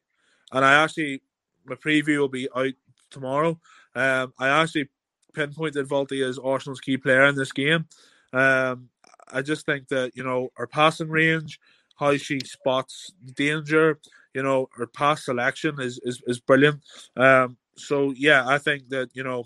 and 0.52 0.64
I 0.64 0.82
actually 0.82 1.22
my 1.64 1.74
preview 1.74 2.18
will 2.18 2.28
be 2.28 2.48
out 2.54 2.72
tomorrow. 3.10 3.58
Um, 3.94 4.32
I 4.38 4.48
actually 4.48 4.88
pinpointed 5.34 5.88
Wälti 5.88 6.26
as 6.26 6.38
Arsenal's 6.38 6.80
key 6.80 6.96
player 6.96 7.24
in 7.26 7.34
this 7.34 7.52
game. 7.52 7.86
Um, 8.32 8.88
I 9.32 9.42
just 9.42 9.66
think 9.66 9.88
that 9.88 10.12
you 10.14 10.24
know 10.24 10.50
her 10.54 10.66
passing 10.66 11.08
range, 11.08 11.58
how 11.96 12.16
she 12.16 12.40
spots 12.40 13.12
danger, 13.34 13.98
you 14.34 14.42
know, 14.42 14.68
her 14.76 14.86
pass 14.86 15.24
selection 15.24 15.80
is 15.80 16.00
is, 16.04 16.22
is 16.26 16.40
brilliant. 16.40 16.80
Um, 17.16 17.56
so 17.76 18.12
yeah, 18.16 18.46
I 18.46 18.58
think 18.58 18.88
that 18.90 19.10
you 19.14 19.24
know 19.24 19.44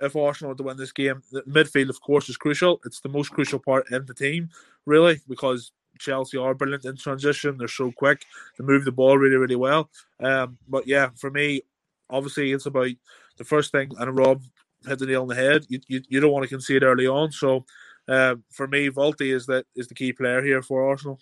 if 0.00 0.14
Arsenal 0.14 0.54
to 0.54 0.62
win 0.62 0.76
this 0.76 0.92
game, 0.92 1.22
the 1.32 1.42
midfield 1.42 1.88
of 1.88 2.00
course 2.00 2.28
is 2.28 2.36
crucial. 2.36 2.80
It's 2.84 3.00
the 3.00 3.08
most 3.08 3.30
crucial 3.30 3.58
part 3.58 3.90
in 3.90 4.04
the 4.06 4.14
team, 4.14 4.50
really, 4.84 5.20
because 5.28 5.72
Chelsea 5.98 6.36
are 6.36 6.54
brilliant 6.54 6.84
in 6.84 6.96
transition. 6.96 7.56
They're 7.58 7.68
so 7.68 7.92
quick. 7.92 8.24
They 8.58 8.64
move 8.64 8.84
the 8.84 8.92
ball 8.92 9.18
really, 9.18 9.36
really 9.36 9.56
well. 9.56 9.90
Um, 10.20 10.58
but 10.68 10.86
yeah, 10.86 11.10
for 11.16 11.30
me, 11.30 11.62
obviously, 12.10 12.52
it's 12.52 12.66
about 12.66 12.90
the 13.36 13.44
first 13.44 13.72
thing. 13.72 13.90
And 13.98 14.16
Rob 14.16 14.42
hit 14.86 14.98
the 14.98 15.06
nail 15.06 15.22
on 15.22 15.28
the 15.28 15.34
head. 15.34 15.66
You, 15.68 15.80
you, 15.88 16.02
you 16.08 16.20
don't 16.20 16.32
want 16.32 16.44
to 16.44 16.48
concede 16.48 16.82
early 16.82 17.06
on. 17.06 17.32
So 17.32 17.64
uh, 18.08 18.36
for 18.50 18.66
me, 18.66 18.90
Wälti 18.90 19.34
is 19.34 19.46
that 19.46 19.66
is 19.74 19.88
the 19.88 19.94
key 19.94 20.12
player 20.12 20.42
here 20.42 20.62
for 20.62 20.88
Arsenal. 20.88 21.18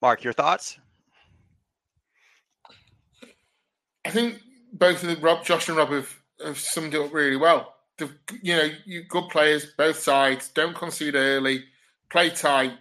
Mark, 0.00 0.22
your 0.22 0.32
thoughts? 0.32 0.78
I 4.04 4.10
think 4.10 4.38
both 4.72 5.02
of 5.02 5.08
the 5.08 5.16
Rob, 5.16 5.44
Josh 5.44 5.68
and 5.68 5.76
Rob 5.76 5.90
have, 5.90 6.14
have 6.44 6.58
summed 6.58 6.94
it 6.94 7.00
up 7.00 7.12
really 7.12 7.36
well. 7.36 7.74
The, 7.98 8.08
you 8.42 8.56
know, 8.56 8.70
you 8.86 9.02
good 9.02 9.28
players, 9.28 9.66
both 9.76 9.98
sides. 9.98 10.48
Don't 10.48 10.74
concede 10.74 11.16
early. 11.16 11.64
Play 12.10 12.30
tight. 12.30 12.72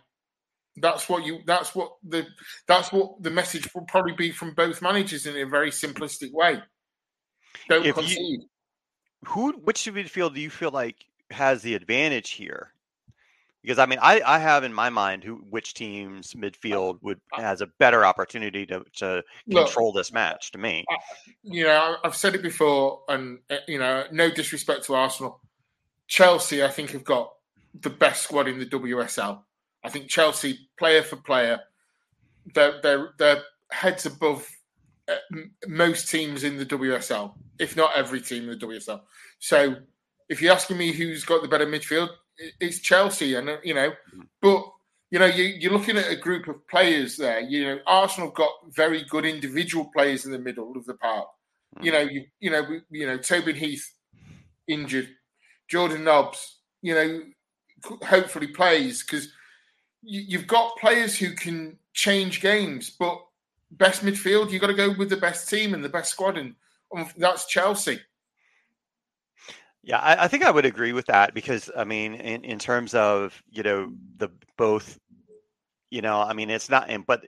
That's 0.77 1.09
what 1.09 1.25
you. 1.25 1.39
That's 1.45 1.73
what 1.75 1.93
the. 2.07 2.27
That's 2.67 2.91
what 2.91 3.21
the 3.21 3.31
message 3.31 3.73
will 3.73 3.85
probably 3.85 4.13
be 4.13 4.31
from 4.31 4.53
both 4.53 4.81
managers 4.81 5.25
in 5.25 5.35
a 5.35 5.45
very 5.45 5.71
simplistic 5.71 6.31
way. 6.31 6.61
Don't 7.69 7.85
if 7.85 7.95
concede. 7.95 8.41
You, 8.41 8.47
who? 9.25 9.51
Which 9.53 9.85
midfield 9.85 10.35
do 10.35 10.41
you 10.41 10.49
feel 10.49 10.71
like 10.71 11.05
has 11.31 11.61
the 11.61 11.73
advantage 11.73 12.31
here? 12.31 12.71
Because 13.67 13.79
I 13.79 13.85
mean, 13.85 13.99
I, 14.01 14.21
I 14.25 14.39
have 14.39 14.63
in 14.63 14.73
my 14.73 14.89
mind 14.89 15.25
who 15.25 15.35
which 15.49 15.73
team's 15.73 16.33
midfield 16.33 16.99
would 17.01 17.19
uh, 17.33 17.41
uh, 17.41 17.43
has 17.43 17.59
a 17.59 17.67
better 17.67 18.05
opportunity 18.05 18.65
to 18.67 18.85
to 18.97 19.23
control 19.49 19.87
Look, 19.87 19.95
this 19.95 20.13
match. 20.13 20.51
To 20.51 20.57
me, 20.57 20.85
uh, 20.89 20.95
you 21.43 21.65
know, 21.65 21.97
I've 22.03 22.15
said 22.15 22.33
it 22.33 22.41
before, 22.41 23.01
and 23.09 23.39
you 23.67 23.79
know, 23.79 24.05
no 24.11 24.29
disrespect 24.29 24.85
to 24.85 24.95
Arsenal, 24.95 25.41
Chelsea, 26.07 26.63
I 26.63 26.69
think 26.69 26.91
have 26.91 27.03
got 27.03 27.33
the 27.81 27.89
best 27.89 28.23
squad 28.23 28.47
in 28.47 28.59
the 28.59 28.65
WSL. 28.65 29.41
I 29.83 29.89
think 29.89 30.09
Chelsea, 30.09 30.69
player 30.77 31.01
for 31.01 31.17
player, 31.17 31.59
they're 32.53 32.79
they're, 32.81 33.09
they're 33.17 33.43
heads 33.71 34.05
above 34.05 34.47
eh, 35.07 35.15
most 35.67 36.09
teams 36.09 36.43
in 36.43 36.57
the 36.57 36.65
WSL, 36.65 37.33
if 37.59 37.75
not 37.75 37.91
every 37.95 38.21
team 38.21 38.49
in 38.49 38.57
the 38.57 38.65
WSL. 38.65 39.01
So, 39.39 39.75
if 40.29 40.41
you're 40.41 40.53
asking 40.53 40.77
me 40.77 40.91
who's 40.91 41.23
got 41.23 41.41
the 41.41 41.47
better 41.47 41.65
midfield, 41.65 42.09
it's 42.59 42.79
Chelsea, 42.79 43.35
and 43.35 43.49
uh, 43.49 43.57
you 43.63 43.73
know, 43.73 43.91
but 44.41 44.63
you 45.09 45.19
know, 45.19 45.25
you, 45.25 45.69
are 45.69 45.73
looking 45.73 45.97
at 45.97 46.11
a 46.11 46.15
group 46.15 46.47
of 46.47 46.67
players 46.67 47.15
there. 47.15 47.39
You 47.39 47.65
know, 47.65 47.79
Arsenal 47.87 48.29
got 48.31 48.51
very 48.69 49.05
good 49.09 49.25
individual 49.25 49.89
players 49.95 50.25
in 50.25 50.31
the 50.31 50.39
middle 50.39 50.73
of 50.75 50.85
the 50.85 50.95
park. 50.95 51.27
You 51.81 51.91
know, 51.91 51.99
you 51.99 52.25
you 52.39 52.49
know, 52.49 52.65
you 52.89 53.07
know, 53.07 53.17
Tobin 53.17 53.55
Heath 53.55 53.85
injured, 54.67 55.09
Jordan 55.69 56.03
Nobbs. 56.03 56.59
You 56.81 56.93
know, 56.93 57.21
hopefully 58.03 58.47
plays 58.47 59.03
because 59.03 59.31
you, 60.01 60.37
have 60.37 60.47
got 60.47 60.77
players 60.77 61.17
who 61.17 61.31
can 61.33 61.77
change 61.93 62.41
games, 62.41 62.89
but 62.89 63.19
best 63.71 64.03
midfield, 64.03 64.51
you've 64.51 64.61
got 64.61 64.67
to 64.67 64.73
go 64.73 64.93
with 64.97 65.09
the 65.09 65.17
best 65.17 65.49
team 65.49 65.73
and 65.73 65.83
the 65.83 65.89
best 65.89 66.11
squad, 66.11 66.37
and 66.37 66.55
um, 66.95 67.09
that's 67.17 67.47
Chelsea. 67.47 67.99
Yeah, 69.83 69.99
I, 69.99 70.25
I, 70.25 70.27
think 70.27 70.43
I 70.43 70.51
would 70.51 70.65
agree 70.65 70.93
with 70.93 71.05
that 71.05 71.33
because 71.33 71.69
I 71.75 71.83
mean, 71.83 72.15
in, 72.15 72.43
in 72.43 72.59
terms 72.59 72.93
of 72.93 73.41
you 73.49 73.63
know 73.63 73.93
the 74.17 74.29
both, 74.57 74.99
you 75.89 76.01
know, 76.01 76.19
I 76.21 76.33
mean, 76.33 76.49
it's 76.49 76.69
not, 76.69 76.89
but 77.05 77.23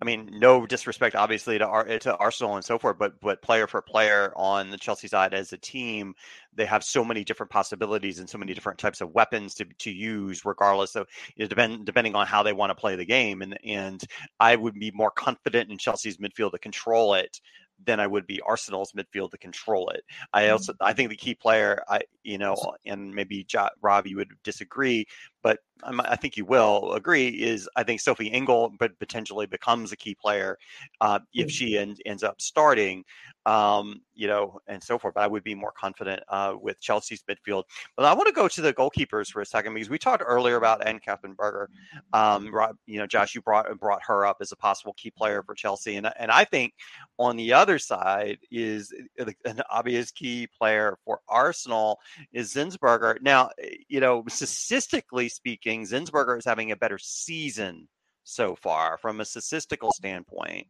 I 0.00 0.04
mean, 0.04 0.30
no 0.32 0.64
disrespect, 0.64 1.16
obviously, 1.16 1.58
to 1.58 1.98
to 2.00 2.16
Arsenal 2.16 2.54
and 2.54 2.64
so 2.64 2.78
forth, 2.78 2.98
but 2.98 3.20
but 3.20 3.42
player 3.42 3.66
for 3.66 3.82
player 3.82 4.32
on 4.36 4.70
the 4.70 4.78
Chelsea 4.78 5.08
side 5.08 5.34
as 5.34 5.52
a 5.52 5.58
team, 5.58 6.14
they 6.54 6.66
have 6.66 6.84
so 6.84 7.04
many 7.04 7.24
different 7.24 7.50
possibilities 7.50 8.20
and 8.20 8.30
so 8.30 8.38
many 8.38 8.54
different 8.54 8.78
types 8.78 9.00
of 9.00 9.12
weapons 9.12 9.54
to 9.54 9.64
to 9.64 9.90
use, 9.90 10.44
regardless 10.44 10.94
of 10.94 11.08
you 11.34 11.44
know, 11.44 11.48
depend, 11.48 11.84
depending 11.84 12.14
on 12.14 12.26
how 12.26 12.42
they 12.42 12.52
want 12.52 12.70
to 12.70 12.76
play 12.76 12.94
the 12.94 13.04
game. 13.04 13.42
And 13.42 13.58
and 13.64 14.02
I 14.38 14.54
would 14.54 14.74
be 14.74 14.92
more 14.92 15.10
confident 15.10 15.70
in 15.70 15.78
Chelsea's 15.78 16.18
midfield 16.18 16.52
to 16.52 16.58
control 16.58 17.14
it 17.14 17.40
than 17.84 18.00
I 18.00 18.06
would 18.06 18.26
be 18.26 18.40
Arsenal's 18.40 18.92
midfield 18.92 19.30
to 19.30 19.38
control 19.38 19.90
it. 19.90 20.02
I 20.32 20.44
mm-hmm. 20.44 20.52
also 20.52 20.74
I 20.80 20.92
think 20.92 21.10
the 21.10 21.16
key 21.16 21.34
player, 21.34 21.82
I 21.88 22.02
you 22.22 22.38
know, 22.38 22.56
and 22.84 23.14
maybe 23.14 23.46
Rob, 23.80 24.06
you 24.06 24.16
would 24.16 24.32
disagree, 24.42 25.06
but 25.42 25.58
I 25.84 26.16
think 26.16 26.36
you 26.36 26.44
will 26.44 26.92
agree 26.94 27.28
is 27.28 27.68
I 27.76 27.84
think 27.84 28.00
Sophie 28.00 28.26
Ingle 28.26 28.72
but 28.78 28.98
potentially 28.98 29.46
becomes 29.46 29.92
a 29.92 29.96
key 29.96 30.16
player 30.20 30.58
uh, 31.00 31.20
if 31.32 31.46
mm-hmm. 31.46 31.50
she 31.50 31.78
en- 31.78 31.96
ends 32.04 32.24
up 32.24 32.40
starting 32.40 33.04
um, 33.48 34.02
you 34.14 34.26
know, 34.26 34.58
and 34.66 34.82
so 34.82 34.98
forth. 34.98 35.14
But 35.14 35.22
I 35.22 35.26
would 35.26 35.42
be 35.42 35.54
more 35.54 35.72
confident 35.72 36.20
uh, 36.28 36.54
with 36.60 36.80
Chelsea's 36.80 37.22
midfield. 37.22 37.64
But 37.96 38.04
I 38.04 38.12
want 38.12 38.26
to 38.26 38.34
go 38.34 38.46
to 38.46 38.60
the 38.60 38.74
goalkeepers 38.74 39.28
for 39.28 39.40
a 39.40 39.46
second 39.46 39.72
because 39.72 39.88
we 39.88 39.98
talked 39.98 40.22
earlier 40.26 40.56
about 40.56 40.86
Ann-Katrin 40.86 41.32
Berger. 41.32 41.70
Um, 42.12 42.52
you 42.86 42.98
know, 42.98 43.06
Josh, 43.06 43.34
you 43.34 43.40
brought 43.40 43.66
brought 43.80 44.02
her 44.06 44.26
up 44.26 44.38
as 44.42 44.52
a 44.52 44.56
possible 44.56 44.92
key 44.98 45.10
player 45.10 45.42
for 45.42 45.54
Chelsea, 45.54 45.96
and 45.96 46.10
and 46.18 46.30
I 46.30 46.44
think 46.44 46.74
on 47.18 47.36
the 47.36 47.54
other 47.54 47.78
side 47.78 48.38
is 48.50 48.92
uh, 49.18 49.24
an 49.46 49.62
obvious 49.70 50.10
key 50.10 50.46
player 50.46 50.98
for 51.04 51.20
Arsenal 51.28 52.00
is 52.32 52.52
Zinsberger. 52.52 53.22
Now, 53.22 53.50
eh, 53.58 53.76
you 53.88 54.00
know, 54.00 54.24
statistically 54.28 55.27
speaking, 55.28 55.84
Zinsberger 55.84 56.38
is 56.38 56.44
having 56.44 56.72
a 56.72 56.76
better 56.76 56.98
season 56.98 57.88
so 58.28 58.54
far 58.54 58.98
from 58.98 59.20
a 59.20 59.24
statistical 59.24 59.90
standpoint 59.90 60.66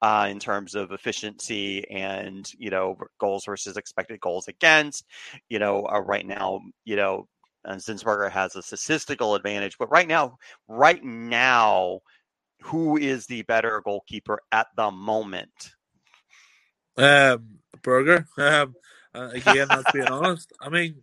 uh, 0.00 0.26
in 0.30 0.38
terms 0.38 0.74
of 0.74 0.92
efficiency 0.92 1.86
and 1.90 2.50
you 2.58 2.70
know 2.70 2.96
goals 3.18 3.44
versus 3.44 3.76
expected 3.76 4.18
goals 4.20 4.48
against 4.48 5.04
you 5.50 5.58
know 5.58 5.86
uh, 5.92 6.00
right 6.00 6.26
now 6.26 6.60
you 6.86 6.96
know 6.96 7.28
and 7.64 7.80
Zinsberger 7.82 8.30
has 8.30 8.56
a 8.56 8.62
statistical 8.62 9.34
advantage 9.34 9.76
but 9.78 9.90
right 9.90 10.08
now 10.08 10.38
right 10.68 11.04
now 11.04 12.00
who 12.62 12.96
is 12.96 13.26
the 13.26 13.42
better 13.42 13.82
goalkeeper 13.84 14.40
at 14.50 14.68
the 14.76 14.90
moment? 14.90 15.74
Um 16.96 17.58
Berger? 17.82 18.26
Um 18.38 18.74
uh, 19.14 19.28
again 19.34 19.68
that's 19.68 19.92
being 19.92 20.06
honest 20.08 20.50
I 20.62 20.70
mean 20.70 21.02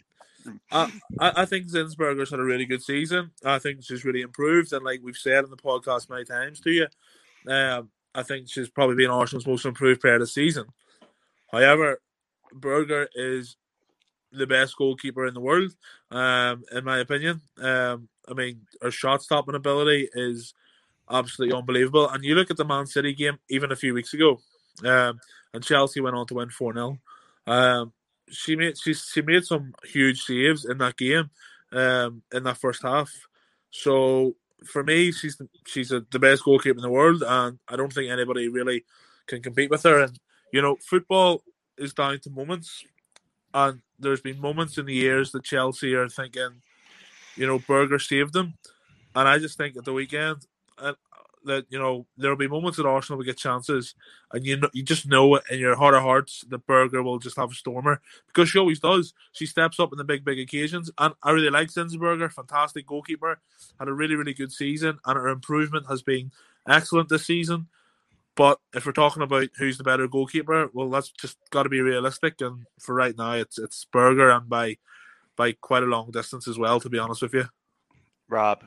I, 0.72 0.91
I 1.20 1.45
think 1.45 1.68
Zinsberger's 1.68 2.32
had 2.32 2.39
a 2.39 2.43
really 2.43 2.66
good 2.66 2.84
season. 2.84 3.32
I 3.43 3.60
think 3.60 3.84
she's 3.84 4.06
really 4.06 4.22
improved, 4.22 4.74
and 4.74 4.86
like 4.86 5.02
we've 5.04 5.18
said 5.18 5.43
in 5.43 5.50
the 5.50 5.58
podcast 5.58 6.10
many 6.10 6.26
times 6.26 6.60
to 6.62 6.72
you, 6.72 6.88
um, 7.47 7.89
I 8.14 8.24
think 8.24 8.50
she's 8.50 8.70
probably 8.70 8.95
been 8.95 9.12
Arsenal's 9.12 9.47
most 9.47 9.66
improved 9.66 10.02
player 10.02 10.20
the 10.20 10.28
season. 10.28 10.66
However, 11.52 12.02
Berger 12.54 13.08
is 13.16 13.58
the 14.32 14.47
best 14.47 14.78
goalkeeper 14.78 15.26
in 15.26 15.34
the 15.34 15.39
world, 15.39 15.72
um, 16.12 16.64
in 16.72 16.84
my 16.84 17.00
opinion. 17.00 17.41
Um, 17.58 18.10
I 18.28 18.34
mean, 18.34 18.62
her 18.82 18.91
shot 18.91 19.24
stopping 19.24 19.56
ability 19.56 20.10
is 20.14 20.54
absolutely 21.10 21.58
unbelievable. 21.58 22.10
And 22.10 22.24
you 22.24 22.36
look 22.36 22.52
at 22.52 22.58
the 22.58 22.66
Man 22.66 22.86
City 22.86 23.14
game 23.14 23.39
even 23.50 23.72
a 23.72 23.76
few 23.76 23.93
weeks 23.93 24.14
ago, 24.14 24.39
um, 24.86 25.20
and 25.54 25.64
Chelsea 25.64 26.02
went 26.02 26.16
on 26.16 26.28
to 26.28 26.36
win 26.36 26.50
4 26.50 26.74
0. 26.74 26.97
Um, 27.47 27.93
she 28.32 28.56
made 28.56 28.78
she 28.78 28.94
she 28.94 29.22
made 29.22 29.44
some 29.44 29.74
huge 29.84 30.22
saves 30.22 30.66
in 30.66 30.78
that 30.80 30.98
game, 30.98 31.30
um, 31.72 32.22
in 32.34 32.44
that 32.44 32.58
first 32.58 32.84
half. 32.84 33.12
So 33.72 34.36
for 34.66 34.84
me, 34.84 35.12
she's 35.12 35.40
she's 35.66 35.92
a, 35.92 36.06
the 36.12 36.20
best 36.20 36.44
goalkeeper 36.44 36.78
in 36.78 36.84
the 36.84 36.90
world, 36.90 37.24
and 37.26 37.60
I 37.68 37.76
don't 37.76 37.94
think 37.94 38.10
anybody 38.10 38.48
really 38.48 38.86
can 39.28 39.42
compete 39.42 39.70
with 39.70 39.84
her. 39.84 40.04
And 40.04 40.20
you 40.52 40.62
know, 40.62 40.78
football 40.82 41.44
is 41.78 41.94
down 41.94 42.20
to 42.20 42.30
moments, 42.30 42.84
and 43.54 43.82
there's 44.00 44.22
been 44.22 44.40
moments 44.40 44.78
in 44.78 44.86
the 44.86 44.94
years 44.94 45.32
that 45.32 45.44
Chelsea 45.44 45.94
are 45.96 46.10
thinking, 46.10 46.62
you 47.36 47.48
know, 47.48 47.60
Berger 47.60 48.00
saved 48.00 48.34
them, 48.34 48.56
and 49.16 49.28
I 49.28 49.40
just 49.40 49.58
think 49.58 49.78
at 49.78 49.86
the 49.86 49.94
weekend, 49.94 50.46
and 50.78 50.96
that 51.46 51.66
you 51.70 51.80
know 51.80 52.06
there'll 52.18 52.38
be 52.38 52.48
moments 52.48 52.78
that 52.78 52.86
Arsenal 52.86 53.18
will 53.18 53.26
get 53.26 53.38
chances, 53.38 53.96
and 54.32 54.46
you 54.46 54.58
know 54.58 54.70
you 54.74 54.84
just 54.84 55.08
know 55.08 55.36
it 55.36 55.44
in 55.50 55.60
your 55.60 55.76
heart 55.76 55.96
of 55.96 56.02
hearts 56.02 56.44
that 56.50 56.66
Berger 56.66 57.04
will 57.04 57.20
just 57.20 57.38
have 57.38 57.52
a 57.52 57.56
stormer 57.56 58.02
because 58.28 58.50
she 58.50 58.60
always 58.60 58.80
does. 58.80 59.14
She 59.32 59.46
steps 59.46 59.80
up 59.80 59.92
in 59.92 59.98
the 59.98 60.04
big 60.04 60.26
big 60.26 60.40
occasions, 60.40 60.92
and 60.98 61.14
I 61.24 61.32
really 61.32 61.50
like 61.50 61.70
Zinsberger, 61.70 62.32
fantastic 62.32 62.86
goalkeeper, 62.86 63.40
had 63.80 63.88
a 63.88 63.94
really 63.94 64.16
really 64.16 64.34
good 64.34 64.52
season, 64.52 65.00
and 65.06 65.18
her 65.18 65.28
improvement 65.28 65.88
has 65.88 66.02
been 66.02 66.32
excellent 66.68 67.10
this 67.10 67.26
season. 67.26 67.68
But 68.36 68.60
if 68.74 68.86
we're 68.86 68.94
talking 68.94 69.24
about 69.24 69.50
who's 69.58 69.78
the 69.78 69.84
better 69.84 70.08
goalkeeper, 70.08 70.70
well, 70.74 70.90
that's 70.90 71.10
just 71.10 71.38
got 71.50 71.64
to 71.64 71.70
be 71.70 71.82
realistic. 71.82 72.40
And 72.40 72.66
for 72.80 72.96
right 72.96 73.18
now, 73.18 73.34
it's 73.34 73.58
it's 73.58 73.86
Berger, 73.86 74.30
and 74.30 74.48
by 74.48 74.78
by 75.36 75.54
quite 75.54 75.84
a 75.84 75.88
long 75.88 76.12
distance 76.12 76.48
as 76.48 76.58
well. 76.58 76.80
To 76.80 76.90
be 76.90 77.00
honest 77.00 77.22
with 77.22 77.34
you, 77.34 77.46
Rob 78.30 78.64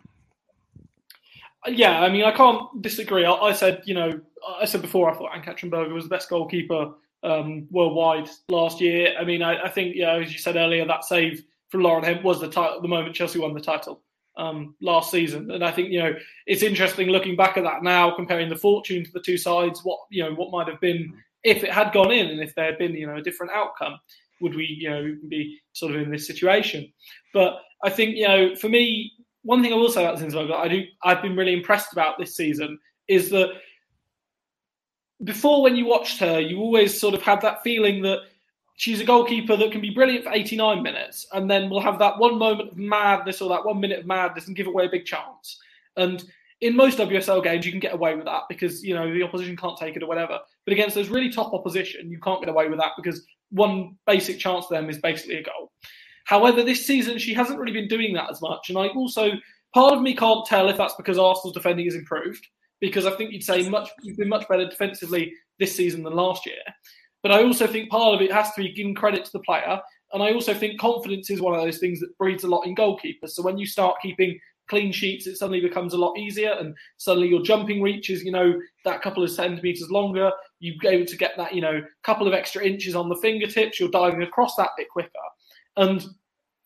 yeah, 1.67 2.01
I 2.01 2.09
mean, 2.09 2.25
I 2.25 2.33
can't 2.33 2.83
disagree. 2.83 3.25
I, 3.25 3.33
I, 3.33 3.53
said, 3.53 3.83
you 3.85 3.95
know, 3.95 4.21
I 4.61 4.65
said 4.65 4.83
before, 4.83 5.11
I 5.11 5.15
thought 5.15 5.35
Ann-Katrin 5.35 5.71
Berger 5.71 5.95
was 5.95 6.05
the 6.05 6.11
best 6.11 6.29
goalkeeper 6.29 6.93
um, 7.23 7.69
worldwide 7.71 8.29
last 8.49 8.81
year. 8.81 9.15
I 9.19 9.25
mean, 9.25 9.43
I, 9.43 9.65
I, 9.65 9.69
think, 9.69 9.95
yeah, 9.95 10.15
as 10.15 10.33
you 10.33 10.39
said 10.39 10.57
earlier, 10.57 10.87
that 10.87 11.05
save 11.05 11.45
from 11.69 11.83
Lauren 11.83 12.05
Hemp 12.05 12.23
was 12.23 12.41
the 12.41 12.49
title, 12.49 12.81
the 12.81 12.89
moment 12.89 13.15
Chelsea 13.15 13.39
won 13.39 13.55
the 13.55 13.61
title 13.61 14.03
um, 14.37 14.75
last 14.81 15.11
season. 15.11 15.51
And 15.51 15.65
I 15.65 15.71
think, 15.71 15.91
you 15.91 16.01
know, 16.01 16.15
it's 16.47 16.63
interesting 16.63 17.09
looking 17.09 17.37
back 17.37 17.57
at 17.57 17.65
that 17.65 17.83
now, 17.83 18.15
comparing 18.15 18.49
the 18.49 18.57
fortunes 18.57 19.09
of 19.09 19.15
the 19.15 19.21
two 19.21 19.39
sides, 19.39 19.81
what, 19.85 20.01
you 20.11 20.23
know, 20.25 20.35
what 20.35 20.51
might 20.51 20.71
have 20.71 20.81
been 20.81 21.13
if 21.45 21.65
it 21.65 21.73
had 21.73 21.93
gone 21.93 22.13
in 22.13 22.29
and 22.29 22.41
if 22.41 22.55
there 22.55 22.67
had 22.67 22.79
been, 22.79 22.93
you 22.93 23.07
know, 23.07 23.17
a 23.17 23.23
different 23.23 23.53
outcome, 23.53 23.99
would 24.41 24.55
we, 24.55 24.65
you 24.65 24.91
know, 24.91 25.17
be 25.29 25.59
sort 25.73 25.95
of 25.95 26.01
in 26.01 26.11
this 26.11 26.27
situation? 26.27 26.93
But 27.33 27.61
I 27.85 27.91
think, 27.91 28.17
you 28.17 28.29
know, 28.29 28.55
for 28.57 28.69
me, 28.69 29.13
one 29.43 29.63
thing 29.63 29.73
I 29.73 29.77
will 29.77 29.91
say 29.91 30.05
about 30.05 30.19
Zinsberger, 30.19 30.55
I 30.55 30.69
do, 30.69 30.85
I've 31.03 31.23
been 31.23 31.37
really 31.37 31.53
impressed 31.53 31.93
about 31.93 32.19
this 32.19 32.37
season 32.37 32.79
is 33.09 33.31
that 33.31 33.51
before 35.25 35.63
when 35.63 35.77
you 35.77 35.87
watched 35.87 36.19
her, 36.21 36.41
you 36.41 36.59
always 36.59 36.99
sort 36.99 37.15
of 37.15 37.23
had 37.23 37.41
that 37.43 37.63
feeling 37.63 38.03
that 38.03 38.21
she's 38.77 39.01
a 39.01 39.05
goalkeeper 39.05 39.57
that 39.57 39.73
can 39.73 39.81
be 39.81 39.91
brilliant 39.91 40.25
for 40.25 40.33
89 40.33 40.83
minutes, 40.83 41.27
and 41.33 41.51
then 41.51 41.71
we'll 41.71 41.81
have 41.81 41.99
that 41.99 42.19
one 42.19 42.39
moment 42.39 42.71
of 42.71 42.77
madness 42.77 43.41
or 43.41 43.49
that 43.51 43.65
one 43.65 43.81
minute 43.81 44.01
of 44.01 44.07
madness 44.07 44.47
and 44.47 44.57
give 44.57 44.67
away 44.67 44.87
a 44.87 44.91
big 44.91 45.05
chance. 45.05 45.59
And 45.97 46.25
in 46.61 46.77
most 46.77 46.99
WSL 46.99 47.43
games, 47.43 47.67
you 47.67 47.73
can 47.73 47.81
get 47.81 47.93
away 47.93 48.15
with 48.15 48.25
that 48.25 48.43
because 48.49 48.83
you 48.85 48.95
know 48.95 49.13
the 49.13 49.23
opposition 49.23 49.57
can't 49.57 49.77
take 49.77 49.97
it 49.97 50.03
or 50.03 50.07
whatever. 50.07 50.39
But 50.65 50.73
against 50.73 50.95
those 50.95 51.09
really 51.09 51.31
top 51.31 51.53
opposition, 51.53 52.11
you 52.11 52.19
can't 52.21 52.41
get 52.41 52.49
away 52.49 52.69
with 52.69 52.79
that 52.79 52.93
because 52.97 53.25
one 53.51 53.97
basic 54.07 54.39
chance 54.39 54.69
to 54.69 54.75
them 54.75 54.89
is 54.89 54.99
basically 54.99 55.37
a 55.37 55.43
goal. 55.43 55.73
However, 56.25 56.63
this 56.63 56.87
season 56.87 57.19
she 57.19 57.35
hasn't 57.35 57.59
really 57.59 57.73
been 57.73 57.89
doing 57.89 58.13
that 58.15 58.31
as 58.31 58.41
much, 58.41 58.69
and 58.69 58.79
I 58.79 58.89
also 58.89 59.33
part 59.75 59.95
of 59.95 60.03
me 60.03 60.15
can't 60.15 60.47
tell 60.47 60.69
if 60.69 60.77
that's 60.77 60.95
because 60.95 61.19
Arsenal's 61.19 61.55
defending 61.55 61.87
has 61.87 61.95
improved 61.95 62.47
because 62.81 63.07
I 63.07 63.13
think 63.13 63.33
you'd 63.33 63.45
say 63.45 63.69
much 63.69 63.89
you've 64.03 64.19
been 64.19 64.29
much 64.29 64.49
better 64.49 64.69
defensively 64.69 65.33
this 65.59 65.75
season 65.75 66.03
than 66.03 66.15
last 66.15 66.47
year. 66.47 66.63
But 67.23 67.33
I 67.33 67.45
also 67.45 67.67
think 67.67 67.91
part 67.91 68.15
of 68.15 68.21
it 68.21 68.33
has 68.33 68.53
to 68.53 68.63
be 68.63 68.73
giving 68.73 68.95
credit 68.95 69.25
to 69.25 69.33
the 69.33 69.41
player, 69.41 69.81
and 70.13 70.23
I 70.23 70.33
also 70.33 70.55
think 70.55 70.81
confidence 70.81 71.31
is 71.31 71.41
one 71.41 71.55
of 71.55 71.63
those 71.63 71.79
things 71.79 72.01
that 72.01 72.17
breeds 72.19 72.45
a 72.45 72.49
lot 72.49 72.67
in 72.67 72.75
goalkeepers. 72.75 73.31
So 73.31 73.43
when 73.43 73.59
you 73.59 73.67
start 73.67 73.97
keeping 74.03 74.39
clean 74.69 74.93
sheets, 74.93 75.27
it 75.27 75.37
suddenly 75.37 75.61
becomes 75.61 75.95
a 75.95 75.99
lot 75.99 76.19
easier, 76.19 76.53
and 76.53 76.75
suddenly 76.97 77.29
your 77.29 77.43
jumping 77.43 77.83
reaches, 77.83 78.25
you 78.25 78.33
know, 78.33 78.59
that 78.85 79.03
couple 79.03 79.23
of 79.23 79.31
centimeters 79.31 79.91
longer. 79.91 80.31
You 80.61 80.75
are 80.85 80.93
able 80.93 81.07
to 81.07 81.17
get 81.17 81.33
that, 81.37 81.55
you 81.55 81.61
know, 81.61 81.83
couple 82.03 82.27
of 82.27 82.35
extra 82.35 82.65
inches 82.65 82.95
on 82.95 83.09
the 83.09 83.17
fingertips. 83.17 83.79
You're 83.79 83.91
diving 83.91 84.23
across 84.23 84.57
that 84.57 84.71
bit 84.77 84.89
quicker, 84.89 85.11
and 85.77 86.05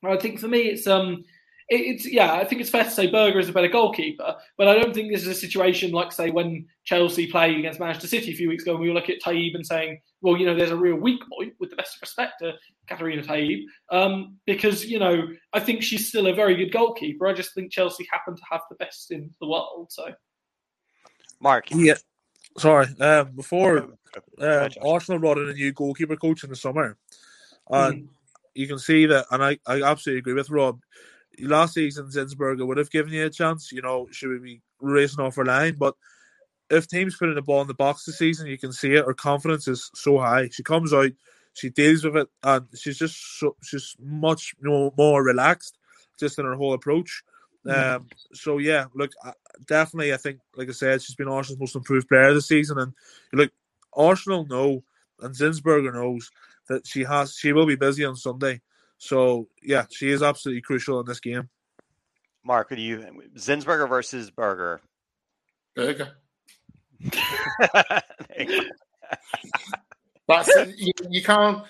I 0.05 0.17
think 0.17 0.39
for 0.39 0.49
me, 0.49 0.63
it's 0.63 0.87
um, 0.87 1.25
it's 1.69 2.07
yeah, 2.07 2.35
I 2.35 2.45
think 2.45 2.61
it's 2.61 2.71
fair 2.71 2.85
to 2.85 2.91
say 2.91 3.09
Berger 3.09 3.41
is 3.41 3.49
a 3.49 3.53
better 3.53 3.69
goalkeeper, 3.69 4.37
but 4.57 4.69
I 4.69 4.75
don't 4.75 4.95
think 4.95 5.11
this 5.11 5.23
is 5.23 5.29
a 5.29 5.35
situation 5.35 5.91
like 5.91 6.13
say 6.13 6.31
when 6.31 6.67
Chelsea 6.85 7.27
played 7.27 7.59
against 7.59 7.81
Manchester 7.81 8.07
City 8.07 8.31
a 8.31 8.37
few 8.37 8.49
weeks 8.49 8.63
ago, 8.63 8.73
and 8.73 8.81
we 8.81 8.89
were 8.89 8.95
looking 8.95 9.17
at 9.17 9.23
Taieb 9.23 9.55
and 9.55 9.67
saying, 9.67 10.01
well, 10.21 10.37
you 10.37 10.47
know, 10.47 10.55
there's 10.55 10.71
a 10.71 10.77
real 10.77 10.95
weak 10.95 11.21
point 11.29 11.55
with 11.59 11.71
the 11.71 11.77
best 11.77 11.97
of 11.97 12.03
respect 12.03 12.35
to 12.41 12.53
Katarina 12.89 13.23
Taieb, 13.23 13.65
um, 13.91 14.37
because 14.47 14.87
you 14.87 15.01
know 15.01 15.27
I 15.53 15.61
think 15.61 15.83
she's 15.83 16.09
still 16.09 16.29
a 16.29 16.35
very 16.35 16.55
good 16.55 16.73
goalkeeper. 16.73 17.27
I 17.27 17.33
just 17.33 17.53
think 17.55 17.73
Chelsea 17.73 18.07
happen 18.13 18.37
to 18.37 18.43
have 18.49 18.61
the 18.71 18.77
best 18.77 19.11
in 19.11 19.31
the 19.41 19.49
world. 19.49 19.89
So, 19.91 20.15
Mark, 21.41 21.71
yeah, 21.73 21.95
sorry, 22.59 22.87
um, 23.01 23.33
before 23.33 23.89
uh, 24.41 24.69
Arsenal 24.85 25.19
brought 25.19 25.39
in 25.39 25.49
a 25.49 25.55
new 25.55 25.73
goalkeeper 25.73 26.17
coach 26.17 26.45
in 26.45 26.51
the 26.51 26.57
summer, 26.57 26.97
and 27.71 28.05
mm. 28.05 28.09
You 28.57 28.67
can 28.67 28.79
see 28.79 29.07
that, 29.07 29.27
and 29.31 29.45
I, 29.45 29.59
I 29.67 29.83
absolutely 29.83 30.21
agree 30.21 30.35
with 30.35 30.51
Rob 30.51 30.81
last 31.41 31.75
season 31.75 32.07
Zinsberger 32.07 32.67
would 32.67 32.79
have 32.79 32.91
given 32.91 33.13
you 33.13 33.27
a 33.27 33.31
chance. 33.31 33.73
You 33.73 33.83
know, 33.83 34.09
should 34.11 34.31
we 34.31 34.39
be 34.39 34.63
racing 34.81 35.25
off 35.25 35.39
our 35.39 35.45
line? 35.45 35.77
But 35.79 35.95
if 36.71 36.89
teams 36.89 37.17
putting 37.17 37.35
the 37.35 37.43
ball 37.43 37.63
in 37.63 37.69
the 37.69 37.75
box 37.75 38.05
this 38.05 38.19
season, 38.19 38.47
you 38.47 38.59
can 38.59 38.73
see 38.73 38.95
it. 38.95 39.05
Her 39.05 39.15
confidence 39.15 39.69
is 39.69 39.91
so 39.95 40.19
high. 40.19 40.49
She 40.51 40.63
comes 40.63 40.93
out, 40.93 41.11
she 41.55 41.71
deals 41.71 42.05
with 42.05 42.17
it, 42.17 42.29
and 42.43 42.67
she's 42.75 42.99
just 42.99 43.39
so, 43.39 43.57
she's 43.63 43.97
much 44.01 44.55
more 44.61 45.23
relaxed 45.23 45.79
just 46.19 46.39
in 46.39 46.45
her 46.45 46.55
whole 46.55 46.75
approach. 46.75 47.23
Mm-hmm. 47.67 47.97
Um, 47.97 48.07
so 48.33 48.59
yeah, 48.59 48.87
look, 48.95 49.13
definitely, 49.67 50.13
I 50.13 50.17
think, 50.17 50.41
like 50.55 50.69
I 50.69 50.73
said, 50.73 51.03
she's 51.03 51.17
been 51.17 51.29
Arsenal's 51.29 51.61
most 51.61 51.77
improved 51.77 52.09
player 52.09 52.33
this 52.33 52.49
season, 52.49 52.79
and 52.79 52.93
look, 53.33 53.51
Arsenal 53.93 54.47
know, 54.47 54.83
and 55.21 55.35
Zinsberger 55.35 55.93
knows 55.95 56.31
that 56.69 56.87
she 56.87 57.05
has, 57.05 57.35
she 57.35 57.53
will 57.53 57.67
be 57.67 57.77
busy 57.77 58.05
on 58.05 58.17
Sunday. 58.17 58.61
So 58.99 59.49
yeah, 59.63 59.87
she 59.91 60.11
is 60.11 60.23
absolutely 60.23 60.63
crucial 60.63 61.01
in 61.01 61.07
this 61.07 61.21
game. 61.21 61.49
Mark, 62.45 62.71
do 62.71 62.81
you 62.81 63.05
Zinsberger 63.37 63.89
versus 63.89 64.31
Berger? 64.31 64.81
Berger. 65.75 66.13
That's 70.29 70.51
you, 70.77 70.93
you 71.11 71.23
can't. 71.23 71.63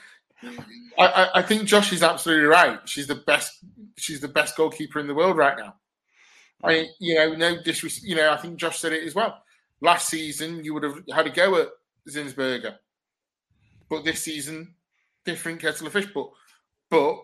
I, 0.98 1.28
I 1.34 1.42
think 1.42 1.64
Josh 1.64 1.92
is 1.92 2.02
absolutely 2.02 2.46
right. 2.46 2.78
She's 2.88 3.06
the 3.06 3.14
best. 3.14 3.64
She's 3.96 4.20
the 4.20 4.28
best 4.28 4.56
goalkeeper 4.56 4.98
in 4.98 5.06
the 5.06 5.14
world 5.14 5.36
right 5.36 5.56
now. 5.58 5.74
I 6.62 6.68
mean, 6.72 6.86
you 6.98 7.14
know, 7.16 7.34
no 7.34 7.62
disrespect. 7.62 8.06
You 8.06 8.16
know, 8.16 8.32
I 8.32 8.36
think 8.36 8.56
Josh 8.56 8.78
said 8.78 8.92
it 8.92 9.04
as 9.04 9.14
well. 9.14 9.42
Last 9.80 10.08
season, 10.08 10.64
you 10.64 10.72
would 10.74 10.84
have 10.84 11.02
had 11.12 11.26
a 11.26 11.30
go 11.30 11.60
at 11.60 11.68
Zinsberger, 12.08 12.76
but 13.90 14.04
this 14.04 14.22
season, 14.22 14.74
different 15.26 15.60
kettle 15.60 15.86
of 15.86 15.92
fish. 15.92 16.08
But 16.14 16.30
but 16.88 17.16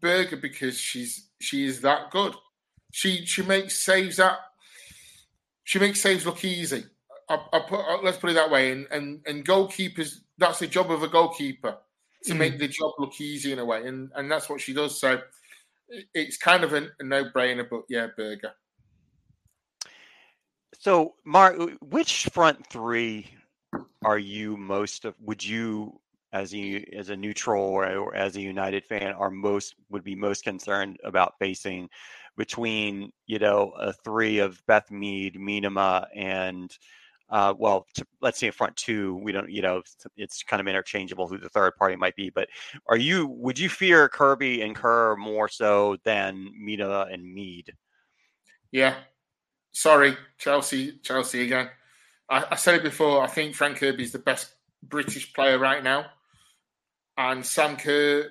Berger 0.00 0.36
because 0.36 0.78
she's 0.78 1.28
she 1.40 1.66
is 1.66 1.80
that 1.82 2.10
good. 2.10 2.34
She 2.92 3.26
she 3.26 3.42
makes 3.42 3.76
saves 3.76 4.16
that 4.16 4.38
she 5.64 5.78
makes 5.78 6.00
saves 6.00 6.26
look 6.26 6.44
easy. 6.44 6.84
I, 7.28 7.34
I 7.52 7.60
put, 7.60 7.80
uh, 7.80 8.02
let's 8.02 8.18
put 8.18 8.30
it 8.30 8.34
that 8.34 8.50
way. 8.50 8.72
And 8.72 8.86
and 8.90 9.20
and 9.26 9.44
goalkeepers, 9.44 10.16
that's 10.38 10.58
the 10.58 10.66
job 10.66 10.90
of 10.90 11.02
a 11.02 11.08
goalkeeper 11.08 11.76
to 12.24 12.32
mm. 12.32 12.38
make 12.38 12.58
the 12.58 12.68
job 12.68 12.92
look 12.98 13.20
easy 13.20 13.52
in 13.52 13.58
a 13.58 13.64
way, 13.64 13.86
and 13.86 14.10
and 14.14 14.30
that's 14.30 14.48
what 14.48 14.60
she 14.60 14.74
does. 14.74 15.00
So 15.00 15.20
it's 16.14 16.36
kind 16.36 16.64
of 16.64 16.72
a, 16.72 16.88
a 17.00 17.04
no 17.04 17.24
brainer. 17.24 17.68
But 17.68 17.82
yeah, 17.88 18.08
Berger. 18.16 18.52
So, 20.78 21.14
Mark, 21.24 21.56
which 21.80 22.28
front 22.32 22.66
three 22.66 23.30
are 24.04 24.18
you 24.18 24.56
most 24.56 25.04
of? 25.04 25.14
Would 25.20 25.44
you 25.44 26.00
as 26.32 26.54
a 26.54 26.84
as 26.96 27.10
a 27.10 27.16
neutral 27.16 27.62
or, 27.62 27.86
or, 27.96 28.14
as 28.14 28.36
a 28.36 28.40
United 28.40 28.84
fan 28.84 29.12
are 29.12 29.30
most 29.30 29.74
would 29.90 30.04
be 30.04 30.14
most 30.14 30.44
concerned 30.44 30.96
about 31.04 31.34
facing 31.38 31.88
between 32.36 33.12
you 33.26 33.38
know 33.38 33.72
a 33.78 33.92
three 33.92 34.38
of 34.38 34.60
Beth 34.66 34.90
Mead, 34.90 35.36
Miedema, 35.36 36.06
and 36.14 36.70
uh, 37.30 37.54
well, 37.56 37.86
to, 37.94 38.06
let's 38.20 38.38
say 38.38 38.48
a 38.48 38.52
front 38.52 38.76
two. 38.76 39.16
We 39.16 39.32
don't, 39.32 39.50
you 39.50 39.62
know, 39.62 39.78
it's, 39.78 39.96
it's, 40.16 40.42
kind 40.42 40.60
of 40.60 40.68
interchangeable 40.68 41.28
who 41.28 41.38
the 41.38 41.48
third 41.48 41.74
party 41.76 41.96
might 41.96 42.14
be. 42.14 42.28
But 42.28 42.48
are 42.88 42.96
you 42.96 43.26
would 43.26 43.58
you 43.58 43.70
fear 43.70 44.08
Kirby 44.08 44.60
and 44.60 44.76
Kerr 44.76 45.16
more 45.16 45.48
so 45.48 45.96
than 46.04 46.50
Miedema 46.62 47.12
and 47.12 47.24
Mead? 47.24 47.72
Yeah, 48.70 48.94
sorry, 49.72 50.16
Chelsea, 50.38 50.98
Chelsea 51.02 51.42
again. 51.42 51.68
I 52.30 52.56
said 52.56 52.76
it 52.76 52.82
before. 52.82 53.22
I 53.22 53.26
think 53.26 53.54
Fran 53.54 53.74
Kirby 53.74 54.04
is 54.04 54.12
the 54.12 54.18
best 54.18 54.54
British 54.82 55.34
player 55.34 55.58
right 55.58 55.84
now 55.84 56.06
and 57.16 57.44
Sam 57.44 57.76
Kerr 57.76 58.30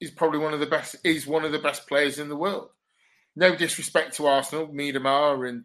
is 0.00 0.10
probably 0.10 0.38
one 0.38 0.54
of 0.54 0.60
the 0.60 0.66
best. 0.66 0.96
Is 1.04 1.26
one 1.26 1.44
of 1.44 1.52
the 1.52 1.58
best 1.58 1.86
players 1.86 2.18
in 2.18 2.28
the 2.28 2.36
world. 2.36 2.68
No 3.36 3.56
disrespect 3.56 4.14
to 4.16 4.26
Arsenal, 4.26 4.68
Miedema, 4.68 5.48
and 5.48 5.64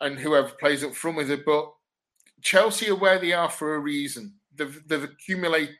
and 0.00 0.18
whoever 0.18 0.48
plays 0.48 0.84
up 0.84 0.94
front 0.94 1.16
with 1.16 1.30
it, 1.30 1.44
but 1.44 1.72
Chelsea 2.42 2.90
are 2.90 2.94
where 2.94 3.18
they 3.18 3.32
are 3.32 3.50
for 3.50 3.74
a 3.74 3.80
reason. 3.80 4.34
They've 4.54 4.80
they've 4.86 5.04
accumulated. 5.04 5.76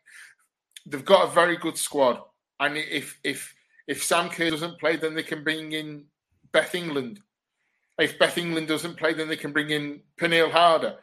They've 0.87 1.05
got 1.05 1.29
a 1.29 1.33
very 1.33 1.57
good 1.57 1.77
squad, 1.77 2.21
and 2.61 2.77
if 2.77 3.19
if 3.23 3.55
if 3.87 4.03
Sam 4.03 4.29
Kerr 4.29 4.51
doesn't 4.51 4.81
play, 4.81 4.97
then 4.97 5.15
they 5.15 5.23
can 5.23 5.45
bring 5.45 5.73
in 5.73 6.05
Beth 6.53 6.75
England. 6.75 7.21
If 7.99 8.19
Beth 8.19 8.39
England 8.39 8.69
doesn't 8.69 8.97
play, 8.97 9.13
then 9.13 9.29
they 9.29 9.37
can 9.37 9.53
bring 9.53 9.71
in 9.71 10.01
Pernille 10.21 10.51
Harder. 10.51 10.97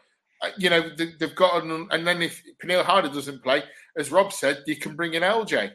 Uh, 0.46 0.52
you 0.58 0.70
know, 0.70 0.90
they've 0.96 1.36
got, 1.36 1.64
an, 1.64 1.88
and 1.92 2.06
then 2.06 2.22
if 2.22 2.42
Pernille 2.62 2.84
Harder 2.84 3.10
doesn't 3.10 3.44
play, 3.44 3.64
as 3.98 4.12
Rob 4.12 4.32
said, 4.32 4.64
you 4.68 4.76
can 4.76 4.96
bring 4.96 5.14
in 5.14 5.24
LJ, 5.24 5.72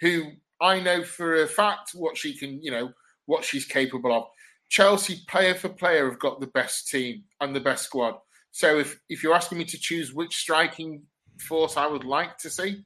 who 0.00 0.32
I 0.60 0.80
know 0.80 1.02
for 1.02 1.42
a 1.42 1.46
fact 1.46 1.90
what 1.94 2.16
she 2.16 2.36
can, 2.36 2.62
you 2.62 2.70
know, 2.70 2.92
what 3.26 3.44
she's 3.44 3.66
capable 3.66 4.12
of. 4.12 4.24
Chelsea, 4.70 5.20
player 5.28 5.54
for 5.54 5.68
player, 5.68 6.08
have 6.08 6.18
got 6.18 6.40
the 6.40 6.46
best 6.48 6.88
team 6.88 7.24
and 7.40 7.54
the 7.54 7.60
best 7.60 7.84
squad. 7.84 8.14
So 8.50 8.78
if 8.78 8.98
if 9.08 9.22
you're 9.22 9.34
asking 9.34 9.58
me 9.58 9.64
to 9.64 9.78
choose 9.78 10.14
which 10.14 10.36
striking 10.36 11.02
force 11.40 11.76
I 11.76 11.86
would 11.86 12.04
like 12.04 12.38
to 12.38 12.50
see, 12.50 12.84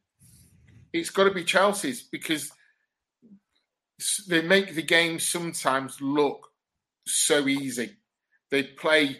it's 0.93 1.11
got 1.11 1.25
to 1.25 1.31
be 1.31 1.45
Chelsea's 1.45 2.03
because 2.11 2.51
they 4.29 4.43
make 4.43 4.75
the 4.75 4.83
game 4.83 5.19
sometimes 5.19 6.01
look 6.01 6.49
so 7.07 7.47
easy. 7.49 7.97
They 8.51 8.63
play 8.65 9.19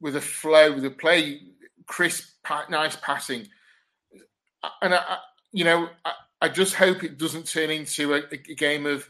with 0.00 0.16
a 0.16 0.20
flow, 0.20 0.72
with 0.72 0.84
a 0.84 0.90
play 0.90 1.40
crisp, 1.86 2.24
nice 2.68 2.96
passing 2.96 3.48
and 4.82 4.94
I, 4.94 5.18
you 5.52 5.64
know, 5.64 5.88
I, 6.04 6.12
I, 6.42 6.48
just 6.48 6.74
hope 6.74 7.04
it 7.04 7.18
doesn't 7.18 7.46
turn 7.46 7.70
into 7.70 8.14
a, 8.14 8.22
a, 8.30 8.36
game 8.36 8.86
of 8.86 9.08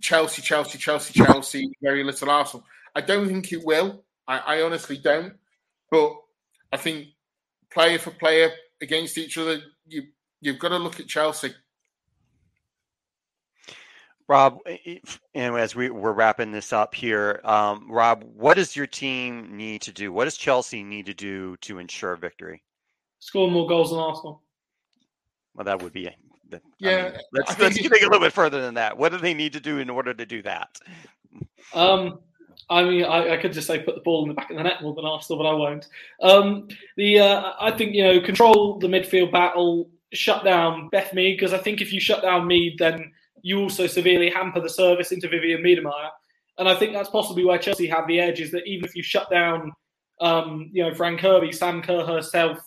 Chelsea, 0.00 0.42
Chelsea, 0.42 0.78
Chelsea, 0.78 1.12
Chelsea, 1.14 1.70
very 1.82 2.04
little 2.04 2.30
Arsenal. 2.30 2.66
I 2.94 3.00
don't 3.00 3.28
think 3.28 3.52
it 3.52 3.64
will. 3.64 4.04
I, 4.26 4.38
I 4.38 4.62
honestly 4.62 4.98
don't. 4.98 5.34
But 5.90 6.16
I 6.72 6.76
think 6.76 7.08
player 7.70 7.98
for 7.98 8.10
player 8.10 8.50
against 8.80 9.18
each 9.18 9.38
other, 9.38 9.60
you 9.86 10.04
you've 10.40 10.58
got 10.58 10.70
to 10.70 10.78
look 10.78 11.00
at 11.00 11.06
Chelsea. 11.06 11.54
Rob, 14.28 14.58
and 15.34 15.56
as 15.56 15.76
we, 15.76 15.88
we're 15.90 16.12
wrapping 16.12 16.50
this 16.50 16.72
up 16.72 16.94
here, 16.94 17.40
um, 17.44 17.86
Rob, 17.90 18.24
what 18.34 18.54
does 18.54 18.74
your 18.74 18.86
team 18.86 19.56
need 19.56 19.82
to 19.82 19.92
do? 19.92 20.12
What 20.12 20.24
does 20.24 20.36
Chelsea 20.36 20.82
need 20.82 21.06
to 21.06 21.14
do 21.14 21.56
to 21.58 21.78
ensure 21.78 22.16
victory? 22.16 22.62
Score 23.20 23.48
more 23.48 23.68
goals 23.68 23.90
than 23.90 24.00
Arsenal. 24.00 24.42
Well, 25.54 25.64
that 25.64 25.80
would 25.80 25.92
be. 25.92 26.10
The, 26.48 26.60
yeah, 26.78 26.90
I 26.90 27.02
mean, 27.02 27.12
let's 27.32 27.58
let's 27.58 27.76
think 27.76 28.02
a 28.02 28.04
little 28.04 28.20
bit 28.20 28.32
further 28.32 28.60
than 28.60 28.74
that. 28.74 28.96
What 28.96 29.10
do 29.10 29.18
they 29.18 29.34
need 29.34 29.52
to 29.54 29.60
do 29.60 29.78
in 29.78 29.90
order 29.90 30.14
to 30.14 30.26
do 30.26 30.42
that? 30.42 30.78
Um, 31.74 32.20
I 32.70 32.84
mean, 32.84 33.04
I, 33.04 33.34
I, 33.34 33.36
could 33.36 33.52
just 33.52 33.66
say 33.66 33.80
put 33.80 33.96
the 33.96 34.00
ball 34.00 34.22
in 34.22 34.28
the 34.28 34.34
back 34.34 34.50
of 34.50 34.56
the 34.56 34.62
net 34.62 34.82
more 34.82 34.94
than 34.94 35.04
Arsenal, 35.04 35.42
but 35.42 35.48
I 35.48 35.54
won't. 35.54 35.88
Um, 36.22 36.68
the 36.96 37.20
uh, 37.20 37.52
I 37.60 37.72
think 37.72 37.94
you 37.94 38.04
know 38.04 38.20
control 38.20 38.78
the 38.78 38.86
midfield 38.86 39.32
battle. 39.32 39.90
shut 40.12 40.44
down 40.44 40.88
Beth 40.90 41.12
Mead 41.12 41.36
because 41.36 41.52
I 41.52 41.58
think 41.58 41.80
if 41.80 41.92
you 41.92 42.00
shut 42.00 42.22
down 42.22 42.46
Mead, 42.46 42.78
then 42.78 43.12
you 43.42 43.60
also 43.60 43.86
severely 43.86 44.30
hamper 44.30 44.60
the 44.60 44.68
service 44.68 45.12
into 45.12 45.28
Vivianne 45.28 45.64
Miedema. 45.64 46.10
And 46.58 46.68
I 46.68 46.74
think 46.74 46.92
that's 46.92 47.10
possibly 47.10 47.44
where 47.44 47.58
Chelsea 47.58 47.86
have 47.86 48.06
the 48.06 48.18
edge 48.18 48.40
is 48.40 48.50
that 48.52 48.66
even 48.66 48.84
if 48.84 48.96
you 48.96 49.02
shut 49.02 49.30
down, 49.30 49.72
um, 50.20 50.70
you 50.72 50.82
know, 50.82 50.94
Fran 50.94 51.18
Kirby, 51.18 51.52
Sam 51.52 51.82
Kerr 51.82 52.04
herself 52.04 52.58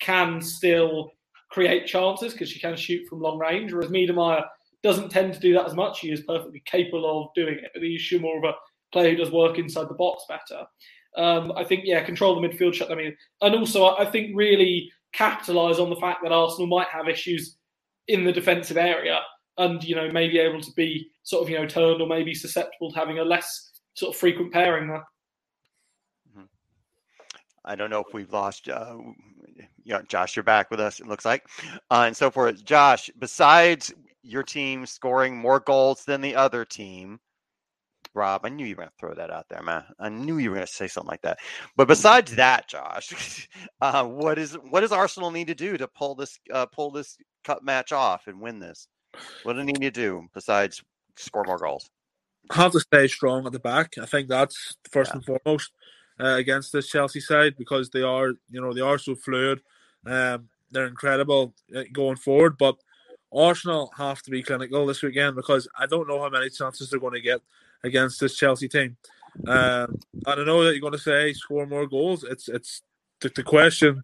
can 0.00 0.40
still 0.40 1.10
create 1.50 1.86
chances 1.86 2.32
because 2.32 2.50
she 2.50 2.58
can 2.58 2.76
shoot 2.76 3.06
from 3.08 3.20
long 3.20 3.38
range, 3.38 3.72
whereas 3.72 3.90
Miedema 3.90 4.44
doesn't 4.82 5.10
tend 5.10 5.34
to 5.34 5.40
do 5.40 5.52
that 5.54 5.66
as 5.66 5.74
much. 5.74 6.00
She 6.00 6.10
is 6.10 6.22
perfectly 6.22 6.62
capable 6.64 7.24
of 7.24 7.34
doing 7.34 7.58
it, 7.58 7.70
but 7.74 7.82
she's 7.82 8.20
more 8.20 8.38
of 8.38 8.44
a 8.44 8.54
player 8.92 9.10
who 9.10 9.16
does 9.16 9.30
work 9.30 9.58
inside 9.58 9.88
the 9.88 9.94
box 9.94 10.24
better. 10.28 10.64
Um, 11.16 11.52
I 11.56 11.64
think, 11.64 11.82
yeah, 11.84 12.02
control 12.02 12.40
the 12.40 12.46
midfield, 12.46 12.74
shut 12.74 12.88
them 12.88 12.98
in. 12.98 13.16
And 13.40 13.54
also, 13.54 13.96
I 13.96 14.04
think 14.04 14.36
really 14.36 14.90
capitalise 15.12 15.78
on 15.78 15.90
the 15.90 15.96
fact 15.96 16.20
that 16.22 16.32
Arsenal 16.32 16.66
might 16.66 16.88
have 16.88 17.08
issues 17.08 17.56
in 18.08 18.24
the 18.24 18.32
defensive 18.32 18.76
area 18.76 19.20
and, 19.58 19.82
you 19.82 19.94
know, 19.94 20.10
maybe 20.10 20.38
able 20.38 20.60
to 20.60 20.72
be 20.72 21.10
sort 21.22 21.42
of, 21.42 21.50
you 21.50 21.58
know, 21.58 21.66
turned 21.66 22.00
or 22.00 22.08
maybe 22.08 22.34
susceptible 22.34 22.90
to 22.90 22.98
having 22.98 23.18
a 23.18 23.24
less 23.24 23.70
sort 23.94 24.14
of 24.14 24.18
frequent 24.18 24.52
pairing 24.52 24.88
there. 24.88 25.04
Mm-hmm. 26.30 26.44
I 27.64 27.74
don't 27.76 27.90
know 27.90 28.00
if 28.06 28.12
we've 28.12 28.32
lost. 28.32 28.68
Uh, 28.68 28.98
you 29.84 29.98
Josh, 30.08 30.36
you're 30.36 30.42
back 30.42 30.70
with 30.70 30.80
us. 30.80 31.00
It 31.00 31.06
looks 31.06 31.24
like, 31.24 31.46
uh, 31.90 32.04
and 32.06 32.16
so 32.16 32.30
forth. 32.30 32.64
Josh, 32.64 33.10
besides 33.18 33.92
your 34.22 34.42
team 34.42 34.84
scoring 34.84 35.36
more 35.36 35.60
goals 35.60 36.04
than 36.04 36.20
the 36.20 36.34
other 36.34 36.64
team, 36.64 37.20
Rob, 38.16 38.44
I 38.44 38.48
knew 38.48 38.64
you 38.64 38.74
were 38.74 38.82
going 38.82 38.88
to 38.88 38.94
throw 38.98 39.14
that 39.14 39.30
out 39.30 39.46
there, 39.48 39.62
man. 39.62 39.84
I 40.00 40.08
knew 40.08 40.38
you 40.38 40.50
were 40.50 40.56
going 40.56 40.66
to 40.66 40.72
say 40.72 40.88
something 40.88 41.10
like 41.10 41.22
that. 41.22 41.38
But 41.76 41.86
besides 41.86 42.34
that, 42.36 42.66
Josh, 42.66 43.48
uh, 43.80 44.04
what 44.04 44.38
is 44.38 44.54
what 44.54 44.80
does 44.80 44.92
Arsenal 44.92 45.30
need 45.30 45.46
to 45.48 45.54
do 45.54 45.76
to 45.76 45.86
pull 45.86 46.14
this 46.14 46.38
uh, 46.52 46.66
pull 46.66 46.90
this 46.90 47.16
cup 47.44 47.62
match 47.62 47.92
off 47.92 48.26
and 48.26 48.40
win 48.40 48.58
this? 48.58 48.88
What 49.42 49.54
do 49.54 49.60
they 49.60 49.72
need 49.72 49.80
to 49.80 49.90
do 49.90 50.28
besides 50.34 50.82
score 51.16 51.44
more 51.44 51.58
goals? 51.58 51.90
Have 52.50 52.72
to 52.72 52.80
stay 52.80 53.08
strong 53.08 53.46
at 53.46 53.52
the 53.52 53.58
back. 53.58 53.94
I 54.00 54.06
think 54.06 54.28
that's 54.28 54.76
first 54.90 55.10
yeah. 55.10 55.16
and 55.16 55.24
foremost 55.24 55.72
uh, 56.20 56.36
against 56.36 56.72
this 56.72 56.88
Chelsea 56.88 57.20
side 57.20 57.56
because 57.56 57.90
they 57.90 58.02
are, 58.02 58.28
you 58.50 58.60
know, 58.60 58.72
they 58.72 58.80
are 58.80 58.98
so 58.98 59.14
fluid. 59.14 59.60
Um, 60.04 60.48
they're 60.70 60.86
incredible 60.86 61.54
uh, 61.74 61.82
going 61.92 62.16
forward, 62.16 62.56
but 62.58 62.76
Arsenal 63.32 63.92
have 63.96 64.22
to 64.22 64.30
be 64.30 64.42
clinical 64.42 64.86
this 64.86 65.02
weekend 65.02 65.36
because 65.36 65.68
I 65.78 65.86
don't 65.86 66.08
know 66.08 66.20
how 66.20 66.28
many 66.28 66.50
chances 66.50 66.90
they're 66.90 67.00
going 67.00 67.14
to 67.14 67.20
get 67.20 67.40
against 67.82 68.20
this 68.20 68.36
Chelsea 68.36 68.68
team. 68.68 68.96
Um, 69.46 69.98
and 70.26 70.40
I 70.40 70.44
know 70.44 70.64
that 70.64 70.72
you're 70.72 70.80
going 70.80 70.92
to 70.92 70.98
say 70.98 71.32
score 71.32 71.66
more 71.66 71.86
goals. 71.86 72.24
It's 72.24 72.48
it's 72.48 72.82
the, 73.20 73.30
the 73.34 73.42
question. 73.42 74.02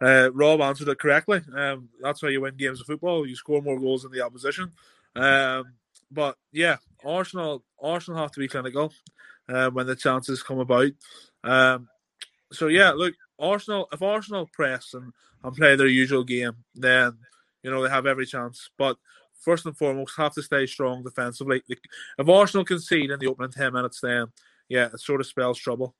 Uh, 0.00 0.30
Rob 0.32 0.60
answered 0.60 0.88
it 0.88 0.98
correctly. 0.98 1.40
Um, 1.54 1.88
that's 2.00 2.20
how 2.20 2.28
you 2.28 2.40
win 2.40 2.56
games 2.56 2.80
of 2.80 2.86
football. 2.86 3.26
You 3.26 3.36
score 3.36 3.62
more 3.62 3.78
goals 3.78 4.02
than 4.02 4.12
the 4.12 4.22
opposition. 4.22 4.72
Um, 5.14 5.74
but 6.10 6.36
yeah, 6.52 6.76
Arsenal 7.04 7.64
Arsenal 7.80 8.20
have 8.20 8.32
to 8.32 8.40
be 8.40 8.48
clinical 8.48 8.92
uh, 9.48 9.70
when 9.70 9.86
the 9.86 9.96
chances 9.96 10.42
come 10.42 10.58
about. 10.58 10.90
Um, 11.44 11.88
so 12.52 12.68
yeah, 12.68 12.90
look, 12.90 13.14
Arsenal. 13.38 13.88
If 13.92 14.02
Arsenal 14.02 14.48
press 14.52 14.94
and, 14.94 15.12
and 15.42 15.56
play 15.56 15.74
their 15.76 15.86
usual 15.86 16.24
game, 16.24 16.56
then 16.74 17.16
you 17.62 17.70
know 17.70 17.82
they 17.82 17.90
have 17.90 18.06
every 18.06 18.26
chance. 18.26 18.70
But 18.78 18.96
first 19.40 19.66
and 19.66 19.76
foremost, 19.76 20.16
have 20.16 20.34
to 20.34 20.42
stay 20.42 20.66
strong 20.66 21.02
defensively. 21.02 21.62
If 21.68 22.28
Arsenal 22.28 22.64
concede 22.64 23.10
in 23.10 23.18
the 23.18 23.26
opening 23.26 23.50
10 23.50 23.72
minutes, 23.72 24.00
then 24.00 24.26
yeah, 24.68 24.86
it 24.86 25.00
sort 25.00 25.20
of 25.20 25.26
spells 25.26 25.58
trouble. 25.58 25.94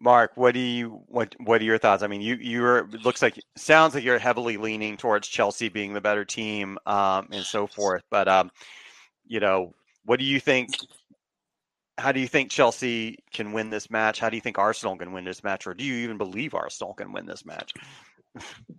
Mark, 0.00 0.32
what 0.36 0.54
do 0.54 0.60
you 0.60 1.02
what 1.08 1.34
what 1.40 1.60
are 1.60 1.64
your 1.64 1.78
thoughts? 1.78 2.02
I 2.02 2.06
mean, 2.06 2.20
you 2.20 2.36
you're 2.36 2.86
looks 3.04 3.20
like 3.20 3.40
sounds 3.56 3.94
like 3.94 4.04
you're 4.04 4.18
heavily 4.18 4.56
leaning 4.56 4.96
towards 4.96 5.26
Chelsea 5.26 5.68
being 5.68 5.92
the 5.92 6.00
better 6.00 6.24
team 6.24 6.78
um, 6.86 7.28
and 7.32 7.44
so 7.44 7.66
forth. 7.66 8.02
But 8.10 8.28
um, 8.28 8.50
you 9.26 9.40
know, 9.40 9.74
what 10.04 10.18
do 10.18 10.24
you 10.24 10.40
think? 10.40 10.70
How 11.98 12.12
do 12.12 12.20
you 12.20 12.28
think 12.28 12.50
Chelsea 12.50 13.18
can 13.32 13.52
win 13.52 13.70
this 13.70 13.90
match? 13.90 14.20
How 14.20 14.30
do 14.30 14.36
you 14.36 14.40
think 14.40 14.56
Arsenal 14.56 14.96
can 14.96 15.12
win 15.12 15.24
this 15.24 15.42
match, 15.42 15.66
or 15.66 15.74
do 15.74 15.84
you 15.84 15.94
even 16.04 16.16
believe 16.16 16.54
Arsenal 16.54 16.94
can 16.94 17.12
win 17.12 17.26
this 17.26 17.44
match? 17.44 17.74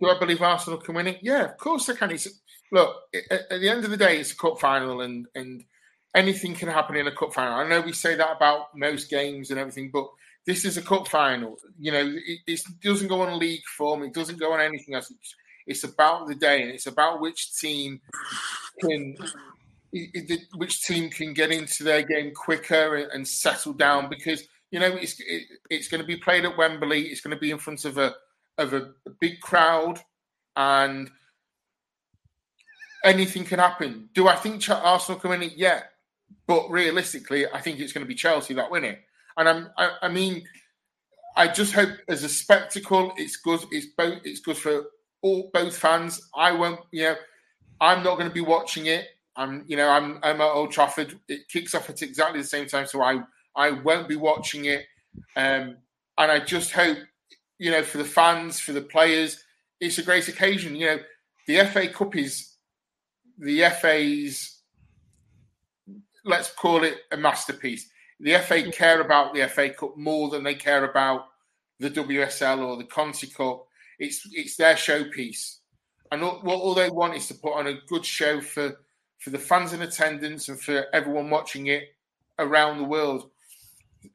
Do 0.00 0.08
I 0.08 0.18
believe 0.18 0.40
Arsenal 0.40 0.78
can 0.78 0.94
win 0.94 1.06
it? 1.06 1.18
Yeah, 1.20 1.44
of 1.44 1.58
course 1.58 1.84
they 1.84 1.94
can. 1.94 2.12
It's, 2.12 2.28
look, 2.72 2.96
at, 3.30 3.60
the 3.60 3.68
end 3.68 3.84
of 3.84 3.90
the 3.90 3.96
day, 3.98 4.18
it's 4.18 4.32
a 4.32 4.36
cup 4.36 4.58
final, 4.58 5.02
and 5.02 5.26
and 5.34 5.64
anything 6.14 6.54
can 6.54 6.68
happen 6.68 6.96
in 6.96 7.06
a 7.06 7.14
cup 7.14 7.34
final. 7.34 7.54
I 7.54 7.68
know 7.68 7.82
we 7.82 7.92
say 7.92 8.14
that 8.14 8.36
about 8.36 8.74
most 8.74 9.10
games 9.10 9.50
and 9.50 9.60
everything, 9.60 9.90
but 9.92 10.08
this 10.46 10.64
is 10.64 10.76
a 10.76 10.82
cup 10.82 11.08
final. 11.08 11.56
You 11.78 11.92
know, 11.92 12.14
it, 12.26 12.38
it 12.46 12.60
doesn't 12.82 13.08
go 13.08 13.22
on 13.22 13.38
league 13.38 13.64
form. 13.76 14.02
It 14.02 14.14
doesn't 14.14 14.40
go 14.40 14.52
on 14.52 14.60
anything 14.60 14.94
else. 14.94 15.10
It's, 15.10 15.34
it's 15.66 15.84
about 15.84 16.26
the 16.26 16.34
day, 16.34 16.62
and 16.62 16.70
it's 16.70 16.86
about 16.86 17.20
which 17.20 17.54
team 17.54 18.00
can 18.80 19.16
which 20.54 20.84
team 20.84 21.10
can 21.10 21.34
get 21.34 21.50
into 21.50 21.82
their 21.82 22.02
game 22.02 22.32
quicker 22.32 23.08
and 23.12 23.26
settle 23.26 23.72
down 23.72 24.08
because 24.08 24.44
you 24.70 24.78
know 24.78 24.86
it's 24.86 25.18
it, 25.20 25.42
it's 25.68 25.88
going 25.88 26.00
to 26.00 26.06
be 26.06 26.16
played 26.16 26.44
at 26.44 26.56
Wembley. 26.56 27.02
It's 27.08 27.20
going 27.20 27.36
to 27.36 27.40
be 27.40 27.50
in 27.50 27.58
front 27.58 27.84
of 27.84 27.98
a 27.98 28.14
of 28.58 28.74
a, 28.74 28.90
big 29.20 29.40
crowd, 29.40 30.00
and 30.56 31.10
anything 33.04 33.44
can 33.44 33.58
happen. 33.58 34.08
Do 34.14 34.28
I 34.28 34.36
think 34.36 34.68
Arsenal 34.68 35.20
can 35.20 35.30
win 35.30 35.42
it? 35.42 35.52
Yeah, 35.56 35.82
but 36.46 36.70
realistically, 36.70 37.46
I 37.46 37.60
think 37.60 37.80
it's 37.80 37.92
going 37.92 38.04
to 38.04 38.08
be 38.08 38.14
Chelsea 38.14 38.54
that 38.54 38.70
win 38.70 38.84
it. 38.84 39.00
And 39.36 39.48
I'm, 39.48 39.70
I, 39.76 39.90
I 40.02 40.08
mean, 40.08 40.44
I 41.36 41.48
just 41.48 41.72
hope 41.72 41.90
as 42.08 42.24
a 42.24 42.28
spectacle, 42.28 43.12
it's 43.16 43.36
good. 43.36 43.60
It's 43.70 43.86
both. 43.96 44.20
It's 44.24 44.40
good 44.40 44.56
for 44.56 44.84
all 45.22 45.50
both 45.52 45.76
fans. 45.76 46.28
I 46.34 46.52
won't. 46.52 46.80
You 46.92 47.02
know, 47.04 47.16
I'm 47.80 48.02
not 48.02 48.16
going 48.16 48.28
to 48.28 48.34
be 48.34 48.40
watching 48.40 48.86
it. 48.86 49.06
I'm. 49.36 49.64
You 49.66 49.76
know, 49.76 49.88
I'm. 49.88 50.18
I'm 50.22 50.40
at 50.40 50.52
Old 50.52 50.72
Trafford. 50.72 51.18
It 51.28 51.48
kicks 51.48 51.74
off 51.74 51.88
at 51.90 52.02
exactly 52.02 52.40
the 52.40 52.46
same 52.46 52.66
time, 52.66 52.86
so 52.86 53.02
I. 53.02 53.20
I 53.56 53.72
won't 53.72 54.08
be 54.08 54.16
watching 54.16 54.66
it. 54.66 54.86
Um, 55.34 55.76
and 56.18 56.30
I 56.30 56.38
just 56.38 56.70
hope 56.70 56.98
you 57.60 57.70
know, 57.70 57.82
for 57.82 57.98
the 57.98 58.04
fans, 58.04 58.58
for 58.58 58.72
the 58.72 58.80
players, 58.80 59.44
it's 59.80 59.98
a 59.98 60.02
great 60.02 60.26
occasion. 60.28 60.74
You 60.74 60.86
know, 60.86 60.98
the 61.46 61.64
FA 61.66 61.88
Cup 61.88 62.16
is 62.16 62.56
the 63.38 63.68
FA's, 63.80 64.62
let's 66.24 66.50
call 66.52 66.84
it 66.84 66.96
a 67.12 67.18
masterpiece. 67.18 67.89
The 68.20 68.38
FA 68.38 68.70
care 68.70 69.00
about 69.00 69.34
the 69.34 69.48
FA 69.48 69.70
Cup 69.70 69.96
more 69.96 70.28
than 70.28 70.44
they 70.44 70.54
care 70.54 70.84
about 70.84 71.28
the 71.78 71.90
WSL 71.90 72.66
or 72.66 72.76
the 72.76 72.84
Conti 72.84 73.26
Cup. 73.26 73.66
It's 73.98 74.28
it's 74.32 74.56
their 74.56 74.74
showpiece, 74.74 75.56
and 76.12 76.22
all, 76.22 76.40
all 76.46 76.74
they 76.74 76.90
want 76.90 77.16
is 77.16 77.28
to 77.28 77.34
put 77.34 77.54
on 77.54 77.66
a 77.66 77.80
good 77.88 78.04
show 78.04 78.40
for 78.40 78.80
for 79.18 79.30
the 79.30 79.38
fans 79.38 79.72
in 79.72 79.82
attendance 79.82 80.48
and 80.48 80.60
for 80.60 80.86
everyone 80.92 81.30
watching 81.30 81.66
it 81.66 81.84
around 82.38 82.78
the 82.78 82.84
world. 82.84 83.30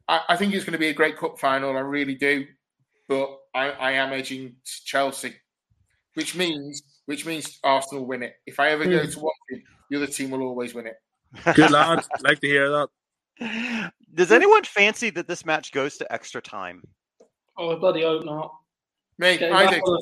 I, 0.08 0.22
I 0.30 0.36
think 0.36 0.54
it's 0.54 0.66
going 0.66 0.74
to 0.74 0.80
be 0.80 0.88
a 0.88 0.94
great 0.94 1.18
cup 1.18 1.40
final. 1.40 1.78
I 1.78 1.82
really 1.82 2.16
do 2.16 2.46
but 3.08 3.40
I, 3.54 3.70
I 3.72 3.92
am 3.94 4.14
edging 4.14 4.56
Chelsea, 4.64 5.36
which 6.14 6.36
means 6.36 6.84
which 7.06 7.26
means 7.26 7.60
Arsenal 7.64 8.06
win 8.06 8.24
it. 8.24 8.36
If 8.46 8.60
I 8.60 8.70
ever 8.70 8.86
go 8.86 9.04
hmm. 9.04 9.10
to 9.10 9.20
watch 9.20 9.36
it, 9.50 9.62
the 9.90 9.98
other 9.98 10.08
team 10.08 10.32
will 10.32 10.42
always 10.42 10.74
win 10.74 10.88
it. 10.88 10.96
Good 11.56 11.72
lad, 11.72 12.04
like 12.22 12.40
to 12.40 12.48
hear 12.48 12.70
that. 12.70 12.88
Does 14.14 14.32
anyone 14.32 14.64
fancy 14.64 15.10
that 15.12 15.28
this 15.28 15.46
match 15.46 15.72
goes 15.72 15.98
to 15.98 16.12
extra 16.12 16.42
time? 16.42 16.82
Oh, 17.58 17.76
I 17.76 17.76
bloody 17.76 18.04
hope 18.04 18.26
not. 18.26 18.54
Me, 19.18 19.40
I 19.40 19.80
do. 19.80 20.00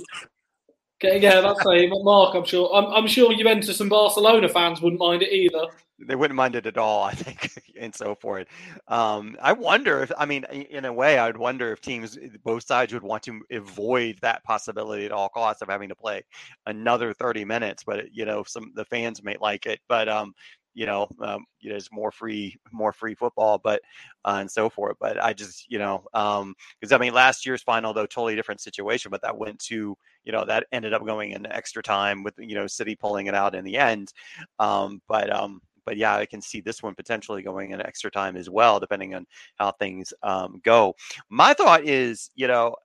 Yeah, 1.01 1.41
that's 1.41 1.65
a 1.65 1.87
Mark. 2.03 2.33
I'm 2.35 2.45
sure. 2.45 2.73
I'm, 2.73 2.85
I'm 2.85 3.07
sure 3.07 3.35
Juventus 3.35 3.79
and 3.81 3.89
Barcelona 3.89 4.47
fans 4.47 4.81
wouldn't 4.81 5.01
mind 5.01 5.21
it 5.21 5.33
either. 5.33 5.67
They 5.99 6.15
wouldn't 6.15 6.37
mind 6.37 6.55
it 6.55 6.65
at 6.65 6.77
all, 6.77 7.03
I 7.03 7.13
think, 7.13 7.51
and 7.79 7.93
so 7.93 8.15
forth. 8.15 8.47
Um, 8.87 9.37
I 9.41 9.53
wonder 9.53 10.01
if, 10.01 10.11
I 10.17 10.25
mean, 10.25 10.43
in 10.45 10.85
a 10.85 10.93
way, 10.93 11.17
I 11.17 11.27
would 11.27 11.37
wonder 11.37 11.71
if 11.71 11.81
teams, 11.81 12.17
both 12.43 12.63
sides, 12.65 12.93
would 12.93 13.03
want 13.03 13.23
to 13.23 13.41
avoid 13.51 14.17
that 14.21 14.43
possibility 14.43 15.05
at 15.05 15.11
all 15.11 15.29
costs 15.29 15.61
of 15.61 15.69
having 15.69 15.89
to 15.89 15.95
play 15.95 16.23
another 16.65 17.13
30 17.13 17.45
minutes. 17.45 17.83
But 17.83 18.13
you 18.13 18.25
know, 18.25 18.43
some 18.43 18.71
the 18.75 18.85
fans 18.85 19.23
may 19.23 19.37
like 19.39 19.65
it, 19.65 19.79
but 19.87 20.09
um, 20.09 20.33
you 20.73 20.85
know, 20.85 21.07
um, 21.21 21.45
you 21.59 21.71
know, 21.71 21.79
more 21.91 22.11
free, 22.11 22.57
more 22.71 22.91
free 22.93 23.15
football, 23.15 23.59
but 23.63 23.81
uh, 24.25 24.37
and 24.39 24.49
so 24.49 24.69
forth. 24.69 24.97
But 24.99 25.21
I 25.21 25.33
just, 25.33 25.69
you 25.69 25.79
know, 25.79 26.03
because 26.11 26.41
um, 26.41 26.55
I 26.91 26.97
mean, 26.97 27.13
last 27.13 27.45
year's 27.45 27.61
final 27.63 27.93
though, 27.93 28.05
totally 28.05 28.35
different 28.35 28.61
situation, 28.61 29.11
but 29.11 29.21
that 29.21 29.37
went 29.37 29.59
to, 29.65 29.95
you 30.23 30.31
know, 30.31 30.45
that 30.45 30.65
ended 30.71 30.93
up 30.93 31.05
going 31.05 31.31
in 31.31 31.45
extra 31.47 31.83
time 31.83 32.23
with 32.23 32.33
you 32.37 32.55
know 32.55 32.67
City 32.67 32.95
pulling 32.95 33.27
it 33.27 33.35
out 33.35 33.55
in 33.55 33.63
the 33.63 33.77
end. 33.77 34.13
Um, 34.59 35.01
but 35.07 35.33
um, 35.33 35.61
but 35.85 35.97
yeah, 35.97 36.15
I 36.15 36.25
can 36.25 36.41
see 36.41 36.61
this 36.61 36.81
one 36.81 36.95
potentially 36.95 37.41
going 37.43 37.71
in 37.71 37.81
extra 37.81 38.11
time 38.11 38.35
as 38.37 38.49
well, 38.49 38.79
depending 38.79 39.15
on 39.15 39.25
how 39.55 39.71
things 39.71 40.13
um, 40.23 40.61
go. 40.63 40.95
My 41.29 41.53
thought 41.53 41.83
is, 41.85 42.31
you 42.35 42.47
know, 42.47 42.75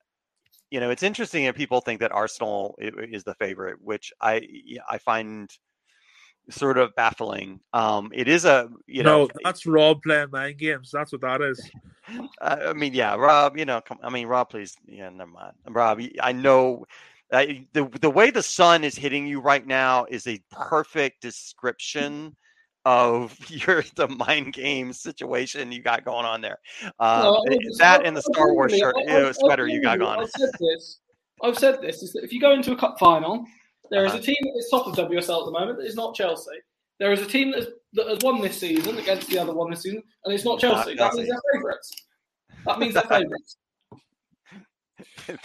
you 0.70 0.80
know, 0.80 0.90
it's 0.90 1.02
interesting 1.02 1.44
that 1.46 1.56
people 1.56 1.80
think 1.80 2.00
that 2.00 2.12
Arsenal 2.12 2.74
is 2.78 3.24
the 3.24 3.34
favorite, 3.34 3.78
which 3.80 4.12
I 4.20 4.46
I 4.90 4.98
find 4.98 5.50
sort 6.50 6.78
of 6.78 6.94
baffling. 6.94 7.60
Um, 7.72 8.10
it 8.14 8.28
is 8.28 8.44
a 8.44 8.68
you 8.86 9.02
know 9.02 9.24
no, 9.24 9.30
that's 9.44 9.66
Rob 9.66 10.02
playing 10.02 10.30
mind 10.30 10.58
games. 10.58 10.90
That's 10.92 11.12
what 11.12 11.20
that 11.22 11.40
is. 11.40 11.70
I 12.40 12.72
mean, 12.72 12.94
yeah, 12.94 13.14
Rob. 13.16 13.56
You 13.58 13.64
know, 13.64 13.80
come, 13.80 13.98
I 14.02 14.10
mean, 14.10 14.26
Rob, 14.26 14.50
please. 14.50 14.76
Yeah, 14.86 15.10
never 15.10 15.30
mind, 15.30 15.54
Rob. 15.68 16.00
I 16.20 16.32
know 16.32 16.86
uh, 17.32 17.44
the 17.72 17.88
the 18.00 18.10
way 18.10 18.30
the 18.30 18.42
sun 18.42 18.84
is 18.84 18.96
hitting 18.96 19.26
you 19.26 19.40
right 19.40 19.66
now 19.66 20.06
is 20.08 20.26
a 20.26 20.40
perfect 20.50 21.20
description 21.20 22.34
of 22.84 23.36
your 23.50 23.84
the 23.96 24.08
mind 24.08 24.54
game 24.54 24.92
situation 24.92 25.70
you 25.70 25.82
got 25.82 26.04
going 26.04 26.24
on 26.24 26.40
there. 26.40 26.58
Um, 26.98 27.22
no, 27.22 27.44
that 27.78 28.06
and 28.06 28.16
the 28.16 28.22
Star 28.22 28.52
Wars 28.54 28.74
shirt, 28.74 28.96
I, 29.08 29.28
I, 29.28 29.32
sweater 29.32 29.66
you 29.66 29.82
got 29.82 30.00
on. 30.00 30.20
I've 30.20 30.30
said 30.30 30.50
this. 30.58 31.00
I've 31.42 31.58
said 31.58 31.80
this 31.80 32.02
is 32.02 32.12
that 32.14 32.24
if 32.24 32.32
you 32.32 32.40
go 32.40 32.52
into 32.52 32.72
a 32.72 32.76
cup 32.76 32.98
final, 32.98 33.44
there 33.90 34.04
is 34.04 34.12
uh-huh. 34.12 34.20
a 34.20 34.22
team 34.22 34.36
that 34.42 34.58
is 34.58 34.68
top 34.70 34.86
of 34.86 34.94
WSL 34.94 35.40
at 35.40 35.44
the 35.46 35.52
moment 35.52 35.78
that 35.78 35.86
is 35.86 35.94
not 35.94 36.14
Chelsea. 36.14 36.50
There 36.98 37.12
is 37.12 37.20
a 37.20 37.26
team 37.26 37.52
that 37.52 37.60
has, 37.60 37.68
that 37.94 38.08
has 38.08 38.18
won 38.22 38.40
this 38.40 38.58
season 38.58 38.98
against 38.98 39.28
the 39.28 39.38
other 39.38 39.54
one 39.54 39.70
this 39.70 39.82
season, 39.82 40.02
and 40.24 40.34
it's 40.34 40.44
not 40.44 40.58
Chelsea. 40.58 40.94
Not 40.94 41.12
that 41.12 41.16
means 41.16 41.28
they're 41.28 41.52
favourites. 41.52 42.06
That 42.66 42.78
means 42.78 42.94
they're 42.94 43.02
favourites. 43.04 43.56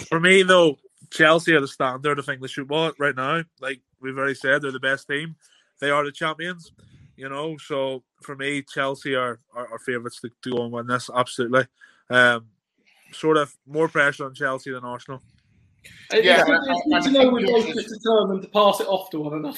For 0.09 0.19
me, 0.19 0.43
though, 0.43 0.77
Chelsea 1.11 1.53
are 1.53 1.61
the 1.61 1.67
standard 1.67 2.17
of 2.17 2.27
English 2.27 2.55
football 2.55 2.91
right 2.97 3.15
now. 3.15 3.43
Like 3.61 3.81
we've 4.01 4.17
already 4.17 4.33
said, 4.33 4.61
they're 4.61 4.71
the 4.71 4.79
best 4.79 5.07
team. 5.07 5.35
They 5.79 5.91
are 5.91 6.03
the 6.03 6.11
champions. 6.11 6.71
You 7.15 7.29
know, 7.29 7.57
so 7.57 8.03
for 8.21 8.35
me, 8.35 8.63
Chelsea 8.63 9.13
are 9.13 9.39
are, 9.55 9.71
are 9.71 9.79
favourites 9.79 10.19
to, 10.21 10.31
to 10.41 10.51
go 10.51 10.63
and 10.63 10.71
win 10.71 10.87
this. 10.87 11.09
Absolutely. 11.13 11.67
Um, 12.09 12.47
sort 13.11 13.37
of 13.37 13.55
more 13.67 13.87
pressure 13.87 14.25
on 14.25 14.33
Chelsea 14.33 14.71
than 14.71 14.83
Arsenal. 14.83 15.21
Yeah, 16.11 16.43
it's, 16.47 17.07
know 17.07 17.29
we're 17.29 17.45
both 17.45 17.67
determined 17.67 18.41
to 18.43 18.47
pass 18.49 18.79
it 18.79 18.87
off 18.87 19.09
to 19.11 19.19
one 19.19 19.33
another. 19.33 19.57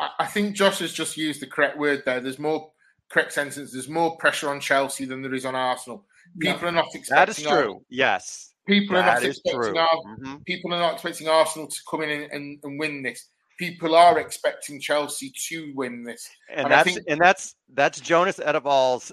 I, 0.00 0.10
I 0.20 0.26
think 0.26 0.54
Josh 0.54 0.78
has 0.78 0.92
just 0.92 1.16
used 1.16 1.40
the 1.40 1.46
correct 1.46 1.78
word 1.78 2.02
there. 2.04 2.20
There's 2.20 2.38
more 2.38 2.70
correct 3.08 3.32
sentence. 3.32 3.72
There's 3.72 3.88
more 3.88 4.16
pressure 4.16 4.48
on 4.50 4.60
Chelsea 4.60 5.04
than 5.04 5.22
there 5.22 5.34
is 5.34 5.44
on 5.44 5.54
Arsenal. 5.54 6.04
People 6.38 6.62
yeah. 6.62 6.68
are 6.68 6.72
not 6.72 6.86
expecting. 6.94 7.16
That 7.16 7.28
is 7.28 7.42
true. 7.42 7.50
Arsenal. 7.50 7.84
Yes. 7.90 8.54
People 8.66 8.96
that 8.96 9.08
are 9.08 9.14
not 9.14 9.24
expecting. 9.24 9.76
Ar- 9.76 9.88
mm-hmm. 9.88 10.36
People 10.46 10.74
are 10.74 10.80
not 10.80 10.94
expecting 10.94 11.28
Arsenal 11.28 11.68
to 11.68 11.80
come 11.90 12.02
in 12.02 12.10
and, 12.10 12.32
and, 12.32 12.58
and, 12.62 12.78
win 12.78 13.02
this. 13.02 13.28
People 13.58 13.94
are 13.94 14.18
expecting 14.18 14.80
Chelsea 14.80 15.32
to 15.48 15.72
win 15.74 16.04
this. 16.04 16.28
And, 16.48 16.60
and 16.60 16.72
that's 16.72 16.94
think- 16.94 17.06
and 17.08 17.20
that's 17.20 17.54
that's 17.74 18.00
Jonas 18.00 18.38
Eidevall's 18.38 19.12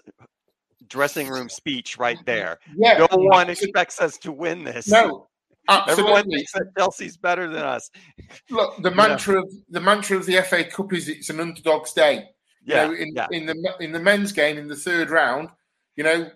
dressing 0.87 1.27
room 1.27 1.49
speech 1.49 1.97
right 1.97 2.17
there. 2.25 2.59
Yeah, 2.75 3.05
no 3.11 3.17
one 3.17 3.49
expects 3.49 3.99
us 3.99 4.17
to 4.19 4.31
win 4.31 4.63
this. 4.63 4.87
No, 4.87 5.28
Absolutely. 5.69 6.03
Everyone 6.03 6.31
thinks 6.31 6.51
that 6.53 6.75
Chelsea's 6.77 7.17
better 7.17 7.47
than 7.47 7.61
us. 7.61 7.91
Look, 8.49 8.81
the 8.81 8.91
mantra 8.91 9.35
yeah. 9.35 9.41
of 9.41 9.53
the 9.69 9.81
mantra 9.81 10.17
of 10.17 10.25
the 10.25 10.41
FA 10.41 10.63
Cup 10.63 10.93
is 10.93 11.07
it's 11.07 11.29
an 11.29 11.39
underdog's 11.39 11.93
day. 11.93 12.29
Yeah, 12.65 12.85
you 12.85 12.87
know, 12.87 12.97
in, 12.97 13.13
yeah. 13.15 13.27
in 13.31 13.45
the 13.45 13.75
in 13.79 13.91
the 13.91 13.99
men's 13.99 14.31
game 14.31 14.57
in 14.57 14.67
the 14.67 14.75
third 14.75 15.09
round, 15.11 15.49
you 15.95 16.03
know, 16.03 16.31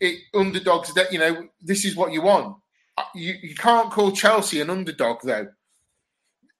it 0.00 0.18
underdogs 0.34 0.92
that 0.94 1.12
you 1.12 1.18
know 1.18 1.48
this 1.60 1.84
is 1.84 1.94
what 1.94 2.12
you 2.12 2.22
want. 2.22 2.56
Uh, 2.98 3.04
you 3.14 3.34
you 3.40 3.54
can't 3.54 3.90
call 3.90 4.10
Chelsea 4.10 4.60
an 4.60 4.70
underdog 4.70 5.18
though. 5.22 5.48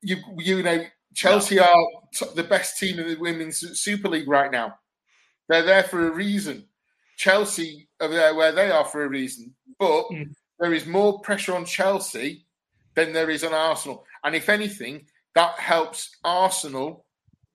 You 0.00 0.18
you 0.38 0.62
know 0.62 0.84
Chelsea 1.14 1.56
no. 1.56 1.64
are 1.64 1.86
t- 2.14 2.34
the 2.36 2.44
best 2.44 2.78
team 2.78 3.00
in 3.00 3.08
the 3.08 3.16
women's 3.16 3.58
Super 3.80 4.08
League 4.08 4.28
right 4.28 4.50
now. 4.50 4.76
They're 5.48 5.64
there 5.64 5.82
for 5.82 6.06
a 6.06 6.12
reason. 6.12 6.68
Chelsea 7.16 7.88
are 8.00 8.08
there 8.08 8.34
where 8.34 8.52
they 8.52 8.70
are 8.70 8.84
for 8.84 9.02
a 9.02 9.08
reason, 9.08 9.54
but. 9.76 10.04
Mm 10.12 10.34
there 10.62 10.72
is 10.72 10.86
more 10.86 11.20
pressure 11.20 11.56
on 11.56 11.64
Chelsea 11.64 12.46
than 12.94 13.12
there 13.12 13.30
is 13.30 13.42
on 13.42 13.52
Arsenal. 13.52 14.04
And 14.22 14.36
if 14.36 14.48
anything, 14.48 15.06
that 15.34 15.58
helps 15.58 16.16
Arsenal 16.22 17.04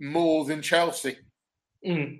more 0.02 0.44
than 0.44 0.62
Chelsea. 0.62 1.16
Mm. 1.88 2.20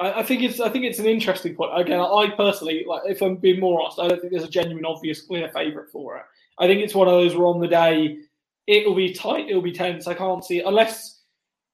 I, 0.00 0.20
I, 0.20 0.22
think 0.24 0.42
it's 0.42 0.58
I 0.58 0.68
think 0.68 0.84
it's 0.84 0.98
an 0.98 1.06
interesting 1.06 1.54
point. 1.54 1.78
Again, 1.78 2.00
I 2.00 2.28
personally 2.36 2.84
like 2.88 3.02
if 3.06 3.22
I'm 3.22 3.36
being 3.36 3.60
more 3.60 3.80
honest, 3.80 4.00
I 4.00 4.08
don't 4.08 4.20
think 4.20 4.32
there's 4.32 4.42
a 4.42 4.48
genuine, 4.48 4.84
obvious, 4.84 5.22
clear 5.22 5.48
favourite 5.54 5.90
for 5.90 6.16
it. 6.16 6.24
I 6.58 6.66
think 6.66 6.82
it's 6.82 6.94
one 6.94 7.06
of 7.06 7.14
those 7.14 7.36
where 7.36 7.46
on 7.46 7.60
the 7.60 7.68
day 7.68 8.18
it'll 8.66 8.96
be 8.96 9.12
tight, 9.12 9.48
it'll 9.48 9.62
be 9.62 9.70
tense. 9.70 10.08
I 10.08 10.14
can't 10.14 10.44
see 10.44 10.58
unless 10.60 11.20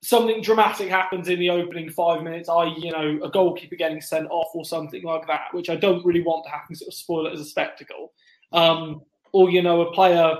something 0.02 0.42
dramatic 0.42 0.88
happens 0.88 1.28
in 1.28 1.38
the 1.38 1.50
opening 1.50 1.88
five 1.88 2.22
minutes, 2.22 2.50
I 2.50 2.64
you 2.76 2.92
know 2.92 3.18
a 3.24 3.30
goalkeeper 3.30 3.76
getting 3.76 4.02
sent 4.02 4.28
off 4.30 4.50
or 4.54 4.66
something 4.66 5.02
like 5.04 5.26
that, 5.26 5.46
which 5.52 5.70
I 5.70 5.76
don't 5.76 6.04
really 6.04 6.22
want 6.22 6.44
to 6.44 6.50
happen. 6.50 6.66
Because 6.68 6.82
it'll 6.82 6.92
spoil 6.92 7.26
it 7.28 7.32
as 7.32 7.40
a 7.40 7.44
spectacle 7.46 8.12
um, 8.52 9.02
or 9.32 9.50
you 9.50 9.62
know 9.62 9.82
a 9.82 9.92
player, 9.92 10.34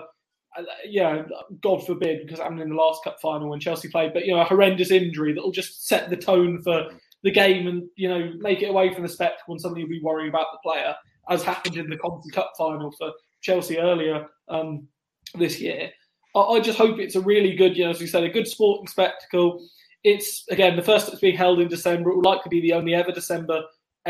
uh, 0.59 0.63
yeah, 0.87 1.23
God 1.61 1.85
forbid, 1.87 2.27
because 2.27 2.41
I'm 2.41 2.61
in 2.61 2.71
the 2.71 2.75
last 2.75 3.05
cup 3.05 3.19
final 3.21 3.51
when 3.51 3.61
Chelsea 3.61 3.89
played, 3.89 4.13
but 4.13 4.27
you 4.27 4.35
know 4.35 4.41
a 4.41 4.45
horrendous 4.45 4.91
injury 4.91 5.33
that 5.33 5.43
will 5.43 5.53
just 5.53 5.87
set 5.87 6.11
the 6.11 6.17
tone 6.17 6.63
for 6.63 6.89
the 7.23 7.31
game 7.31 7.67
and 7.67 7.83
you 7.97 8.09
know 8.09 8.33
make 8.39 8.63
it 8.63 8.71
away 8.71 8.93
from 8.93 9.03
the 9.03 9.09
spectacle 9.09 9.53
and 9.53 9.61
suddenly 9.61 9.81
you'll 9.81 9.91
be 9.91 10.03
worrying 10.03 10.29
about 10.29 10.47
the 10.53 10.59
player, 10.63 10.95
as 11.29 11.43
happened 11.43 11.77
in 11.77 11.91
the 11.91 11.97
Conti 11.97 12.31
Cup 12.31 12.53
final 12.57 12.93
for 12.93 13.13
Chelsea 13.41 13.79
earlier 13.79 14.27
um, 14.49 14.87
this 15.35 15.61
year. 15.61 15.91
I, 16.35 16.41
I 16.41 16.61
just 16.61 16.79
hope 16.79 16.99
it's 16.99 17.17
a 17.17 17.21
really 17.21 17.55
good, 17.55 17.77
you 17.77 17.85
know, 17.85 17.91
as 17.91 18.01
you 18.01 18.07
said, 18.07 18.25
a 18.25 18.29
good 18.29 18.47
sporting 18.47 18.87
spectacle. 18.87 19.67
It's 20.05 20.45
again 20.51 20.77
the 20.77 20.83
first 20.83 21.07
that's 21.07 21.21
being 21.21 21.37
held 21.37 21.61
in 21.61 21.69
December. 21.69 22.11
It 22.11 22.17
will 22.17 22.23
likely 22.23 22.49
be 22.51 22.61
the 22.61 22.75
only 22.75 22.95
ever 22.95 23.13
December 23.13 23.63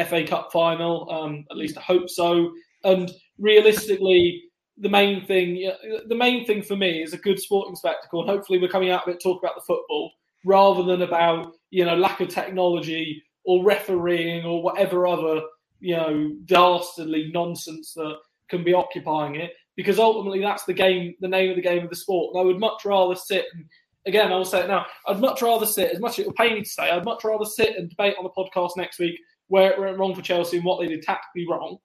FA 0.07 0.27
Cup 0.27 0.53
final. 0.53 1.11
Um, 1.11 1.45
at 1.51 1.57
least 1.57 1.79
I 1.79 1.83
hope 1.83 2.11
so. 2.11 2.53
And 2.85 3.11
realistically, 3.39 4.45
the 4.79 4.89
main 4.89 5.25
thing, 5.27 5.71
the 6.09 6.15
main 6.15 6.45
thing 6.47 6.63
for 6.63 6.77
me 6.77 7.03
is 7.03 7.13
a 7.13 7.19
good 7.19 7.41
sporting 7.41 7.77
spectacle, 7.77 8.21
and 8.21 8.31
hopefully 8.31 8.59
we're 8.59 8.69
coming 8.69 8.91
out 8.91 9.07
of 9.07 9.15
it 9.15 9.23
talk 9.23 9.43
about 9.43 9.55
the 9.55 9.63
football 9.67 10.13
rather 10.45 10.83
than 10.83 11.03
about 11.03 11.53
you 11.71 11.85
know 11.85 11.97
lack 11.97 12.21
of 12.21 12.29
technology 12.29 13.23
or 13.45 13.65
refereeing 13.65 14.45
or 14.45 14.63
whatever 14.63 15.07
other 15.07 15.41
you 15.81 15.97
know 15.97 16.33
dastardly 16.45 17.31
nonsense 17.33 17.95
that 17.95 18.17
can 18.49 18.63
be 18.65 18.75
occupying 18.75 19.37
it. 19.37 19.53
Because 19.77 19.99
ultimately, 19.99 20.41
that's 20.41 20.65
the 20.65 20.73
game, 20.73 21.15
the 21.21 21.29
name 21.29 21.51
of 21.51 21.57
the 21.57 21.63
game 21.63 21.85
of 21.85 21.91
the 21.91 21.97
sport. 21.97 22.33
And 22.33 22.41
I 22.41 22.45
would 22.45 22.59
much 22.59 22.87
rather 22.87 23.15
sit 23.15 23.45
and 23.53 23.67
again, 24.07 24.33
I 24.33 24.37
will 24.37 24.45
say 24.45 24.61
it 24.61 24.69
now. 24.69 24.87
I'd 25.07 25.21
much 25.21 25.43
rather 25.43 25.67
sit, 25.67 25.93
as 25.93 26.01
much 26.01 26.19
as 26.19 26.21
it 26.21 26.27
will 26.27 26.35
pay 26.35 26.55
me 26.55 26.63
to 26.63 26.69
say, 26.69 26.91
I'd 26.91 27.05
much 27.05 27.25
rather 27.25 27.45
sit 27.45 27.77
and 27.77 27.91
debate 27.91 28.15
on 28.19 28.25
the 28.25 28.31
podcast 28.31 28.77
next 28.77 28.99
week 28.99 29.19
where 29.49 29.73
it 29.73 29.79
went 29.79 29.99
wrong 29.99 30.15
for 30.15 30.23
Chelsea 30.23 30.57
and 30.57 30.65
what 30.65 30.81
they 30.81 30.87
did 30.87 31.03
tactically 31.03 31.47
wrong, 31.49 31.79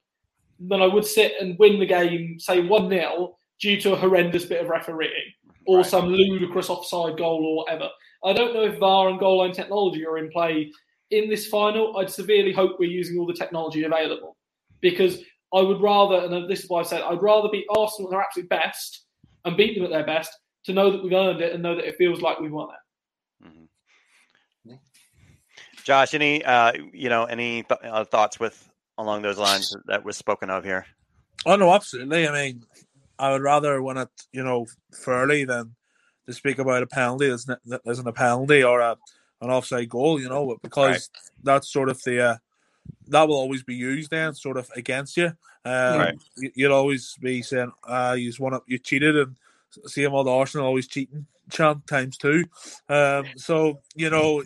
than 0.68 0.82
I 0.82 0.88
would 0.88 1.06
sit 1.06 1.34
and 1.40 1.58
win 1.58 1.80
the 1.80 1.86
game, 1.86 2.40
say 2.40 2.62
1 2.62 2.90
0, 2.90 3.38
due 3.60 3.80
to 3.82 3.94
a 3.94 3.98
horrendous 3.98 4.46
bit 4.46 4.62
of 4.62 4.70
refereeing 4.70 5.34
or 5.66 5.78
right. 5.78 5.86
some 5.86 6.08
ludicrous 6.08 6.70
offside 6.70 7.18
goal 7.18 7.46
or 7.46 7.58
whatever. 7.58 7.90
I 8.24 8.34
don't 8.34 8.54
know 8.54 8.64
if 8.64 8.78
VAR 8.78 9.10
and 9.10 9.20
goal 9.20 9.40
line 9.40 9.52
technology 9.52 10.06
are 10.06 10.18
in 10.18 10.30
play 10.32 10.72
in 11.12 11.30
this 11.30 11.48
final. 11.48 11.98
I'd 11.98 12.10
severely 12.10 12.52
hope 12.52 12.78
we're 12.80 12.90
using 12.90 13.18
all 13.18 13.26
the 13.26 13.34
technology 13.34 13.84
available 13.84 14.38
because 14.80 15.20
I 15.54 15.62
would 15.62 15.82
rather, 15.82 16.26
and 16.26 16.50
this 16.50 16.64
is 16.64 16.70
why 16.70 16.80
I 16.80 16.84
said, 16.84 17.02
I'd 17.02 17.22
rather 17.22 17.50
beat 17.52 17.66
Arsenal 17.70 18.10
at 18.10 18.12
their 18.12 18.22
absolute 18.22 18.50
best 18.50 19.06
and 19.46 19.58
beat 19.58 19.76
them 19.76 19.84
at 19.84 19.92
their 19.92 20.06
best 20.06 20.32
to 20.66 20.74
know 20.74 20.92
that 20.92 21.04
we've 21.04 21.14
earned 21.14 21.42
it 21.42 21.54
and 21.54 21.64
know 21.64 21.76
that 21.76 21.86
it 21.86 21.96
feels 21.98 22.22
like 22.22 22.40
we 22.40 22.50
won 22.50 22.70
it. 22.70 23.48
Mm-hmm. 23.48 24.76
Josh, 25.84 26.14
any 26.14 26.44
uh, 26.46 26.74
you 26.94 27.10
know 27.10 27.26
any 27.26 27.64
th- 27.64 27.80
uh, 27.84 28.04
thoughts 28.06 28.40
with 28.40 28.71
along 28.98 29.22
those 29.22 29.38
lines 29.38 29.76
that 29.88 30.04
was 30.04 30.18
spoken 30.18 30.50
of 30.50 30.64
here. 30.64 30.86
Oh 31.46 31.56
no, 31.56 31.74
absolutely. 31.74 32.28
I 32.28 32.32
mean, 32.32 32.64
I 33.18 33.32
would 33.32 33.42
rather 33.42 33.82
win 33.82 33.98
it, 33.98 34.10
you 34.32 34.44
know, 34.44 34.66
fairly 34.94 35.46
than 35.46 35.76
to 36.28 36.34
speak 36.34 36.60
about 36.60 36.84
a 36.84 36.88
penalty 36.88 37.30
that 37.30 37.82
isn't 37.86 38.08
a 38.08 38.14
penalty 38.14 38.64
or 38.64 38.80
a 38.80 38.98
an 39.42 39.50
offside 39.50 39.90
goal, 39.90 40.22
you 40.22 40.30
know, 40.30 40.56
because 40.62 40.88
right. 40.88 41.32
that's 41.44 41.72
sort 41.72 41.90
of 41.90 42.02
the 42.04 42.22
uh, 42.22 42.38
that 43.08 43.28
will 43.28 43.36
always 43.36 43.64
be 43.64 43.76
used 43.76 44.12
then, 44.12 44.34
sort 44.34 44.58
of 44.58 44.70
against 44.76 45.18
you. 45.18 45.34
Um, 45.66 45.98
right. 45.98 46.16
You'll 46.56 46.74
always 46.74 47.16
be 47.20 47.42
saying, 47.42 47.72
"Ah, 47.84 48.14
you 48.14 48.30
just 48.30 48.40
won 48.40 48.54
up, 48.54 48.64
you 48.68 48.78
cheated," 48.78 49.16
and 49.16 49.36
see 49.88 50.04
him 50.04 50.14
all 50.14 50.24
the 50.24 50.32
Arsenal 50.32 50.68
always 50.68 50.88
cheating 50.88 51.26
chant 51.50 51.86
times 51.88 52.18
two. 52.18 52.46
Um, 52.88 53.26
so 53.36 53.82
you 53.96 54.10
know, 54.10 54.44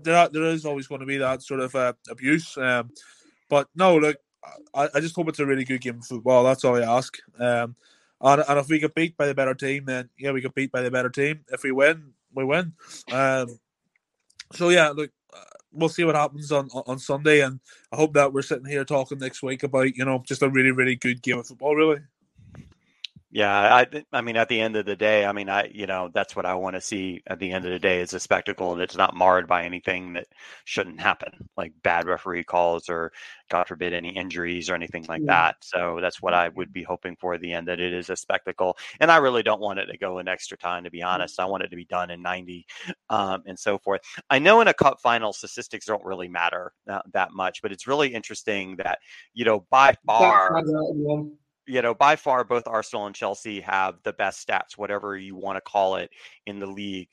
there 0.00 0.28
there 0.28 0.44
is 0.44 0.66
always 0.66 0.86
going 0.86 1.00
to 1.00 1.06
be 1.06 1.18
that 1.18 1.42
sort 1.42 1.60
of 1.60 1.74
uh, 1.74 1.94
abuse. 2.10 2.56
Um, 2.56 2.90
but 3.48 3.68
no, 3.74 3.96
look, 3.96 4.16
I, 4.74 4.88
I 4.94 5.00
just 5.00 5.14
hope 5.14 5.28
it's 5.28 5.40
a 5.40 5.46
really 5.46 5.64
good 5.64 5.80
game 5.80 5.98
of 5.98 6.06
football. 6.06 6.44
That's 6.44 6.64
all 6.64 6.76
I 6.76 6.96
ask. 6.96 7.16
Um, 7.38 7.76
and, 8.20 8.44
and 8.48 8.58
if 8.58 8.68
we 8.68 8.78
get 8.78 8.94
beat 8.94 9.16
by 9.16 9.26
the 9.26 9.34
better 9.34 9.54
team, 9.54 9.84
then 9.84 10.08
yeah, 10.18 10.32
we 10.32 10.40
get 10.40 10.54
beat 10.54 10.72
by 10.72 10.82
the 10.82 10.90
better 10.90 11.10
team. 11.10 11.44
If 11.50 11.62
we 11.62 11.72
win, 11.72 12.12
we 12.34 12.44
win. 12.44 12.72
Um, 13.12 13.58
so 14.52 14.68
yeah, 14.70 14.90
look, 14.90 15.10
uh, 15.32 15.40
we'll 15.72 15.88
see 15.88 16.04
what 16.04 16.14
happens 16.14 16.52
on 16.52 16.68
on 16.70 16.98
Sunday, 16.98 17.40
and 17.40 17.60
I 17.92 17.96
hope 17.96 18.14
that 18.14 18.32
we're 18.32 18.42
sitting 18.42 18.66
here 18.66 18.84
talking 18.84 19.18
next 19.18 19.42
week 19.42 19.62
about 19.62 19.96
you 19.96 20.04
know 20.04 20.22
just 20.26 20.42
a 20.42 20.48
really 20.48 20.70
really 20.70 20.96
good 20.96 21.22
game 21.22 21.38
of 21.38 21.46
football, 21.46 21.74
really. 21.74 22.00
Yeah, 23.34 23.74
I, 23.74 24.04
I 24.12 24.20
mean, 24.20 24.36
at 24.36 24.48
the 24.48 24.60
end 24.60 24.76
of 24.76 24.86
the 24.86 24.94
day, 24.94 25.26
I 25.26 25.32
mean, 25.32 25.48
I, 25.48 25.68
you 25.74 25.88
know, 25.88 26.08
that's 26.14 26.36
what 26.36 26.46
I 26.46 26.54
want 26.54 26.76
to 26.76 26.80
see 26.80 27.20
at 27.26 27.40
the 27.40 27.50
end 27.50 27.64
of 27.64 27.72
the 27.72 27.80
day 27.80 28.00
is 28.00 28.14
a 28.14 28.20
spectacle 28.20 28.76
that's 28.76 28.96
not 28.96 29.16
marred 29.16 29.48
by 29.48 29.64
anything 29.64 30.12
that 30.12 30.28
shouldn't 30.64 31.00
happen, 31.00 31.48
like 31.56 31.72
bad 31.82 32.06
referee 32.06 32.44
calls 32.44 32.88
or, 32.88 33.10
God 33.50 33.66
forbid, 33.66 33.92
any 33.92 34.10
injuries 34.10 34.70
or 34.70 34.76
anything 34.76 35.04
like 35.08 35.22
yeah. 35.22 35.32
that. 35.32 35.56
So 35.62 35.98
that's 36.00 36.22
what 36.22 36.32
I 36.32 36.48
would 36.50 36.72
be 36.72 36.84
hoping 36.84 37.16
for 37.16 37.34
at 37.34 37.40
the 37.40 37.52
end 37.52 37.66
that 37.66 37.80
it 37.80 37.92
is 37.92 38.08
a 38.08 38.14
spectacle. 38.14 38.78
And 39.00 39.10
I 39.10 39.16
really 39.16 39.42
don't 39.42 39.60
want 39.60 39.80
it 39.80 39.86
to 39.86 39.98
go 39.98 40.20
in 40.20 40.28
extra 40.28 40.56
time, 40.56 40.84
to 40.84 40.90
be 40.92 41.02
honest. 41.02 41.40
I 41.40 41.44
want 41.46 41.64
it 41.64 41.70
to 41.70 41.76
be 41.76 41.86
done 41.86 42.12
in 42.12 42.22
90 42.22 42.64
um, 43.10 43.42
and 43.46 43.58
so 43.58 43.78
forth. 43.78 44.02
I 44.30 44.38
know 44.38 44.60
in 44.60 44.68
a 44.68 44.74
cup 44.74 45.00
final, 45.02 45.32
statistics 45.32 45.86
don't 45.86 46.04
really 46.04 46.28
matter 46.28 46.70
that, 46.86 47.04
that 47.12 47.32
much, 47.32 47.62
but 47.62 47.72
it's 47.72 47.88
really 47.88 48.14
interesting 48.14 48.76
that, 48.76 49.00
you 49.32 49.44
know, 49.44 49.66
by 49.70 49.96
far 50.06 50.62
you 51.66 51.82
know, 51.82 51.94
by 51.94 52.16
far, 52.16 52.44
both 52.44 52.66
Arsenal 52.66 53.06
and 53.06 53.14
Chelsea 53.14 53.60
have 53.60 53.96
the 54.02 54.12
best 54.12 54.46
stats, 54.46 54.76
whatever 54.76 55.16
you 55.16 55.36
want 55.36 55.56
to 55.56 55.60
call 55.60 55.96
it, 55.96 56.10
in 56.46 56.58
the 56.58 56.66
league. 56.66 57.08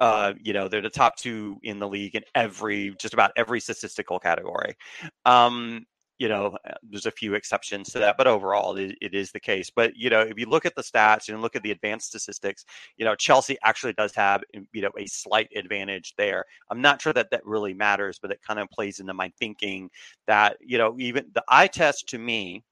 Uh, 0.00 0.32
you 0.40 0.52
know, 0.52 0.68
they're 0.68 0.80
the 0.80 0.90
top 0.90 1.16
two 1.16 1.58
in 1.62 1.78
the 1.78 1.88
league 1.88 2.14
in 2.14 2.22
every, 2.34 2.94
just 2.98 3.14
about 3.14 3.32
every 3.36 3.60
statistical 3.60 4.18
category. 4.18 4.76
Um, 5.24 5.86
you 6.22 6.28
know, 6.28 6.56
uh, 6.68 6.74
there's 6.88 7.06
a 7.06 7.10
few 7.10 7.34
exceptions 7.34 7.90
to 7.90 7.98
that, 7.98 8.16
but 8.16 8.28
overall, 8.28 8.76
it, 8.76 8.96
it 9.00 9.12
is 9.12 9.32
the 9.32 9.40
case. 9.40 9.70
But 9.74 9.96
you 9.96 10.08
know, 10.08 10.20
if 10.20 10.38
you 10.38 10.46
look 10.46 10.64
at 10.64 10.76
the 10.76 10.82
stats 10.82 11.28
and 11.28 11.42
look 11.42 11.56
at 11.56 11.64
the 11.64 11.72
advanced 11.72 12.10
statistics, 12.10 12.64
you 12.96 13.04
know, 13.04 13.16
Chelsea 13.16 13.58
actually 13.64 13.94
does 13.94 14.14
have 14.14 14.44
you 14.72 14.82
know 14.82 14.90
a 14.96 15.06
slight 15.06 15.48
advantage 15.56 16.14
there. 16.16 16.44
I'm 16.70 16.80
not 16.80 17.02
sure 17.02 17.12
that 17.14 17.30
that 17.32 17.44
really 17.44 17.74
matters, 17.74 18.20
but 18.22 18.30
it 18.30 18.40
kind 18.46 18.60
of 18.60 18.70
plays 18.70 19.00
into 19.00 19.14
my 19.14 19.32
thinking 19.36 19.90
that 20.28 20.58
you 20.60 20.78
know, 20.78 20.94
even 21.00 21.26
the 21.34 21.42
eye 21.48 21.66
test 21.66 22.08
to 22.10 22.18
me 22.18 22.62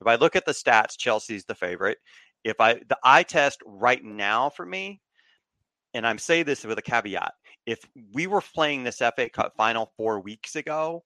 if 0.00 0.06
I 0.06 0.14
look 0.16 0.36
at 0.36 0.44
the 0.46 0.52
stats, 0.52 0.96
Chelsea's 0.96 1.44
the 1.44 1.54
favorite. 1.54 1.98
If 2.44 2.60
I 2.60 2.74
the 2.74 2.98
eye 3.02 3.24
test 3.24 3.60
right 3.66 4.02
now 4.02 4.48
for 4.50 4.64
me, 4.64 5.00
and 5.94 6.06
I'm 6.06 6.18
saying 6.18 6.44
this 6.44 6.64
with 6.64 6.78
a 6.78 6.82
caveat, 6.82 7.32
if 7.66 7.80
we 8.12 8.26
were 8.26 8.40
playing 8.40 8.84
this 8.84 8.98
FA 8.98 9.28
Cup 9.28 9.54
final 9.56 9.92
four 9.96 10.20
weeks 10.20 10.56
ago, 10.56 11.04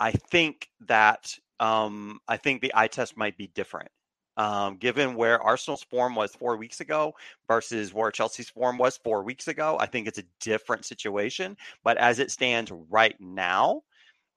I 0.00 0.12
think 0.12 0.68
that 0.86 1.34
um, 1.60 2.20
I 2.28 2.36
think 2.36 2.60
the 2.60 2.72
eye 2.74 2.88
test 2.88 3.16
might 3.16 3.36
be 3.36 3.48
different. 3.54 3.88
Um, 4.38 4.76
given 4.76 5.14
where 5.14 5.40
Arsenal's 5.40 5.84
form 5.84 6.14
was 6.14 6.34
four 6.34 6.58
weeks 6.58 6.80
ago 6.80 7.14
versus 7.48 7.94
where 7.94 8.10
Chelsea's 8.10 8.50
form 8.50 8.76
was 8.76 8.98
four 9.02 9.22
weeks 9.22 9.48
ago, 9.48 9.78
I 9.80 9.86
think 9.86 10.06
it's 10.06 10.18
a 10.18 10.24
different 10.40 10.84
situation. 10.84 11.56
But 11.82 11.96
as 11.96 12.18
it 12.18 12.30
stands 12.30 12.70
right 12.90 13.16
now, 13.18 13.80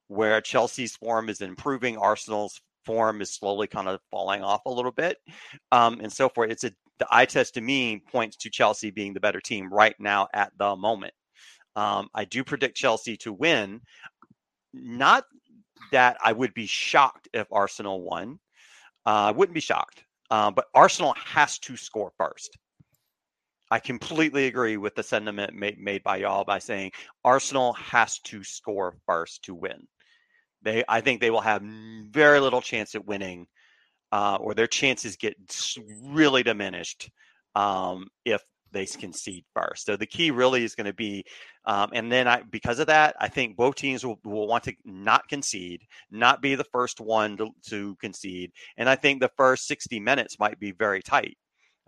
where 0.08 0.40
Chelsea's 0.40 0.96
form 0.96 1.28
is 1.28 1.42
improving, 1.42 1.98
Arsenal's 1.98 2.62
form 2.84 3.20
is 3.20 3.34
slowly 3.34 3.66
kind 3.66 3.88
of 3.88 4.00
falling 4.10 4.42
off 4.42 4.62
a 4.66 4.70
little 4.70 4.92
bit, 4.92 5.18
um, 5.72 6.00
and 6.00 6.12
so 6.12 6.28
forth. 6.28 6.50
It's 6.50 6.64
a 6.64 6.72
the 7.00 7.06
eye 7.10 7.24
test 7.24 7.54
to 7.54 7.60
me 7.60 8.02
points 8.12 8.36
to 8.36 8.50
Chelsea 8.50 8.90
being 8.90 9.14
the 9.14 9.20
better 9.20 9.40
team 9.40 9.72
right 9.72 9.96
now 9.98 10.28
at 10.34 10.52
the 10.58 10.76
moment. 10.76 11.14
Um, 11.74 12.08
I 12.14 12.26
do 12.26 12.44
predict 12.44 12.76
Chelsea 12.76 13.16
to 13.18 13.32
win. 13.32 13.80
Not 14.74 15.24
that 15.92 16.18
I 16.22 16.32
would 16.32 16.54
be 16.54 16.66
shocked 16.66 17.28
if 17.32 17.46
Arsenal 17.50 18.02
won. 18.02 18.38
Uh, 19.06 19.10
I 19.10 19.30
wouldn't 19.30 19.54
be 19.54 19.60
shocked, 19.60 20.04
uh, 20.30 20.50
but 20.50 20.66
Arsenal 20.74 21.14
has 21.24 21.58
to 21.60 21.76
score 21.76 22.12
first. 22.18 22.56
I 23.70 23.78
completely 23.78 24.46
agree 24.46 24.76
with 24.76 24.94
the 24.94 25.02
sentiment 25.02 25.54
made, 25.54 25.78
made 25.78 26.02
by 26.02 26.18
y'all 26.18 26.44
by 26.44 26.58
saying 26.58 26.92
Arsenal 27.24 27.72
has 27.74 28.18
to 28.20 28.44
score 28.44 28.96
first 29.06 29.44
to 29.44 29.54
win. 29.54 29.86
They, 30.62 30.84
I 30.88 31.00
think 31.00 31.20
they 31.20 31.30
will 31.30 31.40
have 31.40 31.62
very 31.62 32.40
little 32.40 32.60
chance 32.60 32.94
at 32.94 33.06
winning, 33.06 33.46
uh, 34.12 34.38
or 34.40 34.54
their 34.54 34.66
chances 34.66 35.16
get 35.16 35.36
really 36.04 36.42
diminished 36.42 37.10
um, 37.54 38.08
if 38.24 38.42
they 38.72 38.86
concede 38.86 39.44
first. 39.54 39.86
So 39.86 39.96
the 39.96 40.06
key 40.06 40.30
really 40.30 40.64
is 40.64 40.74
going 40.74 40.86
to 40.86 40.92
be, 40.92 41.24
um, 41.64 41.90
and 41.92 42.10
then 42.10 42.28
I, 42.28 42.42
because 42.42 42.78
of 42.78 42.86
that, 42.86 43.16
I 43.18 43.28
think 43.28 43.56
both 43.56 43.74
teams 43.74 44.04
will, 44.04 44.20
will 44.24 44.46
want 44.46 44.64
to 44.64 44.74
not 44.84 45.28
concede, 45.28 45.82
not 46.10 46.40
be 46.40 46.54
the 46.54 46.64
first 46.64 47.00
one 47.00 47.36
to, 47.38 47.50
to 47.68 47.96
concede, 47.96 48.52
and 48.76 48.88
I 48.88 48.96
think 48.96 49.20
the 49.20 49.30
first 49.36 49.66
60 49.66 50.00
minutes 50.00 50.38
might 50.38 50.58
be 50.58 50.72
very 50.72 51.02
tight. 51.02 51.36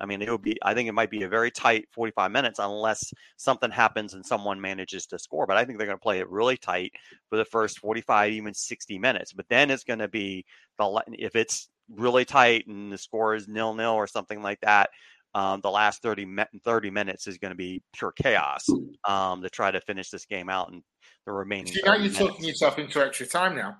I 0.03 0.07
mean, 0.07 0.21
it 0.21 0.31
would 0.31 0.43
be, 0.43 0.59
I 0.63 0.75
think 0.75 0.89
it 0.89 0.93
might 0.93 1.11
be 1.11 1.23
a 1.23 1.29
very 1.29 1.51
tight 1.53 1.87
45 1.93 2.33
minutes 2.33 2.59
unless 2.59 3.13
something 3.37 3.71
happens 3.71 4.15
and 4.15 4.27
someone 4.27 4.61
manages 4.61 5.07
to 5.07 5.19
score. 5.19 5.47
But 5.47 5.57
I 5.57 5.65
think 5.65 5.79
they're 5.79 5.87
going 5.87 5.99
to 5.99 6.03
play 6.03 6.19
it 6.19 6.29
really 6.29 6.57
tight 6.57 6.93
for 7.31 7.37
the 7.37 7.45
first 7.45 7.79
45, 7.79 8.33
even 8.33 8.53
60 8.53 8.99
minutes. 8.99 9.33
But 9.33 9.47
then 9.49 9.71
it's 9.71 9.85
going 9.85 10.01
to 10.01 10.09
be 10.09 10.45
the, 10.77 11.03
if 11.13 11.37
it's 11.37 11.69
really 11.89 12.25
tight 12.25 12.67
and 12.67 12.93
the 12.93 12.99
score 12.99 13.37
is 13.37 13.47
nil 13.47 13.75
nil 13.75 13.93
or 13.93 14.09
something 14.09 14.43
like 14.43 14.61
that, 14.63 14.91
um, 15.35 15.61
the 15.61 15.71
last 15.71 16.03
30, 16.03 16.27
30 16.65 16.91
minutes 16.91 17.29
is 17.29 17.39
going 17.39 17.53
to 17.53 17.57
be 17.57 17.81
pure 17.93 18.13
chaos 18.13 18.69
um, 19.09 19.41
to 19.43 19.49
try 19.49 19.71
to 19.71 19.81
finish 19.81 20.11
this 20.11 20.27
game 20.27 20.51
out 20.51 20.73
and 20.73 20.83
the 21.27 21.33
remaining. 21.33 21.73
See, 21.73 21.81
now 21.85 21.95
you're 21.95 22.13
talking 22.13 22.45
yourself 22.45 22.79
into 22.79 23.01
extra 23.01 23.27
time 23.27 23.55
now. 23.55 23.77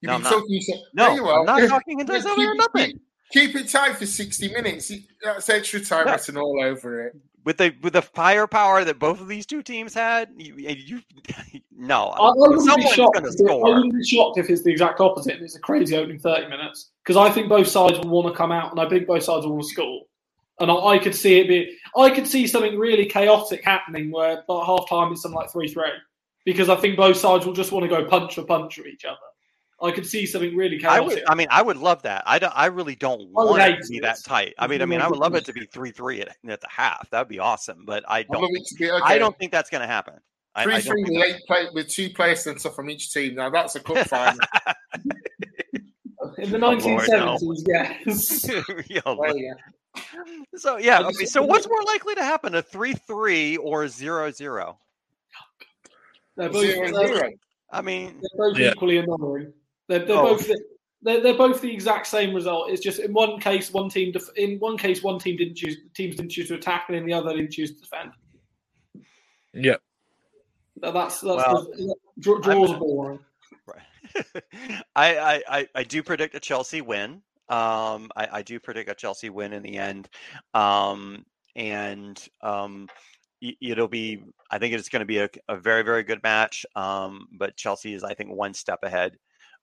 You've 0.00 0.10
no, 0.10 0.18
been 0.18 0.32
talking 0.32 0.54
yourself. 0.54 0.80
No, 0.94 1.14
you 1.14 1.28
I'm 1.28 1.44
not 1.44 1.68
talking 1.68 2.00
into 2.00 2.12
nothing. 2.56 3.00
Keep 3.32 3.56
it 3.56 3.68
tight 3.68 3.96
for 3.96 4.06
60 4.06 4.48
minutes. 4.52 4.92
That's 5.22 5.48
extra 5.48 5.80
time 5.80 6.06
yeah. 6.06 6.12
written 6.12 6.36
all 6.36 6.62
over 6.62 7.06
it. 7.06 7.16
With 7.44 7.56
the 7.56 7.74
with 7.82 7.94
the 7.94 8.02
firepower 8.02 8.84
that 8.84 9.00
both 9.00 9.20
of 9.20 9.26
these 9.26 9.46
two 9.46 9.64
teams 9.64 9.92
had, 9.92 10.28
you, 10.36 10.54
you 10.56 11.02
no, 11.76 12.10
I, 12.10 12.28
I 12.28 12.32
wouldn't 12.36 12.76
be 12.76 12.86
shocked. 12.86 13.18
If, 13.20 13.50
I 13.50 13.54
wouldn't 13.54 13.92
be 13.92 14.04
shocked 14.04 14.38
if 14.38 14.48
it's 14.48 14.62
the 14.62 14.70
exact 14.70 15.00
opposite. 15.00 15.34
and 15.34 15.42
It's 15.42 15.56
a 15.56 15.60
crazy 15.60 15.96
opening 15.96 16.20
thirty 16.20 16.46
minutes 16.46 16.90
because 17.02 17.16
I 17.16 17.32
think 17.32 17.48
both 17.48 17.66
sides 17.66 17.98
will 17.98 18.10
want 18.10 18.32
to 18.32 18.38
come 18.38 18.52
out, 18.52 18.70
and 18.70 18.78
I 18.78 18.88
think 18.88 19.08
both 19.08 19.24
sides 19.24 19.44
will 19.44 19.54
want 19.54 19.64
to 19.64 19.70
score. 19.70 20.02
And 20.60 20.70
I, 20.70 20.74
I, 20.74 20.98
could 20.98 21.16
see 21.16 21.40
it 21.40 21.48
be, 21.48 21.76
I 21.96 22.10
could 22.10 22.28
see 22.28 22.46
something 22.46 22.78
really 22.78 23.06
chaotic 23.06 23.64
happening 23.64 24.12
where 24.12 24.38
at 24.38 24.44
half 24.48 24.88
time 24.88 25.10
it's 25.10 25.22
something 25.22 25.40
like 25.40 25.50
three 25.50 25.66
three 25.66 25.90
because 26.44 26.68
I 26.68 26.76
think 26.76 26.96
both 26.96 27.16
sides 27.16 27.44
will 27.44 27.54
just 27.54 27.72
want 27.72 27.82
to 27.82 27.88
go 27.88 28.04
punch 28.04 28.36
for 28.36 28.44
punch 28.44 28.78
with 28.78 28.86
each 28.86 29.04
other. 29.04 29.16
I 29.82 29.90
could 29.90 30.06
see 30.06 30.26
something 30.26 30.56
really 30.56 30.78
chaotic. 30.78 31.02
I 31.02 31.06
would. 31.06 31.22
I 31.28 31.34
mean, 31.34 31.48
I 31.50 31.60
would 31.60 31.76
love 31.76 32.02
that. 32.02 32.22
I 32.24 32.38
don't. 32.38 32.52
I 32.54 32.66
really 32.66 32.94
don't 32.94 33.28
want 33.30 33.60
it 33.62 33.82
to 33.82 33.88
be 33.88 34.00
that 34.00 34.22
tight. 34.24 34.54
I 34.58 34.66
mean, 34.68 34.80
I 34.80 34.86
mean, 34.86 35.00
I 35.00 35.08
would 35.08 35.18
love 35.18 35.34
it 35.34 35.44
to 35.46 35.52
be 35.52 35.66
three 35.66 35.90
three 35.90 36.20
at, 36.20 36.36
at 36.46 36.60
the 36.60 36.68
half. 36.70 37.10
That 37.10 37.20
would 37.20 37.28
be 37.28 37.40
awesome. 37.40 37.84
But 37.84 38.04
I 38.08 38.22
don't. 38.22 38.40
Think, 38.40 38.92
okay. 38.92 39.00
I 39.02 39.18
don't 39.18 39.36
think 39.38 39.50
that's 39.50 39.70
going 39.70 39.80
to 39.80 39.86
happen. 39.86 40.14
Three 40.62 40.74
I, 40.74 40.76
I 40.76 40.80
three 40.80 41.02
with 41.02 41.12
eight 41.12 41.40
play, 41.46 41.66
with 41.72 41.88
two 41.88 42.10
players 42.10 42.46
and 42.46 42.60
stuff 42.60 42.76
from 42.76 42.90
each 42.90 43.12
team. 43.12 43.34
Now 43.34 43.50
that's 43.50 43.74
a 43.74 43.80
cup 43.80 43.98
final. 44.08 44.38
In 46.38 46.50
the 46.50 46.58
1970s, 46.58 47.64
yes. 47.66 48.48
oh, 49.06 49.34
yeah. 49.34 49.54
So 50.56 50.76
yeah, 50.76 51.00
okay, 51.00 51.24
so 51.24 51.42
what's 51.42 51.68
more 51.68 51.82
likely 51.84 52.14
to 52.14 52.22
happen, 52.22 52.54
a 52.54 52.62
three-three 52.62 53.56
or 53.56 53.84
a 53.84 53.88
zero-zero? 53.88 54.78
Oh, 54.78 55.64
they're 56.36 56.48
both, 56.48 56.62
zero, 56.62 56.88
uh, 56.88 57.06
zero. 57.06 57.30
I 57.70 57.82
mean, 57.82 58.20
they're 58.20 58.50
both 58.50 58.58
yeah. 58.58 58.70
equally 58.70 58.98
annoying. 58.98 59.52
They're, 59.88 60.04
they're 60.04 60.16
oh. 60.16 60.36
both 60.36 60.50
they're, 61.02 61.20
they're 61.20 61.36
both 61.36 61.60
the 61.60 61.72
exact 61.72 62.06
same 62.06 62.34
result. 62.34 62.70
It's 62.70 62.82
just 62.82 63.00
in 63.00 63.12
one 63.12 63.40
case, 63.40 63.72
one 63.72 63.88
team 63.88 64.12
def- 64.12 64.34
in 64.36 64.58
one 64.58 64.78
case, 64.78 65.02
one 65.02 65.18
team 65.18 65.36
didn't 65.36 65.56
choose 65.56 65.76
teams 65.94 66.16
didn't 66.16 66.30
choose 66.30 66.48
to 66.48 66.54
attack, 66.54 66.84
and 66.88 66.96
in 66.96 67.04
the 67.04 67.12
other, 67.12 67.32
didn't 67.32 67.52
choose 67.52 67.74
to 67.74 67.80
defend. 67.80 68.12
Yeah, 69.52 69.76
that's 70.76 70.92
that's 70.92 71.24
well, 71.24 71.66
the, 71.76 71.96
draws 72.18 72.70
are 72.70 72.78
boring. 72.78 73.18
Right. 73.66 74.42
I, 74.96 75.42
I 75.48 75.66
I 75.74 75.82
do 75.82 76.02
predict 76.02 76.34
a 76.34 76.40
Chelsea 76.40 76.80
win. 76.80 77.22
Um, 77.48 78.10
I, 78.16 78.28
I 78.32 78.42
do 78.42 78.60
predict 78.60 78.88
a 78.88 78.94
Chelsea 78.94 79.28
win 79.28 79.52
in 79.52 79.62
the 79.62 79.76
end. 79.76 80.08
Um, 80.54 81.26
and 81.56 82.26
um, 82.40 82.88
it'll 83.60 83.88
be 83.88 84.22
i 84.50 84.58
think 84.58 84.72
it's 84.72 84.88
going 84.88 85.00
to 85.00 85.06
be 85.06 85.18
a, 85.18 85.28
a, 85.48 85.56
very 85.56 85.82
very 85.82 86.02
good 86.02 86.22
match 86.22 86.64
um, 86.76 87.26
but 87.32 87.56
chelsea 87.56 87.92
is 87.92 88.04
i 88.04 88.14
think 88.14 88.30
one 88.30 88.54
step 88.54 88.78
ahead 88.82 89.16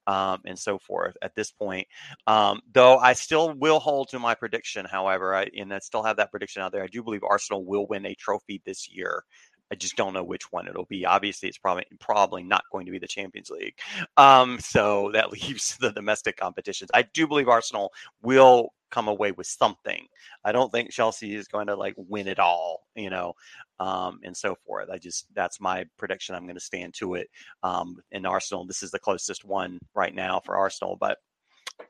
um, 0.10 0.42
and 0.44 0.58
so 0.58 0.80
forth 0.80 1.16
at 1.22 1.36
this 1.36 1.52
point. 1.52 1.88
Um, 2.26 2.62
though 2.74 2.98
I 2.98 3.14
still 3.14 3.54
will 3.54 3.80
hold 3.80 4.10
to 4.10 4.20
my 4.20 4.34
prediction, 4.34 4.86
however, 4.90 5.36
I, 5.36 5.48
and 5.56 5.72
I 5.72 5.78
still 5.80 6.02
have 6.02 6.18
that 6.18 6.32
prediction 6.32 6.64
out 6.64 6.72
there. 6.72 6.84
I 6.84 6.88
do 6.88 7.04
believe 7.04 7.22
Arsenal 7.24 7.64
will 7.64 7.86
win 7.86 8.08
a 8.08 8.16
trophy 8.16 8.60
this 8.66 8.90
year. 8.90 9.24
I 9.72 9.76
just 9.76 9.96
don't 9.96 10.14
know 10.14 10.24
which 10.24 10.52
one 10.52 10.68
it'll 10.68 10.86
be. 10.86 11.06
Obviously, 11.06 11.48
it's 11.48 11.60
probably 11.60 11.86
probably 12.00 12.42
not 12.42 12.64
going 12.72 12.88
to 12.88 12.92
be 12.92 12.98
the 12.98 13.08
Champions 13.08 13.52
League. 13.52 13.76
Um, 14.18 14.58
so 14.58 15.12
that 15.14 15.32
leaves 15.32 15.78
the 15.78 15.92
domestic 15.92 16.38
competitions. 16.38 16.90
I 16.92 17.04
do 17.04 17.28
believe 17.28 17.48
Arsenal 17.48 17.92
will 18.24 18.74
come 18.92 19.08
away 19.08 19.32
with 19.32 19.48
something. 19.48 20.06
I 20.44 20.52
don't 20.52 20.72
think 20.72 20.92
Chelsea 20.92 21.36
is 21.36 21.48
going 21.48 21.68
to 21.68 21.76
like 21.76 21.96
win 21.98 22.28
it 22.28 22.40
all, 22.40 22.82
you 22.96 23.10
know, 23.10 23.34
um, 23.80 24.20
and 24.24 24.36
so 24.36 24.56
forth. 24.66 24.90
I 24.90 24.98
just 24.98 25.26
that's 25.34 25.62
my 25.62 25.86
prediction. 25.98 26.36
I'm 26.36 26.46
going 26.46 26.56
to 26.56 26.62
stand 26.62 26.94
to 26.96 27.16
it. 27.16 27.30
Um, 27.64 27.98
in 28.12 28.26
Arsenal, 28.26 28.66
this 28.66 28.84
is 28.84 28.92
the 28.92 29.00
closest 29.00 29.46
one 29.46 29.80
right 29.94 30.14
now 30.14 30.42
for 30.44 30.58
Arsenal, 30.58 30.98
but 31.00 31.18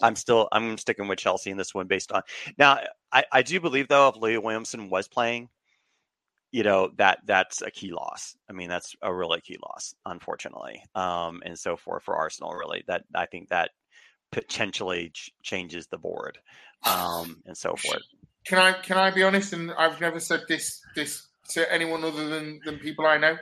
I'm 0.02 0.16
still 0.16 0.48
I'm 0.52 0.78
sticking 0.78 1.08
with 1.08 1.20
Chelsea 1.20 1.52
in 1.52 1.58
this 1.58 1.74
one 1.74 1.88
based 1.88 2.12
on 2.12 2.22
now. 2.58 2.80
I, 3.12 3.26
I 3.32 3.42
do 3.42 3.60
believe 3.60 3.88
though 3.88 4.10
if 4.10 4.18
Leah 4.18 4.42
Williamson 4.42 4.90
was 4.90 5.08
playing, 5.08 5.50
you 6.52 6.64
know 6.64 6.92
that 6.98 7.20
that's 7.26 7.62
a 7.62 7.72
key 7.72 7.92
loss. 7.92 8.36
I 8.50 8.54
mean 8.54 8.70
that's 8.70 8.96
a 9.02 9.14
really 9.14 9.42
key 9.42 9.58
loss, 9.64 9.94
unfortunately, 10.06 10.84
um, 10.96 11.42
and 11.46 11.58
so 11.58 11.76
forth 11.76 12.04
for 12.04 12.16
Arsenal. 12.16 12.54
Really, 12.54 12.84
that 12.88 13.04
I 13.16 13.26
think 13.26 13.50
that 13.50 13.72
potentially 14.32 15.12
ch- 15.14 15.32
changes 15.44 15.88
the 15.88 15.98
board 15.98 16.38
um, 16.86 17.42
and 17.46 17.58
so 17.58 17.76
forth. 17.76 18.02
can 18.46 18.60
I 18.60 18.74
can 18.74 18.98
I 18.98 19.12
be 19.12 19.24
honest? 19.24 19.54
And 19.54 19.72
I've 19.72 20.00
never 20.02 20.20
said 20.20 20.44
this 20.48 20.82
this 20.96 21.28
to 21.50 21.72
anyone 21.72 22.04
other 22.04 22.28
than 22.28 22.60
than 22.66 22.78
people 22.80 23.06
I 23.06 23.18
know. 23.18 23.38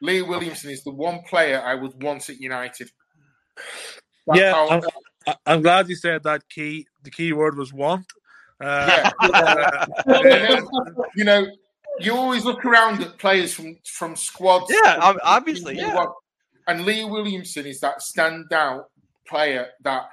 Leah 0.00 0.24
Williamson 0.24 0.70
is 0.70 0.84
the 0.84 0.92
one 0.92 1.20
player 1.28 1.60
I 1.64 1.74
would 1.74 2.00
want 2.02 2.30
at 2.30 2.40
United. 2.40 2.90
That's 4.26 4.38
yeah, 4.38 4.52
how, 4.52 4.68
I'm, 4.68 5.34
I'm, 5.44 5.62
glad 5.62 5.88
you 5.88 5.96
said 5.96 6.22
that. 6.22 6.48
Key 6.48 6.86
the 7.02 7.10
key 7.10 7.32
word 7.32 7.56
was 7.56 7.72
want. 7.72 8.06
Uh, 8.60 9.10
yeah. 9.22 10.60
you 11.16 11.24
know, 11.24 11.46
you 12.00 12.14
always 12.14 12.44
look 12.44 12.64
around 12.64 13.02
at 13.02 13.18
players 13.18 13.52
from 13.52 13.76
from 13.84 14.14
squads. 14.14 14.66
Yeah, 14.70 15.14
obviously, 15.24 15.76
yeah. 15.76 16.06
And 16.66 16.84
Leah 16.84 17.06
Williamson 17.06 17.66
is 17.66 17.80
that 17.80 18.00
standout 18.00 18.84
player 19.26 19.68
that 19.82 20.08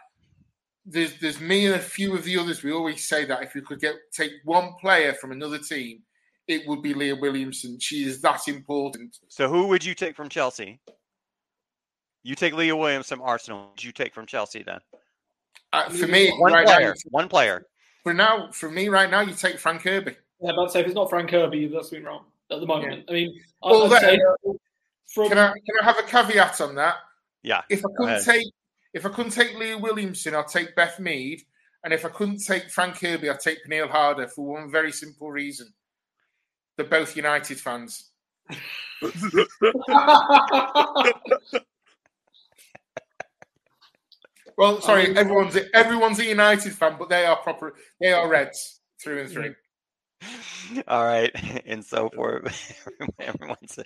there's 0.86 1.20
there's 1.20 1.40
me 1.40 1.66
and 1.66 1.76
a 1.76 1.80
few 1.80 2.16
of 2.16 2.24
the 2.24 2.38
others. 2.38 2.64
We 2.64 2.72
always 2.72 3.08
say 3.08 3.26
that 3.26 3.44
if 3.44 3.56
you 3.56 3.62
could 3.62 3.80
get 3.80 3.96
take 4.12 4.32
one 4.44 4.74
player 4.80 5.14
from 5.14 5.32
another 5.32 5.58
team, 5.58 6.02
it 6.48 6.68
would 6.68 6.82
be 6.82 6.94
Leah 6.94 7.16
Williamson. 7.16 7.80
She 7.80 8.06
is 8.06 8.22
that 8.22 8.48
important. 8.48 9.18
So 9.28 9.50
who 9.50 9.68
would 9.68 9.84
you 9.84 9.96
take 9.96 10.16
from 10.16 10.30
Chelsea? 10.30 10.80
You 12.24 12.36
take 12.36 12.54
Leah 12.54 12.76
Williams 12.76 13.08
from 13.08 13.22
Arsenal. 13.22 13.70
Would 13.72 13.84
you 13.84 13.92
take 13.92 14.14
from 14.14 14.26
Chelsea 14.26 14.64
then? 14.64 14.80
Uh, 15.74 15.90
for 15.90 16.08
me, 16.08 16.32
one 16.38 16.54
right 16.54 16.66
player. 16.66 16.90
Now, 16.90 16.94
one 17.10 17.28
player. 17.28 17.66
For 18.04 18.14
now, 18.14 18.52
for 18.52 18.70
me 18.70 18.88
right 18.88 19.10
now, 19.10 19.22
you 19.22 19.34
take 19.34 19.58
Fran 19.58 19.80
Kirby. 19.80 20.16
Yeah, 20.42 20.52
but 20.56 20.72
say 20.72 20.82
if 20.82 20.86
it's 20.86 20.96
not 20.96 21.10
Fran 21.10 21.28
Kirby, 21.28 21.68
that's 21.68 21.90
been 21.90 22.04
wrong 22.04 22.26
at 22.52 22.60
the 22.60 22.66
moment. 22.68 23.06
Yeah. 23.08 23.12
I 23.12 23.14
mean, 23.14 23.42
well, 23.62 23.88
then, 23.88 24.02
say 24.02 24.20
from... 25.08 25.30
can 25.30 25.38
I 25.38 25.48
can 25.48 25.76
I 25.82 25.84
have 25.84 25.98
a 25.98 26.04
caveat 26.04 26.62
on 26.62 26.76
that? 26.76 26.96
Yeah. 27.44 27.62
If 27.70 27.84
I 27.86 27.90
couldn't 27.98 28.24
take 28.24 28.46
if 28.96 29.06
I 29.06 29.10
couldn't 29.10 29.34
take 29.34 29.56
Leah 29.60 29.78
Williamson, 29.78 30.34
I'd 30.34 30.48
take 30.48 30.74
Beth 30.76 31.00
Mead. 31.00 31.42
And 31.84 31.94
if 31.94 32.06
I 32.06 32.10
couldn't 32.10 32.40
take 32.40 32.72
Fran 32.72 32.94
Kirby, 32.94 33.30
I'd 33.30 33.42
take 33.42 33.64
Pernille 33.64 33.90
Harder 33.90 34.28
for 34.28 34.54
one 34.54 34.72
very 34.72 34.92
simple 34.92 35.30
reason. 35.30 35.72
They're 36.78 36.88
both 36.88 37.16
United 37.16 37.60
fans. 37.60 38.10
well, 44.58 44.82
sorry, 44.82 45.16
everyone's 45.16 45.58
everyone's 45.74 46.20
a 46.20 46.26
United 46.26 46.74
fan, 46.74 46.96
but 46.98 47.10
they 47.10 47.26
are 47.26 47.38
proper. 47.38 47.76
They 48.00 48.14
are 48.14 48.28
Reds 48.28 48.82
through 49.04 49.22
and 49.22 49.30
through. 49.30 49.56
All 50.88 51.04
right, 51.06 51.32
and 51.66 51.84
so 51.84 52.10
forth. 52.16 52.74
Everyone's 53.20 53.78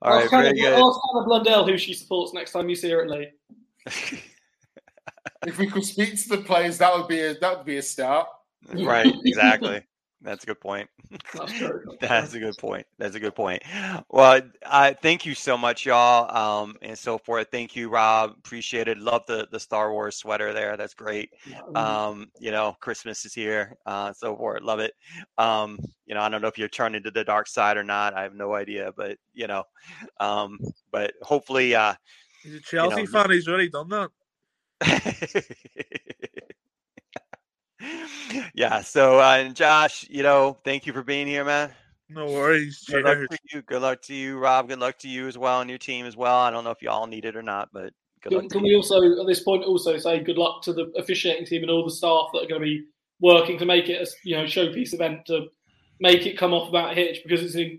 all 0.00 0.16
right. 0.16 0.30
Very 0.30 0.52
good. 0.54 0.74
Ask 0.74 1.00
Hannah 1.12 1.24
Blundell 1.24 1.66
who 1.66 1.76
she 1.76 1.94
supports 1.94 2.32
next 2.32 2.52
time 2.52 2.68
you 2.68 2.76
see 2.76 2.90
her 2.90 3.02
at 3.02 3.10
Leigh. 3.10 3.32
If 5.46 5.58
we 5.58 5.66
could 5.66 5.84
speak 5.84 6.20
to 6.22 6.28
the 6.28 6.38
players, 6.38 6.78
that 6.78 6.96
would 6.96 7.08
be 7.08 7.20
a 7.20 7.34
that 7.38 7.56
would 7.56 7.66
be 7.66 7.78
a 7.78 7.82
start. 7.82 8.28
Right, 8.72 9.12
exactly. 9.24 9.82
That's 10.22 10.44
a 10.44 10.46
good 10.46 10.60
point. 10.60 10.88
That's, 12.00 12.34
a 12.34 12.38
good 12.38 12.56
point. 12.58 12.86
That's 12.98 13.14
a 13.14 13.20
good 13.20 13.34
point. 13.34 13.62
Well, 14.08 14.40
I 14.64 14.94
thank 14.94 15.26
you 15.26 15.34
so 15.34 15.58
much, 15.58 15.84
y'all, 15.84 16.34
um, 16.34 16.76
and 16.80 16.96
so 16.96 17.18
forth. 17.18 17.48
Thank 17.50 17.74
you, 17.76 17.88
Rob. 17.88 18.34
Appreciate 18.38 18.88
it. 18.88 18.98
Love 18.98 19.22
the 19.26 19.48
the 19.50 19.60
Star 19.60 19.92
Wars 19.92 20.16
sweater 20.16 20.52
there. 20.52 20.76
That's 20.76 20.94
great. 20.94 21.30
Um, 21.74 22.30
you 22.38 22.50
know, 22.50 22.76
Christmas 22.80 23.24
is 23.24 23.34
here, 23.34 23.76
uh, 23.86 24.12
so 24.12 24.36
forth. 24.36 24.62
Love 24.62 24.80
it. 24.80 24.94
Um, 25.38 25.78
you 26.06 26.14
know, 26.14 26.20
I 26.20 26.28
don't 26.28 26.42
know 26.42 26.48
if 26.48 26.58
you're 26.58 26.68
turning 26.68 27.02
to 27.02 27.10
the 27.10 27.24
dark 27.24 27.48
side 27.48 27.76
or 27.76 27.84
not. 27.84 28.14
I 28.14 28.22
have 28.22 28.34
no 28.34 28.54
idea, 28.54 28.92
but 28.96 29.18
you 29.34 29.46
know, 29.46 29.64
um, 30.20 30.58
but 30.90 31.14
hopefully, 31.22 31.74
uh, 31.74 31.94
he's 32.42 32.54
a 32.54 32.60
Chelsea 32.60 33.00
you 33.00 33.06
know, 33.06 33.12
fan. 33.12 33.30
He's 33.30 33.48
already 33.48 33.70
done 33.70 33.88
that. 33.88 34.10
yeah. 38.54 38.80
So, 38.82 39.18
uh, 39.18 39.48
Josh, 39.50 40.06
you 40.08 40.22
know, 40.22 40.56
thank 40.64 40.86
you 40.86 40.92
for 40.92 41.02
being 41.02 41.26
here, 41.26 41.44
man. 41.44 41.70
No 42.08 42.26
worries. 42.26 42.84
Good 42.88 43.04
luck 43.04 43.18
to 43.30 43.38
you. 43.52 43.62
Good 43.62 43.82
luck 43.82 44.02
to 44.02 44.14
you, 44.14 44.38
Rob. 44.38 44.68
Good 44.68 44.78
luck 44.78 44.98
to 44.98 45.08
you 45.08 45.28
as 45.28 45.38
well 45.38 45.60
and 45.60 45.70
your 45.70 45.78
team 45.78 46.06
as 46.06 46.16
well. 46.16 46.36
I 46.36 46.50
don't 46.50 46.64
know 46.64 46.70
if 46.70 46.82
you 46.82 46.90
all 46.90 47.06
need 47.06 47.24
it 47.24 47.36
or 47.36 47.42
not, 47.42 47.70
but 47.72 47.92
can, 48.22 48.48
can 48.48 48.62
we 48.62 48.76
also, 48.76 49.20
at 49.20 49.26
this 49.26 49.42
point, 49.42 49.64
also 49.64 49.96
say 49.98 50.20
good 50.20 50.38
luck 50.38 50.62
to 50.62 50.72
the 50.72 50.92
officiating 50.96 51.46
team 51.46 51.62
and 51.62 51.70
all 51.70 51.84
the 51.84 51.90
staff 51.90 52.28
that 52.32 52.44
are 52.44 52.48
going 52.48 52.60
to 52.60 52.66
be 52.66 52.84
working 53.20 53.58
to 53.58 53.64
make 53.64 53.88
it 53.88 54.06
a 54.06 54.10
you 54.24 54.36
know 54.36 54.44
showpiece 54.44 54.92
event 54.92 55.24
to 55.26 55.46
make 56.00 56.26
it 56.26 56.36
come 56.36 56.52
off 56.52 56.72
that 56.72 56.96
hitch 56.96 57.20
because 57.22 57.42
it's 57.42 57.54
in 57.54 57.78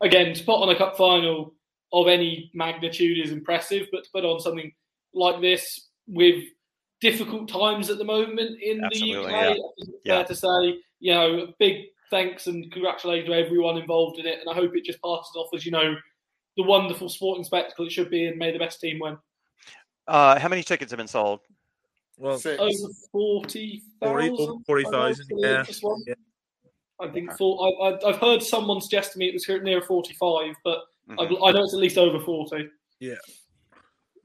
again 0.00 0.34
to 0.34 0.44
put 0.44 0.60
on 0.60 0.68
a 0.68 0.76
cup 0.76 0.96
final 0.96 1.54
of 1.92 2.08
any 2.08 2.50
magnitude 2.54 3.24
is 3.24 3.32
impressive, 3.32 3.86
but 3.92 4.04
to 4.04 4.10
put 4.12 4.24
on 4.24 4.40
something 4.40 4.72
like 5.14 5.40
this 5.40 5.88
with 6.06 6.44
difficult 7.00 7.48
times 7.48 7.90
at 7.90 7.98
the 7.98 8.04
moment 8.04 8.60
in 8.62 8.84
Absolutely, 8.84 9.32
the 9.32 9.38
UK. 9.38 9.56
Yeah. 10.04 10.20
It's 10.20 10.20
fair 10.20 10.24
to 10.24 10.34
say, 10.34 10.78
you 11.00 11.12
know, 11.12 11.52
big 11.58 11.86
thanks 12.10 12.46
and 12.46 12.70
congratulations 12.72 13.28
to 13.28 13.34
everyone 13.34 13.76
involved 13.76 14.18
in 14.18 14.26
it. 14.26 14.38
And 14.40 14.48
I 14.48 14.54
hope 14.54 14.76
it 14.76 14.84
just 14.84 15.02
passes 15.02 15.34
off 15.34 15.48
as, 15.54 15.66
you 15.66 15.72
know, 15.72 15.94
the 16.56 16.62
wonderful 16.62 17.08
sporting 17.08 17.44
spectacle 17.44 17.86
it 17.86 17.92
should 17.92 18.10
be 18.10 18.26
and 18.26 18.38
may 18.38 18.52
the 18.52 18.58
best 18.58 18.80
team 18.80 18.98
win. 19.00 19.16
Uh, 20.06 20.38
how 20.38 20.48
many 20.48 20.62
tickets 20.62 20.92
have 20.92 20.98
been 20.98 21.08
sold? 21.08 21.40
Well, 22.18 22.38
Six. 22.38 22.60
over 22.60 22.92
40,000. 23.10 24.64
40,000, 24.66 25.26
yeah. 25.38 25.64
yeah. 26.06 26.14
I 27.00 27.08
think 27.08 27.32
full, 27.36 27.98
I, 28.04 28.06
have 28.06 28.18
heard 28.18 28.42
someone 28.42 28.80
suggest 28.80 29.12
to 29.12 29.18
me 29.18 29.28
it 29.28 29.34
was 29.34 29.48
near 29.62 29.82
45, 29.82 30.54
but 30.62 30.78
mm-hmm. 31.08 31.18
I, 31.18 31.48
I 31.48 31.52
know 31.52 31.64
it's 31.64 31.74
at 31.74 31.80
least 31.80 31.98
over 31.98 32.20
40. 32.20 32.68
Yeah. 33.00 33.14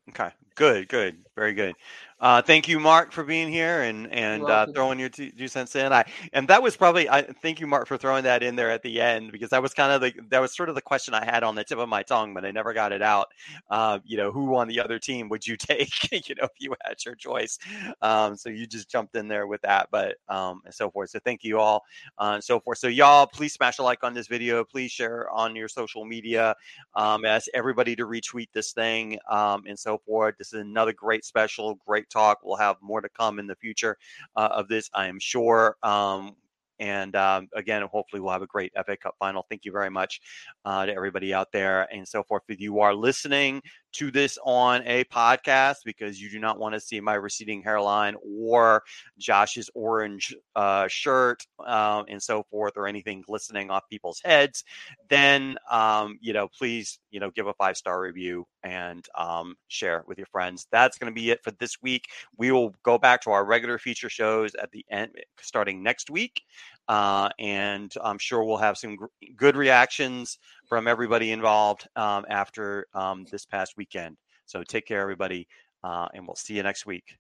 Okay, 0.10 0.30
good, 0.58 0.90
good, 0.90 1.18
very 1.36 1.54
good. 1.54 1.76
Uh, 2.20 2.42
thank 2.42 2.68
you, 2.68 2.80
Mark, 2.80 3.12
for 3.12 3.24
being 3.24 3.48
here 3.48 3.84
and 3.84 4.12
and 4.12 4.44
uh, 4.44 4.66
throwing 4.74 4.98
your 4.98 5.10
two, 5.10 5.30
two, 5.30 5.48
cents 5.48 5.76
in. 5.76 5.94
I 5.94 6.04
and 6.34 6.48
that 6.48 6.64
was 6.64 6.76
probably 6.76 7.08
I 7.08 7.22
thank 7.22 7.60
you, 7.60 7.68
Mark, 7.68 7.88
for 7.88 7.96
throwing 7.96 8.24
that 8.24 8.42
in 8.42 8.56
there 8.56 8.72
at 8.72 8.82
the 8.82 9.00
end 9.00 9.32
because 9.32 9.52
that 9.52 9.62
was 9.62 9.76
kind 9.76 9.92
of 9.92 10.02
the 10.02 10.14
that 10.30 10.40
was 10.40 10.56
sort 10.56 10.70
of 10.70 10.76
the 10.76 10.82
question 10.82 11.14
I 11.14 11.24
had 11.24 11.44
on 11.44 11.54
the 11.54 11.64
tip 11.64 11.78
of 11.78 11.88
my 11.88 12.02
tongue, 12.02 12.34
but 12.34 12.44
I 12.44 12.50
never 12.50 12.74
got 12.74 12.92
it 12.92 13.04
out. 13.04 13.28
Uh, 13.70 14.00
you 14.04 14.18
know, 14.18 14.32
who 14.32 14.56
on 14.56 14.68
the 14.68 14.80
other 14.80 14.98
team 14.98 15.30
would 15.30 15.46
you 15.46 15.58
take? 15.58 15.92
you 16.12 16.34
know, 16.36 16.46
if 16.46 16.52
you 16.58 16.74
had 16.84 16.98
your 17.06 17.14
choice. 17.14 17.60
Um, 18.02 18.36
so 18.36 18.50
you 18.50 18.66
just 18.66 18.90
jumped 18.90 19.16
in 19.16 19.28
there 19.28 19.46
with 19.46 19.62
that, 19.62 19.90
but 19.92 20.18
um, 20.28 20.62
and 20.66 20.74
so 20.74 20.90
forth. 20.90 21.12
So 21.12 21.20
thank 21.24 21.44
you 21.44 21.60
all 21.60 21.84
uh, 22.18 22.32
and 22.34 22.44
so 22.44 22.60
forth. 22.60 22.80
So 22.80 22.88
y'all, 22.88 23.28
please 23.28 23.54
smash 23.54 23.78
a 23.78 23.84
like 23.84 24.04
on 24.04 24.16
this 24.16 24.28
video. 24.28 24.64
Please 24.64 24.92
share 24.92 25.30
on 25.30 25.56
your 25.56 25.68
social 25.68 26.04
media. 26.04 26.56
Um, 26.96 27.26
ask 27.26 27.48
everybody 27.54 27.96
to 27.96 28.08
retweet 28.08 28.48
this 28.54 28.72
thing 28.72 29.20
um, 29.30 29.64
and 29.68 29.78
so 29.78 30.00
forth. 30.00 30.36
This 30.40 30.54
is 30.54 30.62
another 30.62 30.94
great 30.94 31.24
special, 31.24 31.76
great 31.86 32.07
talk. 32.08 32.40
We'll 32.44 32.58
have 32.58 32.78
more 32.82 33.02
to 33.02 33.10
come 33.10 33.40
in 33.40 33.48
the 33.48 33.56
future 33.56 33.98
uh, 34.36 34.50
of 34.52 34.68
this, 34.68 34.90
I 34.94 35.08
am 35.08 35.20
sure. 35.20 35.78
Um, 35.84 36.36
and 36.80 37.16
um, 37.16 37.50
again, 37.56 37.82
hopefully, 37.92 38.22
we'll 38.22 38.34
have 38.34 38.42
a 38.42 38.48
great 38.48 38.72
FA 38.86 38.96
Cup 38.98 39.16
final. 39.18 39.46
Thank 39.50 39.66
you 39.66 39.72
very 39.72 39.90
much 39.90 40.22
uh, 40.64 40.86
to 40.86 40.94
everybody 40.94 41.34
out 41.34 41.52
there 41.52 41.88
and 41.92 42.08
so 42.08 42.24
forth. 42.24 42.44
If 42.50 42.60
you 42.60 42.80
are 42.82 42.94
listening 42.94 43.62
to 43.94 44.12
this 44.12 44.38
on 44.44 44.82
a 44.86 45.04
podcast 45.06 45.78
because 45.86 46.22
you 46.22 46.30
do 46.30 46.40
not 46.40 46.60
want 46.60 46.74
to 46.74 46.80
see 46.80 47.00
my 47.00 47.14
receding 47.14 47.62
hairline 47.62 48.16
or 48.24 48.84
Josh's 49.18 49.70
orange 49.74 50.36
uh, 50.56 50.88
shirt 50.88 51.46
um, 51.66 52.06
and 52.08 52.22
so 52.22 52.44
forth, 52.44 52.74
or 52.76 52.88
anything 52.88 53.22
glistening 53.22 53.70
off 53.70 53.90
people's 53.90 54.22
heads, 54.24 54.64
then 55.10 55.58
um, 55.72 56.18
you 56.22 56.34
know, 56.34 56.48
please, 56.48 57.00
you 57.12 57.20
know, 57.20 57.32
give 57.32 57.48
a 57.48 57.54
five 57.54 57.78
star 57.78 58.02
review 58.02 58.46
and 58.64 59.06
um, 59.16 59.56
share 59.68 60.04
with 60.08 60.18
your 60.18 60.28
friends. 60.28 60.68
That's 60.72 60.98
going 60.98 61.12
to 61.12 61.16
be 61.16 61.32
it 61.32 61.44
for 61.44 61.52
this 61.52 61.82
week. 61.82 62.06
We 62.38 62.52
will 62.52 62.76
go 62.84 62.98
back 62.98 63.22
to 63.22 63.32
our 63.32 63.46
regular 63.46 63.78
feature 63.78 64.10
shows 64.10 64.56
at 64.56 64.72
the 64.72 64.86
end, 64.90 65.12
starting 65.42 65.84
next 65.84 66.10
week. 66.10 66.42
Uh, 66.88 67.30
and 67.38 67.94
I'm 68.02 68.18
sure 68.18 68.44
we'll 68.44 68.58
have 68.58 68.78
some 68.78 68.96
gr- 68.96 69.06
good 69.36 69.58
reactions 69.58 70.38
from 70.68 70.88
everybody 70.88 71.32
involved 71.32 71.88
um, 71.96 72.26
after 72.30 72.88
um, 72.94 73.26
this 73.32 73.46
past 73.46 73.74
weekend. 73.78 74.18
So 74.46 74.64
take 74.64 74.86
care, 74.86 75.02
everybody, 75.02 75.48
uh, 75.84 76.08
and 76.14 76.28
we'll 76.28 76.36
see 76.36 76.56
you 76.56 76.64
next 76.64 76.86
week. 76.86 77.18